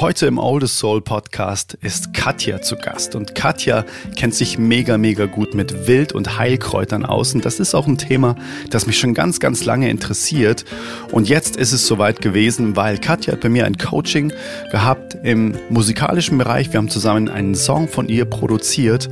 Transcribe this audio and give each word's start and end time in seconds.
Heute 0.00 0.24
im 0.24 0.38
Oldest 0.38 0.78
Soul 0.78 1.02
Podcast 1.02 1.74
ist 1.82 2.14
Katja 2.14 2.62
zu 2.62 2.76
Gast. 2.76 3.14
Und 3.14 3.34
Katja 3.34 3.84
kennt 4.16 4.34
sich 4.34 4.56
mega, 4.56 4.96
mega 4.96 5.26
gut 5.26 5.52
mit 5.54 5.86
Wild- 5.86 6.14
und 6.14 6.38
Heilkräutern 6.38 7.04
aus. 7.04 7.34
Und 7.34 7.44
das 7.44 7.60
ist 7.60 7.74
auch 7.74 7.86
ein 7.86 7.98
Thema, 7.98 8.34
das 8.70 8.86
mich 8.86 8.98
schon 8.98 9.12
ganz, 9.12 9.40
ganz 9.40 9.66
lange 9.66 9.90
interessiert. 9.90 10.64
Und 11.12 11.28
jetzt 11.28 11.56
ist 11.56 11.72
es 11.72 11.86
soweit 11.86 12.22
gewesen, 12.22 12.76
weil 12.76 12.96
Katja 12.96 13.34
hat 13.34 13.42
bei 13.42 13.50
mir 13.50 13.66
ein 13.66 13.76
Coaching 13.76 14.32
gehabt 14.72 15.18
im 15.22 15.54
musikalischen 15.68 16.38
Bereich. 16.38 16.72
Wir 16.72 16.78
haben 16.78 16.88
zusammen 16.88 17.28
einen 17.28 17.54
Song 17.54 17.86
von 17.86 18.08
ihr 18.08 18.24
produziert. 18.24 19.10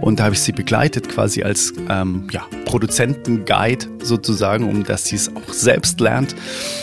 Und 0.00 0.18
da 0.18 0.24
habe 0.24 0.34
ich 0.34 0.40
sie 0.40 0.52
begleitet 0.52 1.10
quasi 1.10 1.42
als 1.42 1.74
ähm, 1.90 2.28
ja, 2.32 2.46
Produzentenguide 2.64 3.84
sozusagen, 4.02 4.66
um 4.66 4.84
dass 4.84 5.04
sie 5.04 5.16
es 5.16 5.28
auch 5.28 5.52
selbst 5.52 6.00
lernt. 6.00 6.34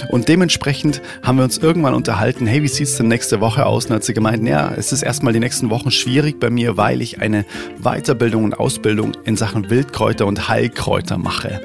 Und 0.09 0.27
dementsprechend 0.27 1.01
haben 1.23 1.37
wir 1.37 1.43
uns 1.43 1.57
irgendwann 1.57 1.95
unterhalten, 1.95 2.45
hey, 2.45 2.61
wie 2.61 2.67
sieht 2.67 2.87
es 2.87 2.97
denn 2.97 3.07
nächste 3.07 3.38
Woche 3.41 3.65
aus 3.65 3.85
und 3.85 3.95
hat 3.95 4.03
sie 4.03 4.13
gemeint, 4.13 4.47
ja, 4.47 4.71
es 4.75 4.91
ist 4.91 5.03
erstmal 5.03 5.33
die 5.33 5.39
nächsten 5.39 5.69
Wochen 5.69 5.91
schwierig 5.91 6.39
bei 6.39 6.49
mir, 6.49 6.77
weil 6.77 7.01
ich 7.01 7.21
eine 7.21 7.45
Weiterbildung 7.81 8.43
und 8.43 8.59
Ausbildung 8.59 9.13
in 9.25 9.35
Sachen 9.35 9.69
Wildkräuter 9.69 10.25
und 10.25 10.49
Heilkräuter 10.49 11.17
mache. 11.17 11.61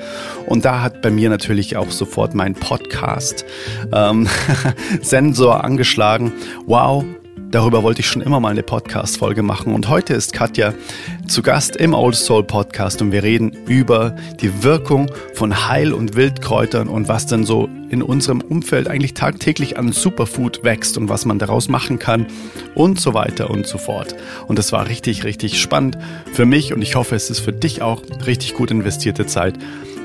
Und 0.46 0.64
da 0.64 0.82
hat 0.82 1.02
bei 1.02 1.10
mir 1.10 1.30
natürlich 1.30 1.76
auch 1.76 1.90
sofort 1.90 2.34
mein 2.34 2.54
Podcast 2.54 3.44
ähm, 3.92 4.28
Sensor 5.02 5.64
angeschlagen. 5.64 6.32
Wow, 6.66 7.04
Darüber 7.54 7.84
wollte 7.84 8.00
ich 8.00 8.08
schon 8.08 8.20
immer 8.20 8.40
mal 8.40 8.48
eine 8.48 8.64
Podcast-Folge 8.64 9.44
machen 9.44 9.74
und 9.74 9.88
heute 9.88 10.12
ist 10.12 10.32
Katja 10.32 10.74
zu 11.28 11.40
Gast 11.40 11.76
im 11.76 11.94
Old 11.94 12.16
Soul 12.16 12.42
Podcast 12.42 13.00
und 13.00 13.12
wir 13.12 13.22
reden 13.22 13.56
über 13.68 14.16
die 14.40 14.64
Wirkung 14.64 15.08
von 15.34 15.68
Heil- 15.68 15.92
und 15.92 16.16
Wildkräutern 16.16 16.88
und 16.88 17.06
was 17.06 17.26
denn 17.26 17.44
so 17.44 17.68
in 17.90 18.02
unserem 18.02 18.40
Umfeld 18.40 18.88
eigentlich 18.88 19.14
tagtäglich 19.14 19.78
an 19.78 19.92
Superfood 19.92 20.64
wächst 20.64 20.98
und 20.98 21.08
was 21.08 21.26
man 21.26 21.38
daraus 21.38 21.68
machen 21.68 22.00
kann 22.00 22.26
und 22.74 23.00
so 23.00 23.14
weiter 23.14 23.48
und 23.50 23.68
so 23.68 23.78
fort. 23.78 24.16
Und 24.48 24.58
das 24.58 24.72
war 24.72 24.88
richtig, 24.88 25.22
richtig 25.22 25.60
spannend 25.60 25.96
für 26.32 26.46
mich 26.46 26.74
und 26.74 26.82
ich 26.82 26.96
hoffe, 26.96 27.14
es 27.14 27.30
ist 27.30 27.38
für 27.38 27.52
dich 27.52 27.82
auch 27.82 28.02
richtig 28.26 28.54
gut 28.54 28.72
investierte 28.72 29.26
Zeit. 29.26 29.54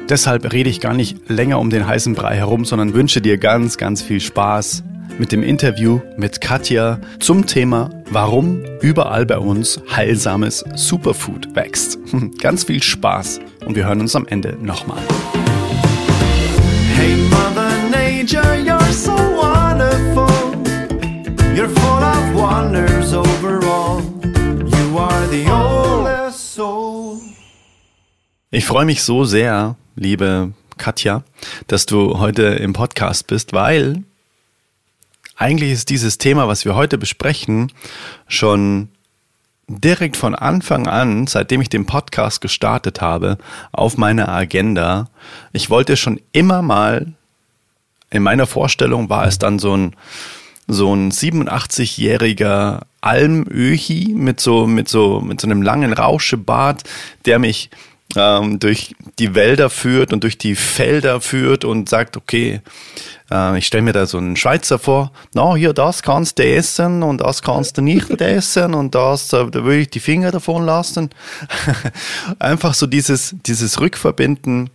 Deshalb 0.08 0.54
rede 0.54 0.70
ich 0.70 0.82
gar 0.82 0.94
nicht 0.94 1.28
länger 1.28 1.58
um 1.58 1.72
den 1.72 1.88
heißen 1.88 2.14
Brei 2.14 2.36
herum, 2.36 2.64
sondern 2.64 2.94
wünsche 2.94 3.22
dir 3.22 3.40
ganz, 3.40 3.78
ganz 3.78 4.04
viel 4.04 4.20
Spaß 4.20 4.84
mit 5.18 5.32
dem 5.32 5.44
Interview 5.44 6.00
mit 6.18 6.42
Katja 6.42 7.00
zum 7.20 7.46
Thema, 7.46 7.90
warum 8.12 8.64
überall 8.82 9.26
bei 9.26 9.38
uns 9.38 9.82
heilsames 9.96 10.64
Superfood 10.76 11.56
wächst. 11.56 11.98
Ganz 12.42 12.66
viel 12.66 12.84
Spaß 12.84 13.40
und 13.66 13.76
wir 13.76 13.86
hören 13.86 14.02
uns 14.02 14.16
am 14.16 14.28
Ende 14.28 14.58
nochmal. 14.62 15.02
Hey 16.96 17.16
Mother 17.30 17.72
Nature, 17.90 18.56
you're 18.64 18.92
so 18.92 19.12
wonderful. 19.12 20.28
You're 21.56 21.70
full 21.70 22.04
of 22.04 22.36
wonders 22.36 23.14
overall. 23.14 24.02
You 24.24 24.98
are 24.98 25.28
the 25.30 25.50
oldest 25.50 26.56
soul. 26.56 27.18
Ich 28.52 28.66
freue 28.66 28.86
mich 28.86 29.04
so 29.04 29.26
sehr, 29.26 29.76
liebe 29.96 30.54
Katja, 30.78 31.24
dass 31.68 31.86
du 31.86 32.18
heute 32.20 32.44
im 32.44 32.74
Podcast 32.74 33.28
bist, 33.28 33.54
weil 33.54 34.04
eigentlich 35.40 35.72
ist 35.72 35.90
dieses 35.90 36.18
Thema, 36.18 36.50
was 36.50 36.66
wir 36.66 36.76
heute 36.76 36.98
besprechen, 36.98 37.72
schon 38.28 38.90
direkt 39.70 40.18
von 40.18 40.36
Anfang 40.36 40.86
an, 40.86 41.28
seitdem 41.28 41.62
ich 41.62 41.70
den 41.70 41.86
Podcast 41.86 42.42
gestartet 42.42 43.00
habe, 43.00 43.38
auf 43.72 43.98
meiner 43.98 44.28
Agenda. 44.28 45.10
Ich 45.54 45.70
wollte 45.70 45.96
schon 45.96 46.20
immer 46.34 46.62
mal, 46.62 47.14
in 48.10 48.22
meiner 48.22 48.48
Vorstellung 48.48 49.10
war 49.10 49.28
es 49.28 49.40
dann 49.40 49.60
so 49.60 49.78
ein, 49.78 49.96
so 50.68 50.94
ein 50.94 51.10
87-jähriger 51.10 52.82
Almöhi 53.00 54.14
mit 54.14 54.42
so, 54.42 54.68
mit 54.68 54.90
so, 54.90 55.22
mit 55.22 55.40
so 55.40 55.48
einem 55.48 55.62
langen 55.62 55.94
Rauschebart, 55.94 56.84
der 57.26 57.40
mich 57.40 57.70
ähm, 58.18 58.60
durch 58.60 58.94
die 59.20 59.36
Wälder 59.36 59.70
führt 59.70 60.12
und 60.12 60.24
durch 60.24 60.38
die 60.38 60.56
Felder 60.56 61.22
führt 61.22 61.64
und 61.64 61.88
sagt, 61.88 62.18
okay, 62.18 62.62
äh, 63.32 63.58
ich 63.58 63.68
stelle 63.68 63.84
mir 63.84 63.94
da 63.94 64.06
so 64.06 64.18
einen 64.18 64.36
Schweizer 64.36 64.80
vor, 64.80 65.12
na, 65.34 65.56
hier, 65.56 65.74
das 65.74 66.04
kannst 66.04 66.40
du 66.40 66.44
essen 66.46 67.04
und 67.04 67.22
das 67.22 67.42
kannst 67.42 67.78
du 67.78 67.82
nicht 67.82 68.10
essen 68.22 68.74
und 68.74 68.96
das, 68.96 69.34
äh, 69.34 69.50
da 69.50 69.64
würde 69.64 69.80
ich 69.80 69.90
die 69.90 70.00
Finger 70.00 70.32
davon 70.32 70.66
lassen. 70.66 71.10
Einfach 72.40 72.74
so 72.74 72.88
dieses, 72.88 73.36
dieses 73.46 73.80
Rückverbinden 73.80 74.70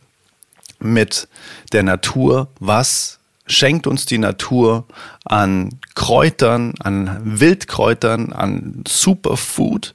mit 0.81 1.28
der 1.72 1.82
Natur, 1.82 2.48
was 2.60 3.19
schenkt 3.47 3.87
uns 3.87 4.06
die 4.06 4.19
Natur 4.19 4.86
an 5.25 5.78
Kräutern, 5.94 6.75
an 6.81 7.21
Wildkräutern, 7.22 8.32
an 8.32 8.84
Superfood, 8.86 9.94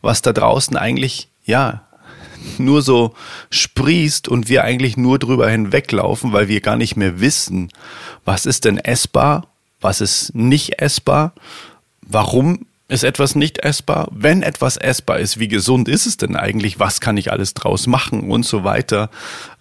was 0.00 0.22
da 0.22 0.32
draußen 0.32 0.76
eigentlich, 0.76 1.28
ja, 1.44 1.82
nur 2.58 2.82
so 2.82 3.14
sprießt 3.50 4.28
und 4.28 4.48
wir 4.48 4.64
eigentlich 4.64 4.96
nur 4.96 5.18
drüber 5.18 5.48
hinweglaufen, 5.48 6.32
weil 6.32 6.48
wir 6.48 6.60
gar 6.60 6.76
nicht 6.76 6.96
mehr 6.96 7.20
wissen, 7.20 7.70
was 8.24 8.46
ist 8.46 8.64
denn 8.64 8.78
essbar, 8.78 9.46
was 9.80 10.00
ist 10.00 10.34
nicht 10.34 10.80
essbar, 10.80 11.32
warum 12.02 12.66
ist 12.88 13.04
etwas 13.04 13.34
nicht 13.34 13.60
essbar, 13.60 14.08
wenn 14.10 14.42
etwas 14.42 14.76
essbar 14.76 15.18
ist, 15.18 15.38
wie 15.38 15.48
gesund 15.48 15.88
ist 15.88 16.06
es 16.06 16.16
denn 16.16 16.36
eigentlich, 16.36 16.78
was 16.78 17.00
kann 17.00 17.16
ich 17.16 17.32
alles 17.32 17.54
draus 17.54 17.86
machen? 17.86 18.30
Und 18.30 18.44
so 18.44 18.62
weiter. 18.64 19.10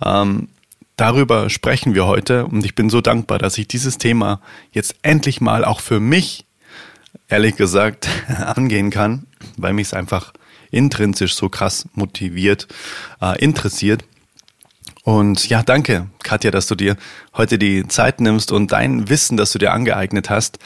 Ähm, 0.04 0.50
darüber 0.98 1.50
sprechen 1.50 1.96
wir 1.96 2.06
heute 2.06 2.46
und 2.46 2.66
ich 2.66 2.76
bin 2.76 2.90
so 2.90 3.02
dankbar, 3.02 3.40
dass 3.40 3.58
ich 3.58 3.68
dieses 3.68 3.98
Thema 3.98 4.42
jetzt 4.72 4.96
endlich 5.02 5.42
mal 5.42 5.64
auch 5.64 5.80
für 5.80 6.00
mich, 6.00 6.46
ehrlich 7.30 7.56
gesagt, 7.56 8.10
angehen 8.28 8.90
kann, 8.90 9.26
weil 9.58 9.74
mich 9.74 9.88
es 9.88 9.94
einfach 9.94 10.34
intrinsisch 10.74 11.36
so 11.36 11.50
krass 11.50 11.88
motiviert, 11.94 12.68
äh, 13.22 13.38
interessiert. 13.40 14.04
Und 15.04 15.50
ja, 15.50 15.64
danke, 15.64 16.10
Katja, 16.24 16.52
dass 16.52 16.68
du 16.68 16.76
dir 16.76 16.96
heute 17.36 17.58
die 17.58 17.88
Zeit 17.88 18.22
nimmst 18.22 18.52
und 18.52 18.72
dein 18.72 19.10
Wissen, 19.10 19.38
das 19.38 19.52
du 19.52 19.60
dir 19.60 19.74
angeeignet 19.74 20.30
hast, 20.30 20.60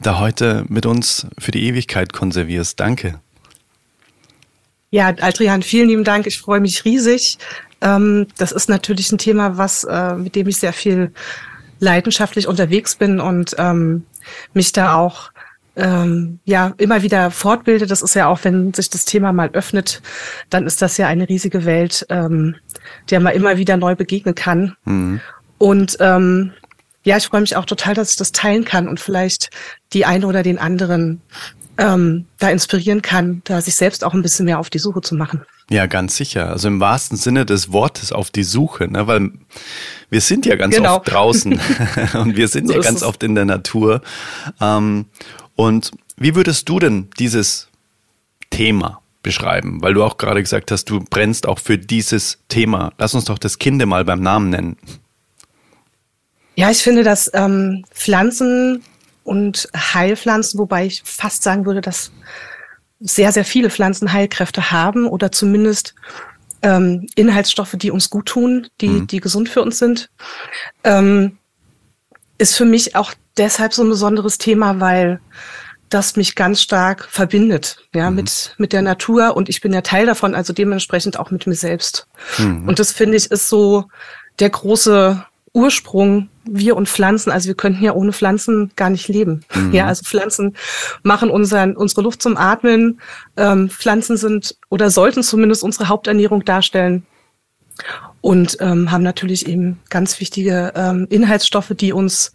da 0.00 0.18
heute 0.18 0.64
mit 0.68 0.86
uns 0.86 1.26
für 1.38 1.50
die 1.50 1.64
Ewigkeit 1.64 2.12
konservierst. 2.12 2.78
Danke. 2.78 3.20
Ja, 4.90 5.08
Adrian, 5.08 5.62
vielen 5.62 5.88
lieben 5.88 6.04
Dank. 6.04 6.26
Ich 6.26 6.38
freue 6.38 6.60
mich 6.60 6.84
riesig. 6.84 7.38
Ähm, 7.80 8.28
das 8.38 8.52
ist 8.52 8.68
natürlich 8.68 9.10
ein 9.10 9.18
Thema, 9.18 9.58
was, 9.58 9.84
äh, 9.84 10.14
mit 10.14 10.36
dem 10.36 10.48
ich 10.48 10.58
sehr 10.58 10.72
viel 10.72 11.12
leidenschaftlich 11.80 12.46
unterwegs 12.46 12.94
bin 12.94 13.20
und 13.20 13.56
ähm, 13.58 14.06
mich 14.54 14.72
da 14.72 14.94
auch 14.94 15.30
ähm, 15.76 16.40
ja 16.44 16.72
immer 16.78 17.02
wieder 17.02 17.30
fortbildet. 17.30 17.90
Das 17.90 18.02
ist 18.02 18.14
ja 18.14 18.28
auch, 18.28 18.40
wenn 18.42 18.72
sich 18.74 18.90
das 18.90 19.04
Thema 19.04 19.32
mal 19.32 19.50
öffnet, 19.52 20.02
dann 20.50 20.66
ist 20.66 20.82
das 20.82 20.96
ja 20.96 21.06
eine 21.06 21.28
riesige 21.28 21.64
Welt, 21.64 22.06
ähm, 22.08 22.56
der 23.10 23.20
man 23.20 23.34
immer 23.34 23.58
wieder 23.58 23.76
neu 23.76 23.94
begegnen 23.94 24.34
kann. 24.34 24.76
Mhm. 24.84 25.20
Und 25.58 25.96
ähm, 26.00 26.52
ja, 27.04 27.16
ich 27.16 27.26
freue 27.26 27.42
mich 27.42 27.56
auch 27.56 27.66
total, 27.66 27.94
dass 27.94 28.12
ich 28.12 28.16
das 28.16 28.32
teilen 28.32 28.64
kann 28.64 28.88
und 28.88 28.98
vielleicht 28.98 29.50
die 29.92 30.04
eine 30.04 30.26
oder 30.26 30.42
den 30.42 30.58
anderen 30.58 31.22
ähm, 31.78 32.26
da 32.38 32.48
inspirieren 32.48 33.02
kann, 33.02 33.42
da 33.44 33.60
sich 33.60 33.76
selbst 33.76 34.02
auch 34.02 34.14
ein 34.14 34.22
bisschen 34.22 34.46
mehr 34.46 34.58
auf 34.58 34.70
die 34.70 34.78
Suche 34.78 35.02
zu 35.02 35.14
machen. 35.14 35.42
Ja, 35.68 35.86
ganz 35.86 36.16
sicher. 36.16 36.50
Also 36.50 36.68
im 36.68 36.80
wahrsten 36.80 37.16
Sinne 37.16 37.44
des 37.44 37.72
Wortes 37.72 38.12
auf 38.12 38.30
die 38.30 38.44
Suche, 38.44 38.88
ne? 38.90 39.06
weil 39.06 39.32
wir 40.10 40.20
sind 40.20 40.46
ja 40.46 40.56
ganz 40.56 40.76
genau. 40.76 40.96
oft 40.96 41.10
draußen 41.10 41.60
und 42.14 42.36
wir 42.36 42.48
sind 42.48 42.68
so 42.68 42.74
ja 42.74 42.80
ganz 42.80 43.02
oft 43.02 43.22
in 43.22 43.34
der 43.34 43.44
Natur. 43.44 44.00
Ähm, 44.60 45.06
und 45.56 45.90
wie 46.16 46.34
würdest 46.34 46.68
du 46.68 46.78
denn 46.78 47.08
dieses 47.18 47.68
Thema 48.50 49.02
beschreiben? 49.22 49.82
Weil 49.82 49.94
du 49.94 50.04
auch 50.04 50.18
gerade 50.18 50.42
gesagt 50.42 50.70
hast, 50.70 50.84
du 50.86 51.00
brennst 51.00 51.46
auch 51.46 51.58
für 51.58 51.78
dieses 51.78 52.38
Thema. 52.48 52.92
Lass 52.98 53.14
uns 53.14 53.24
doch 53.24 53.38
das 53.38 53.58
Kind 53.58 53.84
mal 53.84 54.04
beim 54.04 54.20
Namen 54.20 54.50
nennen. 54.50 54.76
Ja, 56.54 56.70
ich 56.70 56.82
finde, 56.82 57.02
dass 57.02 57.30
ähm, 57.34 57.84
Pflanzen 57.90 58.82
und 59.24 59.68
Heilpflanzen, 59.76 60.58
wobei 60.58 60.86
ich 60.86 61.02
fast 61.04 61.42
sagen 61.42 61.66
würde, 61.66 61.80
dass 61.80 62.12
sehr, 63.00 63.32
sehr 63.32 63.44
viele 63.44 63.68
Pflanzen 63.68 64.12
Heilkräfte 64.12 64.70
haben 64.70 65.06
oder 65.06 65.32
zumindest 65.32 65.94
ähm, 66.62 67.06
Inhaltsstoffe, 67.14 67.74
die 67.76 67.90
uns 67.90 68.08
gut 68.08 68.26
tun, 68.26 68.68
die, 68.80 68.88
mhm. 68.88 69.06
die 69.06 69.20
gesund 69.20 69.48
für 69.48 69.60
uns 69.60 69.78
sind, 69.78 70.10
ähm, 70.84 71.38
ist 72.38 72.56
für 72.56 72.64
mich 72.64 72.96
auch 72.96 73.12
deshalb 73.36 73.72
so 73.72 73.82
ein 73.82 73.88
besonderes 73.88 74.38
Thema, 74.38 74.80
weil 74.80 75.20
das 75.88 76.16
mich 76.16 76.34
ganz 76.34 76.60
stark 76.60 77.06
verbindet, 77.10 77.78
ja, 77.94 78.10
mhm. 78.10 78.16
mit, 78.16 78.54
mit 78.58 78.72
der 78.72 78.82
Natur 78.82 79.36
und 79.36 79.48
ich 79.48 79.60
bin 79.60 79.72
ja 79.72 79.82
Teil 79.82 80.06
davon, 80.06 80.34
also 80.34 80.52
dementsprechend 80.52 81.18
auch 81.18 81.30
mit 81.30 81.46
mir 81.46 81.54
selbst. 81.54 82.08
Mhm. 82.38 82.68
Und 82.68 82.78
das 82.78 82.92
finde 82.92 83.16
ich 83.16 83.30
ist 83.30 83.48
so 83.48 83.84
der 84.40 84.50
große 84.50 85.24
Ursprung, 85.52 86.28
wir 86.44 86.76
und 86.76 86.88
Pflanzen, 86.88 87.30
also 87.30 87.46
wir 87.48 87.54
könnten 87.54 87.82
ja 87.82 87.92
ohne 87.92 88.12
Pflanzen 88.12 88.72
gar 88.76 88.90
nicht 88.90 89.08
leben. 89.08 89.44
Mhm. 89.54 89.72
Ja, 89.72 89.86
also 89.86 90.04
Pflanzen 90.04 90.56
machen 91.02 91.30
unseren, 91.30 91.76
unsere 91.76 92.02
Luft 92.02 92.20
zum 92.20 92.36
Atmen. 92.36 93.00
Ähm, 93.36 93.70
Pflanzen 93.70 94.16
sind 94.16 94.56
oder 94.68 94.90
sollten 94.90 95.22
zumindest 95.22 95.62
unsere 95.62 95.88
Haupternährung 95.88 96.44
darstellen 96.44 97.06
und 98.20 98.56
ähm, 98.60 98.90
haben 98.90 99.02
natürlich 99.02 99.46
eben 99.46 99.78
ganz 99.88 100.20
wichtige 100.20 100.72
ähm, 100.74 101.06
Inhaltsstoffe, 101.10 101.72
die 101.78 101.92
uns 101.92 102.32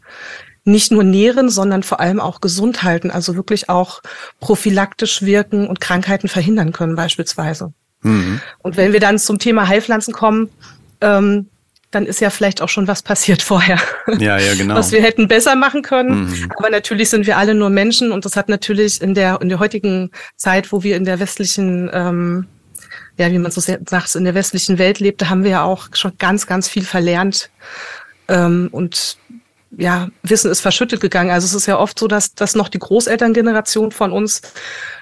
nicht 0.63 0.91
nur 0.91 1.03
nähren, 1.03 1.49
sondern 1.49 1.83
vor 1.83 1.99
allem 1.99 2.19
auch 2.19 2.39
gesund 2.39 2.83
halten, 2.83 3.09
also 3.09 3.35
wirklich 3.35 3.69
auch 3.69 4.01
prophylaktisch 4.39 5.23
wirken 5.23 5.67
und 5.67 5.81
Krankheiten 5.81 6.27
verhindern 6.27 6.71
können 6.71 6.95
beispielsweise. 6.95 7.73
Mhm. 8.01 8.41
Und 8.59 8.77
wenn 8.77 8.93
wir 8.93 8.99
dann 8.99 9.17
zum 9.17 9.39
Thema 9.39 9.67
Heilpflanzen 9.67 10.13
kommen, 10.13 10.49
ähm, 11.01 11.47
dann 11.89 12.05
ist 12.05 12.21
ja 12.21 12.29
vielleicht 12.29 12.61
auch 12.61 12.69
schon 12.69 12.87
was 12.87 13.03
passiert 13.03 13.41
vorher. 13.43 13.79
Ja, 14.19 14.37
ja, 14.37 14.55
genau. 14.55 14.75
Was 14.75 14.91
wir 14.91 15.01
hätten 15.01 15.27
besser 15.27 15.55
machen 15.55 15.81
können. 15.81 16.25
Mhm. 16.25 16.51
Aber 16.57 16.69
natürlich 16.69 17.09
sind 17.09 17.25
wir 17.25 17.37
alle 17.37 17.53
nur 17.53 17.69
Menschen 17.69 18.11
und 18.11 18.25
das 18.25 18.35
hat 18.35 18.49
natürlich 18.49 19.01
in 19.01 19.13
der, 19.13 19.41
in 19.41 19.49
der 19.49 19.59
heutigen 19.59 20.11
Zeit, 20.35 20.71
wo 20.71 20.83
wir 20.83 20.95
in 20.95 21.05
der 21.05 21.19
westlichen, 21.19 21.89
ähm, 21.93 22.47
ja, 23.17 23.31
wie 23.31 23.39
man 23.39 23.51
so 23.51 23.61
sagt, 23.61 24.15
in 24.15 24.23
der 24.23 24.35
westlichen 24.35 24.77
Welt 24.77 24.99
lebte, 24.99 25.29
haben 25.29 25.43
wir 25.43 25.51
ja 25.51 25.63
auch 25.63 25.89
schon 25.93 26.13
ganz, 26.17 26.47
ganz 26.47 26.67
viel 26.67 26.83
verlernt. 26.83 27.49
Ähm, 28.27 28.69
und 28.71 29.17
ja, 29.77 30.09
Wissen 30.23 30.51
ist 30.51 30.59
verschüttet 30.59 30.99
gegangen. 30.99 31.31
Also 31.31 31.45
es 31.45 31.53
ist 31.53 31.65
ja 31.65 31.79
oft 31.79 31.97
so, 31.97 32.07
dass, 32.07 32.33
dass 32.35 32.55
noch 32.55 32.67
die 32.67 32.79
Großelterngeneration 32.79 33.91
von 33.91 34.11
uns, 34.11 34.41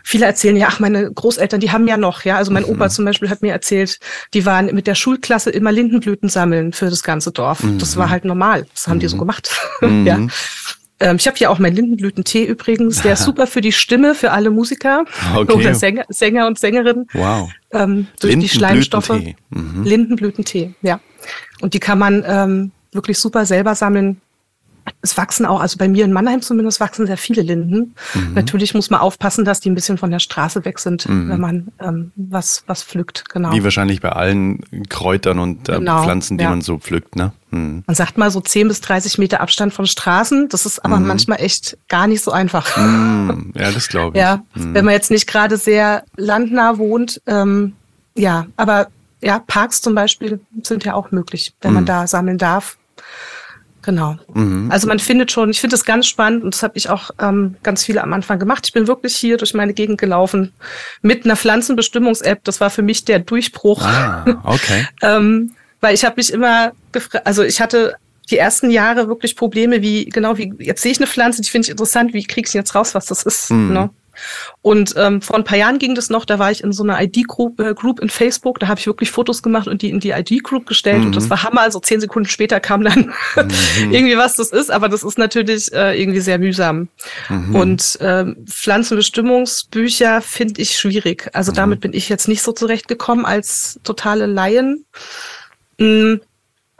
viele 0.03 0.25
erzählen, 0.25 0.55
ja, 0.55 0.67
ach, 0.69 0.79
meine 0.79 1.11
Großeltern, 1.11 1.59
die 1.59 1.71
haben 1.71 1.87
ja 1.87 1.97
noch, 1.97 2.23
ja. 2.23 2.37
Also 2.37 2.51
mein 2.51 2.63
mhm. 2.63 2.69
Opa 2.69 2.89
zum 2.89 3.05
Beispiel 3.05 3.29
hat 3.29 3.41
mir 3.41 3.51
erzählt, 3.51 3.99
die 4.33 4.45
waren 4.45 4.67
mit 4.67 4.85
der 4.85 4.95
Schulklasse 4.95 5.49
immer 5.49 5.71
Lindenblüten 5.71 6.29
sammeln 6.29 6.71
für 6.71 6.89
das 6.89 7.01
ganze 7.03 7.31
Dorf. 7.31 7.63
Mhm. 7.63 7.79
Das 7.79 7.97
war 7.97 8.09
halt 8.09 8.25
normal. 8.25 8.67
Das 8.73 8.87
haben 8.87 8.97
mhm. 8.97 9.01
die 9.01 9.07
so 9.07 9.15
mhm. 9.15 9.19
gemacht. 9.19 9.49
Mhm. 9.81 10.05
ja. 10.05 10.19
Ähm, 10.99 11.17
ich 11.17 11.27
habe 11.27 11.37
hier 11.37 11.49
auch 11.49 11.59
meinen 11.59 11.75
Lindenblütentee 11.75 12.45
übrigens. 12.45 13.01
Der 13.01 13.13
ist 13.13 13.23
super 13.25 13.47
für 13.47 13.61
die 13.61 13.71
Stimme, 13.71 14.15
für 14.15 14.31
alle 14.31 14.49
Musiker 14.49 15.05
okay. 15.35 15.53
oder 15.53 15.75
Sänger, 15.75 16.05
Sänger 16.09 16.47
und 16.47 16.59
Sängerinnen. 16.59 17.07
Wow. 17.13 17.49
Ähm, 17.71 18.07
durch 18.19 18.37
die 18.37 18.49
Schleimstoffe. 18.49 19.09
Mhm. 19.49 19.83
Lindenblütentee, 19.83 20.73
ja. 20.81 20.99
Und 21.61 21.73
die 21.73 21.79
kann 21.79 21.99
man 21.99 22.23
ähm, 22.25 22.71
wirklich 22.91 23.17
super 23.17 23.45
selber 23.45 23.75
sammeln 23.75 24.21
es 25.01 25.17
wachsen 25.17 25.45
auch, 25.45 25.61
also 25.61 25.77
bei 25.77 25.87
mir 25.87 26.05
in 26.05 26.11
Mannheim 26.11 26.41
zumindest 26.41 26.79
wachsen 26.79 27.07
sehr 27.07 27.17
viele 27.17 27.41
Linden. 27.41 27.95
Mhm. 28.13 28.33
Natürlich 28.33 28.73
muss 28.73 28.89
man 28.89 28.99
aufpassen, 28.99 29.45
dass 29.45 29.59
die 29.59 29.69
ein 29.69 29.75
bisschen 29.75 29.97
von 29.97 30.11
der 30.11 30.19
Straße 30.19 30.65
weg 30.65 30.79
sind, 30.79 31.07
mhm. 31.07 31.29
wenn 31.29 31.39
man 31.39 31.67
ähm, 31.79 32.11
was, 32.15 32.63
was 32.67 32.83
pflückt, 32.83 33.25
genau. 33.29 33.51
Wie 33.53 33.63
wahrscheinlich 33.63 34.01
bei 34.01 34.11
allen 34.11 34.61
Kräutern 34.89 35.39
und 35.39 35.69
äh, 35.69 35.77
genau, 35.77 36.03
Pflanzen, 36.03 36.37
die 36.37 36.43
ja. 36.43 36.49
man 36.49 36.61
so 36.61 36.77
pflückt, 36.77 37.15
ne? 37.15 37.31
Mhm. 37.51 37.83
Man 37.87 37.95
sagt 37.95 38.17
mal 38.17 38.29
so 38.31 38.41
10 38.41 38.67
bis 38.67 38.81
30 38.81 39.17
Meter 39.17 39.41
Abstand 39.41 39.73
von 39.73 39.87
Straßen. 39.87 40.49
Das 40.49 40.65
ist 40.65 40.83
aber 40.85 40.99
mhm. 40.99 41.07
manchmal 41.07 41.41
echt 41.41 41.77
gar 41.87 42.07
nicht 42.07 42.23
so 42.23 42.31
einfach. 42.31 42.77
Mhm. 42.77 43.53
Ja, 43.55 43.71
das 43.71 43.87
glaube 43.87 44.15
ich. 44.17 44.21
Ja, 44.21 44.43
mhm. 44.53 44.73
wenn 44.73 44.85
man 44.85 44.93
jetzt 44.93 45.11
nicht 45.11 45.27
gerade 45.27 45.57
sehr 45.57 46.03
landnah 46.15 46.77
wohnt, 46.77 47.21
ähm, 47.25 47.73
ja, 48.15 48.47
aber 48.57 48.87
ja, 49.21 49.39
Parks 49.39 49.81
zum 49.81 49.95
Beispiel 49.95 50.39
sind 50.63 50.85
ja 50.85 50.93
auch 50.93 51.11
möglich, 51.11 51.53
wenn 51.61 51.73
man 51.73 51.85
da 51.85 52.07
sammeln 52.07 52.37
darf. 52.37 52.77
Genau. 53.81 54.17
Mhm. 54.33 54.69
Also 54.71 54.87
man 54.87 54.99
findet 54.99 55.31
schon, 55.31 55.49
ich 55.49 55.61
finde 55.61 55.75
es 55.75 55.85
ganz 55.85 56.05
spannend 56.05 56.43
und 56.43 56.53
das 56.53 56.63
habe 56.63 56.77
ich 56.77 56.89
auch 56.89 57.11
ähm, 57.19 57.55
ganz 57.63 57.83
viele 57.83 58.03
am 58.03 58.13
Anfang 58.13 58.39
gemacht. 58.39 58.65
Ich 58.65 58.73
bin 58.73 58.87
wirklich 58.87 59.15
hier 59.15 59.37
durch 59.37 59.53
meine 59.53 59.73
Gegend 59.73 59.99
gelaufen 59.99 60.51
mit 61.01 61.25
einer 61.25 61.35
Pflanzenbestimmungs-App. 61.35 62.43
Das 62.43 62.59
war 62.59 62.69
für 62.69 62.81
mich 62.81 63.05
der 63.05 63.19
Durchbruch. 63.19 63.81
Ah, 63.83 64.41
okay. 64.43 64.87
ähm, 65.01 65.53
weil 65.81 65.93
ich 65.93 66.03
habe 66.03 66.15
mich 66.17 66.33
immer 66.33 66.73
gefragt, 66.91 67.25
also 67.25 67.43
ich 67.43 67.61
hatte 67.61 67.95
die 68.29 68.37
ersten 68.37 68.69
Jahre 68.69 69.07
wirklich 69.07 69.35
Probleme, 69.35 69.81
wie 69.81 70.05
genau 70.05 70.37
wie 70.37 70.53
jetzt 70.59 70.81
sehe 70.81 70.91
ich 70.91 70.99
eine 70.99 71.07
Pflanze, 71.07 71.41
die 71.41 71.49
finde 71.49 71.65
ich 71.65 71.71
interessant, 71.71 72.13
wie 72.13 72.23
kriege 72.23 72.47
ich 72.47 72.53
jetzt 72.53 72.75
raus, 72.75 72.93
was 72.93 73.07
das 73.07 73.23
ist? 73.23 73.49
Mhm. 73.49 73.73
Ne? 73.73 73.89
Und 74.61 74.93
ähm, 74.97 75.21
vor 75.21 75.37
ein 75.37 75.43
paar 75.43 75.57
Jahren 75.57 75.79
ging 75.79 75.95
das 75.95 76.09
noch, 76.09 76.25
da 76.25 76.39
war 76.39 76.51
ich 76.51 76.63
in 76.63 76.71
so 76.71 76.83
einer 76.83 77.01
ID-Group 77.01 77.59
äh, 77.59 77.73
Group 77.73 77.99
in 77.99 78.09
Facebook, 78.09 78.59
da 78.59 78.67
habe 78.67 78.79
ich 78.79 78.87
wirklich 78.87 79.11
Fotos 79.11 79.41
gemacht 79.41 79.67
und 79.67 79.81
die 79.81 79.89
in 79.89 79.99
die 79.99 80.11
ID-Group 80.11 80.65
gestellt 80.65 80.99
mhm. 80.99 81.05
und 81.07 81.15
das 81.15 81.25
mhm. 81.25 81.29
war 81.29 81.43
Hammer. 81.43 81.61
Also 81.61 81.79
zehn 81.79 81.99
Sekunden 81.99 82.29
später 82.29 82.59
kam 82.59 82.83
dann 82.83 83.13
mhm. 83.35 83.91
irgendwie 83.91 84.17
was 84.17 84.35
das 84.35 84.51
ist, 84.51 84.71
aber 84.71 84.89
das 84.89 85.03
ist 85.03 85.17
natürlich 85.17 85.71
äh, 85.73 85.99
irgendwie 85.99 86.19
sehr 86.21 86.39
mühsam. 86.39 86.89
Mhm. 87.29 87.55
Und 87.55 87.97
ähm, 88.01 88.37
Pflanzenbestimmungsbücher 88.45 90.21
finde 90.21 90.61
ich 90.61 90.77
schwierig. 90.77 91.29
Also 91.33 91.51
damit 91.51 91.79
mhm. 91.79 91.81
bin 91.81 91.93
ich 91.93 92.09
jetzt 92.09 92.27
nicht 92.27 92.41
so 92.41 92.51
zurechtgekommen 92.51 93.25
als 93.25 93.79
totale 93.83 94.25
Laien. 94.25 94.85
Mhm. 95.77 96.21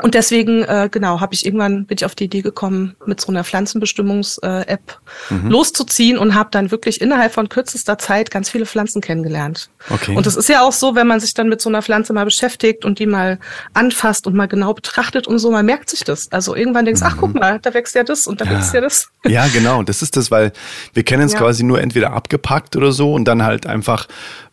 Und 0.01 0.16
deswegen, 0.16 0.63
äh, 0.63 0.88
genau, 0.90 1.19
habe 1.19 1.34
ich 1.34 1.46
irgendwann 1.46 1.86
bin 1.86 1.98
ich 1.98 2.06
auf 2.06 2.16
die 2.16 2.25
Idee 2.25 2.42
gekommen, 2.42 2.96
mit 3.06 3.19
so 3.19 3.28
einer 3.28 3.44
Pflanzenbestimmungs-App 3.44 5.00
mhm. 5.30 5.50
loszuziehen 5.50 6.18
und 6.18 6.36
habe 6.36 6.50
dann 6.51 6.72
wirklich 6.72 7.01
innerhalb 7.01 7.34
von 7.34 7.50
kürzester 7.50 7.98
Zeit 7.98 8.31
ganz 8.31 8.50
viele 8.50 8.66
Pflanzen 8.66 9.01
kennengelernt. 9.01 9.69
Okay. 9.90 10.16
Und 10.16 10.25
das 10.25 10.38
ist 10.38 10.48
ja 10.48 10.62
auch 10.62 10.72
so, 10.72 10.96
wenn 10.96 11.06
man 11.06 11.19
sich 11.19 11.34
dann 11.34 11.50
mit 11.50 11.60
so 11.60 11.68
einer 11.68 11.81
Pflanze 11.81 12.13
mal 12.13 12.24
beschäftigt 12.24 12.86
und 12.86 13.00
die 13.00 13.07
mal 13.07 13.40
anfasst 13.74 14.25
und 14.25 14.36
mal 14.36 14.48
genau 14.48 14.74
betrachtet 14.74 15.28
und 15.28 15.38
so, 15.38 15.51
man 15.51 15.66
merkt 15.66 15.90
sich 15.90 16.06
das. 16.06 16.31
Also 16.31 16.56
irgendwann 16.56 16.86
denkst, 16.86 17.02
mhm. 17.02 17.07
ach 17.07 17.18
guck 17.18 17.36
mal, 17.36 17.60
da 17.60 17.74
wächst 17.74 17.94
ja 17.95 18.04
das 18.06 18.25
und 18.25 18.40
da 18.40 18.45
ja. 18.45 18.52
wächst 18.52 18.74
ja 18.74 18.81
das. 18.81 19.10
Ja, 19.28 19.48
genau. 19.48 19.84
Das 19.84 20.02
ist 20.02 20.16
das, 20.16 20.31
weil 20.31 20.54
wir 20.94 21.04
kennen 21.04 21.24
es 21.24 21.34
ja. 21.34 21.40
quasi 21.40 21.63
nur 21.63 21.81
entweder 21.81 22.13
abgepackt 22.13 22.78
oder 22.78 22.94
so 22.94 23.13
und 23.13 23.25
dann 23.25 23.44
halt 23.44 23.68
einfach 23.68 24.07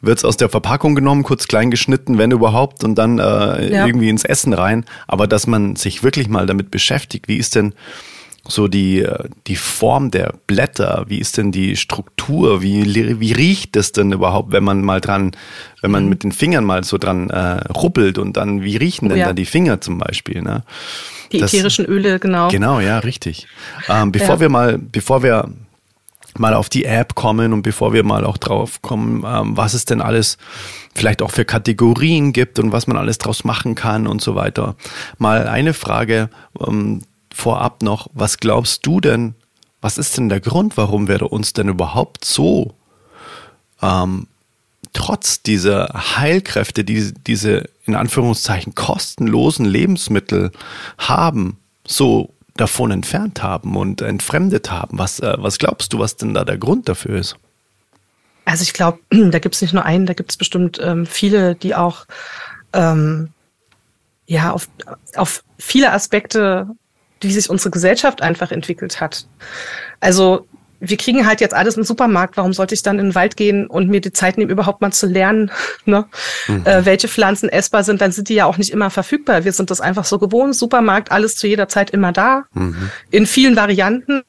wird 0.06 0.18
es 0.18 0.24
aus 0.24 0.36
der 0.36 0.48
Verpackung 0.48 0.94
genommen, 0.94 1.22
kurz 1.22 1.48
klein 1.48 1.70
geschnitten, 1.70 2.18
wenn 2.18 2.30
überhaupt, 2.30 2.84
und 2.84 2.94
dann 2.96 3.18
äh, 3.18 3.72
ja. 3.72 3.86
irgendwie 3.86 4.08
ins 4.08 4.24
Essen 4.24 4.52
rein. 4.52 4.84
Aber 5.06 5.26
dass 5.26 5.46
man 5.46 5.76
sich 5.76 6.02
wirklich 6.02 6.28
mal 6.28 6.46
damit 6.46 6.70
beschäftigt, 6.70 7.28
wie 7.28 7.36
ist 7.36 7.54
denn 7.54 7.74
so 8.48 8.68
die, 8.68 9.02
äh, 9.02 9.28
die 9.46 9.56
Form 9.56 10.10
der 10.10 10.34
Blätter, 10.46 11.04
wie 11.08 11.18
ist 11.18 11.36
denn 11.36 11.52
die 11.52 11.76
Struktur, 11.76 12.62
wie, 12.62 13.20
wie 13.20 13.32
riecht 13.32 13.76
es 13.76 13.92
denn 13.92 14.12
überhaupt, 14.12 14.52
wenn 14.52 14.64
man 14.64 14.82
mal 14.82 15.00
dran, 15.00 15.32
wenn 15.82 15.90
man 15.90 16.04
mhm. 16.04 16.08
mit 16.08 16.22
den 16.24 16.32
Fingern 16.32 16.64
mal 16.64 16.84
so 16.84 16.98
dran 16.98 17.30
äh, 17.30 17.68
ruppelt 17.72 18.18
und 18.18 18.36
dann, 18.36 18.62
wie 18.62 18.76
riechen 18.76 19.08
denn 19.08 19.18
oh, 19.18 19.20
ja. 19.20 19.26
da 19.28 19.32
die 19.32 19.46
Finger 19.46 19.80
zum 19.80 19.98
Beispiel? 19.98 20.42
Ne? 20.42 20.62
Die 21.32 21.38
das, 21.38 21.52
ätherischen 21.52 21.86
Öle, 21.86 22.18
genau. 22.18 22.48
Genau, 22.48 22.80
ja, 22.80 22.98
richtig. 23.00 23.46
Ähm, 23.88 24.12
bevor 24.12 24.36
ja. 24.36 24.40
wir 24.40 24.48
mal, 24.48 24.78
bevor 24.78 25.22
wir 25.22 25.48
mal 26.38 26.54
auf 26.54 26.68
die 26.68 26.84
App 26.84 27.14
kommen 27.14 27.52
und 27.52 27.62
bevor 27.62 27.92
wir 27.92 28.04
mal 28.04 28.24
auch 28.24 28.36
drauf 28.36 28.82
kommen, 28.82 29.24
ähm, 29.26 29.56
was 29.56 29.74
es 29.74 29.84
denn 29.84 30.00
alles 30.00 30.38
vielleicht 30.94 31.22
auch 31.22 31.30
für 31.30 31.44
Kategorien 31.44 32.32
gibt 32.32 32.58
und 32.58 32.72
was 32.72 32.86
man 32.86 32.96
alles 32.96 33.18
draus 33.18 33.44
machen 33.44 33.74
kann 33.74 34.06
und 34.06 34.22
so 34.22 34.34
weiter. 34.34 34.76
Mal 35.18 35.48
eine 35.48 35.74
Frage 35.74 36.30
ähm, 36.66 37.02
vorab 37.32 37.82
noch. 37.82 38.08
Was 38.14 38.38
glaubst 38.38 38.86
du 38.86 39.00
denn, 39.00 39.34
was 39.80 39.98
ist 39.98 40.16
denn 40.16 40.28
der 40.28 40.40
Grund, 40.40 40.76
warum 40.76 41.08
wir 41.08 41.30
uns 41.30 41.52
denn 41.52 41.68
überhaupt 41.68 42.24
so 42.24 42.74
ähm, 43.82 44.26
trotz 44.92 45.42
dieser 45.42 45.88
Heilkräfte, 46.16 46.84
die 46.84 47.12
diese 47.26 47.68
in 47.84 47.94
Anführungszeichen 47.94 48.74
kostenlosen 48.74 49.66
Lebensmittel 49.66 50.50
haben, 50.98 51.58
so 51.86 52.30
davon 52.56 52.90
entfernt 52.90 53.42
haben 53.42 53.76
und 53.76 54.00
entfremdet 54.02 54.70
haben. 54.70 54.98
Was, 54.98 55.20
äh, 55.20 55.34
was 55.38 55.58
glaubst 55.58 55.92
du, 55.92 55.98
was 55.98 56.16
denn 56.16 56.34
da 56.34 56.44
der 56.44 56.58
Grund 56.58 56.88
dafür 56.88 57.18
ist? 57.18 57.36
Also 58.44 58.62
ich 58.62 58.72
glaube, 58.72 58.98
da 59.10 59.38
gibt 59.38 59.54
es 59.54 59.62
nicht 59.62 59.74
nur 59.74 59.84
einen, 59.84 60.06
da 60.06 60.14
gibt 60.14 60.30
es 60.30 60.36
bestimmt 60.36 60.78
ähm, 60.82 61.06
viele, 61.06 61.54
die 61.54 61.74
auch 61.74 62.06
ähm, 62.72 63.30
ja 64.26 64.52
auf, 64.52 64.68
auf 65.14 65.44
viele 65.58 65.92
Aspekte, 65.92 66.68
wie 67.20 67.32
sich 67.32 67.48
unsere 67.48 67.70
Gesellschaft 67.70 68.22
einfach 68.22 68.50
entwickelt 68.50 69.00
hat. 69.00 69.26
Also 70.00 70.46
wir 70.80 70.96
kriegen 70.96 71.26
halt 71.26 71.40
jetzt 71.40 71.54
alles 71.54 71.76
im 71.76 71.84
Supermarkt. 71.84 72.36
Warum 72.36 72.52
sollte 72.52 72.74
ich 72.74 72.82
dann 72.82 72.98
in 72.98 73.06
den 73.06 73.14
Wald 73.14 73.36
gehen 73.36 73.66
und 73.66 73.88
mir 73.88 74.00
die 74.00 74.12
Zeit 74.12 74.38
nehmen, 74.38 74.50
überhaupt 74.50 74.80
mal 74.80 74.92
zu 74.92 75.06
lernen, 75.06 75.50
ne? 75.84 76.06
Mhm. 76.48 76.66
Äh, 76.66 76.84
welche 76.84 77.08
Pflanzen 77.08 77.48
essbar 77.48 77.84
sind? 77.84 78.00
Dann 78.00 78.12
sind 78.12 78.28
die 78.28 78.34
ja 78.34 78.46
auch 78.46 78.58
nicht 78.58 78.70
immer 78.70 78.90
verfügbar. 78.90 79.44
Wir 79.44 79.52
sind 79.52 79.70
das 79.70 79.80
einfach 79.80 80.04
so 80.04 80.18
gewohnt. 80.18 80.54
Supermarkt, 80.54 81.12
alles 81.12 81.36
zu 81.36 81.46
jeder 81.46 81.68
Zeit 81.68 81.90
immer 81.90 82.12
da, 82.12 82.44
mhm. 82.52 82.90
in 83.10 83.26
vielen 83.26 83.56
Varianten. 83.56 84.22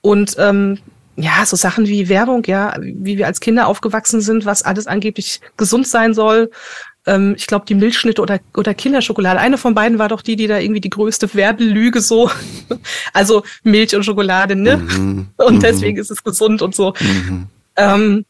Und 0.00 0.36
ähm, 0.38 0.78
ja, 1.16 1.44
so 1.44 1.56
Sachen 1.56 1.86
wie 1.86 2.08
Werbung, 2.08 2.44
ja, 2.46 2.74
wie 2.80 3.18
wir 3.18 3.26
als 3.26 3.40
Kinder 3.40 3.66
aufgewachsen 3.66 4.20
sind, 4.20 4.46
was 4.46 4.62
alles 4.62 4.86
angeblich 4.86 5.40
gesund 5.56 5.86
sein 5.86 6.14
soll, 6.14 6.50
ähm, 7.06 7.34
ich 7.36 7.46
glaube, 7.46 7.64
die 7.66 7.74
Milchschnitte 7.74 8.22
oder, 8.22 8.40
oder 8.56 8.74
Kinderschokolade. 8.74 9.40
Eine 9.40 9.58
von 9.58 9.74
beiden 9.74 9.98
war 9.98 10.08
doch 10.08 10.22
die, 10.22 10.36
die 10.36 10.46
da 10.46 10.58
irgendwie 10.58 10.80
die 10.80 10.90
größte 10.90 11.34
Werbelüge 11.34 12.00
so. 12.00 12.30
also 13.12 13.42
Milch 13.62 13.94
und 13.94 14.04
Schokolade, 14.04 14.54
ne? 14.56 14.76
Mhm. 14.76 15.28
Und 15.36 15.56
mhm. 15.56 15.60
deswegen 15.60 15.98
ist 15.98 16.10
es 16.10 16.22
gesund 16.22 16.62
und 16.62 16.74
so. 16.74 16.94
Mhm. 17.00 17.46
Ähm, 17.76 18.24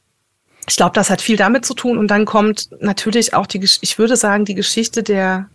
ich 0.68 0.76
glaube, 0.76 0.94
das 0.94 1.10
hat 1.10 1.20
viel 1.20 1.36
damit 1.36 1.66
zu 1.66 1.74
tun. 1.74 1.98
Und 1.98 2.08
dann 2.08 2.24
kommt 2.24 2.68
natürlich 2.80 3.34
auch 3.34 3.46
die, 3.46 3.60
ich 3.80 3.98
würde 3.98 4.16
sagen, 4.16 4.44
die 4.44 4.54
Geschichte 4.54 5.02
der, 5.02 5.48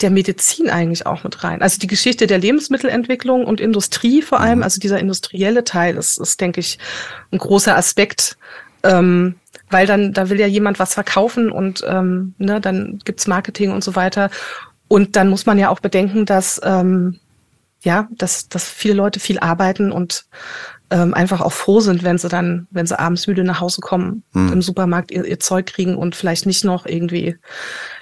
der 0.00 0.10
Medizin 0.10 0.68
eigentlich 0.68 1.06
auch 1.06 1.24
mit 1.24 1.44
rein. 1.44 1.62
Also 1.62 1.78
die 1.78 1.86
Geschichte 1.86 2.26
der 2.26 2.38
Lebensmittelentwicklung 2.38 3.44
und 3.44 3.60
Industrie 3.60 4.20
vor 4.20 4.40
allem, 4.40 4.58
mhm. 4.58 4.64
also 4.64 4.80
dieser 4.80 4.98
industrielle 4.98 5.64
Teil 5.64 5.96
ist, 5.96 6.18
ist 6.18 6.40
denke 6.40 6.60
ich, 6.60 6.78
ein 7.32 7.38
großer 7.38 7.76
Aspekt, 7.76 8.36
ähm, 8.82 9.36
weil 9.70 9.86
dann, 9.86 10.12
da 10.12 10.30
will 10.30 10.40
ja 10.40 10.46
jemand 10.46 10.78
was 10.78 10.94
verkaufen 10.94 11.50
und 11.50 11.84
ähm, 11.86 12.34
ne, 12.38 12.60
dann 12.60 13.00
gibt's 13.04 13.26
Marketing 13.26 13.72
und 13.72 13.84
so 13.84 13.96
weiter. 13.96 14.30
Und 14.88 15.16
dann 15.16 15.28
muss 15.28 15.46
man 15.46 15.58
ja 15.58 15.68
auch 15.68 15.80
bedenken, 15.80 16.24
dass 16.24 16.60
ähm, 16.64 17.18
ja, 17.82 18.08
dass, 18.10 18.48
dass 18.48 18.68
viele 18.68 18.94
Leute 18.94 19.20
viel 19.20 19.38
arbeiten 19.38 19.92
und 19.92 20.24
ähm, 20.90 21.12
einfach 21.14 21.40
auch 21.40 21.52
froh 21.52 21.80
sind, 21.80 22.02
wenn 22.02 22.18
sie 22.18 22.28
dann, 22.28 22.66
wenn 22.70 22.86
sie 22.86 22.98
abends 22.98 23.26
müde 23.26 23.44
nach 23.44 23.60
Hause 23.60 23.80
kommen, 23.80 24.22
mhm. 24.32 24.54
im 24.54 24.62
Supermarkt 24.62 25.10
ihr, 25.10 25.24
ihr, 25.24 25.38
Zeug 25.38 25.66
kriegen 25.66 25.96
und 25.96 26.16
vielleicht 26.16 26.46
nicht 26.46 26.64
noch 26.64 26.86
irgendwie 26.86 27.36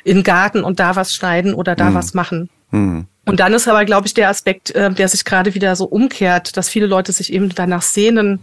in 0.04 0.18
den 0.18 0.22
Garten 0.22 0.62
und 0.62 0.78
da 0.78 0.96
was 0.96 1.12
schneiden 1.12 1.52
oder 1.52 1.74
da 1.74 1.90
mhm. 1.90 1.94
was 1.94 2.14
machen. 2.14 2.48
Mhm. 2.70 3.06
Und 3.24 3.40
dann 3.40 3.52
ist 3.54 3.66
aber, 3.66 3.84
glaube 3.84 4.06
ich, 4.06 4.14
der 4.14 4.28
Aspekt, 4.28 4.70
äh, 4.70 4.90
der 4.92 5.08
sich 5.08 5.24
gerade 5.24 5.54
wieder 5.54 5.74
so 5.74 5.84
umkehrt, 5.84 6.56
dass 6.56 6.68
viele 6.68 6.86
Leute 6.86 7.12
sich 7.12 7.32
eben 7.32 7.48
danach 7.48 7.82
sehnen, 7.82 8.38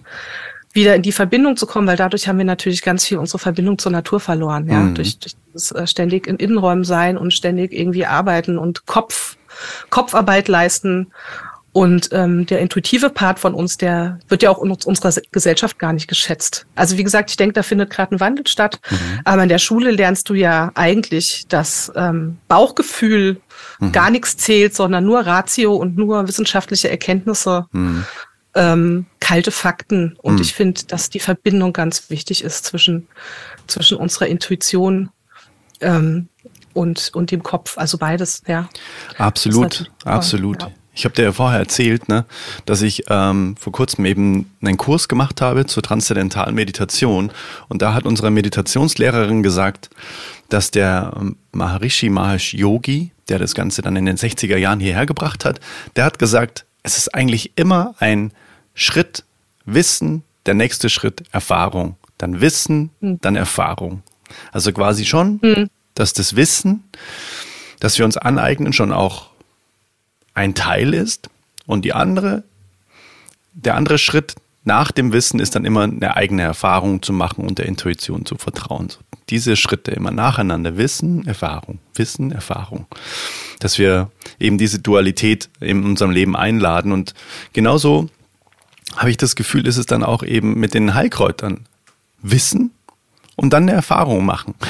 wieder 0.73 0.95
in 0.95 1.03
die 1.03 1.11
Verbindung 1.11 1.55
zu 1.55 1.67
kommen, 1.67 1.87
weil 1.87 1.97
dadurch 1.97 2.27
haben 2.27 2.39
wir 2.39 2.45
natürlich 2.45 2.81
ganz 2.81 3.05
viel 3.05 3.19
unsere 3.19 3.39
Verbindung 3.39 3.77
zur 3.77 3.91
Natur 3.91 4.19
verloren, 4.19 4.67
ja, 4.67 4.79
mhm. 4.79 4.95
durch, 4.95 5.19
durch 5.19 5.35
das 5.53 5.71
äh, 5.71 5.87
ständig 5.87 6.27
in 6.27 6.37
Innenräumen 6.37 6.83
sein 6.83 7.17
und 7.17 7.31
ständig 7.31 7.71
irgendwie 7.71 8.05
arbeiten 8.05 8.57
und 8.57 8.85
Kopf, 8.85 9.37
Kopfarbeit 9.89 10.47
leisten. 10.47 11.11
Und 11.71 12.09
ähm, 12.11 12.45
der 12.45 12.59
intuitive 12.59 13.09
Part 13.09 13.39
von 13.39 13.55
uns, 13.55 13.77
der 13.77 14.19
wird 14.27 14.43
ja 14.43 14.51
auch 14.51 14.61
in 14.63 14.69
unserer 14.69 15.11
Gesellschaft 15.31 15.79
gar 15.79 15.91
nicht 15.91 16.07
geschätzt. 16.07 16.67
Also 16.75 16.99
wie 16.99 17.03
gesagt, 17.03 17.31
ich 17.31 17.37
denke, 17.37 17.53
da 17.53 17.63
findet 17.63 17.89
gerade 17.89 18.13
ein 18.13 18.19
Wandel 18.19 18.45
statt. 18.45 18.79
Mhm. 18.91 18.97
Aber 19.25 19.41
in 19.41 19.49
der 19.49 19.57
Schule 19.57 19.89
lernst 19.89 20.29
du 20.29 20.35
ja 20.35 20.71
eigentlich, 20.75 21.47
dass 21.47 21.91
ähm, 21.95 22.37
Bauchgefühl 22.47 23.41
mhm. 23.79 23.91
gar 23.91 24.11
nichts 24.11 24.37
zählt, 24.37 24.75
sondern 24.75 25.03
nur 25.03 25.21
Ratio 25.21 25.75
und 25.75 25.97
nur 25.97 26.27
wissenschaftliche 26.27 26.91
Erkenntnisse. 26.91 27.65
Mhm 27.71 28.05
ähm, 28.55 29.05
kalte 29.23 29.51
Fakten. 29.51 30.17
Und 30.21 30.35
mhm. 30.35 30.41
ich 30.41 30.53
finde, 30.53 30.83
dass 30.85 31.09
die 31.09 31.19
Verbindung 31.19 31.71
ganz 31.71 32.09
wichtig 32.09 32.43
ist 32.43 32.65
zwischen, 32.65 33.07
zwischen 33.67 33.97
unserer 33.97 34.27
Intuition 34.27 35.11
ähm, 35.79 36.27
und, 36.73 37.11
und 37.13 37.31
dem 37.31 37.41
Kopf. 37.41 37.77
Also 37.77 37.97
beides, 37.97 38.43
ja. 38.47 38.67
Absolut, 39.17 39.89
absolut. 40.03 40.63
Ja. 40.63 40.71
Ich 40.93 41.05
habe 41.05 41.15
dir 41.15 41.23
ja 41.23 41.31
vorher 41.31 41.59
erzählt, 41.59 42.09
ne, 42.09 42.25
dass 42.65 42.81
ich 42.81 43.05
ähm, 43.09 43.55
vor 43.57 43.71
kurzem 43.71 44.05
eben 44.05 44.51
einen 44.61 44.77
Kurs 44.77 45.07
gemacht 45.07 45.39
habe 45.39 45.65
zur 45.65 45.81
transzendentalen 45.81 46.53
Meditation. 46.53 47.31
Und 47.69 47.81
da 47.81 47.93
hat 47.93 48.05
unsere 48.05 48.29
Meditationslehrerin 48.29 49.41
gesagt, 49.41 49.89
dass 50.49 50.69
der 50.69 51.13
ähm, 51.17 51.37
Maharishi 51.53 52.09
Mahesh 52.09 52.53
Yogi, 52.53 53.11
der 53.29 53.39
das 53.39 53.55
Ganze 53.55 53.81
dann 53.81 53.95
in 53.95 54.05
den 54.05 54.17
60er 54.17 54.57
Jahren 54.57 54.81
hierher 54.81 55.05
gebracht 55.05 55.45
hat, 55.45 55.61
der 55.95 56.03
hat 56.03 56.19
gesagt, 56.19 56.65
es 56.83 56.97
ist 56.97 57.15
eigentlich 57.15 57.53
immer 57.55 57.95
ein 57.99 58.33
Schritt 58.73 59.23
Wissen, 59.65 60.23
der 60.45 60.53
nächste 60.53 60.89
Schritt 60.89 61.23
Erfahrung. 61.31 61.97
Dann 62.17 62.41
Wissen, 62.41 62.89
hm. 62.99 63.19
dann 63.21 63.35
Erfahrung. 63.35 64.03
Also 64.51 64.71
quasi 64.71 65.05
schon, 65.05 65.39
hm. 65.41 65.69
dass 65.95 66.13
das 66.13 66.35
Wissen, 66.35 66.83
das 67.79 67.97
wir 67.97 68.05
uns 68.05 68.17
aneignen, 68.17 68.73
schon 68.73 68.91
auch 68.91 69.29
ein 70.33 70.55
Teil 70.55 70.93
ist. 70.93 71.29
Und 71.65 71.85
die 71.85 71.93
andere, 71.93 72.43
der 73.53 73.75
andere 73.75 73.97
Schritt 73.97 74.35
nach 74.65 74.91
dem 74.91 75.11
Wissen 75.11 75.39
ist 75.39 75.55
dann 75.55 75.65
immer 75.65 75.83
eine 75.83 76.15
eigene 76.15 76.41
Erfahrung 76.41 77.01
zu 77.01 77.13
machen 77.13 77.45
und 77.45 77.57
der 77.57 77.65
Intuition 77.65 78.25
zu 78.25 78.35
vertrauen. 78.37 78.89
So 78.89 78.99
diese 79.29 79.55
Schritte 79.55 79.91
immer 79.91 80.11
nacheinander. 80.11 80.77
Wissen, 80.77 81.25
Erfahrung, 81.27 81.79
Wissen, 81.95 82.31
Erfahrung. 82.31 82.85
Dass 83.59 83.77
wir 83.77 84.11
eben 84.39 84.57
diese 84.57 84.79
Dualität 84.79 85.49
in 85.59 85.83
unserem 85.83 86.11
Leben 86.11 86.35
einladen. 86.35 86.91
Und 86.91 87.13
genauso 87.53 88.09
habe 88.95 89.09
ich 89.09 89.17
das 89.17 89.35
Gefühl, 89.35 89.67
ist 89.67 89.77
es 89.77 89.85
dann 89.85 90.03
auch 90.03 90.23
eben 90.23 90.59
mit 90.59 90.73
den 90.73 90.93
Heilkräutern. 90.93 91.65
Wissen 92.23 92.71
und 93.35 93.51
dann 93.51 93.63
eine 93.63 93.73
Erfahrung 93.73 94.25
machen. 94.25 94.55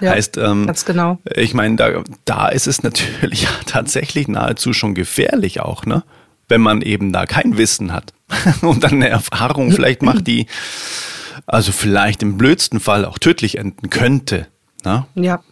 Ja, 0.00 0.12
heißt, 0.12 0.36
ähm, 0.36 0.66
ganz 0.66 0.84
genau. 0.84 1.18
Ich 1.34 1.54
meine, 1.54 1.74
da, 1.74 2.04
da 2.24 2.48
ist 2.48 2.68
es 2.68 2.84
natürlich 2.84 3.48
tatsächlich 3.66 4.28
nahezu 4.28 4.72
schon 4.72 4.94
gefährlich 4.94 5.60
auch, 5.60 5.86
ne? 5.86 6.04
Wenn 6.46 6.60
man 6.60 6.82
eben 6.82 7.12
da 7.12 7.26
kein 7.26 7.58
Wissen 7.58 7.92
hat 7.92 8.12
und 8.60 8.84
dann 8.84 8.92
eine 8.92 9.08
Erfahrung 9.08 9.72
vielleicht 9.72 10.02
macht, 10.02 10.28
die 10.28 10.46
also 11.46 11.72
vielleicht 11.72 12.22
im 12.22 12.38
blödsten 12.38 12.78
Fall 12.78 13.04
auch 13.04 13.18
tödlich 13.18 13.58
enden 13.58 13.90
könnte. 13.90 14.46
Ne? 14.84 15.06
Ja. 15.16 15.42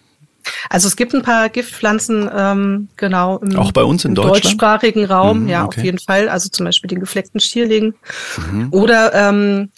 Also 0.71 0.89
es 0.89 0.97
gibt 0.97 1.15
ein 1.15 1.23
paar 1.23 1.49
Giftpflanzen, 1.49 2.31
ähm, 2.35 2.89
genau. 2.97 3.39
Im, 3.39 3.57
auch 3.57 3.73
bei 3.73 3.83
uns 3.83 4.05
in 4.05 4.11
im 4.11 4.15
Deutschland? 4.17 4.45
deutschsprachigen 4.45 5.05
Raum, 5.05 5.43
mhm, 5.43 5.49
ja, 5.49 5.65
okay. 5.65 5.79
auf 5.81 5.85
jeden 5.85 5.99
Fall. 5.99 6.29
Also 6.29 6.49
zum 6.49 6.67
Beispiel 6.67 6.89
den 6.89 7.01
gefleckten 7.01 7.41
Schierling. 7.41 7.95
Mhm. 8.51 8.69
Oder 8.71 9.15
ähm, 9.15 9.71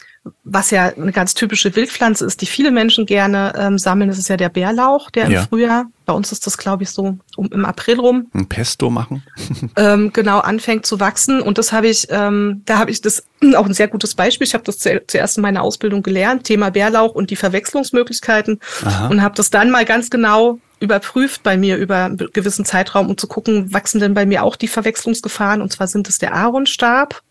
was 0.44 0.70
ja 0.70 0.86
eine 0.86 1.12
ganz 1.12 1.34
typische 1.34 1.74
Wildpflanze 1.74 2.24
ist, 2.24 2.40
die 2.40 2.46
viele 2.46 2.70
Menschen 2.70 3.06
gerne 3.06 3.52
ähm, 3.56 3.78
sammeln, 3.78 4.08
das 4.08 4.18
ist 4.18 4.28
ja 4.28 4.36
der 4.36 4.48
Bärlauch, 4.48 5.10
der 5.10 5.28
ja. 5.28 5.40
im 5.40 5.48
Frühjahr, 5.48 5.86
bei 6.06 6.12
uns 6.12 6.32
ist 6.32 6.46
das 6.46 6.58
glaube 6.58 6.82
ich 6.82 6.90
so 6.90 7.18
um, 7.36 7.46
im 7.52 7.64
April 7.64 8.00
rum. 8.00 8.28
Ein 8.32 8.46
Pesto 8.46 8.90
machen. 8.90 9.22
ähm, 9.76 10.12
genau, 10.12 10.40
anfängt 10.40 10.86
zu 10.86 11.00
wachsen. 11.00 11.40
Und 11.40 11.58
das 11.58 11.72
habe 11.72 11.88
ich, 11.88 12.08
ähm, 12.10 12.62
da 12.64 12.78
habe 12.78 12.90
ich 12.90 13.00
das 13.00 13.24
auch 13.56 13.66
ein 13.66 13.74
sehr 13.74 13.88
gutes 13.88 14.14
Beispiel. 14.14 14.46
Ich 14.46 14.54
habe 14.54 14.64
das 14.64 14.78
zuerst 14.78 15.36
in 15.36 15.42
meiner 15.42 15.62
Ausbildung 15.62 16.02
gelernt, 16.02 16.44
Thema 16.44 16.70
Bärlauch 16.70 17.14
und 17.14 17.30
die 17.30 17.36
Verwechslungsmöglichkeiten. 17.36 18.60
Aha. 18.84 19.08
Und 19.08 19.22
habe 19.22 19.34
das 19.34 19.50
dann 19.50 19.70
mal 19.70 19.84
ganz 19.84 20.10
genau 20.10 20.58
überprüft 20.80 21.42
bei 21.42 21.56
mir 21.56 21.76
über 21.76 22.04
einen 22.04 22.16
gewissen 22.16 22.64
Zeitraum, 22.64 23.08
um 23.10 23.18
zu 23.18 23.26
gucken, 23.26 23.72
wachsen 23.72 24.00
denn 24.00 24.14
bei 24.14 24.26
mir 24.26 24.44
auch 24.44 24.56
die 24.56 24.68
Verwechslungsgefahren? 24.68 25.60
Und 25.60 25.72
zwar 25.72 25.88
sind 25.88 26.08
es 26.08 26.18
der 26.18 26.34
Aaronstab 26.34 27.22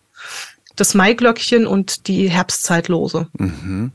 das 0.77 0.93
Maiglöckchen 0.93 1.67
und 1.67 2.07
die 2.07 2.29
Herbstzeitlose. 2.29 3.27
Mhm. 3.37 3.91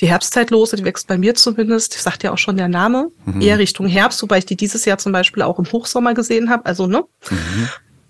Die 0.00 0.08
Herbstzeitlose, 0.08 0.76
die 0.76 0.84
wächst 0.84 1.08
bei 1.08 1.16
mir 1.16 1.34
zumindest, 1.34 1.94
sagt 1.94 2.22
ja 2.22 2.32
auch 2.32 2.38
schon 2.38 2.56
der 2.56 2.68
Name, 2.68 3.10
mhm. 3.24 3.40
eher 3.40 3.58
Richtung 3.58 3.86
Herbst, 3.86 4.22
wobei 4.22 4.38
ich 4.38 4.46
die 4.46 4.56
dieses 4.56 4.84
Jahr 4.84 4.98
zum 4.98 5.12
Beispiel 5.12 5.42
auch 5.42 5.58
im 5.58 5.64
Hochsommer 5.64 6.12
gesehen 6.14 6.50
habe. 6.50 6.66
Also, 6.66 6.86
ne? 6.86 7.04
Mhm. 7.30 7.68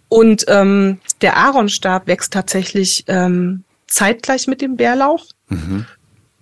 Und 0.09 0.45
ähm, 0.49 0.99
der 1.21 1.37
Aaronstab 1.37 2.07
wächst 2.07 2.33
tatsächlich 2.33 3.05
ähm, 3.07 3.65
zeitgleich 3.87 4.47
mit 4.47 4.61
dem 4.61 4.77
Bärlauch. 4.77 5.27
Mhm. 5.49 5.87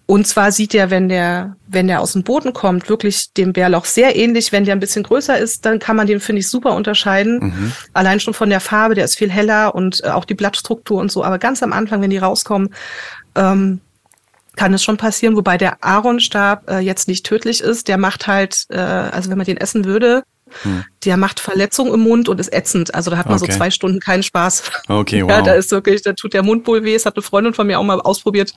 Und 0.07 0.27
zwar 0.27 0.53
sieht 0.53 0.75
er, 0.75 0.91
wenn 0.91 1.09
der, 1.09 1.57
wenn 1.67 1.87
der 1.87 2.01
aus 2.01 2.13
dem 2.13 2.25
Boden 2.25 2.53
kommt, 2.53 2.91
wirklich 2.91 3.33
dem 3.33 3.55
Bärlauch 3.55 3.87
sehr 3.87 4.17
ähnlich. 4.17 4.53
Wenn 4.53 4.67
der 4.67 4.75
ein 4.75 4.81
bisschen 4.81 5.03
größer 5.03 5.39
ist, 5.39 5.65
dann 5.65 5.79
kann 5.79 5.97
man 5.97 6.07
den, 6.07 6.21
finde 6.21 6.41
ich, 6.41 6.49
super 6.49 6.75
unterscheiden. 6.75 7.39
Mhm. 7.39 7.73
Allein 7.95 8.21
schon 8.21 8.35
von 8.35 8.51
der 8.51 8.61
Farbe, 8.61 8.95
der 8.95 9.07
ist 9.07 9.17
viel 9.17 9.31
heller 9.31 9.75
und 9.75 10.05
äh, 10.05 10.09
auch 10.09 10.27
die 10.27 10.35
Blattstruktur 10.35 11.01
und 11.01 11.11
so. 11.11 11.25
Aber 11.25 11.39
ganz 11.39 11.63
am 11.63 11.73
Anfang, 11.73 12.03
wenn 12.03 12.11
die 12.11 12.19
rauskommen, 12.19 12.75
ähm, 13.35 13.81
kann 14.57 14.75
es 14.75 14.85
schon 14.85 14.99
passieren, 14.99 15.37
wobei 15.37 15.57
der 15.57 15.83
Aaronstab 15.83 16.71
äh, 16.71 16.79
jetzt 16.79 17.09
nicht 17.09 17.25
tödlich 17.25 17.63
ist. 17.63 17.89
Der 17.89 17.97
macht 17.97 18.27
halt, 18.27 18.67
äh, 18.69 18.77
also 18.77 19.31
wenn 19.31 19.39
man 19.39 19.47
den 19.47 19.57
essen 19.57 19.87
würde, 19.87 20.23
hm. 20.63 20.85
Der 21.05 21.17
macht 21.17 21.41
Verletzung 21.41 21.93
im 21.93 22.01
Mund 22.01 22.29
und 22.29 22.39
ist 22.39 22.53
ätzend. 22.53 22.95
Also 22.95 23.11
da 23.11 23.17
hat 23.17 23.27
man 23.27 23.41
okay. 23.41 23.51
so 23.51 23.59
zwei 23.59 23.71
Stunden 23.71 24.01
keinen 24.01 24.23
Spaß. 24.23 24.63
Okay, 24.89 25.23
wow. 25.25 25.31
Ja, 25.31 25.43
da 25.43 25.53
ist 25.55 25.71
wirklich, 25.71 26.03
da 26.03 26.13
tut 26.13 26.33
der 26.33 26.43
Mund 26.43 26.67
wohl 26.67 26.85
weh. 26.85 26.95
Das 26.95 27.07
hat 27.07 27.17
eine 27.17 27.23
Freundin 27.23 27.55
von 27.55 27.67
mir 27.67 27.79
auch 27.79 27.85
mal 27.85 28.01
ausprobiert. 28.01 28.55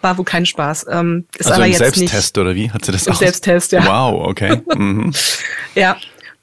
War 0.00 0.18
wohl 0.18 0.24
kein 0.24 0.46
Spaß. 0.46 0.86
Ähm, 0.90 1.26
ist 1.36 1.46
also 1.46 1.54
aber 1.54 1.66
im 1.66 1.72
jetzt 1.72 1.78
Selbsttest 1.78 2.36
nicht, 2.36 2.38
oder 2.38 2.54
wie? 2.54 2.70
Hat 2.70 2.84
sie 2.84 2.92
das 2.92 3.06
Im 3.06 3.12
auch? 3.12 3.18
Selbsttest, 3.18 3.72
ja. 3.72 3.84
Wow, 3.84 4.26
okay. 4.26 4.60
Mhm. 4.74 5.12
ja. 5.74 5.96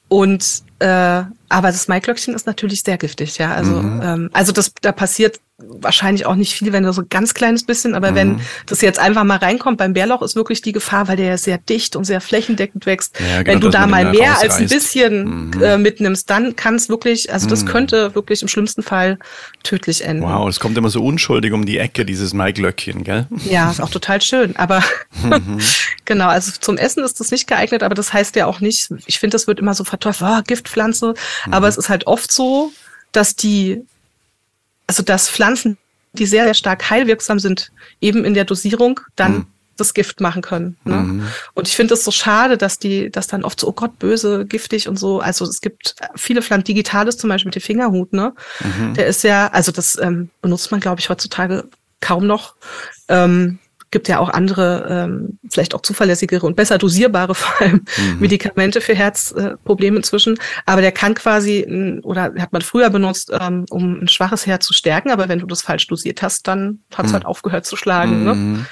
Und 0.08 0.62
äh, 0.78 1.22
aber 1.48 1.68
das 1.68 1.88
Maiglöckchen 1.88 2.34
ist 2.34 2.46
natürlich 2.46 2.82
sehr 2.82 2.98
giftig, 2.98 3.38
ja. 3.38 3.54
Also, 3.54 3.72
mhm. 3.72 4.00
ähm, 4.02 4.30
also 4.32 4.52
das, 4.52 4.72
da 4.80 4.92
passiert 4.92 5.40
wahrscheinlich 5.58 6.26
auch 6.26 6.34
nicht 6.34 6.52
viel, 6.52 6.72
wenn 6.72 6.82
du 6.82 6.92
so 6.92 7.00
ein 7.00 7.08
ganz 7.08 7.32
kleines 7.32 7.64
bisschen, 7.64 7.94
aber 7.94 8.10
mhm. 8.10 8.14
wenn 8.14 8.40
das 8.66 8.82
jetzt 8.82 8.98
einfach 8.98 9.24
mal 9.24 9.38
reinkommt, 9.38 9.78
beim 9.78 9.94
Bärlauch 9.94 10.20
ist 10.20 10.36
wirklich 10.36 10.60
die 10.60 10.72
Gefahr, 10.72 11.08
weil 11.08 11.16
der 11.16 11.26
ja 11.26 11.38
sehr 11.38 11.56
dicht 11.56 11.96
und 11.96 12.04
sehr 12.04 12.20
flächendeckend 12.20 12.84
wächst. 12.84 13.18
Ja, 13.18 13.42
genau, 13.42 13.54
wenn 13.54 13.60
du 13.60 13.68
da 13.70 13.86
mal 13.86 14.10
mehr 14.10 14.38
als 14.38 14.56
ein 14.56 14.68
bisschen 14.68 15.50
mhm. 15.50 15.62
äh, 15.62 15.78
mitnimmst, 15.78 16.28
dann 16.28 16.56
kann 16.56 16.74
es 16.74 16.90
wirklich, 16.90 17.32
also 17.32 17.48
das 17.48 17.64
mhm. 17.64 17.68
könnte 17.68 18.14
wirklich 18.14 18.42
im 18.42 18.48
schlimmsten 18.48 18.82
Fall 18.82 19.18
tödlich 19.62 20.04
enden. 20.04 20.24
Wow, 20.24 20.46
es 20.46 20.60
kommt 20.60 20.76
immer 20.76 20.90
so 20.90 21.02
unschuldig 21.02 21.52
um 21.54 21.64
die 21.64 21.78
Ecke, 21.78 22.04
dieses 22.04 22.34
Maiglöckchen, 22.34 23.02
gell? 23.02 23.26
Ja, 23.48 23.70
ist 23.70 23.80
auch 23.80 23.90
total 23.90 24.20
schön, 24.20 24.56
aber 24.56 24.82
mhm. 25.22 25.58
genau, 26.04 26.28
also 26.28 26.52
zum 26.60 26.76
Essen 26.76 27.02
ist 27.02 27.18
das 27.18 27.30
nicht 27.30 27.46
geeignet, 27.46 27.82
aber 27.82 27.94
das 27.94 28.12
heißt 28.12 28.36
ja 28.36 28.44
auch 28.44 28.60
nicht, 28.60 28.90
ich 29.06 29.18
finde, 29.18 29.34
das 29.34 29.46
wird 29.46 29.58
immer 29.58 29.72
so 29.72 29.84
verteufelt, 29.84 30.30
oh, 30.30 30.42
Giftpflanze, 30.46 31.14
aber 31.50 31.66
mhm. 31.66 31.70
es 31.70 31.76
ist 31.78 31.88
halt 31.88 32.06
oft 32.06 32.32
so, 32.32 32.72
dass 33.12 33.36
die 33.36 33.84
also 34.86 35.02
dass 35.02 35.28
Pflanzen, 35.28 35.78
die 36.12 36.26
sehr, 36.26 36.44
sehr 36.44 36.54
stark 36.54 36.88
heilwirksam 36.90 37.38
sind, 37.38 37.72
eben 38.00 38.24
in 38.24 38.34
der 38.34 38.44
Dosierung 38.44 39.00
dann 39.16 39.32
mhm. 39.32 39.46
das 39.76 39.94
Gift 39.94 40.20
machen 40.20 40.42
können. 40.42 40.76
Ne? 40.84 40.96
Mhm. 40.96 41.28
Und 41.54 41.68
ich 41.68 41.76
finde 41.76 41.94
es 41.94 42.04
so 42.04 42.10
schade, 42.10 42.56
dass 42.56 42.78
die, 42.78 43.10
dass 43.10 43.26
dann 43.26 43.44
oft 43.44 43.60
so, 43.60 43.68
oh 43.68 43.72
Gott, 43.72 43.98
böse, 43.98 44.46
giftig 44.46 44.88
und 44.88 44.98
so. 44.98 45.20
Also 45.20 45.44
es 45.44 45.60
gibt 45.60 45.96
viele 46.14 46.42
Pflanzen, 46.42 46.64
Digitales 46.64 47.18
zum 47.18 47.28
Beispiel 47.28 47.48
mit 47.48 47.56
dem 47.56 47.62
Fingerhut, 47.62 48.12
ne? 48.12 48.34
Mhm. 48.60 48.94
Der 48.94 49.06
ist 49.06 49.24
ja, 49.24 49.48
also 49.48 49.72
das 49.72 49.98
ähm, 49.98 50.30
benutzt 50.40 50.70
man, 50.70 50.80
glaube 50.80 51.00
ich, 51.00 51.10
heutzutage 51.10 51.68
kaum 52.00 52.26
noch. 52.26 52.54
Ähm, 53.08 53.58
gibt 53.90 54.08
ja 54.08 54.18
auch 54.18 54.28
andere, 54.28 54.86
ähm, 54.88 55.38
vielleicht 55.48 55.74
auch 55.74 55.82
zuverlässigere 55.82 56.46
und 56.46 56.56
besser 56.56 56.78
dosierbare 56.78 57.34
vor 57.34 57.60
allem 57.60 57.84
mhm. 57.96 58.20
Medikamente 58.20 58.80
für 58.80 58.94
Herzprobleme 58.94 59.96
äh, 59.96 59.98
inzwischen. 59.98 60.38
Aber 60.64 60.80
der 60.80 60.92
kann 60.92 61.14
quasi, 61.14 62.00
oder 62.02 62.34
hat 62.38 62.52
man 62.52 62.62
früher 62.62 62.90
benutzt, 62.90 63.30
ähm, 63.38 63.64
um 63.70 64.02
ein 64.02 64.08
schwaches 64.08 64.46
Herz 64.46 64.66
zu 64.66 64.72
stärken. 64.72 65.10
Aber 65.10 65.28
wenn 65.28 65.38
du 65.38 65.46
das 65.46 65.62
falsch 65.62 65.86
dosiert 65.86 66.22
hast, 66.22 66.48
dann 66.48 66.80
hat 66.94 67.06
es 67.06 67.12
mhm. 67.12 67.14
halt 67.14 67.26
aufgehört 67.26 67.66
zu 67.66 67.76
schlagen. 67.76 68.24
Ne? 68.24 68.34
Mhm. 68.34 68.52
Ne? 68.52 68.66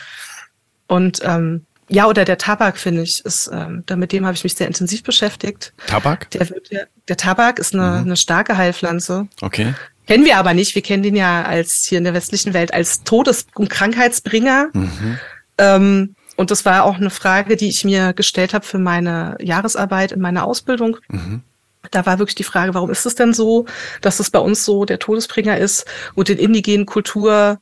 Und 0.87 1.21
ähm, 1.23 1.65
ja, 1.89 2.07
oder 2.07 2.25
der 2.25 2.39
Tabak, 2.39 2.79
finde 2.79 3.03
ich, 3.03 3.25
ist, 3.25 3.51
ähm, 3.53 3.85
mit 3.97 4.13
dem 4.13 4.25
habe 4.25 4.35
ich 4.35 4.45
mich 4.45 4.55
sehr 4.55 4.67
intensiv 4.67 5.03
beschäftigt. 5.03 5.73
Tabak? 5.87 6.31
Der, 6.31 6.47
der, 6.71 6.89
der 7.09 7.17
Tabak 7.17 7.59
ist 7.59 7.75
eine, 7.75 8.01
mhm. 8.01 8.07
eine 8.07 8.17
starke 8.17 8.57
Heilpflanze. 8.57 9.29
Okay. 9.41 9.75
Kennen 10.07 10.25
wir 10.25 10.37
aber 10.37 10.55
nicht. 10.55 10.75
Wir 10.75 10.83
kennen 10.83 11.03
den 11.03 11.17
ja 11.17 11.45
als 11.45 11.85
hier 11.85 11.99
in 11.99 12.05
der 12.05 12.15
westlichen 12.15 12.55
Welt 12.55 12.75
als 12.75 13.05
Todes- 13.05 13.47
und 13.55 13.71
Krankheitsbringer. 13.71 14.69
Mhm. 14.73 15.19
Ähm, 15.59 16.15
und 16.37 16.51
das 16.51 16.65
war 16.65 16.85
auch 16.85 16.97
eine 16.97 17.11
Frage, 17.11 17.57
die 17.57 17.69
ich 17.69 17.85
mir 17.85 18.13
gestellt 18.13 18.55
habe 18.55 18.67
für 18.67 18.79
meine 18.79 19.37
Jahresarbeit 19.41 20.13
in 20.13 20.21
meiner 20.21 20.45
Ausbildung. 20.45 20.99
Mhm. 21.09 21.43
Da 21.91 22.07
war 22.07 22.19
wirklich 22.19 22.35
die 22.35 22.45
Frage, 22.45 22.75
warum 22.75 22.91
ist 22.91 23.07
es 23.07 23.15
denn 23.15 23.33
so, 23.33 23.67
dass 24.01 24.21
es 24.21 24.31
bei 24.31 24.39
uns 24.39 24.65
so 24.65 24.85
der 24.85 24.99
Todesbringer 24.99 25.59
ist 25.59 25.85
und 26.15 26.31
in 26.31 26.39
indigenen 26.39 26.87
Kultur 26.87 27.61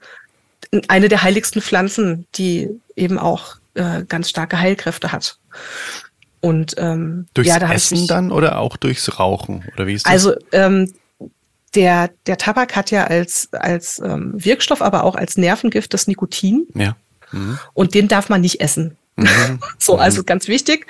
eine 0.89 1.09
der 1.09 1.23
heiligsten 1.23 1.61
Pflanzen, 1.61 2.27
die 2.37 2.71
eben 2.97 3.19
auch 3.19 3.57
äh, 3.75 4.05
ganz 4.05 4.29
starke 4.29 4.59
Heilkräfte 4.59 5.13
hat. 5.13 5.39
Und 6.41 6.75
ähm, 6.77 7.27
durchs 7.35 7.49
ja, 7.51 7.59
da 7.59 7.73
Essen 7.73 7.99
ich, 7.99 8.07
dann 8.09 8.33
oder 8.33 8.59
auch 8.59 8.77
durchs 8.77 9.19
Rauchen 9.19 9.65
oder 9.75 9.87
wie 9.87 9.95
ist 9.95 10.07
das? 10.07 10.13
Also 10.13 10.35
ähm, 10.51 10.93
der 11.75 12.11
der 12.27 12.37
Tabak 12.37 12.75
hat 12.75 12.91
ja 12.91 13.05
als 13.05 13.49
als 13.53 14.01
ähm, 14.01 14.33
Wirkstoff, 14.35 14.83
aber 14.83 15.05
auch 15.05 15.15
als 15.15 15.37
Nervengift 15.37 15.95
das 15.95 16.07
Nikotin. 16.07 16.67
Ja. 16.75 16.97
Mhm. 17.31 17.59
Und 17.75 17.95
den 17.95 18.09
darf 18.09 18.29
man 18.29 18.41
nicht 18.41 18.61
essen. 18.61 18.97
Mhm. 19.17 19.61
so, 19.79 19.97
also 19.97 20.25
ganz 20.25 20.49
wichtig. 20.49 20.87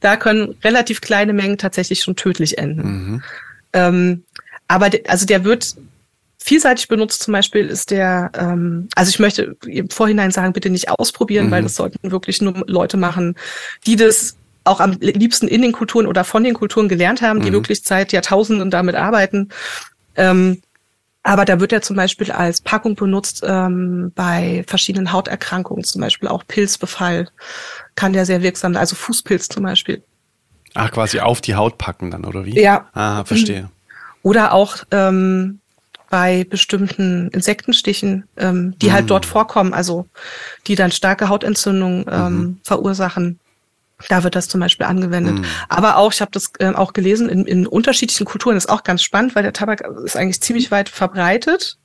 Da 0.00 0.16
können 0.16 0.56
relativ 0.64 1.00
kleine 1.00 1.32
Mengen 1.32 1.58
tatsächlich 1.58 2.02
schon 2.02 2.16
tödlich 2.16 2.58
enden. 2.58 2.82
Mhm. 2.82 3.22
Ähm, 3.74 4.24
aber 4.68 4.90
de, 4.90 5.06
also 5.06 5.26
der 5.26 5.44
wird 5.44 5.76
vielseitig 6.44 6.88
benutzt 6.88 7.22
zum 7.22 7.32
Beispiel 7.32 7.68
ist 7.68 7.90
der, 7.90 8.30
ähm, 8.36 8.88
also 8.94 9.08
ich 9.08 9.18
möchte 9.18 9.56
im 9.66 9.88
Vorhinein 9.88 10.30
sagen, 10.30 10.52
bitte 10.52 10.68
nicht 10.68 10.90
ausprobieren, 10.90 11.46
mhm. 11.46 11.50
weil 11.50 11.62
das 11.62 11.74
sollten 11.74 12.10
wirklich 12.10 12.42
nur 12.42 12.64
Leute 12.66 12.98
machen, 12.98 13.34
die 13.86 13.96
das 13.96 14.36
auch 14.64 14.80
am 14.80 14.92
liebsten 15.00 15.48
in 15.48 15.62
den 15.62 15.72
Kulturen 15.72 16.06
oder 16.06 16.22
von 16.22 16.44
den 16.44 16.52
Kulturen 16.52 16.88
gelernt 16.88 17.22
haben, 17.22 17.40
die 17.40 17.48
mhm. 17.48 17.54
wirklich 17.54 17.82
seit 17.82 18.12
Jahrtausenden 18.12 18.70
damit 18.70 18.94
arbeiten. 18.94 19.48
Ähm, 20.16 20.60
aber 21.22 21.46
da 21.46 21.60
wird 21.60 21.72
er 21.72 21.80
zum 21.80 21.96
Beispiel 21.96 22.30
als 22.30 22.60
Packung 22.60 22.94
benutzt 22.94 23.42
ähm, 23.46 24.12
bei 24.14 24.64
verschiedenen 24.66 25.12
Hauterkrankungen, 25.12 25.82
zum 25.82 26.02
Beispiel 26.02 26.28
auch 26.28 26.44
Pilzbefall 26.46 27.30
kann 27.94 28.12
der 28.12 28.26
sehr 28.26 28.42
wirksam, 28.42 28.76
also 28.76 28.96
Fußpilz 28.96 29.48
zum 29.48 29.62
Beispiel. 29.62 30.02
Ach, 30.74 30.90
quasi 30.90 31.20
auf 31.20 31.40
die 31.40 31.54
Haut 31.54 31.78
packen 31.78 32.10
dann, 32.10 32.26
oder 32.26 32.44
wie? 32.44 32.60
Ja. 32.60 32.90
Ah, 32.92 33.24
verstehe. 33.24 33.70
Oder 34.22 34.52
auch 34.52 34.78
ähm, 34.90 35.60
bei 36.14 36.44
bestimmten 36.44 37.28
Insektenstichen, 37.30 38.22
ähm, 38.36 38.76
die 38.78 38.92
halt 38.92 38.92
mhm. 38.92 38.92
halt 38.92 39.10
dort 39.10 39.26
vorkommen, 39.26 39.74
also 39.74 40.06
die 40.68 40.76
dann 40.76 40.92
starke 40.92 41.28
Hautentzündungen 41.28 42.06
ähm, 42.08 42.36
mhm. 42.36 42.60
verursachen. 42.62 43.40
Da 44.08 44.22
wird 44.22 44.36
das 44.36 44.46
zum 44.46 44.60
Beispiel 44.60 44.86
angewendet. 44.86 45.40
Mhm. 45.40 45.44
Aber 45.68 45.96
auch, 45.96 46.12
ich 46.12 46.20
habe 46.20 46.30
das 46.30 46.52
äh, 46.60 46.68
auch 46.68 46.92
gelesen, 46.92 47.28
in, 47.28 47.46
in 47.46 47.66
unterschiedlichen 47.66 48.26
Kulturen 48.26 48.56
ist 48.56 48.68
auch 48.68 48.84
ganz 48.84 49.02
spannend, 49.02 49.34
weil 49.34 49.42
der 49.42 49.52
Tabak 49.52 49.82
ist 50.04 50.16
eigentlich 50.16 50.40
ziemlich 50.40 50.70
weit 50.70 50.88
verbreitet. 50.88 51.78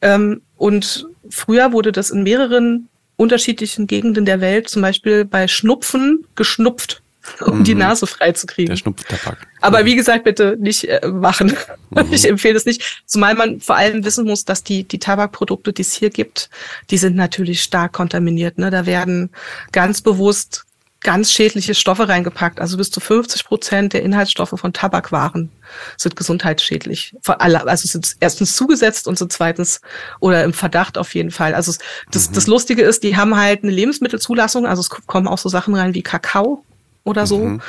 Ähm, 0.00 0.42
und 0.56 1.06
früher 1.30 1.70
wurde 1.70 1.92
das 1.92 2.10
in 2.10 2.24
mehreren 2.24 2.88
unterschiedlichen 3.14 3.86
Gegenden 3.86 4.24
der 4.24 4.40
Welt, 4.40 4.70
zum 4.70 4.82
Beispiel 4.82 5.24
bei 5.24 5.46
Schnupfen, 5.46 6.26
geschnupft 6.34 7.01
um 7.40 7.58
mhm. 7.58 7.64
die 7.64 7.74
Nase 7.74 8.06
frei 8.06 8.32
zu 8.32 8.46
kriegen. 8.46 8.68
Der 8.70 8.76
Schnupftabak. 8.76 9.38
Aber 9.60 9.84
wie 9.84 9.96
gesagt, 9.96 10.24
bitte 10.24 10.56
nicht 10.58 10.84
äh, 10.84 11.06
machen. 11.08 11.56
Mhm. 11.94 12.10
Ich 12.10 12.26
empfehle 12.26 12.56
es 12.56 12.64
nicht. 12.64 13.02
Zumal 13.04 13.34
man 13.34 13.60
vor 13.60 13.76
allem 13.76 14.02
wissen 14.02 14.24
muss, 14.24 14.46
dass 14.46 14.64
die, 14.64 14.84
die 14.84 14.98
Tabakprodukte, 14.98 15.74
die 15.74 15.82
es 15.82 15.92
hier 15.92 16.08
gibt, 16.08 16.48
die 16.90 16.96
sind 16.96 17.16
natürlich 17.16 17.62
stark 17.62 17.92
kontaminiert. 17.92 18.56
Ne? 18.56 18.70
Da 18.70 18.86
werden 18.86 19.28
ganz 19.72 20.00
bewusst 20.00 20.64
ganz 21.02 21.32
schädliche 21.32 21.74
Stoffe 21.74 22.08
reingepackt. 22.08 22.60
Also 22.60 22.76
bis 22.76 22.90
zu 22.90 23.00
50 23.00 23.44
Prozent 23.44 23.92
der 23.92 24.02
Inhaltsstoffe 24.02 24.54
von 24.56 24.72
Tabakwaren 24.72 25.50
sind 25.96 26.16
gesundheitsschädlich. 26.16 27.14
Also 27.26 27.88
sind 27.88 28.16
erstens 28.20 28.56
zugesetzt 28.56 29.08
und 29.08 29.18
sind 29.18 29.32
zweitens 29.32 29.80
oder 30.20 30.44
im 30.44 30.52
Verdacht 30.52 30.98
auf 30.98 31.14
jeden 31.14 31.30
Fall. 31.30 31.54
Also 31.54 31.72
das, 32.10 32.30
mhm. 32.30 32.34
das 32.34 32.46
Lustige 32.46 32.82
ist, 32.82 33.02
die 33.02 33.16
haben 33.16 33.36
halt 33.36 33.62
eine 33.64 33.72
Lebensmittelzulassung. 33.72 34.66
Also 34.66 34.80
es 34.80 34.90
kommen 34.90 35.28
auch 35.28 35.38
so 35.38 35.48
Sachen 35.48 35.74
rein 35.74 35.94
wie 35.94 36.02
Kakao 36.02 36.64
oder 37.04 37.26
so. 37.26 37.44
Mhm. 37.44 37.60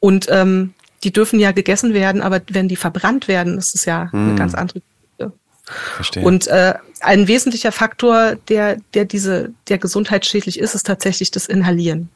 Und 0.00 0.26
ähm, 0.30 0.74
die 1.04 1.12
dürfen 1.12 1.38
ja 1.38 1.52
gegessen 1.52 1.94
werden, 1.94 2.22
aber 2.22 2.40
wenn 2.50 2.68
die 2.68 2.76
verbrannt 2.76 3.28
werden, 3.28 3.58
ist 3.58 3.74
es 3.74 3.84
ja 3.84 4.08
mhm. 4.12 4.28
eine 4.28 4.34
ganz 4.36 4.54
andere 4.54 4.80
Verstehe. 5.68 6.22
Und 6.22 6.46
äh, 6.46 6.74
ein 7.00 7.26
wesentlicher 7.26 7.72
Faktor, 7.72 8.36
der, 8.48 8.76
der 8.94 9.04
diese, 9.04 9.52
der 9.68 9.78
gesundheitsschädlich 9.78 10.58
ist, 10.58 10.74
ist 10.74 10.86
tatsächlich 10.86 11.30
das 11.30 11.46
Inhalieren. 11.46 12.08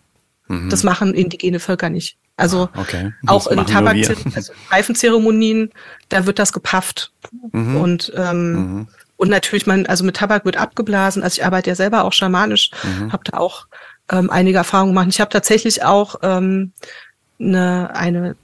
Mhm. 0.47 0.71
Das 0.71 0.85
machen 0.85 1.15
indigene 1.15 1.59
Völker 1.59 1.91
nicht. 1.91 2.17
Also 2.37 2.69
ah, 2.73 2.81
okay. 2.81 3.13
auch 3.27 3.49
in 3.49 3.67
Tabak, 3.67 3.97
also 4.35 4.53
Reifenzeremonien, 4.71 5.71
da 6.09 6.27
wird 6.27 6.39
das 6.39 6.53
gepafft. 6.53 7.13
Mhm. 7.53 7.77
Und 7.77 8.13
ähm, 8.17 8.53
mhm. 8.53 8.89
und 9.17 9.29
natürlich 9.29 9.67
man, 9.67 9.87
also 9.87 10.05
mit 10.05 10.17
Tabak 10.17 10.45
wird 10.45 10.57
abgeblasen. 10.57 11.23
Also 11.23 11.41
ich 11.41 11.45
arbeite 11.45 11.71
ja 11.71 11.77
selber 11.77 12.05
auch 12.05 12.13
schamanisch, 12.13 12.71
mhm. 12.83 13.13
habe 13.13 13.25
da 13.25 13.39
auch 13.39 13.67
ähm, 14.11 14.31
einige 14.31 14.59
Erfahrungen 14.59 14.93
gemacht. 14.93 15.09
Ich 15.11 15.21
habe 15.21 15.31
tatsächlich 15.31 15.85
auch 15.85 16.17
ähm, 16.23 16.73
eine, 17.39 17.95
eine 17.95 18.37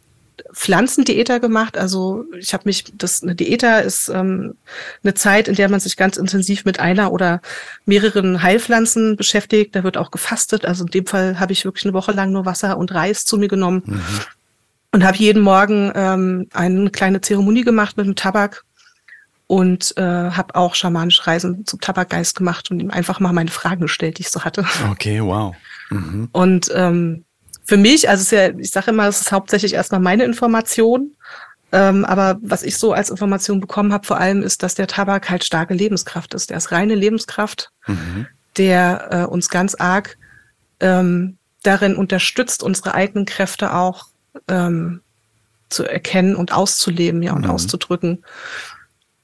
Pflanzendiäter 0.53 1.41
gemacht. 1.41 1.77
Also 1.77 2.25
ich 2.39 2.53
habe 2.53 2.65
mich, 2.67 2.85
das 2.95 3.23
eine 3.23 3.35
Diäter 3.35 3.83
ist 3.83 4.09
ähm, 4.09 4.55
eine 5.03 5.15
Zeit, 5.15 5.49
in 5.49 5.55
der 5.55 5.69
man 5.69 5.81
sich 5.81 5.97
ganz 5.97 6.17
intensiv 6.17 6.65
mit 6.65 6.81
einer 6.81 7.13
oder 7.13 7.41
mehreren 7.85 8.43
Heilpflanzen 8.43 9.17
beschäftigt. 9.17 9.75
Da 9.75 9.85
wird 9.85 9.97
auch 9.97 10.11
gefastet. 10.11 10.65
Also 10.65 10.85
in 10.85 10.91
dem 10.91 11.07
Fall 11.07 11.41
habe 11.41 11.53
ich 11.53 11.65
wirklich 11.65 11.85
eine 11.85 11.95
Woche 11.95 12.13
lang 12.13 12.33
nur 12.33 12.45
Wasser 12.45 12.77
und 12.77 12.95
Reis 12.95 13.25
zu 13.25 13.39
mir 13.39 13.49
genommen 13.49 13.83
mhm. 13.87 14.01
und 14.93 15.05
habe 15.05 15.17
jeden 15.17 15.43
Morgen 15.43 15.93
ähm, 15.95 16.49
eine 16.53 16.91
kleine 16.91 17.21
Zeremonie 17.21 17.65
gemacht 17.65 17.97
mit 17.97 18.07
dem 18.07 18.17
Tabak 18.17 18.66
und 19.47 19.97
äh, 19.97 20.03
habe 20.03 20.55
auch 20.55 20.75
schamanische 20.75 21.27
Reisen 21.27 21.65
zum 21.67 21.81
Tabakgeist 21.81 22.37
gemacht 22.37 22.71
und 22.71 22.81
ihm 22.81 22.91
einfach 22.91 23.21
mal 23.21 23.33
meine 23.33 23.51
Fragen 23.51 23.83
gestellt, 23.83 24.19
die 24.19 24.23
ich 24.23 24.31
so 24.31 24.45
hatte. 24.45 24.65
Okay, 24.91 25.23
wow. 25.23 25.55
Mhm. 25.91 26.29
Und 26.33 26.71
ähm, 26.75 27.25
für 27.65 27.77
mich, 27.77 28.09
also 28.09 28.23
es 28.23 28.27
ist 28.27 28.33
ja, 28.33 28.59
ich 28.59 28.71
sage 28.71 28.91
immer, 28.91 29.07
es 29.07 29.21
ist 29.21 29.33
hauptsächlich 29.33 29.75
erstmal 29.75 30.01
meine 30.01 30.25
Information. 30.25 31.13
Ähm, 31.73 32.05
aber 32.05 32.39
was 32.43 32.63
ich 32.63 32.79
so 32.79 32.93
als 32.93 33.11
Information 33.11 33.61
bekommen 33.61 33.93
habe, 33.93 34.07
vor 34.07 34.19
allem 34.19 34.43
ist, 34.43 34.63
dass 34.63 34.77
der 34.77 34.87
Tabak 34.87 35.29
halt 35.29 35.45
starke 35.45 35.75
Lebenskraft 35.75 36.33
ist. 36.35 36.51
Der 36.51 36.57
ist 36.57 36.71
reine 36.71 36.95
Lebenskraft, 36.95 37.71
mhm. 37.87 38.27
der 38.57 39.09
äh, 39.11 39.25
uns 39.25 39.49
ganz 39.49 39.75
arg 39.75 40.17
ähm, 40.81 41.39
darin 41.63 41.97
unterstützt, 41.97 42.63
unsere 42.63 42.95
eigenen 42.95 43.27
Kräfte 43.27 43.75
auch 43.75 44.07
ähm, 44.49 45.01
zu 45.69 45.85
erkennen 45.85 46.37
und 46.37 46.53
auszuleben, 46.53 47.23
ja, 47.23 47.33
und 47.33 47.45
mhm. 47.45 47.51
auszudrücken. 47.51 48.25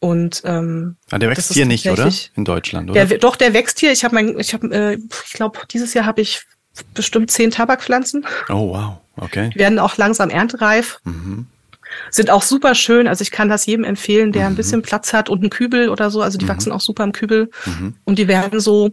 Und 0.02 0.42
ähm, 0.44 0.96
ah, 1.12 1.18
der 1.20 1.30
wächst 1.30 1.52
hier 1.52 1.64
nicht, 1.64 1.88
oder? 1.88 2.10
In 2.34 2.44
Deutschland, 2.44 2.90
oder? 2.90 3.06
Der, 3.06 3.18
doch, 3.18 3.36
der 3.36 3.54
wächst 3.54 3.78
hier. 3.78 3.92
Ich 3.92 4.02
habe 4.02 4.16
mein, 4.16 4.36
ich 4.36 4.52
habe, 4.52 4.66
äh, 4.74 4.98
ich 5.26 5.32
glaube, 5.32 5.60
dieses 5.70 5.94
Jahr 5.94 6.06
habe 6.06 6.20
ich 6.20 6.42
bestimmt 6.92 7.30
zehn 7.30 7.52
Tabakpflanzen. 7.52 8.26
Oh 8.48 8.70
wow, 8.70 8.96
okay. 9.16 9.50
Die 9.54 9.60
werden 9.60 9.78
auch 9.78 9.96
langsam 9.98 10.28
erntereif. 10.28 10.98
Mhm. 11.04 11.46
Sind 12.10 12.30
auch 12.30 12.42
super 12.42 12.74
schön. 12.74 13.06
Also 13.06 13.22
ich 13.22 13.30
kann 13.30 13.48
das 13.48 13.64
jedem 13.64 13.84
empfehlen, 13.84 14.32
der 14.32 14.46
mhm. 14.46 14.54
ein 14.54 14.56
bisschen 14.56 14.82
Platz 14.82 15.12
hat 15.12 15.28
und 15.28 15.38
einen 15.38 15.50
Kübel 15.50 15.88
oder 15.88 16.10
so. 16.10 16.20
Also 16.20 16.36
die 16.36 16.46
mhm. 16.46 16.48
wachsen 16.48 16.72
auch 16.72 16.80
super 16.80 17.04
im 17.04 17.12
Kübel. 17.12 17.48
Mhm. 17.64 17.94
Und 18.02 18.18
die 18.18 18.26
werden 18.26 18.58
so 18.58 18.90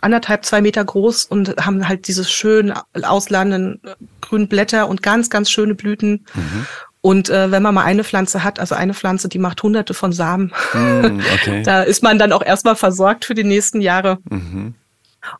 anderthalb, 0.00 0.46
zwei 0.46 0.62
Meter 0.62 0.82
groß 0.86 1.26
und 1.26 1.54
haben 1.60 1.86
halt 1.86 2.08
diese 2.08 2.24
schönen 2.24 2.72
ausladenden 3.02 3.82
grünen 4.22 4.48
Blätter 4.48 4.88
und 4.88 5.02
ganz, 5.02 5.28
ganz 5.28 5.50
schöne 5.50 5.74
Blüten. 5.74 6.24
Mhm. 6.34 6.66
Und 7.00 7.30
äh, 7.30 7.50
wenn 7.50 7.62
man 7.62 7.74
mal 7.74 7.84
eine 7.84 8.02
Pflanze 8.04 8.42
hat, 8.42 8.58
also 8.58 8.74
eine 8.74 8.94
Pflanze, 8.94 9.28
die 9.28 9.38
macht 9.38 9.62
hunderte 9.62 9.94
von 9.94 10.12
Samen, 10.12 10.52
mm, 10.74 11.20
okay. 11.34 11.62
da 11.62 11.82
ist 11.82 12.02
man 12.02 12.18
dann 12.18 12.32
auch 12.32 12.42
erstmal 12.42 12.76
versorgt 12.76 13.24
für 13.24 13.34
die 13.34 13.44
nächsten 13.44 13.80
Jahre. 13.80 14.18
Mhm. 14.28 14.74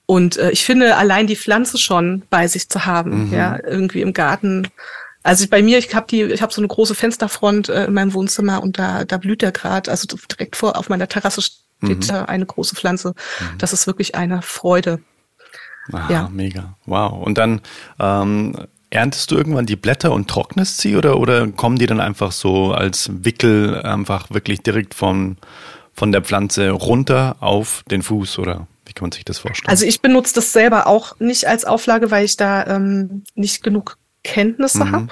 Und 0.07 0.37
äh, 0.37 0.51
ich 0.51 0.65
finde, 0.65 0.97
allein 0.97 1.27
die 1.27 1.37
Pflanze 1.37 1.79
schon 1.79 2.23
bei 2.31 2.47
sich 2.47 2.69
zu 2.69 2.87
haben, 2.87 3.29
mhm. 3.29 3.35
ja, 3.35 3.59
irgendwie 3.65 4.03
im 4.03 4.13
Garten. 4.13 4.69
Also 5.23 5.47
bei 5.49 5.63
mir, 5.63 5.79
ich 5.79 5.95
habe 5.95 6.07
die, 6.09 6.23
ich 6.23 6.43
habe 6.43 6.53
so 6.53 6.61
eine 6.61 6.69
große 6.69 6.95
Fensterfront 6.95 7.69
äh, 7.69 7.87
in 7.87 7.95
meinem 7.95 8.15
Wohnzimmer 8.15 8.63
und 8.63 8.79
da, 8.79 9.05
da 9.05 9.17
blüht 9.17 9.43
der 9.43 9.53
gerade. 9.53 9.91
Also 9.91 10.17
direkt 10.31 10.57
vor 10.57 10.77
auf 10.77 10.89
meiner 10.89 11.09
Terrasse 11.09 11.43
steht 11.43 12.11
mhm. 12.11 12.25
eine 12.27 12.47
große 12.47 12.77
Pflanze. 12.77 13.11
Mhm. 13.11 13.59
Das 13.59 13.73
ist 13.73 13.87
wirklich 13.87 14.15
eine 14.15 14.43
Freude. 14.43 15.01
Aha, 15.93 16.13
ja. 16.13 16.29
mega. 16.33 16.77
Wow. 16.87 17.27
Und 17.27 17.39
dann 17.39 17.61
ähm, 17.99 18.57
Erntest 18.91 19.31
du 19.31 19.37
irgendwann 19.37 19.67
die 19.67 19.77
Blätter 19.77 20.13
und 20.13 20.29
trocknest 20.29 20.79
sie 20.79 20.97
oder, 20.97 21.19
oder 21.19 21.47
kommen 21.49 21.79
die 21.79 21.87
dann 21.87 22.01
einfach 22.01 22.33
so 22.33 22.73
als 22.73 23.11
Wickel 23.13 23.83
einfach 23.83 24.31
wirklich 24.31 24.61
direkt 24.61 24.95
von, 24.95 25.37
von 25.93 26.11
der 26.11 26.23
Pflanze 26.23 26.71
runter 26.71 27.37
auf 27.41 27.83
den 27.91 28.03
Fuß 28.03 28.39
oder 28.39 28.67
wie 28.87 28.95
kann 28.95 29.05
man 29.05 29.13
sich 29.13 29.25
das 29.25 29.39
vorstellen? 29.39 29.71
Also 29.71 29.85
ich 29.85 30.01
benutze 30.01 30.35
das 30.35 30.53
selber 30.53 30.87
auch 30.87 31.21
nicht 31.21 31.47
als 31.47 31.67
Auflage, 31.67 32.11
weil 32.11 32.25
ich 32.25 32.37
da 32.37 32.67
ähm, 32.67 33.25
nicht 33.35 33.63
genug 33.63 33.99
Kenntnisse 34.25 34.85
mhm. 34.85 34.93
habe. 34.93 35.09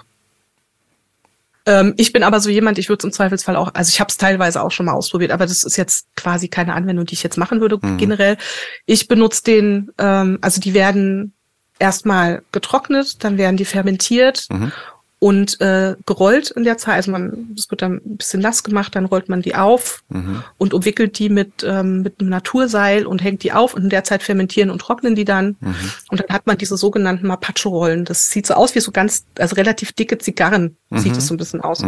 Ähm, 1.66 1.94
ich 1.96 2.12
bin 2.12 2.22
aber 2.22 2.40
so 2.40 2.48
jemand, 2.48 2.78
ich 2.78 2.88
würde 2.88 3.00
es 3.00 3.04
im 3.04 3.12
Zweifelsfall 3.12 3.56
auch, 3.56 3.74
also 3.74 3.90
ich 3.90 4.00
habe 4.00 4.08
es 4.08 4.16
teilweise 4.16 4.62
auch 4.62 4.70
schon 4.70 4.86
mal 4.86 4.92
ausprobiert, 4.92 5.32
aber 5.32 5.46
das 5.46 5.64
ist 5.64 5.76
jetzt 5.76 6.06
quasi 6.14 6.48
keine 6.48 6.74
Anwendung, 6.74 7.04
die 7.06 7.14
ich 7.14 7.22
jetzt 7.22 7.36
machen 7.36 7.60
würde 7.60 7.78
mhm. 7.82 7.98
generell. 7.98 8.38
Ich 8.86 9.08
benutze 9.08 9.42
den, 9.42 9.90
ähm, 9.98 10.38
also 10.40 10.60
die 10.60 10.72
werden 10.72 11.34
erstmal 11.78 12.42
getrocknet, 12.52 13.22
dann 13.24 13.38
werden 13.38 13.56
die 13.56 13.64
fermentiert 13.64 14.46
mhm. 14.50 14.72
Und 15.18 15.60
äh, 15.60 15.96
gerollt 16.04 16.50
in 16.50 16.64
der 16.64 16.76
Zeit. 16.76 16.96
Also 16.96 17.10
man, 17.10 17.54
es 17.56 17.70
wird 17.70 17.80
dann 17.82 18.00
ein 18.04 18.16
bisschen 18.18 18.40
nass 18.40 18.62
gemacht, 18.62 18.94
dann 18.94 19.06
rollt 19.06 19.28
man 19.28 19.40
die 19.40 19.54
auf 19.54 20.02
mhm. 20.08 20.42
und 20.58 20.74
umwickelt 20.74 21.18
die 21.18 21.30
mit, 21.30 21.64
ähm, 21.64 22.02
mit 22.02 22.20
einem 22.20 22.28
Naturseil 22.28 23.06
und 23.06 23.22
hängt 23.22 23.42
die 23.42 23.52
auf 23.52 23.74
und 23.74 23.84
in 23.84 23.88
der 23.88 24.04
Zeit 24.04 24.22
fermentieren 24.22 24.70
und 24.70 24.80
trocknen 24.80 25.14
die 25.14 25.24
dann. 25.24 25.56
Mhm. 25.60 25.74
Und 26.10 26.20
dann 26.20 26.28
hat 26.28 26.46
man 26.46 26.58
diese 26.58 26.76
sogenannten 26.76 27.26
Mapacho-Rollen. 27.26 28.04
Das 28.04 28.28
sieht 28.28 28.46
so 28.46 28.54
aus 28.54 28.74
wie 28.74 28.80
so 28.80 28.92
ganz, 28.92 29.24
also 29.38 29.56
relativ 29.56 29.92
dicke 29.92 30.18
Zigarren. 30.18 30.76
sieht 30.90 31.16
es 31.16 31.26
so 31.26 31.34
ein 31.34 31.38
bisschen 31.38 31.60
aus. 31.60 31.82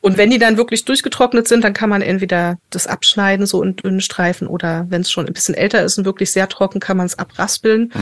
Und 0.00 0.16
wenn 0.16 0.30
die 0.30 0.38
dann 0.38 0.56
wirklich 0.56 0.84
durchgetrocknet 0.84 1.48
sind, 1.48 1.64
dann 1.64 1.74
kann 1.74 1.90
man 1.90 2.02
entweder 2.02 2.58
das 2.70 2.86
abschneiden, 2.86 3.46
so 3.46 3.62
in 3.62 3.76
dünnen 3.76 4.00
Streifen, 4.00 4.46
oder 4.46 4.86
wenn 4.88 5.02
es 5.02 5.10
schon 5.10 5.26
ein 5.26 5.32
bisschen 5.32 5.54
älter 5.54 5.82
ist 5.82 5.98
und 5.98 6.04
wirklich 6.04 6.32
sehr 6.32 6.48
trocken, 6.48 6.80
kann 6.80 6.96
man 6.96 7.06
es 7.06 7.18
abraspeln. 7.18 7.92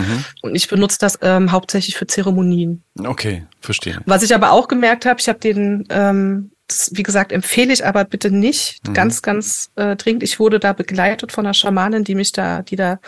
Und 0.42 0.54
ich 0.54 0.68
benutze 0.68 0.98
das 1.00 1.18
ähm, 1.22 1.52
hauptsächlich 1.52 1.96
für 1.96 2.06
Zeremonien. 2.06 2.82
Okay, 3.04 3.46
verstehe. 3.60 4.00
Was 4.06 4.22
ich 4.22 4.34
aber 4.34 4.52
auch 4.52 4.57
gemerkt 4.66 5.06
habe, 5.06 5.20
ich 5.20 5.28
habe 5.28 5.38
den 5.38 5.86
ähm, 5.90 6.50
das, 6.68 6.90
wie 6.92 7.02
gesagt, 7.02 7.32
empfehle 7.32 7.72
ich 7.72 7.84
aber 7.84 8.04
bitte 8.04 8.30
nicht. 8.30 8.86
Mhm. 8.86 8.92
Ganz, 8.92 9.22
ganz 9.22 9.70
äh, 9.76 9.96
dringend. 9.96 10.22
Ich 10.22 10.38
wurde 10.38 10.60
da 10.60 10.74
begleitet 10.74 11.32
von 11.32 11.46
einer 11.46 11.54
Schamanin, 11.54 12.04
die 12.04 12.14
mich 12.14 12.32
da, 12.32 12.62
die 12.62 12.76
da 12.76 13.00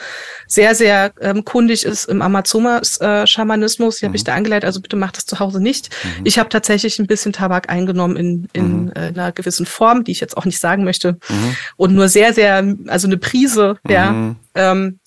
sehr, 0.47 0.75
sehr 0.75 1.13
ähm, 1.21 1.45
kundig 1.45 1.85
ist 1.85 2.07
im 2.07 2.23
Amazonas-Schamanismus. 2.23 3.97
Äh, 3.97 4.01
die 4.01 4.07
habe 4.07 4.17
ich 4.17 4.23
mhm. 4.23 4.27
da 4.27 4.35
angeleitet, 4.35 4.65
also 4.65 4.81
bitte 4.81 4.97
macht 4.97 5.19
das 5.19 5.27
zu 5.27 5.39
Hause 5.39 5.63
nicht. 5.63 5.91
Mhm. 6.03 6.25
Ich 6.25 6.39
habe 6.39 6.49
tatsächlich 6.49 6.99
ein 6.99 7.07
bisschen 7.07 7.35
Tabak 7.35 7.69
eingenommen 7.69 8.17
in, 8.17 8.49
in 8.55 8.85
mhm. 8.85 8.93
äh, 8.95 9.09
einer 9.09 9.33
gewissen 9.33 9.67
Form, 9.67 10.05
die 10.05 10.13
ich 10.13 10.21
jetzt 10.21 10.39
auch 10.39 10.47
nicht 10.47 10.59
sagen 10.59 10.85
möchte. 10.85 11.19
Mhm. 11.29 11.57
Und 11.77 11.95
nur 11.95 12.09
sehr, 12.09 12.33
sehr, 12.33 12.65
also 12.87 13.07
eine 13.07 13.19
Prise, 13.19 13.77
ja. 13.87 14.11
Mhm. 14.11 14.37
Ähm, 14.55 14.99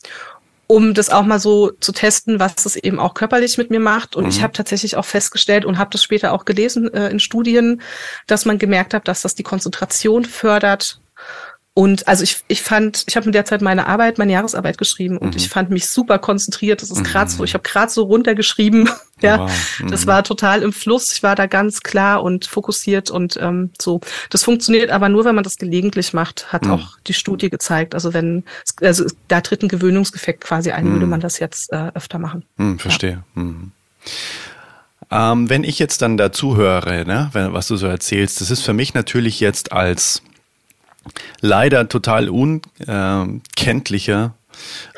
um 0.68 0.94
das 0.94 1.10
auch 1.10 1.24
mal 1.24 1.40
so 1.40 1.72
zu 1.80 1.92
testen, 1.92 2.40
was 2.40 2.66
es 2.66 2.76
eben 2.76 3.00
auch 3.00 3.14
körperlich 3.14 3.58
mit 3.58 3.70
mir 3.70 3.80
macht. 3.80 4.16
Und 4.16 4.24
mhm. 4.24 4.30
ich 4.30 4.42
habe 4.42 4.54
tatsächlich 4.54 4.96
auch 4.96 5.06
festgestellt 5.06 5.66
und 5.66 5.78
habe 5.78 5.92
das 5.92 6.04
später 6.04 6.32
auch 6.34 6.46
gelesen 6.46 6.94
äh, 6.94 7.10
in 7.10 7.20
Studien, 7.20 7.82
dass 8.28 8.46
man 8.46 8.58
gemerkt 8.58 8.94
hat, 8.94 9.08
dass 9.08 9.22
das 9.22 9.36
die 9.36 9.44
Konzentration 9.44 10.26
fördert 10.26 11.00
und 11.76 12.08
also 12.08 12.24
ich, 12.24 12.44
ich 12.50 12.62
fand, 12.62 13.04
ich 13.08 13.16
habe 13.16 13.26
in 13.26 13.32
der 13.32 13.46
Zeit 13.46 13.64
meine 13.64 13.88
Arbeit, 13.88 14.20
meine 14.20 14.32
Jahresarbeit 14.32 14.78
geschrieben 14.78 15.18
und 15.18 15.32
mhm. 15.32 15.38
ich 15.38 15.50
fand 15.50 15.72
mich 15.72 15.88
super 15.88 16.20
konzentriert. 16.20 16.84
Das 16.84 16.92
ist 16.92 17.04
gerade 17.04 17.32
so, 17.32 17.40
mhm. 17.40 17.46
ich 17.46 17.56
habe 17.56 17.64
gerade 17.64 17.92
so 17.92 18.04
runtergeschrieben. 18.04 18.88
ja, 19.22 19.40
wow. 19.40 19.80
mhm. 19.80 19.90
das 19.90 20.06
war 20.06 20.24
total 20.24 20.62
im 20.62 20.72
Fluss. 20.72 21.12
Ich 21.14 21.24
war 21.24 21.34
da 21.36 21.48
ganz 21.48 21.82
klar 21.82 22.22
und 22.22 22.46
fokussiert 22.46 23.10
und 23.10 23.40
ähm, 23.42 23.72
so. 23.82 24.02
Das 24.30 24.44
funktioniert 24.44 24.92
aber 24.92 25.10
nur, 25.10 25.26
wenn 25.26 25.34
man 25.34 25.44
das 25.44 25.58
gelegentlich 25.58 26.14
macht, 26.14 26.54
hat 26.54 26.66
mhm. 26.66 26.72
auch 26.72 27.00
die 27.08 27.14
Studie 27.16 27.50
gezeigt. 27.50 27.96
Also 27.96 28.14
wenn, 28.14 28.44
also 28.80 29.06
da 29.28 29.42
tritt 29.42 29.64
ein 29.64 29.68
Gewöhnungseffekt 29.68 30.44
quasi 30.44 30.70
ein, 30.70 30.92
würde 30.92 31.06
mhm. 31.06 31.12
man 31.12 31.22
das 31.22 31.40
jetzt 31.40 31.74
äh, 31.74 31.90
öfter 31.96 32.20
machen. 32.20 32.46
Mhm, 32.58 32.78
verstehe. 32.78 33.24
Ja. 33.36 35.32
Ähm, 35.32 35.50
wenn 35.50 35.64
ich 35.64 35.80
jetzt 35.80 36.04
dann 36.04 36.18
dazu 36.18 36.56
höre, 36.56 37.04
ne, 37.04 37.32
wenn, 37.34 37.52
was 37.52 37.68
du 37.68 37.78
so 37.78 37.88
erzählst, 37.88 38.42
das 38.42 38.52
ist 38.52 38.62
für 38.62 38.74
mich 38.74 38.94
natürlich 38.94 39.40
jetzt 39.40 39.72
als 39.72 40.22
leider 41.42 41.90
total 41.90 42.30
unkenntlicher 42.30 44.36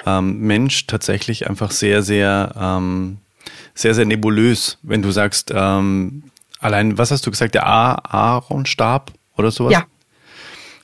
ähm, 0.05 0.39
Mensch 0.39 0.87
tatsächlich 0.87 1.49
einfach 1.49 1.71
sehr, 1.71 2.03
sehr, 2.03 2.53
ähm, 2.59 3.17
sehr, 3.73 3.93
sehr 3.93 4.05
nebulös, 4.05 4.77
wenn 4.83 5.01
du 5.01 5.11
sagst, 5.11 5.51
ähm, 5.53 6.23
allein, 6.59 6.97
was 6.97 7.11
hast 7.11 7.25
du 7.25 7.31
gesagt, 7.31 7.55
der 7.55 7.65
Aaronstab 7.65 9.11
oder 9.37 9.51
sowas? 9.51 9.73
Ja. 9.73 9.85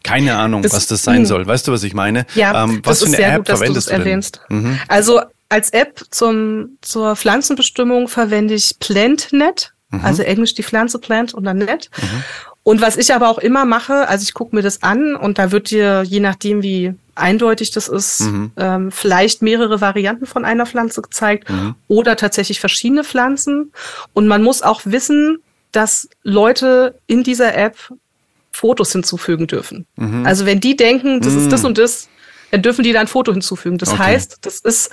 Keine 0.03 0.35
Ahnung, 0.35 0.63
das, 0.63 0.73
was 0.73 0.87
das 0.87 1.03
sein 1.03 1.19
hm. 1.19 1.25
soll. 1.25 1.45
Weißt 1.45 1.67
du, 1.67 1.71
was 1.71 1.83
ich 1.83 1.93
meine? 1.93 2.25
Ja, 2.33 2.63
ähm, 2.63 2.81
was 2.83 2.99
das 2.99 3.09
ist 3.09 3.15
sehr 3.17 3.33
App 3.33 3.37
gut, 3.37 3.49
dass 3.49 3.59
du 3.59 3.73
das 3.73 3.87
erwähnst. 3.87 4.41
Mhm. 4.49 4.79
Also 4.87 5.21
als 5.49 5.69
App 5.71 6.03
zum, 6.09 6.77
zur 6.81 7.15
Pflanzenbestimmung 7.15 8.07
verwende 8.07 8.55
ich 8.55 8.79
PlantNet, 8.79 9.73
mhm. 9.89 10.03
also 10.03 10.23
englisch 10.23 10.55
die 10.55 10.63
Pflanze 10.63 10.97
Plant 10.97 11.35
und 11.35 11.43
dann 11.43 11.59
Net. 11.59 11.91
Mhm. 12.01 12.23
Und 12.63 12.81
was 12.81 12.97
ich 12.97 13.13
aber 13.13 13.29
auch 13.29 13.39
immer 13.39 13.65
mache, 13.65 14.07
also 14.07 14.23
ich 14.23 14.33
gucke 14.33 14.55
mir 14.55 14.61
das 14.61 14.83
an 14.83 15.15
und 15.15 15.39
da 15.39 15.51
wird 15.51 15.71
dir, 15.71 16.03
je 16.03 16.19
nachdem 16.19 16.61
wie 16.61 16.93
eindeutig 17.15 17.71
das 17.71 17.87
ist, 17.87 18.21
mhm. 18.21 18.51
ähm, 18.55 18.91
vielleicht 18.91 19.41
mehrere 19.41 19.81
Varianten 19.81 20.25
von 20.25 20.45
einer 20.45 20.65
Pflanze 20.65 21.01
gezeigt 21.01 21.49
mhm. 21.49 21.75
oder 21.87 22.15
tatsächlich 22.15 22.59
verschiedene 22.59 23.03
Pflanzen. 23.03 23.71
Und 24.13 24.27
man 24.27 24.43
muss 24.43 24.61
auch 24.61 24.81
wissen, 24.85 25.39
dass 25.71 26.07
Leute 26.23 26.95
in 27.07 27.23
dieser 27.23 27.55
App 27.55 27.77
Fotos 28.51 28.91
hinzufügen 28.91 29.47
dürfen. 29.47 29.87
Mhm. 29.95 30.25
Also 30.25 30.45
wenn 30.45 30.59
die 30.59 30.75
denken, 30.75 31.21
das 31.21 31.33
ist 31.33 31.51
das 31.51 31.61
mhm. 31.61 31.67
und 31.67 31.77
das, 31.77 32.09
dann 32.51 32.61
dürfen 32.61 32.83
die 32.83 32.91
da 32.91 32.99
ein 32.99 33.07
Foto 33.07 33.31
hinzufügen. 33.31 33.77
Das 33.77 33.89
okay. 33.89 33.99
heißt, 33.99 34.39
das 34.41 34.59
ist 34.59 34.91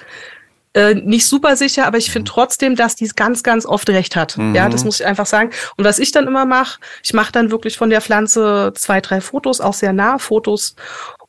äh, 0.78 0.94
nicht 0.94 1.26
super 1.26 1.56
sicher, 1.56 1.88
aber 1.88 1.98
ich 1.98 2.12
finde 2.12 2.30
mhm. 2.30 2.34
trotzdem, 2.34 2.76
dass 2.76 2.94
die 2.94 3.08
ganz, 3.08 3.42
ganz 3.42 3.66
oft 3.66 3.90
recht 3.90 4.14
hat. 4.14 4.38
Mhm. 4.38 4.54
Ja, 4.54 4.68
das 4.68 4.84
muss 4.84 5.00
ich 5.00 5.06
einfach 5.06 5.26
sagen. 5.26 5.50
Und 5.76 5.84
was 5.84 5.98
ich 5.98 6.12
dann 6.12 6.28
immer 6.28 6.44
mache, 6.44 6.78
ich 7.02 7.12
mache 7.12 7.32
dann 7.32 7.50
wirklich 7.50 7.76
von 7.76 7.90
der 7.90 8.00
Pflanze 8.00 8.72
zwei, 8.76 9.00
drei 9.00 9.20
Fotos, 9.20 9.60
auch 9.60 9.74
sehr 9.74 9.92
nahe 9.92 10.20
Fotos 10.20 10.76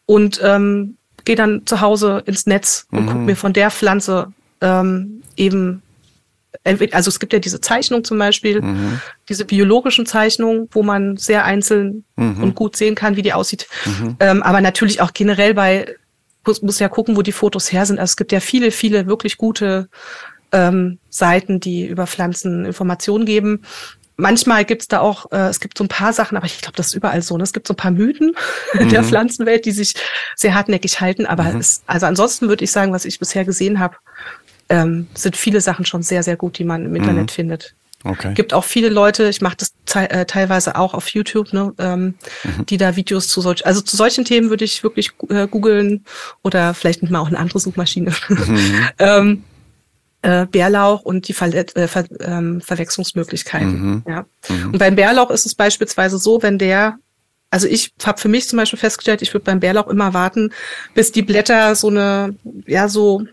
und 0.05 0.39
ähm, 0.43 0.97
gehe 1.25 1.35
dann 1.35 1.65
zu 1.65 1.81
Hause 1.81 2.21
ins 2.27 2.45
Netz 2.45 2.85
und 2.91 3.05
mhm. 3.05 3.07
gucke 3.07 3.19
mir 3.19 3.35
von 3.35 3.53
der 3.53 3.71
Pflanze 3.71 4.31
ähm, 4.61 5.23
eben 5.35 5.81
also 6.91 7.09
es 7.09 7.19
gibt 7.19 7.31
ja 7.31 7.39
diese 7.39 7.61
Zeichnung 7.61 8.03
zum 8.03 8.17
Beispiel, 8.17 8.61
mhm. 8.61 8.99
diese 9.29 9.45
biologischen 9.45 10.05
Zeichnungen, 10.05 10.67
wo 10.71 10.83
man 10.83 11.15
sehr 11.15 11.45
einzeln 11.45 12.03
mhm. 12.15 12.43
und 12.43 12.55
gut 12.55 12.75
sehen 12.75 12.95
kann, 12.95 13.15
wie 13.15 13.21
die 13.21 13.33
aussieht. 13.33 13.67
Mhm. 13.85 14.17
Ähm, 14.19 14.43
aber 14.43 14.59
natürlich 14.59 14.99
auch 15.01 15.13
generell 15.13 15.53
bei 15.53 15.95
muss, 16.45 16.61
muss 16.61 16.79
ja 16.79 16.89
gucken, 16.89 17.15
wo 17.15 17.21
die 17.21 17.31
Fotos 17.31 17.71
her 17.71 17.85
sind. 17.85 17.99
Also 17.99 18.11
es 18.11 18.17
gibt 18.17 18.31
ja 18.31 18.39
viele, 18.39 18.71
viele 18.71 19.07
wirklich 19.07 19.37
gute 19.37 19.89
ähm, 20.51 20.99
Seiten, 21.09 21.59
die 21.59 21.85
über 21.85 22.07
Pflanzen 22.07 22.65
Informationen 22.65 23.25
geben. 23.25 23.63
Manchmal 24.15 24.65
gibt's 24.65 24.87
da 24.87 24.99
auch, 24.99 25.31
äh, 25.31 25.47
es 25.47 25.59
gibt 25.59 25.77
so 25.77 25.83
ein 25.83 25.87
paar 25.87 26.11
Sachen, 26.11 26.35
aber 26.35 26.45
ich 26.45 26.59
glaube, 26.59 26.75
das 26.75 26.87
ist 26.87 26.93
überall 26.93 27.21
so. 27.21 27.37
Ne? 27.37 27.43
Es 27.43 27.53
gibt 27.53 27.67
so 27.67 27.73
ein 27.73 27.77
paar 27.77 27.91
Mythen 27.91 28.35
mhm. 28.73 28.89
der 28.89 29.03
Pflanzenwelt, 29.03 29.65
die 29.65 29.71
sich 29.71 29.95
sehr 30.35 30.55
hartnäckig 30.55 30.99
halten. 30.99 31.25
Aber 31.25 31.43
mhm. 31.43 31.59
es, 31.59 31.83
also 31.87 32.05
ansonsten 32.05 32.49
würde 32.49 32.63
ich 32.63 32.71
sagen, 32.71 32.91
was 32.91 33.05
ich 33.05 33.19
bisher 33.19 33.45
gesehen 33.45 33.79
habe, 33.79 33.95
ähm, 34.67 35.07
sind 35.13 35.37
viele 35.37 35.61
Sachen 35.61 35.85
schon 35.85 36.03
sehr, 36.03 36.23
sehr 36.23 36.35
gut, 36.35 36.57
die 36.57 36.63
man 36.63 36.85
im 36.85 36.95
Internet 36.95 37.31
mhm. 37.31 37.33
findet. 37.33 37.75
Okay. 38.03 38.33
Gibt 38.33 38.53
auch 38.53 38.63
viele 38.63 38.89
Leute, 38.89 39.27
ich 39.27 39.41
mache 39.41 39.57
das 39.57 39.73
te 39.85 40.09
äh, 40.09 40.25
teilweise 40.25 40.77
auch 40.77 40.93
auf 40.93 41.09
YouTube, 41.09 41.51
ne, 41.51 41.73
ähm, 41.79 42.15
mhm. 42.43 42.65
die 42.65 42.77
da 42.77 42.95
Videos 42.95 43.27
zu 43.27 43.41
solchen, 43.41 43.65
also 43.65 43.81
zu 43.81 43.97
solchen 43.97 44.23
Themen 44.23 44.49
würde 44.49 44.63
ich 44.63 44.83
wirklich 44.83 45.11
äh, 45.29 45.47
googeln 45.47 46.05
oder 46.41 46.73
vielleicht 46.73 47.01
nicht 47.01 47.11
mal 47.11 47.19
auch 47.19 47.27
eine 47.27 47.37
andere 47.37 47.59
Suchmaschine. 47.59 48.13
Mhm. 48.29 48.87
ähm, 48.99 49.43
äh, 50.21 50.45
Bärlauch 50.45 51.01
und 51.01 51.27
die 51.27 51.33
Ver 51.33 51.53
äh, 51.53 51.87
Ver 51.87 52.05
ähm, 52.21 52.61
Verwechslungsmöglichkeiten. 52.61 53.81
Mhm. 53.81 54.03
Ja. 54.07 54.25
Mhm. 54.47 54.71
Und 54.71 54.77
beim 54.79 54.95
Bärlauch 54.95 55.29
ist 55.29 55.45
es 55.45 55.55
beispielsweise 55.55 56.17
so, 56.17 56.41
wenn 56.41 56.57
der 56.57 56.97
also 57.51 57.67
ich 57.67 57.93
habe 58.03 58.19
für 58.19 58.27
mich 58.27 58.47
zum 58.47 58.57
Beispiel 58.57 58.77
festgestellt, 58.77 59.21
ich 59.21 59.33
würde 59.33 59.45
beim 59.45 59.59
Bärlauch 59.59 59.87
immer 59.87 60.13
warten, 60.13 60.51
bis 60.93 61.11
die 61.11 61.23
Blätter 61.23 61.73
so 61.73 61.87
eine, 61.87 62.35
ja, 62.67 62.87
so 62.87 63.23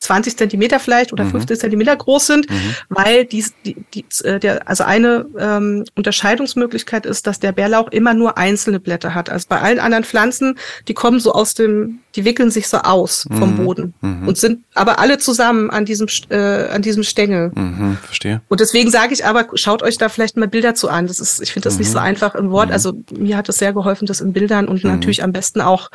20 0.00 0.36
Zentimeter 0.36 0.80
vielleicht 0.80 1.12
oder 1.12 1.24
mhm. 1.24 1.32
15 1.32 1.58
Zentimeter 1.58 1.94
groß 1.94 2.26
sind, 2.26 2.50
mhm. 2.50 2.74
weil 2.88 3.26
dies, 3.26 3.52
die, 3.64 3.76
die, 3.94 4.04
äh, 4.24 4.40
der, 4.40 4.66
also 4.66 4.82
eine 4.84 5.26
ähm, 5.38 5.84
Unterscheidungsmöglichkeit 5.94 7.04
ist, 7.04 7.26
dass 7.26 7.38
der 7.38 7.52
Bärlauch 7.52 7.88
immer 7.88 8.14
nur 8.14 8.38
einzelne 8.38 8.80
Blätter 8.80 9.14
hat. 9.14 9.28
Also 9.28 9.46
bei 9.48 9.60
allen 9.60 9.78
anderen 9.78 10.04
Pflanzen, 10.04 10.58
die 10.88 10.94
kommen 10.94 11.20
so 11.20 11.32
aus 11.32 11.52
dem, 11.52 12.00
die 12.16 12.24
wickeln 12.24 12.50
sich 12.50 12.66
so 12.68 12.78
aus 12.78 13.26
vom 13.30 13.52
mhm. 13.52 13.64
Boden 13.64 13.94
mhm. 14.00 14.26
und 14.26 14.38
sind 14.38 14.64
aber 14.74 14.98
alle 14.98 15.18
zusammen 15.18 15.70
an 15.70 15.84
diesem 15.84 16.08
äh, 16.30 16.68
an 16.68 16.80
diesem 16.80 17.02
Stängel. 17.02 17.52
Mhm. 17.54 17.98
Verstehe. 18.02 18.40
Und 18.48 18.60
deswegen 18.60 18.90
sage 18.90 19.12
ich 19.12 19.26
aber, 19.26 19.48
schaut 19.54 19.82
euch 19.82 19.98
da 19.98 20.08
vielleicht 20.08 20.36
mal 20.38 20.48
Bilder 20.48 20.74
zu 20.74 20.88
an. 20.88 21.06
Das 21.06 21.20
ist, 21.20 21.42
ich 21.42 21.52
finde 21.52 21.68
das 21.68 21.78
nicht 21.78 21.90
so 21.90 21.98
mhm. 21.98 22.04
einfach 22.06 22.34
im 22.34 22.50
Wort. 22.50 22.72
Also 22.72 22.94
mir 23.16 23.36
hat 23.36 23.50
es 23.50 23.58
sehr 23.58 23.74
geholfen, 23.74 24.06
das 24.06 24.22
in 24.22 24.32
Bildern 24.32 24.66
und 24.66 24.82
natürlich 24.82 25.22
am 25.22 25.32
besten 25.32 25.60
auch 25.60 25.90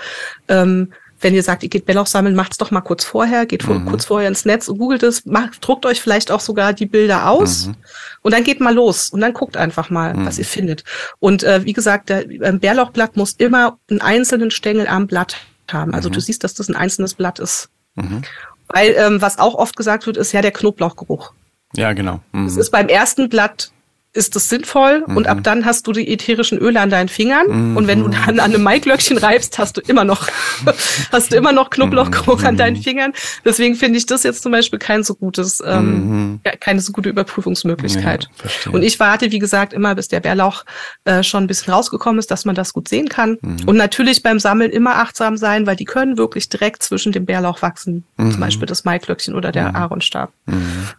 ähm, 0.48 0.92
wenn 1.26 1.34
ihr 1.34 1.42
sagt, 1.42 1.64
ihr 1.64 1.70
geht 1.70 1.88
Bellauch 1.88 2.06
sammeln, 2.06 2.36
macht's 2.36 2.58
doch 2.58 2.70
mal 2.70 2.82
kurz 2.82 3.04
vorher, 3.04 3.48
geht 3.48 3.68
mhm. 3.68 3.88
kurz 3.88 4.06
vorher 4.06 4.28
ins 4.28 4.46
Netz 4.46 4.68
und 4.68 4.78
googelt 4.78 5.02
es, 5.02 5.26
macht, 5.26 5.58
druckt 5.60 5.88
euch 5.88 6.00
vielleicht 6.00 6.30
auch 6.30 6.40
sogar 6.40 6.72
die 6.72 6.86
Bilder 6.86 7.28
aus 7.28 7.66
mhm. 7.66 7.76
und 8.22 8.32
dann 8.32 8.44
geht 8.44 8.60
mal 8.60 8.76
los 8.76 9.10
und 9.10 9.22
dann 9.22 9.34
guckt 9.34 9.58
einfach 9.58 9.90
mal, 9.90 10.14
mhm. 10.14 10.28
was 10.28 10.38
ihr 10.38 10.46
findet. 10.46 10.84
Und 11.18 11.42
äh, 11.42 11.66
wie 11.66 11.74
gesagt, 11.74 12.10
der 12.10 12.30
ähm, 12.30 12.60
Bärlauchblatt 12.60 13.18
muss 13.18 13.32
immer 13.40 13.80
einen 13.90 14.02
einzelnen 14.02 14.52
Stängel 14.52 14.86
am 14.88 15.08
Blatt 15.08 15.38
haben. 15.72 15.96
Also 15.96 16.10
du 16.10 16.20
mhm. 16.20 16.22
siehst, 16.22 16.44
dass 16.44 16.54
das 16.54 16.70
ein 16.70 16.76
einzelnes 16.76 17.16
Blatt 17.16 17.40
ist. 17.40 17.70
Mhm. 17.96 18.22
Weil 18.68 18.94
ähm, 18.96 19.20
was 19.20 19.40
auch 19.40 19.56
oft 19.56 19.76
gesagt 19.76 20.06
wird, 20.06 20.18
ist 20.18 20.32
ja 20.32 20.44
der 20.44 20.52
Knoblauchgeruch. 20.52 21.34
Ja, 21.76 21.94
genau. 21.94 22.20
Mhm. 22.34 22.46
Es 22.46 22.56
ist 22.56 22.70
beim 22.70 22.88
ersten 22.88 23.30
Blatt 23.30 23.72
ist 24.16 24.36
das 24.36 24.50
sinnvoll 24.50 25.04
mhm. 25.06 25.18
und 25.18 25.28
ab 25.28 25.40
dann 25.44 25.66
hast 25.66 25.88
du 25.88 25.92
die 25.92 26.12
ätherischen 26.12 26.58
Öle 26.58 26.80
an 26.80 26.90
deinen 26.90 27.10
Fingern 27.10 27.48
mhm. 27.48 27.78
und 27.78 27.88
wenn 27.88 28.00
du 28.00 28.08
dann 28.08 28.40
an 28.40 28.54
einem 28.54 28.64
Maiglöckchen 28.64 29.18
reibst, 29.18 29.60
hast 29.60 29.78
du 29.78 29.82
immer 29.82 30.04
noch 30.04 30.28
hast 31.12 31.32
du 31.32 31.36
immer 31.36 31.52
noch 31.52 31.70
Knoblauchgeruch 31.70 32.40
mhm. 32.40 32.48
an 32.48 32.58
deinen 32.58 32.78
Fingern. 32.78 33.14
Deswegen 33.44 33.76
finde 33.76 33.98
ich 33.98 34.06
das 34.06 34.24
jetzt 34.24 34.42
zum 34.42 34.52
Beispiel 34.52 34.80
kein 34.80 35.04
so 35.04 35.16
gutes 35.16 35.62
ähm, 35.66 36.40
mhm. 36.40 36.40
keine 36.60 36.80
so 36.80 36.92
gute 36.92 37.10
Überprüfungsmöglichkeit. 37.10 38.30
Ja, 38.66 38.72
und 38.72 38.84
ich 38.84 39.00
warte, 39.00 39.32
wie 39.32 39.40
gesagt, 39.40 39.74
immer 39.74 39.96
bis 39.96 40.08
der 40.08 40.22
Bärlauch 40.22 40.64
äh, 41.04 41.22
schon 41.22 41.44
ein 41.44 41.48
bisschen 41.48 41.74
rausgekommen 41.74 42.20
ist, 42.20 42.32
dass 42.32 42.46
man 42.46 42.56
das 42.56 42.74
gut 42.74 42.88
sehen 42.88 43.10
kann. 43.10 43.38
Mhm. 43.42 43.58
Und 43.66 43.76
natürlich 43.76 44.24
beim 44.24 44.40
Sammeln 44.40 44.72
immer 44.72 44.96
achtsam 44.98 45.36
sein, 45.38 45.68
weil 45.68 45.76
die 45.76 45.86
können 45.86 46.18
wirklich 46.18 46.48
direkt 46.48 46.84
zwischen 46.84 47.12
dem 47.12 47.26
Bärlauch 47.26 47.62
wachsen, 47.62 48.06
zum 48.18 48.30
mhm. 48.30 48.40
Beispiel 48.40 48.66
das 48.66 48.86
Maiglöckchen 48.86 49.36
oder 49.36 49.52
der 49.52 49.76
Aaronstab. 49.76 50.32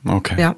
Okay. 0.04 0.40
Ja. 0.40 0.56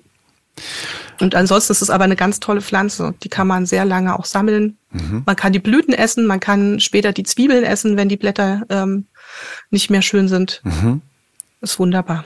Und 1.21 1.35
ansonsten 1.35 1.73
ist 1.73 1.83
es 1.83 1.91
aber 1.91 2.05
eine 2.05 2.17
ganz 2.17 2.41
tolle 2.41 2.61
Pflanze. 2.61 3.15
Die 3.23 3.29
kann 3.29 3.47
man 3.47 3.67
sehr 3.67 3.85
lange 3.85 4.19
auch 4.19 4.25
sammeln. 4.25 4.77
Mhm. 4.91 5.23
Man 5.27 5.37
kann 5.37 5.53
die 5.53 5.59
Blüten 5.59 5.95
essen, 5.95 6.27
man 6.27 6.41
kann 6.41 6.81
später 6.81 7.13
die 7.13 7.25
Zwiebeln 7.25 7.65
essen, 7.65 7.97
wenn 7.97 8.09
die 8.09 8.17
Blätter 8.17 8.63
ähm, 8.69 9.07
nicht 9.71 9.91
mehr 9.91 10.03
schön 10.03 10.29
sind. 10.29 10.61
Mhm. 10.65 11.03
Ist 11.61 11.79
wunderbar. 11.79 12.25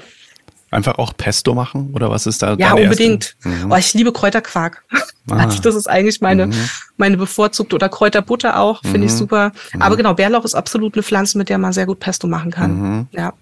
Einfach 0.70 0.96
auch 0.96 1.12
Pesto 1.14 1.54
machen 1.54 1.90
oder 1.92 2.10
was 2.10 2.26
ist 2.26 2.42
da? 2.42 2.54
Ja, 2.54 2.72
unbedingt. 2.72 3.36
Erste? 3.44 3.68
Oh, 3.68 3.76
ich 3.76 3.92
liebe 3.92 4.12
Kräuterquark. 4.12 4.82
Ah. 5.30 5.36
Also 5.36 5.60
das 5.60 5.74
ist 5.74 5.88
eigentlich 5.88 6.20
meine, 6.20 6.50
meine 6.96 7.16
bevorzugte 7.16 7.76
oder 7.76 7.88
Kräuterbutter 7.88 8.58
auch, 8.58 8.82
finde 8.82 9.06
ich 9.06 9.12
super. 9.12 9.52
Aber 9.78 9.96
genau, 9.96 10.14
Bärlauch 10.14 10.44
ist 10.44 10.54
absolut 10.54 10.94
eine 10.94 11.02
Pflanze, 11.02 11.38
mit 11.38 11.48
der 11.48 11.58
man 11.58 11.72
sehr 11.72 11.86
gut 11.86 12.00
Pesto 12.00 12.26
machen 12.26 12.50
kann. 12.50 13.08
Ja. 13.12 13.34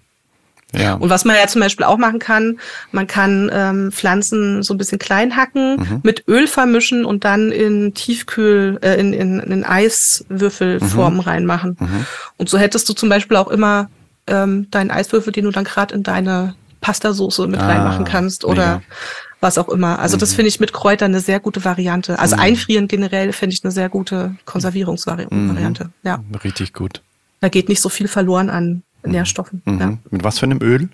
Ja. 0.73 0.93
Und 0.93 1.09
was 1.09 1.25
man 1.25 1.35
ja 1.35 1.47
zum 1.47 1.59
Beispiel 1.61 1.85
auch 1.85 1.97
machen 1.97 2.19
kann, 2.19 2.59
man 2.91 3.05
kann 3.07 3.49
ähm, 3.53 3.91
Pflanzen 3.91 4.63
so 4.63 4.73
ein 4.73 4.77
bisschen 4.77 4.99
klein 4.99 5.35
hacken, 5.35 5.99
mit 6.03 6.23
Öl 6.29 6.47
vermischen 6.47 7.03
und 7.03 7.25
dann 7.25 7.51
in 7.51 7.93
Tiefkühl, 7.93 8.79
äh, 8.81 8.95
in, 8.99 9.11
in, 9.13 9.39
in 9.39 9.63
Eiswürfelformen 9.65 11.19
reinmachen. 11.19 11.77
Und 12.37 12.49
so 12.49 12.57
hättest 12.57 12.87
du 12.89 12.93
zum 12.93 13.09
Beispiel 13.09 13.37
auch 13.37 13.47
immer 13.49 13.89
ähm, 14.27 14.67
deinen 14.71 14.91
Eiswürfel, 14.91 15.33
den 15.33 15.45
du 15.45 15.51
dann 15.51 15.63
gerade 15.65 15.93
in 15.93 16.03
deine 16.03 16.55
Pastasoße 16.81 17.47
mit 17.47 17.59
Ah, 17.59 17.67
reinmachen 17.67 18.05
kannst 18.05 18.43
oder 18.45 18.75
mega. 18.77 18.81
was 19.39 19.57
auch 19.57 19.69
immer. 19.69 19.99
Also 19.99 20.17
das 20.17 20.33
finde 20.33 20.47
ich 20.49 20.59
mit 20.59 20.73
Kräutern 20.73 21.11
eine 21.11 21.19
sehr 21.19 21.39
gute 21.39 21.63
Variante. 21.65 22.17
Also 22.17 22.35
einfrieren 22.37 22.87
generell 22.87 23.33
finde 23.33 23.53
ich 23.55 23.63
eine 23.63 23.71
sehr 23.71 23.89
gute 23.89 24.35
Konservierungsvariante. 24.45 25.89
Ja, 26.03 26.19
Richtig 26.43 26.73
gut. 26.73 27.01
da 27.39 27.49
geht 27.49 27.69
nicht 27.69 27.81
so 27.81 27.89
viel 27.89 28.07
verloren 28.07 28.49
an 28.49 28.83
Nährstoffen. 29.03 29.61
Mhm. 29.65 29.79
Ja. 29.79 29.97
Mit 30.09 30.23
was 30.23 30.39
für 30.39 30.45
einem 30.45 30.61
Öl? 30.61 30.89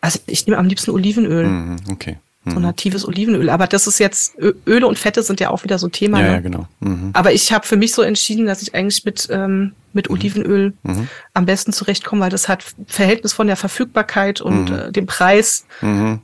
Also 0.00 0.18
ich 0.26 0.46
nehme 0.46 0.58
am 0.58 0.66
liebsten 0.66 0.90
Olivenöl. 0.92 1.46
Mhm. 1.46 1.76
Okay. 1.90 2.18
So 2.46 2.58
natives 2.60 3.06
Olivenöl. 3.06 3.50
Aber 3.50 3.66
das 3.66 3.86
ist 3.86 3.98
jetzt, 3.98 4.34
Öle 4.66 4.86
und 4.86 4.98
Fette 4.98 5.22
sind 5.22 5.38
ja 5.38 5.50
auch 5.50 5.64
wieder 5.64 5.78
so 5.78 5.88
ein 5.88 5.92
Thema. 5.92 6.18
Ja, 6.20 6.26
ne? 6.28 6.32
ja, 6.34 6.40
genau. 6.40 6.66
Mhm. 6.80 7.10
Aber 7.12 7.32
ich 7.32 7.52
habe 7.52 7.66
für 7.66 7.76
mich 7.76 7.92
so 7.92 8.00
entschieden, 8.00 8.46
dass 8.46 8.62
ich 8.62 8.74
eigentlich 8.74 9.04
mit, 9.04 9.28
ähm, 9.30 9.72
mit 9.92 10.08
Olivenöl 10.08 10.72
Mhm. 10.82 11.08
am 11.34 11.44
besten 11.44 11.74
zurechtkomme, 11.74 12.22
weil 12.22 12.30
das 12.30 12.48
hat 12.48 12.64
Verhältnis 12.86 13.34
von 13.34 13.48
der 13.48 13.56
Verfügbarkeit 13.56 14.40
und 14.40 14.70
äh, 14.70 14.90
dem 14.92 15.04
Preis 15.04 15.66
Mhm. 15.82 16.20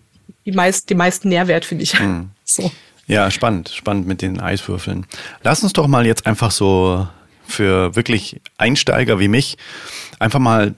die, 0.47 0.53
meist, 0.53 0.89
die 0.89 0.95
meisten 0.95 1.29
Nährwert, 1.29 1.65
finde 1.67 1.85
ich. 1.85 1.95
So. 2.47 2.71
Ja, 3.07 3.31
spannend, 3.31 3.69
spannend 3.71 4.07
mit 4.07 4.23
den 4.23 4.41
Eiswürfeln. 4.41 5.05
Lass 5.43 5.63
uns 5.63 5.73
doch 5.75 5.89
mal 5.89 6.07
jetzt 6.07 6.27
einfach 6.27 6.51
so 6.51 7.07
für 7.47 7.97
wirklich 7.97 8.41
Einsteiger 8.59 9.21
wie 9.21 9.29
mich 9.29 9.57
einfach 10.19 10.41
mal 10.41 10.75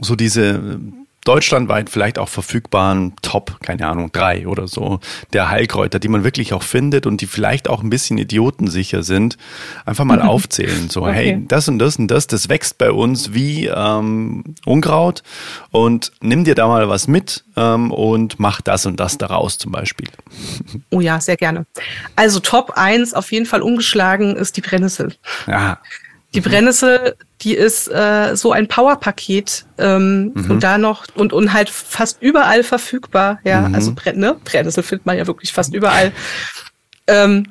so 0.00 0.14
diese 0.14 0.80
deutschlandweit 1.28 1.90
vielleicht 1.90 2.18
auch 2.18 2.28
verfügbaren 2.28 3.12
Top, 3.20 3.58
keine 3.60 3.86
Ahnung, 3.86 4.10
drei 4.12 4.46
oder 4.48 4.66
so 4.66 5.00
der 5.34 5.50
Heilkräuter, 5.50 5.98
die 5.98 6.08
man 6.08 6.24
wirklich 6.24 6.54
auch 6.54 6.62
findet 6.62 7.04
und 7.06 7.20
die 7.20 7.26
vielleicht 7.26 7.68
auch 7.68 7.82
ein 7.82 7.90
bisschen 7.90 8.16
idiotensicher 8.16 9.02
sind, 9.02 9.36
einfach 9.84 10.04
mal 10.04 10.22
aufzählen. 10.34 10.88
So, 10.88 11.02
Okay. 11.02 11.12
hey, 11.12 11.44
das 11.46 11.68
und 11.68 11.78
das 11.78 11.96
und 11.96 12.08
das, 12.10 12.26
das 12.26 12.48
wächst 12.48 12.78
bei 12.78 12.90
uns 12.90 13.34
wie 13.34 13.66
ähm, 13.66 14.42
Unkraut 14.64 15.22
und 15.70 16.12
nimm 16.20 16.44
dir 16.44 16.54
da 16.54 16.66
mal 16.66 16.88
was 16.88 17.08
mit 17.08 17.44
ähm, 17.56 17.90
und 17.92 18.40
mach 18.40 18.60
das 18.62 18.86
und 18.86 18.98
das 18.98 19.18
daraus 19.18 19.58
zum 19.58 19.72
Beispiel. 19.72 20.08
Oh 20.90 21.00
ja, 21.00 21.20
sehr 21.20 21.36
gerne. 21.36 21.66
Also 22.16 22.40
Top 22.40 22.72
1 22.74 23.12
auf 23.12 23.30
jeden 23.32 23.44
Fall 23.44 23.60
umgeschlagen 23.60 24.36
ist 24.36 24.56
die 24.56 24.62
Brennnessel. 24.62 25.14
Ja, 25.46 25.78
Die 26.34 26.40
Brennnessel, 26.42 27.16
die 27.40 27.54
ist 27.54 27.88
äh, 27.88 28.36
so 28.36 28.52
ein 28.52 28.68
Powerpaket 28.68 29.64
ähm, 29.78 30.32
und 30.34 30.62
da 30.62 30.76
noch 30.76 31.06
und, 31.14 31.32
und 31.32 31.52
halt 31.54 31.70
fast 31.70 32.20
überall 32.20 32.62
verfügbar. 32.62 33.38
Ja, 33.44 33.70
also 33.72 33.94
Brenn, 33.94 34.18
ne? 34.18 34.36
Brennnessel 34.44 34.82
findet 34.82 35.06
man 35.06 35.16
ja 35.16 35.26
wirklich 35.26 35.52
fast 35.52 35.74
überall. 35.74 36.12
ähm, 37.06 37.46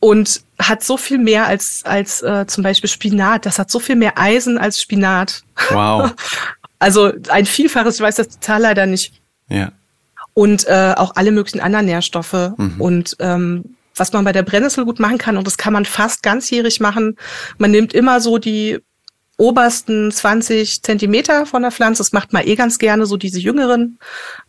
und 0.00 0.40
hat 0.58 0.82
so 0.82 0.96
viel 0.96 1.18
mehr 1.18 1.46
als, 1.46 1.82
als 1.84 2.22
äh, 2.22 2.46
zum 2.46 2.62
Beispiel 2.64 2.88
Spinat. 2.88 3.44
Das 3.46 3.58
hat 3.58 3.70
so 3.70 3.78
viel 3.78 3.96
mehr 3.96 4.18
Eisen 4.18 4.58
als 4.58 4.80
Spinat. 4.80 5.42
wow. 5.70 6.12
Also 6.78 7.12
ein 7.28 7.46
Vielfaches, 7.46 7.94
ich 7.96 8.00
weiß 8.00 8.16
das 8.16 8.40
Zahl 8.40 8.62
leider 8.62 8.86
nicht. 8.86 9.12
Ja. 9.48 9.70
und 10.34 10.66
äh, 10.66 10.94
auch 10.96 11.14
alle 11.14 11.30
möglichen 11.30 11.60
anderen 11.60 11.86
Nährstoffe. 11.86 12.52
Und 12.78 13.16
ähm, 13.20 13.76
was 13.96 14.12
man 14.12 14.24
bei 14.24 14.32
der 14.32 14.42
Brennnessel 14.42 14.84
gut 14.84 15.00
machen 15.00 15.18
kann, 15.18 15.36
und 15.36 15.46
das 15.46 15.58
kann 15.58 15.72
man 15.72 15.84
fast 15.84 16.22
ganzjährig 16.22 16.80
machen, 16.80 17.16
man 17.58 17.70
nimmt 17.70 17.94
immer 17.94 18.20
so 18.20 18.38
die 18.38 18.78
obersten 19.38 20.12
20 20.12 20.82
Zentimeter 20.82 21.46
von 21.46 21.62
der 21.62 21.72
Pflanze. 21.72 22.00
Das 22.00 22.12
macht 22.12 22.32
man 22.32 22.46
eh 22.46 22.54
ganz 22.54 22.78
gerne, 22.78 23.06
so 23.06 23.16
diese 23.16 23.40
jüngeren 23.40 23.98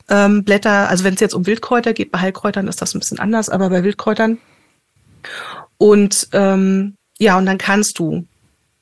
ähm, 0.10 0.44
Blätter. 0.44 0.90
Also 0.90 1.04
wenn 1.04 1.16
es 1.16 1.20
jetzt 1.20 1.34
um 1.34 1.46
Wildkräuter 1.46 1.94
geht, 1.94 2.12
bei 2.12 2.20
Heilkräutern 2.20 2.68
ist 2.68 2.82
das 2.82 2.94
ein 2.94 3.00
bisschen 3.00 3.20
anders, 3.20 3.50
aber 3.50 3.70
bei 3.70 3.84
Wildkräutern. 3.84 4.38
Und 5.78 6.28
ähm, 6.34 6.96
ja, 7.18 7.38
und 7.38 7.46
dann 7.46 7.58
kannst 7.58 7.98
du 7.98 8.28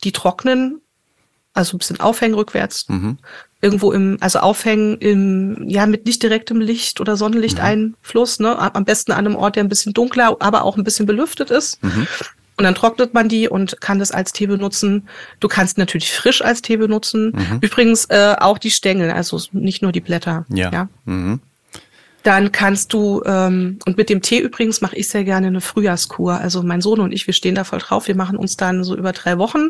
die 0.03 0.11
trocknen, 0.11 0.81
also 1.53 1.75
ein 1.75 1.79
bisschen 1.79 1.99
aufhängen 1.99 2.35
rückwärts, 2.35 2.89
Mhm. 2.89 3.17
Irgendwo 3.61 3.91
im, 3.91 4.17
also 4.19 4.39
aufhängen 4.39 4.97
im, 4.97 5.69
ja, 5.69 5.85
mit 5.85 6.05
nicht 6.05 6.21
direktem 6.23 6.59
Licht 6.59 6.99
oder 6.99 7.15
Sonnenlichteinfluss, 7.15 8.39
ne? 8.39 8.57
Am 8.75 8.85
besten 8.85 9.11
an 9.11 9.25
einem 9.25 9.35
Ort, 9.35 9.55
der 9.55 9.63
ein 9.63 9.69
bisschen 9.69 9.93
dunkler, 9.93 10.35
aber 10.39 10.63
auch 10.63 10.77
ein 10.77 10.83
bisschen 10.83 11.05
belüftet 11.05 11.51
ist. 11.51 11.79
Und 12.57 12.65
dann 12.65 12.75
trocknet 12.75 13.13
man 13.13 13.27
die 13.29 13.47
und 13.47 13.81
kann 13.81 13.97
das 13.97 14.11
als 14.11 14.33
Tee 14.33 14.45
benutzen. 14.47 15.07
Du 15.39 15.47
kannst 15.47 15.77
natürlich 15.77 16.11
frisch 16.11 16.43
als 16.43 16.61
Tee 16.61 16.77
benutzen. 16.77 17.33
Übrigens 17.61 18.05
äh, 18.05 18.35
auch 18.39 18.57
die 18.57 18.69
Stängel, 18.71 19.09
also 19.11 19.39
nicht 19.51 19.81
nur 19.81 19.91
die 19.91 20.01
Blätter. 20.01 20.45
Ja. 20.71 20.89
Mhm. 21.05 21.39
Dann 22.23 22.51
kannst 22.51 22.93
du, 22.93 23.23
ähm, 23.25 23.79
und 23.85 23.97
mit 23.97 24.09
dem 24.09 24.21
Tee 24.21 24.39
übrigens 24.39 24.81
mache 24.81 24.95
ich 24.95 25.09
sehr 25.09 25.23
gerne 25.23 25.47
eine 25.47 25.61
Frühjahrskur. 25.61 26.35
Also 26.35 26.61
mein 26.61 26.79
Sohn 26.81 26.99
und 26.99 27.11
ich, 27.11 27.25
wir 27.25 27.33
stehen 27.33 27.55
da 27.55 27.63
voll 27.63 27.79
drauf. 27.79 28.07
Wir 28.07 28.15
machen 28.15 28.37
uns 28.37 28.57
dann 28.57 28.83
so 28.83 28.95
über 28.95 29.11
drei 29.11 29.37
Wochen 29.39 29.69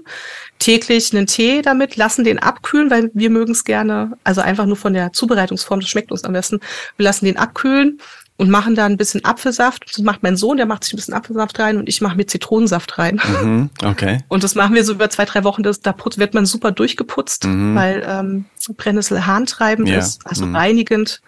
täglich 0.59 1.13
einen 1.15 1.27
Tee 1.27 1.61
damit, 1.61 1.95
lassen 1.95 2.23
den 2.25 2.39
abkühlen, 2.39 2.91
weil 2.91 3.09
wir 3.13 3.29
mögen 3.29 3.53
es 3.53 3.63
gerne. 3.63 4.17
Also 4.25 4.41
einfach 4.41 4.65
nur 4.65 4.75
von 4.75 4.93
der 4.93 5.13
Zubereitungsform, 5.13 5.79
das 5.79 5.89
schmeckt 5.89 6.11
uns 6.11 6.23
am 6.25 6.33
besten. 6.33 6.59
Wir 6.97 7.05
lassen 7.05 7.23
den 7.25 7.37
abkühlen 7.37 7.99
und 8.35 8.49
machen 8.49 8.75
da 8.75 8.85
ein 8.85 8.97
bisschen 8.97 9.23
Apfelsaft. 9.23 9.85
Das 9.89 9.99
macht 9.99 10.23
mein 10.23 10.35
Sohn, 10.35 10.57
der 10.57 10.65
macht 10.65 10.83
sich 10.83 10.93
ein 10.93 10.97
bisschen 10.97 11.13
Apfelsaft 11.13 11.57
rein 11.59 11.77
und 11.77 11.87
ich 11.87 12.01
mache 12.01 12.17
mir 12.17 12.25
Zitronensaft 12.25 12.97
rein. 12.97 13.21
Mhm. 13.41 13.69
Okay. 13.83 14.19
Und 14.29 14.43
das 14.43 14.55
machen 14.55 14.73
wir 14.75 14.83
so 14.83 14.93
über 14.93 15.09
zwei, 15.11 15.25
drei 15.25 15.43
Wochen. 15.43 15.61
Das, 15.63 15.79
da 15.81 15.93
putz, 15.93 16.17
wird 16.17 16.33
man 16.33 16.45
super 16.47 16.71
durchgeputzt, 16.71 17.45
Mhm. 17.45 17.75
weil 17.75 18.03
ähm, 18.05 18.45
Brennnessel 18.77 19.25
harntreibend 19.27 19.87
Ja. 19.89 19.99
ist, 19.99 20.25
also 20.25 20.45
Mhm. 20.47 20.55
reinigend. 20.55 21.21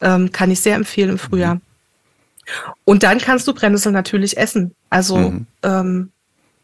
Ähm, 0.00 0.30
kann 0.32 0.50
ich 0.50 0.60
sehr 0.60 0.76
empfehlen 0.76 1.10
im 1.10 1.18
Frühjahr. 1.18 1.60
Und 2.84 3.02
dann 3.02 3.18
kannst 3.18 3.48
du 3.48 3.54
Brennnessel 3.54 3.92
natürlich 3.92 4.36
essen. 4.36 4.74
Also 4.90 5.16
Mhm. 5.16 5.46
ähm, 5.62 6.10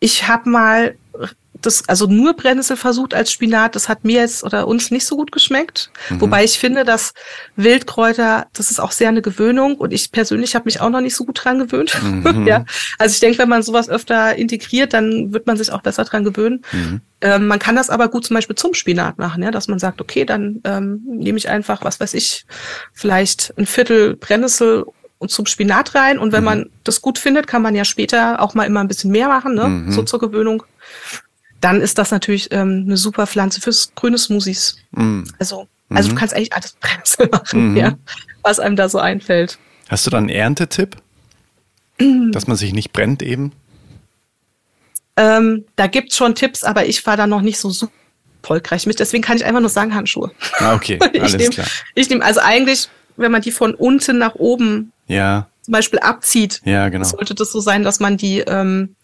ich 0.01 0.29
habe 0.29 0.49
mal 0.51 0.97
das, 1.63 1.89
also 1.89 2.07
nur 2.07 2.35
Brennnessel 2.35 2.77
versucht 2.77 3.15
als 3.15 3.33
Spinat. 3.33 3.75
Das 3.75 3.89
hat 3.89 4.05
mir 4.05 4.21
jetzt 4.21 4.45
oder 4.45 4.67
uns 4.67 4.91
nicht 4.91 5.07
so 5.07 5.17
gut 5.17 5.33
geschmeckt. 5.33 5.91
Mhm. 6.11 6.21
Wobei 6.21 6.45
ich 6.45 6.59
finde, 6.59 6.85
dass 6.85 7.15
Wildkräuter, 7.57 8.47
das 8.53 8.71
ist 8.71 8.81
auch 8.81 8.93
sehr 8.93 9.09
eine 9.09 9.23
Gewöhnung. 9.23 9.77
Und 9.77 9.93
ich 9.93 10.13
persönlich 10.13 10.55
habe 10.55 10.67
mich 10.67 10.81
auch 10.81 10.91
noch 10.91 11.01
nicht 11.01 11.17
so 11.17 11.25
gut 11.25 11.43
dran 11.43 11.59
gewöhnt. 11.59 11.97
Mhm. 12.03 12.47
ja. 12.47 12.65
Also 12.99 13.15
ich 13.15 13.21
denke, 13.21 13.39
wenn 13.39 13.49
man 13.49 13.63
sowas 13.63 13.89
öfter 13.89 14.37
integriert, 14.37 14.93
dann 14.93 15.33
wird 15.33 15.47
man 15.47 15.57
sich 15.57 15.73
auch 15.73 15.83
besser 15.83 16.05
dran 16.05 16.25
gewöhnen. 16.25 16.65
Mhm. 16.73 17.01
Ähm, 17.21 17.47
man 17.47 17.59
kann 17.59 17.77
das 17.77 17.89
aber 17.89 18.09
gut 18.09 18.27
zum 18.27 18.35
Beispiel 18.35 18.57
zum 18.57 18.75
Spinat 18.75 19.19
machen, 19.19 19.43
ja, 19.43 19.53
dass 19.53 19.69
man 19.69 19.79
sagt, 19.79 20.01
okay, 20.01 20.25
dann 20.25 20.61
ähm, 20.65 21.01
nehme 21.07 21.39
ich 21.39 21.49
einfach, 21.49 21.85
was 21.85 22.01
weiß 22.01 22.15
ich, 22.15 22.45
vielleicht 22.93 23.55
ein 23.57 23.67
Viertel 23.67 24.17
Brennnessel 24.17 24.85
und 25.23 25.31
zum 25.31 25.47
Spinat 25.47 25.95
rein. 25.95 26.19
Und 26.19 26.33
wenn 26.33 26.43
man 26.43 26.71
das 26.83 27.01
gut 27.01 27.17
findet, 27.17 27.47
kann 27.47 27.63
man 27.63 27.77
ja 27.77 27.85
später 27.85 28.43
auch 28.43 28.55
mal 28.55 28.65
immer 28.65 28.81
ein 28.81 28.89
bisschen 28.89 29.13
mehr 29.13 29.29
machen, 29.29 29.55
ne? 29.55 29.69
Mhm. 29.69 29.93
so 29.93 30.03
zur 30.03 30.19
Gewöhnung. 30.19 30.65
Dann 31.63 31.81
ist 31.81 31.97
das 31.97 32.11
natürlich 32.11 32.53
ähm, 32.53 32.83
eine 32.87 32.99
super 32.99 33.27
Pflanze 33.27 33.61
fürs 33.63 33.93
grüne 33.95 34.19
Smoothies. 34.19 34.77
Mhm. 34.91 35.25
Also, 35.39 35.67
also 35.89 36.11
du 36.11 36.15
kannst 36.15 36.35
eigentlich 36.35 36.53
alles 36.53 36.73
Brennnessel 36.81 37.29
machen, 37.33 37.71
Mhm. 37.71 37.77
ja, 37.79 37.95
was 38.43 38.59
einem 38.61 38.77
da 38.77 38.91
so 38.91 38.99
einfällt. 38.99 39.59
Hast 39.89 40.05
du 40.07 40.11
da 40.11 40.19
einen 40.19 40.29
Erntetipp? 40.29 40.97
Dass 42.33 42.47
man 42.47 42.57
sich 42.59 42.73
nicht 42.75 42.93
brennt 42.93 43.23
eben? 43.23 43.53
Ähm, 45.17 45.65
da 45.77 45.87
gibt's 45.87 46.17
schon 46.17 46.35
Tipps, 46.35 46.65
aber 46.65 46.87
ich 46.87 47.07
war 47.07 47.17
da 47.17 47.27
noch 47.27 47.43
nicht 47.43 47.59
so 47.59 47.71
super 47.71 47.93
erfolgreich 48.43 48.87
mit. 48.87 48.99
Deswegen 48.99 49.23
kann 49.23 49.37
ich 49.37 49.45
einfach 49.45 49.61
nur 49.61 49.69
sagen 49.69 49.95
Handschuhe. 49.95 50.33
Ah, 50.59 50.75
okay, 50.75 50.99
ich 51.13 51.21
alles 51.21 51.37
nehme, 51.37 51.51
klar. 51.51 51.67
ich 51.95 52.09
nehme 52.11 52.25
also 52.25 52.41
eigentlich, 52.41 52.89
wenn 53.17 53.31
man 53.31 53.43
die 53.43 53.53
von 53.53 53.75
unten 53.75 54.19
nach 54.19 54.35
oben 54.35 54.93
Ja, 55.07 55.49
zum 55.61 55.73
Beispiel 55.73 56.01
abzieht, 56.01 56.61
ja, 56.65 56.89
genau. 56.89 57.05
sollte 57.05 57.35
das 57.35 57.53
so 57.53 57.61
sein, 57.61 57.85
dass 57.85 58.01
man 58.01 58.17
die 58.17 58.41
ähm, 58.41 58.97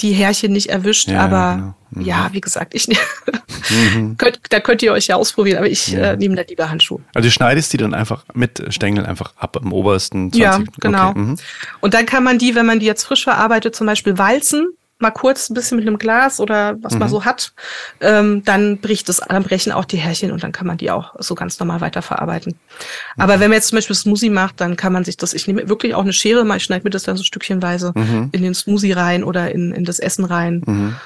die 0.00 0.12
Härchen 0.12 0.52
nicht 0.52 0.70
erwischt. 0.70 1.08
Ja, 1.08 1.20
aber 1.20 1.54
genau. 1.54 1.74
Mhm. 1.90 2.02
ja, 2.02 2.28
wie 2.32 2.40
gesagt, 2.40 2.74
ich 2.74 2.88
könnt, 4.18 4.40
da 4.50 4.60
könnt 4.60 4.82
ihr 4.82 4.92
euch 4.92 5.06
ja 5.06 5.16
ausprobieren, 5.16 5.58
aber 5.58 5.68
ich 5.68 5.94
äh, 5.94 6.16
nehme 6.16 6.34
da 6.34 6.42
lieber 6.48 6.70
Handschuhe. 6.70 7.00
Also 7.14 7.28
du 7.28 7.32
schneidest 7.32 7.72
die 7.72 7.76
dann 7.76 7.94
einfach 7.94 8.24
mit 8.34 8.62
Stängeln 8.70 9.06
einfach 9.06 9.34
ab 9.36 9.56
am 9.62 9.72
obersten 9.72 10.32
20. 10.32 10.40
Ja, 10.40 10.62
genau. 10.80 11.10
Okay. 11.10 11.18
Mhm. 11.18 11.36
Und 11.80 11.94
dann 11.94 12.06
kann 12.06 12.24
man 12.24 12.38
die, 12.38 12.54
wenn 12.54 12.66
man 12.66 12.80
die 12.80 12.86
jetzt 12.86 13.04
frisch 13.04 13.24
verarbeitet, 13.24 13.76
zum 13.76 13.86
Beispiel 13.86 14.18
walzen, 14.18 14.76
mal 15.04 15.10
kurz 15.12 15.48
ein 15.48 15.54
bisschen 15.54 15.78
mit 15.78 15.86
einem 15.86 15.98
Glas 15.98 16.40
oder 16.40 16.74
was 16.82 16.94
Mhm. 16.94 16.98
man 16.98 17.08
so 17.08 17.24
hat, 17.24 17.52
ähm, 18.00 18.42
dann 18.44 18.78
bricht 18.78 19.08
es, 19.08 19.18
dann 19.28 19.44
brechen 19.44 19.70
auch 19.72 19.84
die 19.84 19.98
Härchen 19.98 20.32
und 20.32 20.42
dann 20.42 20.50
kann 20.50 20.66
man 20.66 20.76
die 20.78 20.90
auch 20.90 21.14
so 21.20 21.34
ganz 21.36 21.58
normal 21.60 21.80
weiterverarbeiten. 21.80 22.54
Mhm. 22.54 23.22
Aber 23.22 23.34
wenn 23.38 23.50
man 23.50 23.56
jetzt 23.58 23.68
zum 23.68 23.76
Beispiel 23.76 23.94
Smoothie 23.94 24.30
macht, 24.30 24.60
dann 24.60 24.76
kann 24.76 24.92
man 24.92 25.04
sich 25.04 25.16
das, 25.16 25.34
ich 25.34 25.46
nehme 25.46 25.68
wirklich 25.68 25.94
auch 25.94 26.02
eine 26.02 26.12
Schere, 26.12 26.44
mal 26.44 26.56
ich 26.56 26.64
schneide 26.64 26.82
mir 26.84 26.90
das 26.90 27.04
dann 27.04 27.16
so 27.16 27.22
stückchenweise 27.22 27.92
Mhm. 27.94 28.30
in 28.32 28.42
den 28.42 28.54
Smoothie 28.54 28.92
rein 28.92 29.22
oder 29.22 29.52
in, 29.52 29.72
in 29.72 29.84
das 29.84 29.98
Essen 30.00 30.24
rein. 30.24 30.96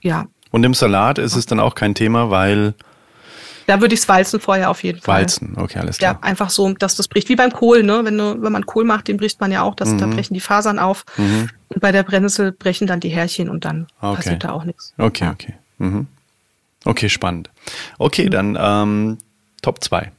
Ja. 0.00 0.26
Und 0.50 0.64
im 0.64 0.72
Salat 0.74 1.18
ist 1.18 1.36
es 1.36 1.44
dann 1.44 1.60
auch 1.60 1.74
kein 1.74 1.94
Thema, 1.94 2.30
weil 2.30 2.74
Da 3.68 3.82
würde 3.82 3.92
ich 3.94 4.00
es 4.00 4.08
walzen 4.08 4.40
vorher 4.40 4.70
auf 4.70 4.82
jeden 4.82 4.98
Fall. 5.02 5.20
Walzen, 5.20 5.52
okay, 5.58 5.78
alles 5.78 5.98
klar. 5.98 6.14
Ja, 6.14 6.18
einfach 6.26 6.48
so, 6.48 6.72
dass 6.72 6.96
das 6.96 7.06
bricht. 7.06 7.28
Wie 7.28 7.36
beim 7.36 7.52
Kohl, 7.52 7.82
ne? 7.82 8.00
Wenn, 8.02 8.16
du, 8.16 8.40
wenn 8.40 8.50
man 8.50 8.64
Kohl 8.64 8.84
macht, 8.84 9.08
den 9.08 9.18
bricht 9.18 9.42
man 9.42 9.52
ja 9.52 9.60
auch, 9.62 9.74
dass, 9.74 9.94
da 9.98 10.06
Mhm. 10.06 10.14
brechen 10.14 10.32
die 10.32 10.40
Fasern 10.40 10.78
auf. 10.78 11.04
Und 11.18 11.50
bei 11.80 11.92
der 11.92 12.02
Brennnessel 12.02 12.52
brechen 12.52 12.86
dann 12.86 13.00
die 13.00 13.10
Härchen 13.10 13.50
und 13.50 13.66
dann 13.66 13.86
Okay. 14.00 14.16
passiert 14.16 14.44
da 14.44 14.52
auch 14.52 14.64
nichts. 14.64 14.94
Okay, 14.96 15.24
Ja. 15.26 15.32
okay. 15.32 15.54
Mhm. 15.76 16.06
Okay, 16.86 17.10
spannend. 17.10 17.50
Okay, 17.98 18.30
dann 18.30 18.56
ähm, 18.58 19.18
Top 19.60 19.84
2. 19.84 20.12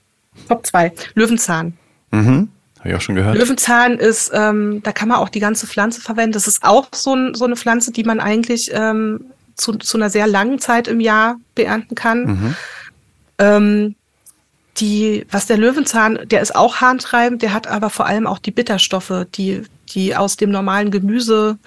Top 0.48 0.64
2. 0.68 0.92
Löwenzahn. 1.16 1.76
Mhm. 2.12 2.50
Habe 2.78 2.90
ich 2.90 2.96
auch 2.96 3.02
schon 3.02 3.16
gehört. 3.16 3.36
Löwenzahn 3.36 3.94
ist, 3.98 4.30
ähm, 4.32 4.84
da 4.84 4.92
kann 4.92 5.08
man 5.10 5.18
auch 5.18 5.30
die 5.30 5.40
ganze 5.40 5.66
Pflanze 5.66 6.02
verwenden. 6.02 6.34
Das 6.34 6.46
ist 6.46 6.64
auch 6.64 6.88
so, 6.94 7.16
ein, 7.16 7.34
so 7.34 7.46
eine 7.46 7.56
Pflanze, 7.56 7.92
die 7.92 8.04
man 8.04 8.20
eigentlich 8.20 8.70
ähm, 8.76 9.26
zu, 9.56 9.74
zu 9.74 9.98
einer 9.98 10.12
sehr 10.12 10.28
langen 10.28 10.60
Zeit 10.60 10.88
im 10.88 11.00
Jahr 11.00 11.38
beernten 11.56 11.96
kann. 11.96 12.26
Mhm. 12.26 12.56
Ähm, 13.40 13.96
die, 14.78 15.26
was 15.30 15.48
der 15.48 15.58
Löwenzahn, 15.58 16.20
der 16.26 16.42
ist 16.42 16.56
auch 16.56 16.78
harntreibend, 16.78 17.42
der 17.42 17.54
hat 17.54 17.68
aber 17.68 17.90
vor 17.90 18.06
allem 18.06 18.28
auch 18.28 18.40
die 18.40 18.52
Bitterstoffe, 18.52 19.26
die, 19.36 19.64
die 19.90 20.16
aus 20.16 20.38
dem 20.38 20.52
normalen 20.52 20.92
Gemüse 20.92 21.58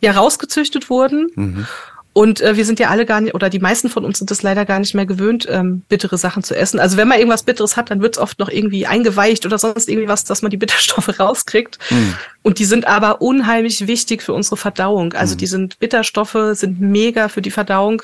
ja 0.00 0.12
rausgezüchtet 0.12 0.88
wurden. 0.88 1.30
Mhm. 1.34 1.66
Und 2.14 2.42
äh, 2.42 2.56
wir 2.56 2.66
sind 2.66 2.78
ja 2.78 2.90
alle 2.90 3.06
gar 3.06 3.22
nicht, 3.22 3.34
oder 3.34 3.48
die 3.48 3.58
meisten 3.58 3.88
von 3.88 4.04
uns 4.04 4.18
sind 4.18 4.30
es 4.30 4.42
leider 4.42 4.66
gar 4.66 4.78
nicht 4.78 4.94
mehr 4.94 5.06
gewöhnt, 5.06 5.46
ähm, 5.50 5.82
bittere 5.88 6.18
Sachen 6.18 6.42
zu 6.42 6.54
essen. 6.54 6.78
Also 6.78 6.98
wenn 6.98 7.08
man 7.08 7.18
irgendwas 7.18 7.42
Bitteres 7.42 7.76
hat, 7.78 7.90
dann 7.90 8.02
wird 8.02 8.16
es 8.16 8.22
oft 8.22 8.38
noch 8.38 8.50
irgendwie 8.50 8.86
eingeweicht 8.86 9.46
oder 9.46 9.58
sonst 9.58 9.88
irgendwie 9.88 10.08
was, 10.08 10.24
dass 10.24 10.42
man 10.42 10.50
die 10.50 10.58
Bitterstoffe 10.58 11.08
rauskriegt. 11.18 11.78
Mhm. 11.88 12.14
Und 12.42 12.58
die 12.58 12.66
sind 12.66 12.86
aber 12.86 13.22
unheimlich 13.22 13.86
wichtig 13.86 14.22
für 14.22 14.34
unsere 14.34 14.58
Verdauung. 14.58 15.14
Also 15.14 15.36
die 15.36 15.46
sind 15.46 15.78
Bitterstoffe, 15.78 16.36
sind 16.52 16.80
mega 16.80 17.28
für 17.28 17.40
die 17.40 17.50
Verdauung 17.50 18.02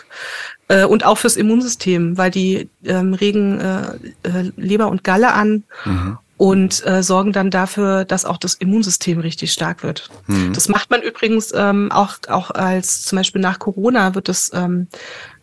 äh, 0.69 0.85
und 0.85 1.05
auch 1.05 1.19
fürs 1.19 1.37
Immunsystem, 1.37 2.17
weil 2.17 2.31
die 2.31 2.69
ähm, 2.85 3.15
regen 3.15 3.61
äh, 3.61 3.93
äh, 4.23 4.53
Leber 4.57 4.89
und 4.89 5.05
Galle 5.05 5.33
an 5.33 5.65
und 6.37 6.87
äh, 6.87 7.03
sorgen 7.03 7.33
dann 7.33 7.51
dafür, 7.51 8.05
dass 8.05 8.25
auch 8.25 8.37
das 8.37 8.55
Immunsystem 8.55 9.19
richtig 9.19 9.53
stark 9.53 9.83
wird. 9.83 10.09
Das 10.53 10.69
macht 10.69 10.91
man 10.91 11.03
übrigens 11.03 11.53
ähm, 11.55 11.91
auch, 11.91 12.17
auch 12.29 12.53
als 12.53 13.03
zum 13.03 13.17
Beispiel 13.17 13.41
nach 13.41 13.59
Corona 13.59 14.15
wird 14.15 14.29
das 14.29 14.53
ähm, 14.55 14.87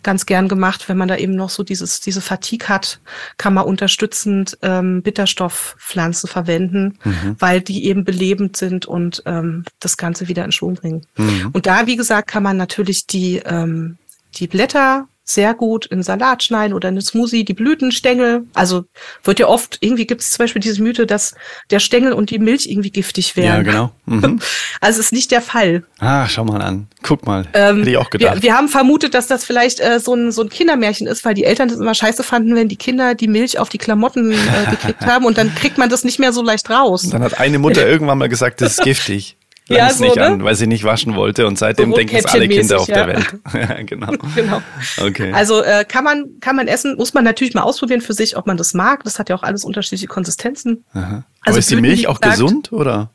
ganz 0.03 0.25
gern 0.25 0.47
gemacht, 0.47 0.87
wenn 0.87 0.97
man 0.97 1.07
da 1.07 1.17
eben 1.17 1.35
noch 1.35 1.49
so 1.49 1.63
dieses, 1.63 1.99
diese 1.99 2.21
Fatigue 2.21 2.69
hat, 2.69 2.99
kann 3.37 3.55
man 3.55 3.65
unterstützend 3.65 4.57
ähm, 4.61 5.01
Bitterstoffpflanzen 5.01 6.29
verwenden, 6.29 6.99
weil 7.39 7.59
die 7.59 7.85
eben 7.85 8.05
belebend 8.05 8.55
sind 8.55 8.85
und 8.85 9.23
ähm, 9.25 9.65
das 9.79 9.97
Ganze 9.97 10.27
wieder 10.27 10.45
in 10.45 10.51
Schwung 10.51 10.75
bringen. 10.75 11.05
Und 11.51 11.65
da, 11.65 11.87
wie 11.87 11.95
gesagt, 11.95 12.29
kann 12.29 12.43
man 12.43 12.55
natürlich 12.55 13.07
die, 13.07 13.41
ähm, 13.43 13.97
die 14.35 14.47
Blätter 14.47 15.07
sehr 15.27 15.55
gut 15.55 15.87
in 15.87 16.03
Salat 16.03 16.43
schneiden 16.43 16.73
oder 16.73 16.89
in 16.89 16.93
eine 16.93 17.01
Smoothie, 17.01 17.43
die 17.43 17.55
Blütenstängel. 17.55 18.45
Also 18.53 18.85
wird 19.23 19.39
ja 19.39 19.47
oft, 19.47 19.79
irgendwie 19.81 20.05
gibt 20.05 20.21
es 20.21 20.31
zum 20.31 20.43
Beispiel 20.43 20.61
diese 20.61 20.81
Mythe, 20.83 21.07
dass 21.07 21.33
der 21.71 21.79
Stängel 21.79 22.13
und 22.13 22.29
die 22.29 22.37
Milch 22.37 22.67
irgendwie 22.67 22.91
giftig 22.91 23.35
wären. 23.35 23.65
Ja, 23.65 23.71
genau. 23.71 23.91
Mhm. 24.07 24.39
Also 24.81 24.99
ist 24.99 25.11
nicht 25.11 25.31
der 25.31 25.41
Fall. 25.41 25.83
Ah, 25.97 26.27
schau 26.29 26.45
mal 26.45 26.61
an. 26.61 26.87
Guck 27.01 27.25
mal. 27.25 27.47
Ähm, 27.53 27.79
Hätte 27.79 27.89
ich 27.89 27.97
auch 27.97 28.11
gedacht. 28.11 28.35
Wir, 28.35 28.43
wir 28.43 28.53
haben 28.55 28.69
vermutet, 28.69 29.15
dass 29.15 29.25
das 29.25 29.43
vielleicht 29.43 29.79
äh, 29.79 29.99
so, 29.99 30.13
ein, 30.13 30.31
so 30.31 30.43
ein 30.43 30.49
Kindermärchen 30.49 31.07
ist, 31.07 31.25
weil 31.25 31.33
die 31.33 31.43
Eltern 31.43 31.69
das 31.69 31.79
immer 31.79 31.95
scheiße 31.95 32.21
fanden, 32.21 32.53
wenn 32.53 32.67
die 32.67 32.75
Kinder 32.75 33.15
die 33.15 33.27
Milch 33.27 33.57
auf 33.57 33.69
die 33.69 33.79
Klamotten 33.79 34.31
äh, 34.31 34.35
gekriegt 34.69 35.01
haben 35.07 35.25
und 35.25 35.39
dann 35.39 35.55
kriegt 35.55 35.79
man 35.79 35.89
das 35.89 36.03
nicht 36.03 36.19
mehr 36.19 36.33
so 36.33 36.43
leicht 36.43 36.69
raus. 36.69 37.01
Dann 37.09 37.23
hat 37.23 37.39
eine 37.39 37.57
Mutter 37.57 37.87
irgendwann 37.87 38.19
mal 38.19 38.29
gesagt, 38.29 38.61
das 38.61 38.77
ist 38.77 38.83
giftig. 38.83 39.37
Ja, 39.67 39.89
so, 39.91 40.03
nicht 40.03 40.15
ne? 40.17 40.25
an, 40.25 40.43
weil 40.43 40.53
sie 40.55 40.67
nicht 40.67 40.83
waschen 40.83 41.15
wollte 41.15 41.47
und 41.47 41.57
seitdem 41.57 41.89
So 41.89 41.95
denken 41.97 42.15
es 42.17 42.25
alle 42.25 42.47
Kinder 42.47 42.79
auf 42.79 42.85
der 42.85 43.07
Rotkäppchenmäßig, 43.07 43.53
Welt. 43.53 43.69
ja, 43.69 43.83
genau. 43.83 44.13
Genau. 44.35 44.61
Okay. 45.01 45.31
Also 45.33 45.63
äh, 45.63 45.85
kann 45.85 46.03
man 46.03 46.39
kann 46.39 46.55
man 46.55 46.67
essen, 46.67 46.95
muss 46.97 47.15
man 47.15 47.23
natürlich 47.23 47.55
mal 47.55 47.63
ausprobieren 47.63 48.01
für 48.01 48.13
sich, 48.13 48.37
ob 48.37 48.45
man 48.45 48.57
das 48.57 48.75
mag. 48.75 49.03
Das 49.03 49.17
hat 49.17 49.29
ja 49.29 49.35
auch 49.35 49.41
alles 49.43 49.63
unterschiedliche 49.63 50.05
Konsistenzen. 50.07 50.85
Aha. 50.93 51.01
also 51.09 51.25
Aber 51.41 51.57
ist 51.57 51.71
die 51.71 51.77
Milch 51.77 52.07
auch 52.07 52.21
gesagt- 52.21 52.39
gesund 52.39 52.71
oder? 52.71 53.09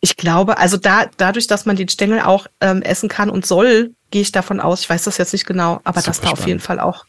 Ich 0.00 0.16
glaube, 0.16 0.58
also 0.58 0.76
da 0.76 1.06
dadurch, 1.16 1.46
dass 1.46 1.66
man 1.66 1.76
den 1.76 1.88
Stängel 1.88 2.20
auch 2.20 2.46
ähm, 2.60 2.82
essen 2.82 3.08
kann 3.08 3.30
und 3.30 3.46
soll, 3.46 3.92
gehe 4.10 4.22
ich 4.22 4.32
davon 4.32 4.60
aus. 4.60 4.80
Ich 4.80 4.90
weiß 4.90 5.04
das 5.04 5.18
jetzt 5.18 5.32
nicht 5.32 5.46
genau, 5.46 5.80
aber 5.84 6.00
dass 6.00 6.16
Super 6.16 6.28
da 6.28 6.32
auf 6.32 6.46
jeden 6.46 6.60
Fall 6.60 6.80
auch 6.80 7.04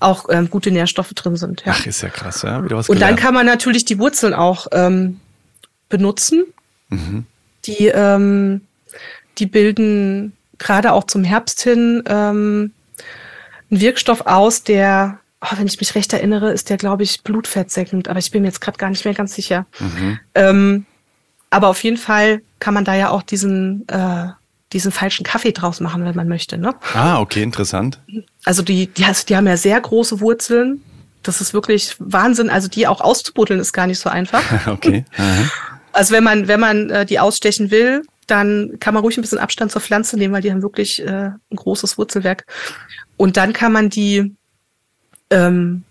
auch 0.00 0.26
ähm, 0.30 0.48
gute 0.48 0.70
Nährstoffe 0.70 1.12
drin 1.14 1.36
sind. 1.36 1.62
Ja. 1.66 1.72
Ach, 1.76 1.86
ist 1.86 2.02
ja 2.02 2.08
krass, 2.08 2.42
ja. 2.42 2.64
Wieder 2.64 2.76
was 2.76 2.88
Und 2.88 2.96
dann 3.00 3.08
gelernt. 3.16 3.20
kann 3.20 3.34
man 3.34 3.46
natürlich 3.46 3.84
die 3.84 3.98
Wurzeln 3.98 4.34
auch 4.34 4.66
ähm, 4.72 5.20
benutzen. 5.88 6.44
Mhm. 6.88 7.26
Die, 7.64 7.86
ähm, 7.86 8.62
die 9.38 9.46
bilden 9.46 10.32
gerade 10.58 10.92
auch 10.92 11.04
zum 11.04 11.24
Herbst 11.24 11.62
hin 11.62 12.02
ähm, 12.06 12.72
einen 13.70 13.80
Wirkstoff 13.80 14.22
aus, 14.22 14.62
der, 14.62 15.18
oh, 15.40 15.56
wenn 15.56 15.66
ich 15.66 15.78
mich 15.78 15.94
recht 15.94 16.12
erinnere, 16.12 16.52
ist 16.52 16.70
der, 16.70 16.76
glaube 16.76 17.02
ich, 17.02 17.22
blutfettsenkend, 17.22 18.08
aber 18.08 18.18
ich 18.18 18.30
bin 18.30 18.42
mir 18.42 18.48
jetzt 18.48 18.60
gerade 18.60 18.78
gar 18.78 18.90
nicht 18.90 19.04
mehr 19.04 19.14
ganz 19.14 19.34
sicher. 19.34 19.66
Mhm. 19.78 20.20
Ähm, 20.34 20.86
aber 21.50 21.68
auf 21.68 21.82
jeden 21.82 21.96
Fall 21.96 22.42
kann 22.58 22.74
man 22.74 22.84
da 22.84 22.94
ja 22.94 23.10
auch 23.10 23.22
diesen, 23.22 23.86
äh, 23.88 24.28
diesen 24.72 24.92
falschen 24.92 25.24
Kaffee 25.24 25.52
draus 25.52 25.80
machen, 25.80 26.04
wenn 26.04 26.14
man 26.14 26.28
möchte. 26.28 26.58
Ne? 26.58 26.74
Ah, 26.94 27.20
okay, 27.20 27.42
interessant. 27.42 28.00
Also 28.44 28.62
die, 28.62 28.88
die, 28.88 29.04
also 29.04 29.24
die 29.26 29.36
haben 29.36 29.46
ja 29.46 29.56
sehr 29.56 29.80
große 29.80 30.20
Wurzeln. 30.20 30.82
Das 31.22 31.40
ist 31.40 31.54
wirklich 31.54 31.96
Wahnsinn. 31.98 32.50
Also 32.50 32.68
die 32.68 32.86
auch 32.86 33.00
auszubuddeln 33.00 33.60
ist 33.60 33.72
gar 33.72 33.86
nicht 33.86 33.98
so 33.98 34.10
einfach. 34.10 34.42
Okay. 34.66 35.04
Aha. 35.16 35.44
Also 35.98 36.14
wenn 36.14 36.22
man, 36.22 36.46
wenn 36.46 36.60
man 36.60 36.90
äh, 36.90 37.04
die 37.04 37.18
ausstechen 37.18 37.72
will, 37.72 38.02
dann 38.28 38.76
kann 38.78 38.94
man 38.94 39.02
ruhig 39.02 39.18
ein 39.18 39.22
bisschen 39.22 39.40
Abstand 39.40 39.72
zur 39.72 39.82
Pflanze 39.82 40.16
nehmen, 40.16 40.32
weil 40.32 40.42
die 40.42 40.52
haben 40.52 40.62
wirklich 40.62 41.02
äh, 41.02 41.30
ein 41.32 41.56
großes 41.56 41.98
Wurzelwerk. 41.98 42.46
Und 43.16 43.36
dann 43.36 43.52
kann 43.52 43.72
man 43.72 43.90
die 43.90 44.36
ähm, 45.30 45.82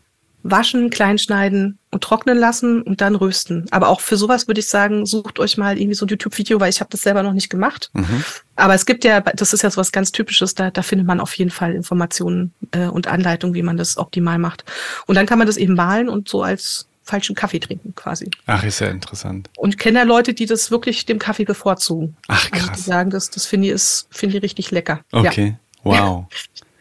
waschen, 0.43 0.91
kleinschneiden 0.91 1.77
und 1.91 2.05
trocknen 2.05 2.37
lassen 2.37 2.83
und 2.83 3.01
dann 3.01 3.15
rösten. 3.15 3.65
Aber 3.71 3.89
auch 3.89 3.99
für 3.99 4.15
sowas 4.15 4.47
würde 4.47 4.61
ich 4.61 4.69
sagen, 4.69 5.05
sucht 5.05 5.39
euch 5.39 5.57
mal 5.57 5.77
irgendwie 5.77 5.95
so 5.95 6.05
ein 6.05 6.09
YouTube-Video, 6.09 6.61
weil 6.61 6.69
ich 6.69 6.79
habe 6.79 6.89
das 6.89 7.01
selber 7.01 7.21
noch 7.21 7.33
nicht 7.33 7.49
gemacht. 7.49 7.89
Mhm. 7.91 8.23
Aber 8.55 8.75
es 8.75 8.85
gibt 8.85 9.03
ja, 9.03 9.19
das 9.19 9.51
ist 9.51 9.61
ja 9.61 9.69
so 9.69 9.75
was 9.75 9.91
ganz 9.91 10.13
Typisches, 10.13 10.55
da, 10.55 10.71
da 10.71 10.83
findet 10.83 11.05
man 11.05 11.19
auf 11.19 11.33
jeden 11.33 11.51
Fall 11.51 11.73
Informationen 11.75 12.53
äh, 12.71 12.85
und 12.85 13.07
Anleitungen, 13.07 13.55
wie 13.55 13.61
man 13.61 13.75
das 13.75 13.97
optimal 13.97 14.37
macht. 14.37 14.63
Und 15.05 15.15
dann 15.15 15.25
kann 15.25 15.37
man 15.37 15.47
das 15.47 15.57
eben 15.57 15.73
mahlen 15.73 16.07
und 16.07 16.29
so 16.29 16.43
als 16.43 16.87
falschen 17.07 17.35
Kaffee 17.35 17.59
trinken 17.59 17.95
quasi. 17.95 18.29
Ach, 18.45 18.63
ist 18.63 18.79
ja 18.79 18.87
interessant. 18.87 19.49
Und 19.57 19.71
ich 19.71 19.77
kenne 19.77 19.99
ja 19.99 20.05
Leute, 20.05 20.33
die 20.33 20.45
das 20.45 20.69
wirklich 20.69 21.05
dem 21.05 21.19
Kaffee 21.19 21.45
bevorzugen. 21.45 22.17
Ach, 22.27 22.51
Also 22.51 22.65
die 22.65 22.69
krass. 22.71 22.85
sagen, 22.85 23.09
das, 23.09 23.29
das 23.29 23.45
finde 23.45 23.67
ich, 23.67 23.73
ist, 23.73 24.07
finde 24.11 24.37
ich 24.37 24.43
richtig 24.43 24.71
lecker. 24.71 25.01
Ja. 25.13 25.21
Okay. 25.21 25.55
Wow. 25.83 26.25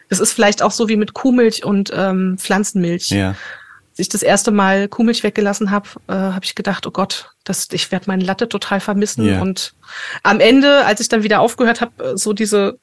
Das 0.09 0.21
ist 0.21 0.31
vielleicht 0.31 0.61
auch 0.61 0.71
so 0.71 0.87
wie 0.87 0.95
mit 0.95 1.13
Kuhmilch 1.13 1.65
und 1.65 1.91
ähm, 1.93 2.37
Pflanzenmilch. 2.37 3.09
Ja. 3.09 3.31
Als 3.31 3.99
ich 3.99 4.07
das 4.07 4.23
erste 4.23 4.51
Mal 4.51 4.87
Kuhmilch 4.87 5.21
weggelassen 5.21 5.69
habe, 5.69 5.89
äh, 6.07 6.13
habe 6.13 6.45
ich 6.45 6.55
gedacht, 6.55 6.87
oh 6.87 6.91
Gott, 6.91 7.31
das, 7.43 7.67
ich 7.73 7.91
werde 7.91 8.05
meine 8.07 8.23
Latte 8.23 8.47
total 8.47 8.79
vermissen. 8.79 9.25
Ja. 9.25 9.41
Und 9.41 9.73
am 10.23 10.39
Ende, 10.39 10.85
als 10.85 11.01
ich 11.01 11.09
dann 11.09 11.23
wieder 11.23 11.41
aufgehört 11.41 11.81
habe, 11.81 12.17
so 12.17 12.31
diese 12.31 12.79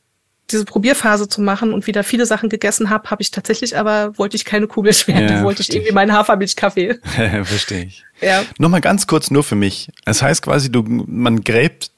diese 0.50 0.64
Probierphase 0.64 1.28
zu 1.28 1.40
machen 1.40 1.72
und 1.72 1.86
wieder 1.86 2.04
viele 2.04 2.26
Sachen 2.26 2.48
gegessen 2.48 2.90
habe, 2.90 3.10
habe 3.10 3.22
ich 3.22 3.30
tatsächlich 3.30 3.78
aber 3.78 4.16
wollte 4.18 4.36
ich 4.36 4.44
keine 4.44 4.66
Kuhmilch 4.66 5.08
mehr, 5.08 5.22
Ja, 5.22 5.42
wollte 5.42 5.62
ich 5.62 5.72
irgendwie 5.74 5.92
meinen 5.92 6.12
Hafermilchkaffee. 6.12 6.98
Verstehe 7.44 7.84
ich. 7.84 8.04
Ja. 8.20 8.44
Nochmal 8.58 8.80
ganz 8.82 9.06
kurz 9.06 9.30
nur 9.30 9.42
für 9.42 9.54
mich. 9.54 9.90
Es 10.04 10.22
heißt 10.22 10.42
quasi, 10.42 10.70
du, 10.70 10.82
man 10.82 11.42
gräbt 11.44 11.90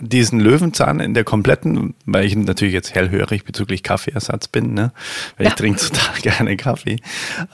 diesen 0.00 0.38
Löwenzahn 0.38 1.00
in 1.00 1.12
der 1.14 1.24
kompletten, 1.24 1.94
weil 2.06 2.24
ich 2.24 2.36
natürlich 2.36 2.72
jetzt 2.74 2.94
hellhörig 2.94 3.44
bezüglich 3.44 3.82
Kaffeeersatz 3.82 4.46
bin, 4.46 4.72
ne? 4.74 4.92
Weil 5.36 5.46
ich 5.46 5.52
Ja. 5.52 5.56
trinke 5.56 5.80
total 5.80 6.14
gerne 6.22 6.56
Kaffee. 6.56 6.96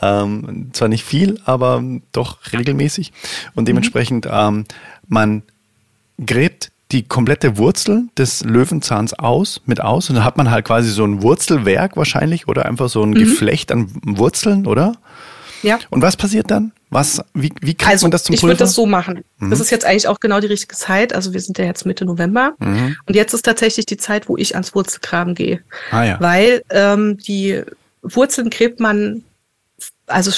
Ähm, 0.03 0.71
zwar 0.75 0.89
nicht 0.89 1.05
viel, 1.05 1.41
aber 1.47 1.83
doch 2.13 2.39
regelmäßig. 2.53 3.13
Und 3.55 3.67
dementsprechend, 3.69 4.29
ähm, 4.31 4.67
man 5.09 5.43
gräbt 6.25 6.71
die 6.95 7.03
komplette 7.03 7.59
Wurzel 7.59 8.05
des 8.17 8.43
Löwenzahns 8.45 9.13
aus, 9.19 9.61
mit 9.67 9.81
aus. 9.83 10.09
Und 10.09 10.15
dann 10.17 10.25
hat 10.25 10.37
man 10.39 10.51
halt 10.51 10.65
quasi 10.65 10.89
so 10.91 11.05
ein 11.05 11.21
Wurzelwerk 11.23 11.97
wahrscheinlich 11.97 12.49
oder 12.49 12.65
einfach 12.67 12.89
so 12.89 13.03
ein 13.03 13.11
Mhm. 13.11 13.15
Geflecht 13.15 13.71
an 13.73 13.91
Wurzeln, 14.05 14.67
oder? 14.67 14.95
Ja. 15.63 15.79
Und 15.91 16.03
was 16.03 16.17
passiert 16.17 16.51
dann? 16.51 16.73
Was, 16.91 17.23
wie, 17.35 17.53
wie 17.61 17.75
kriegt 17.75 17.91
Also 17.91 18.05
man 18.07 18.11
das 18.13 18.23
zum 18.25 18.35
ich 18.35 18.41
Pulver? 18.41 18.53
würde 18.53 18.59
das 18.61 18.75
so 18.75 18.87
machen. 18.87 19.25
Das 19.41 19.59
ist 19.61 19.71
jetzt 19.71 19.85
eigentlich 19.85 20.07
auch 20.09 20.21
genau 20.21 20.39
die 20.41 20.47
richtige 20.47 20.75
Zeit. 20.77 21.15
Also 21.15 21.33
wir 21.33 21.41
sind 21.41 21.59
ja 21.59 21.65
jetzt 21.65 21.85
Mitte 21.87 22.05
November 22.05 22.55
Mhm. 22.61 22.97
und 23.07 23.15
jetzt 23.17 23.33
ist 23.35 23.45
tatsächlich 23.45 23.85
die 23.87 23.97
Zeit, 23.97 24.29
wo 24.29 24.37
ich 24.37 24.55
ans 24.55 24.75
Wurzelgraben 24.75 25.35
gehe, 25.35 25.61
Ah 25.91 26.05
ja. 26.05 26.21
weil 26.21 26.63
ähm, 26.71 27.19
die 27.19 27.63
Wurzeln 28.03 28.51
gräbt 28.51 28.79
man, 28.79 29.25
also 30.07 30.31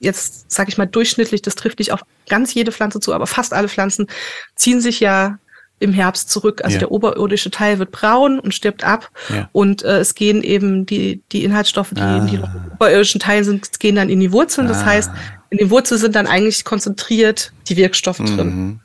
jetzt 0.00 0.50
sage 0.50 0.68
ich 0.68 0.76
mal 0.78 0.86
durchschnittlich, 0.86 1.40
das 1.42 1.54
trifft 1.54 1.78
nicht 1.78 1.92
auf 1.92 2.00
ganz 2.28 2.52
jede 2.52 2.72
Pflanze 2.72 2.98
zu, 3.00 3.14
aber 3.14 3.26
fast 3.28 3.54
alle 3.54 3.68
Pflanzen 3.68 4.08
ziehen 4.56 4.80
sich 4.80 5.00
ja 5.00 5.38
im 5.82 5.92
Herbst 5.92 6.30
zurück. 6.30 6.62
Also 6.64 6.74
Ja. 6.74 6.78
der 6.80 6.90
oberirdische 6.92 7.50
Teil 7.50 7.78
wird 7.78 7.90
braun 7.90 8.38
und 8.38 8.54
stirbt 8.54 8.84
ab 8.84 9.10
Ja. 9.28 9.48
und 9.52 9.82
äh, 9.82 9.98
es 9.98 10.14
gehen 10.14 10.42
eben 10.42 10.86
die, 10.86 11.22
die 11.32 11.44
Inhaltsstoffe, 11.44 11.90
die 11.92 12.00
Ah. 12.00 12.18
in 12.18 12.26
die 12.28 12.38
oberirdischen 12.74 13.20
Teilen 13.20 13.44
sind, 13.44 13.80
gehen 13.80 13.96
dann 13.96 14.08
in 14.08 14.20
die 14.20 14.32
Wurzeln. 14.32 14.68
Das 14.68 14.78
Ah. 14.82 14.86
heißt, 14.86 15.10
in 15.50 15.58
den 15.58 15.70
Wurzeln 15.70 16.00
sind 16.00 16.14
dann 16.14 16.26
eigentlich 16.26 16.64
konzentriert 16.64 17.52
die 17.68 17.76
Wirkstoffe 17.76 18.18
drin. 18.18 18.36
Mhm. 18.46 18.80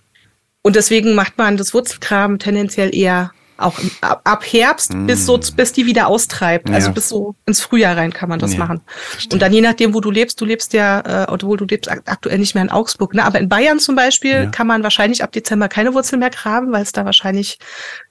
Und 0.63 0.75
deswegen 0.75 1.15
macht 1.15 1.37
man 1.37 1.55
das 1.55 1.73
Wurzelgraben 1.73 2.39
tendenziell 2.39 2.93
eher 2.93 3.31
auch 3.57 3.79
ab, 4.01 4.43
Herbst 4.45 4.93
mm. 4.93 5.07
bis 5.07 5.25
so 5.25 5.39
bis 5.55 5.71
die 5.71 5.85
wieder 5.85 6.07
austreibt. 6.07 6.69
Also 6.69 6.87
ja. 6.87 6.93
bis 6.93 7.09
so 7.09 7.35
ins 7.45 7.61
Frühjahr 7.61 7.97
rein 7.97 8.13
kann 8.13 8.29
man 8.29 8.39
das 8.39 8.53
ja, 8.53 8.59
machen. 8.59 8.81
Verstehe. 8.85 9.33
Und 9.33 9.41
dann 9.41 9.53
je 9.53 9.61
nachdem, 9.61 9.93
wo 9.93 10.01
du 10.01 10.11
lebst, 10.11 10.39
du 10.39 10.45
lebst 10.45 10.73
ja, 10.73 11.23
äh, 11.23 11.25
obwohl 11.29 11.57
du 11.57 11.65
lebst 11.65 11.89
aktuell 11.89 12.37
nicht 12.37 12.55
mehr 12.55 12.63
in 12.63 12.69
Augsburg, 12.69 13.13
ne? 13.13 13.23
Aber 13.23 13.39
in 13.39 13.49
Bayern 13.49 13.79
zum 13.79 13.95
Beispiel 13.95 14.31
ja. 14.31 14.45
kann 14.47 14.67
man 14.67 14.83
wahrscheinlich 14.83 15.23
ab 15.23 15.31
Dezember 15.31 15.67
keine 15.67 15.93
Wurzel 15.93 16.19
mehr 16.19 16.29
graben, 16.29 16.71
weil 16.71 16.83
es 16.83 16.91
da 16.91 17.05
wahrscheinlich 17.05 17.59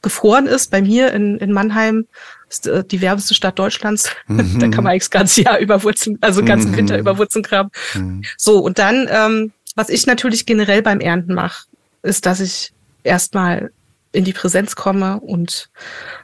gefroren 0.03 0.47
ist. 0.47 0.70
Bei 0.70 0.82
mir 0.82 1.12
in, 1.12 1.38
in 1.38 1.53
Mannheim 1.53 2.07
ist 2.49 2.66
äh, 2.66 2.84
die 2.84 3.01
wärmste 3.01 3.34
Stadt 3.34 3.59
Deutschlands. 3.59 4.11
Mhm. 4.26 4.59
da 4.59 4.68
kann 4.68 4.84
man 4.84 4.92
eigentlich 4.92 5.05
das 5.05 5.11
ganze 5.11 5.42
Jahr 5.42 5.59
über 5.59 5.82
Wurzeln, 5.82 6.18
also 6.20 6.44
ganzen 6.44 6.72
mhm. 6.72 6.76
Winter 6.76 6.99
über 6.99 7.18
Wurzeln 7.18 7.42
graben. 7.42 7.70
Mhm. 7.94 8.22
So, 8.36 8.59
und 8.59 8.78
dann, 8.78 9.09
ähm, 9.11 9.53
was 9.74 9.88
ich 9.88 10.07
natürlich 10.07 10.47
generell 10.47 10.82
beim 10.82 11.01
Ernten 11.01 11.34
mache, 11.34 11.66
ist, 12.03 12.26
dass 12.26 12.40
ich 12.40 12.72
erstmal 13.03 13.70
in 14.17 14.25
die 14.25 14.33
Präsenz 14.33 14.75
komme 14.75 15.21
und 15.21 15.69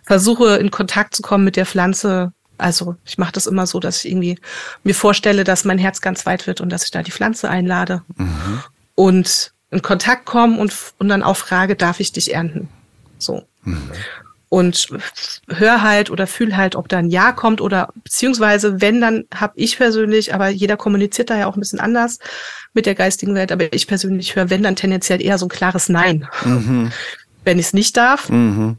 versuche 0.03 0.57
in 0.57 0.71
Kontakt 0.71 1.15
zu 1.15 1.23
kommen 1.23 1.45
mit 1.45 1.57
der 1.57 1.67
Pflanze. 1.67 2.33
Also 2.57 2.97
ich 3.05 3.19
mache 3.19 3.33
das 3.33 3.47
immer 3.47 3.67
so, 3.67 3.81
dass 3.81 4.05
ich 4.05 4.11
irgendwie 4.11 4.39
mir 4.83 4.95
vorstelle, 4.95 5.45
dass 5.45 5.65
mein 5.65 5.79
Herz 5.79 6.01
ganz 6.01 6.25
weit 6.25 6.47
wird 6.47 6.61
und 6.61 6.71
dass 6.71 6.85
ich 6.85 6.91
da 6.91 7.03
die 7.03 7.11
Pflanze 7.11 7.51
einlade 7.51 8.03
mhm. 8.17 8.63
und 8.95 9.53
in 9.71 9.83
Kontakt 9.83 10.25
komme 10.25 10.59
und, 10.59 10.75
und 10.99 11.09
dann 11.09 11.23
auch 11.23 11.37
frage, 11.37 11.77
darf 11.77 12.01
ich 12.01 12.13
dich 12.13 12.35
ernten? 12.35 12.69
So. 13.19 13.43
Mhm. 13.63 13.91
Und 14.49 14.89
hör 15.49 15.83
halt 15.83 16.11
oder 16.11 16.27
fühl 16.27 16.57
halt, 16.57 16.77
ob 16.77 16.89
da 16.89 16.99
ein 16.99 17.09
Ja 17.09 17.33
kommt 17.33 17.63
oder 17.63 17.89
beziehungsweise 18.05 18.83
wenn, 18.83 19.01
dann 19.01 19.25
habe 19.35 19.55
ich 19.57 19.79
persönlich, 19.79 20.35
aber 20.35 20.49
jeder 20.49 20.77
kommuniziert 20.77 21.31
da 21.31 21.39
ja 21.39 21.47
auch 21.47 21.57
ein 21.57 21.61
bisschen 21.61 21.81
anders 21.81 22.19
mit 22.75 22.85
der 22.85 22.95
geistigen 22.95 23.35
Welt, 23.35 23.51
aber 23.51 23.73
ich 23.73 23.87
persönlich 23.87 24.37
höre, 24.37 24.51
wenn, 24.51 24.63
dann 24.63 24.77
tendenziell 24.77 25.23
eher 25.23 25.39
so 25.39 25.47
ein 25.47 25.51
klares 25.51 25.89
Nein. 25.89 26.29
Mhm 26.45 26.93
wenn 27.45 27.59
ich 27.59 27.67
es 27.67 27.73
nicht 27.73 27.97
darf. 27.97 28.29
Mhm. 28.29 28.77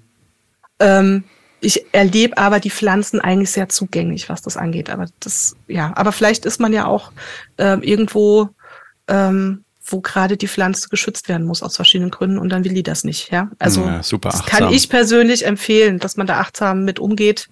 Ähm, 0.80 1.24
ich 1.64 1.86
erlebe 1.93 2.38
aber 2.38 2.59
die 2.59 2.70
Pflanzen 2.70 3.22
eigentlich 3.22 3.51
sehr 3.51 3.70
zugänglich, 3.70 4.28
was 4.28 4.41
das 4.41 4.57
angeht. 4.57 4.89
Aber 4.89 5.07
das, 5.20 5.55
ja, 5.68 5.93
aber 5.95 6.11
vielleicht 6.11 6.45
ist 6.45 6.59
man 6.59 6.74
ja 6.74 6.86
auch 6.86 7.11
ähm, 7.57 7.82
irgendwo, 7.82 8.49
ähm, 9.07 9.64
wo 9.86 10.01
gerade 10.01 10.38
die 10.38 10.47
Pflanze 10.47 10.89
geschützt 10.89 11.30
werden 11.30 11.47
muss 11.47 11.64
aus 11.64 11.76
verschiedenen 11.76 12.11
Gründen 12.11 12.38
und 12.38 12.49
dann 12.49 12.66
will 12.66 12.74
die 12.74 12.84
das 12.84 13.03
nicht. 13.03 13.32
Ja, 13.32 13.49
also 13.59 13.86
ja, 13.86 14.03
super 14.03 14.30
das 14.30 14.45
kann 14.45 14.74
ich 14.74 14.89
persönlich 14.89 15.45
empfehlen, 15.45 15.99
dass 15.99 16.18
man 16.18 16.28
da 16.28 16.39
achtsam 16.39 16.84
mit 16.84 16.99
umgeht. 16.99 17.47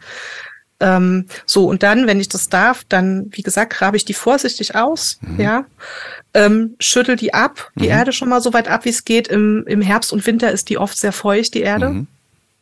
Ähm, 0.81 1.27
so, 1.45 1.67
und 1.67 1.83
dann, 1.83 2.07
wenn 2.07 2.19
ich 2.19 2.27
das 2.27 2.49
darf, 2.49 2.83
dann, 2.89 3.27
wie 3.31 3.43
gesagt, 3.43 3.73
grabe 3.73 3.95
ich 3.95 4.03
die 4.03 4.13
vorsichtig 4.13 4.75
aus, 4.75 5.19
mhm. 5.21 5.39
ja, 5.39 5.65
ähm, 6.33 6.75
schüttel 6.79 7.15
die 7.15 7.33
ab, 7.33 7.71
die 7.75 7.85
mhm. 7.85 7.91
Erde 7.91 8.11
schon 8.11 8.29
mal 8.29 8.41
so 8.41 8.53
weit 8.53 8.67
ab, 8.67 8.85
wie 8.85 8.89
es 8.89 9.05
geht. 9.05 9.27
Im, 9.27 9.63
Im 9.67 9.81
Herbst 9.81 10.11
und 10.11 10.25
Winter 10.25 10.51
ist 10.51 10.69
die 10.69 10.77
oft 10.77 10.97
sehr 10.97 11.11
feucht, 11.11 11.53
die 11.53 11.61
Erde. 11.61 11.89
Mhm. 11.89 12.07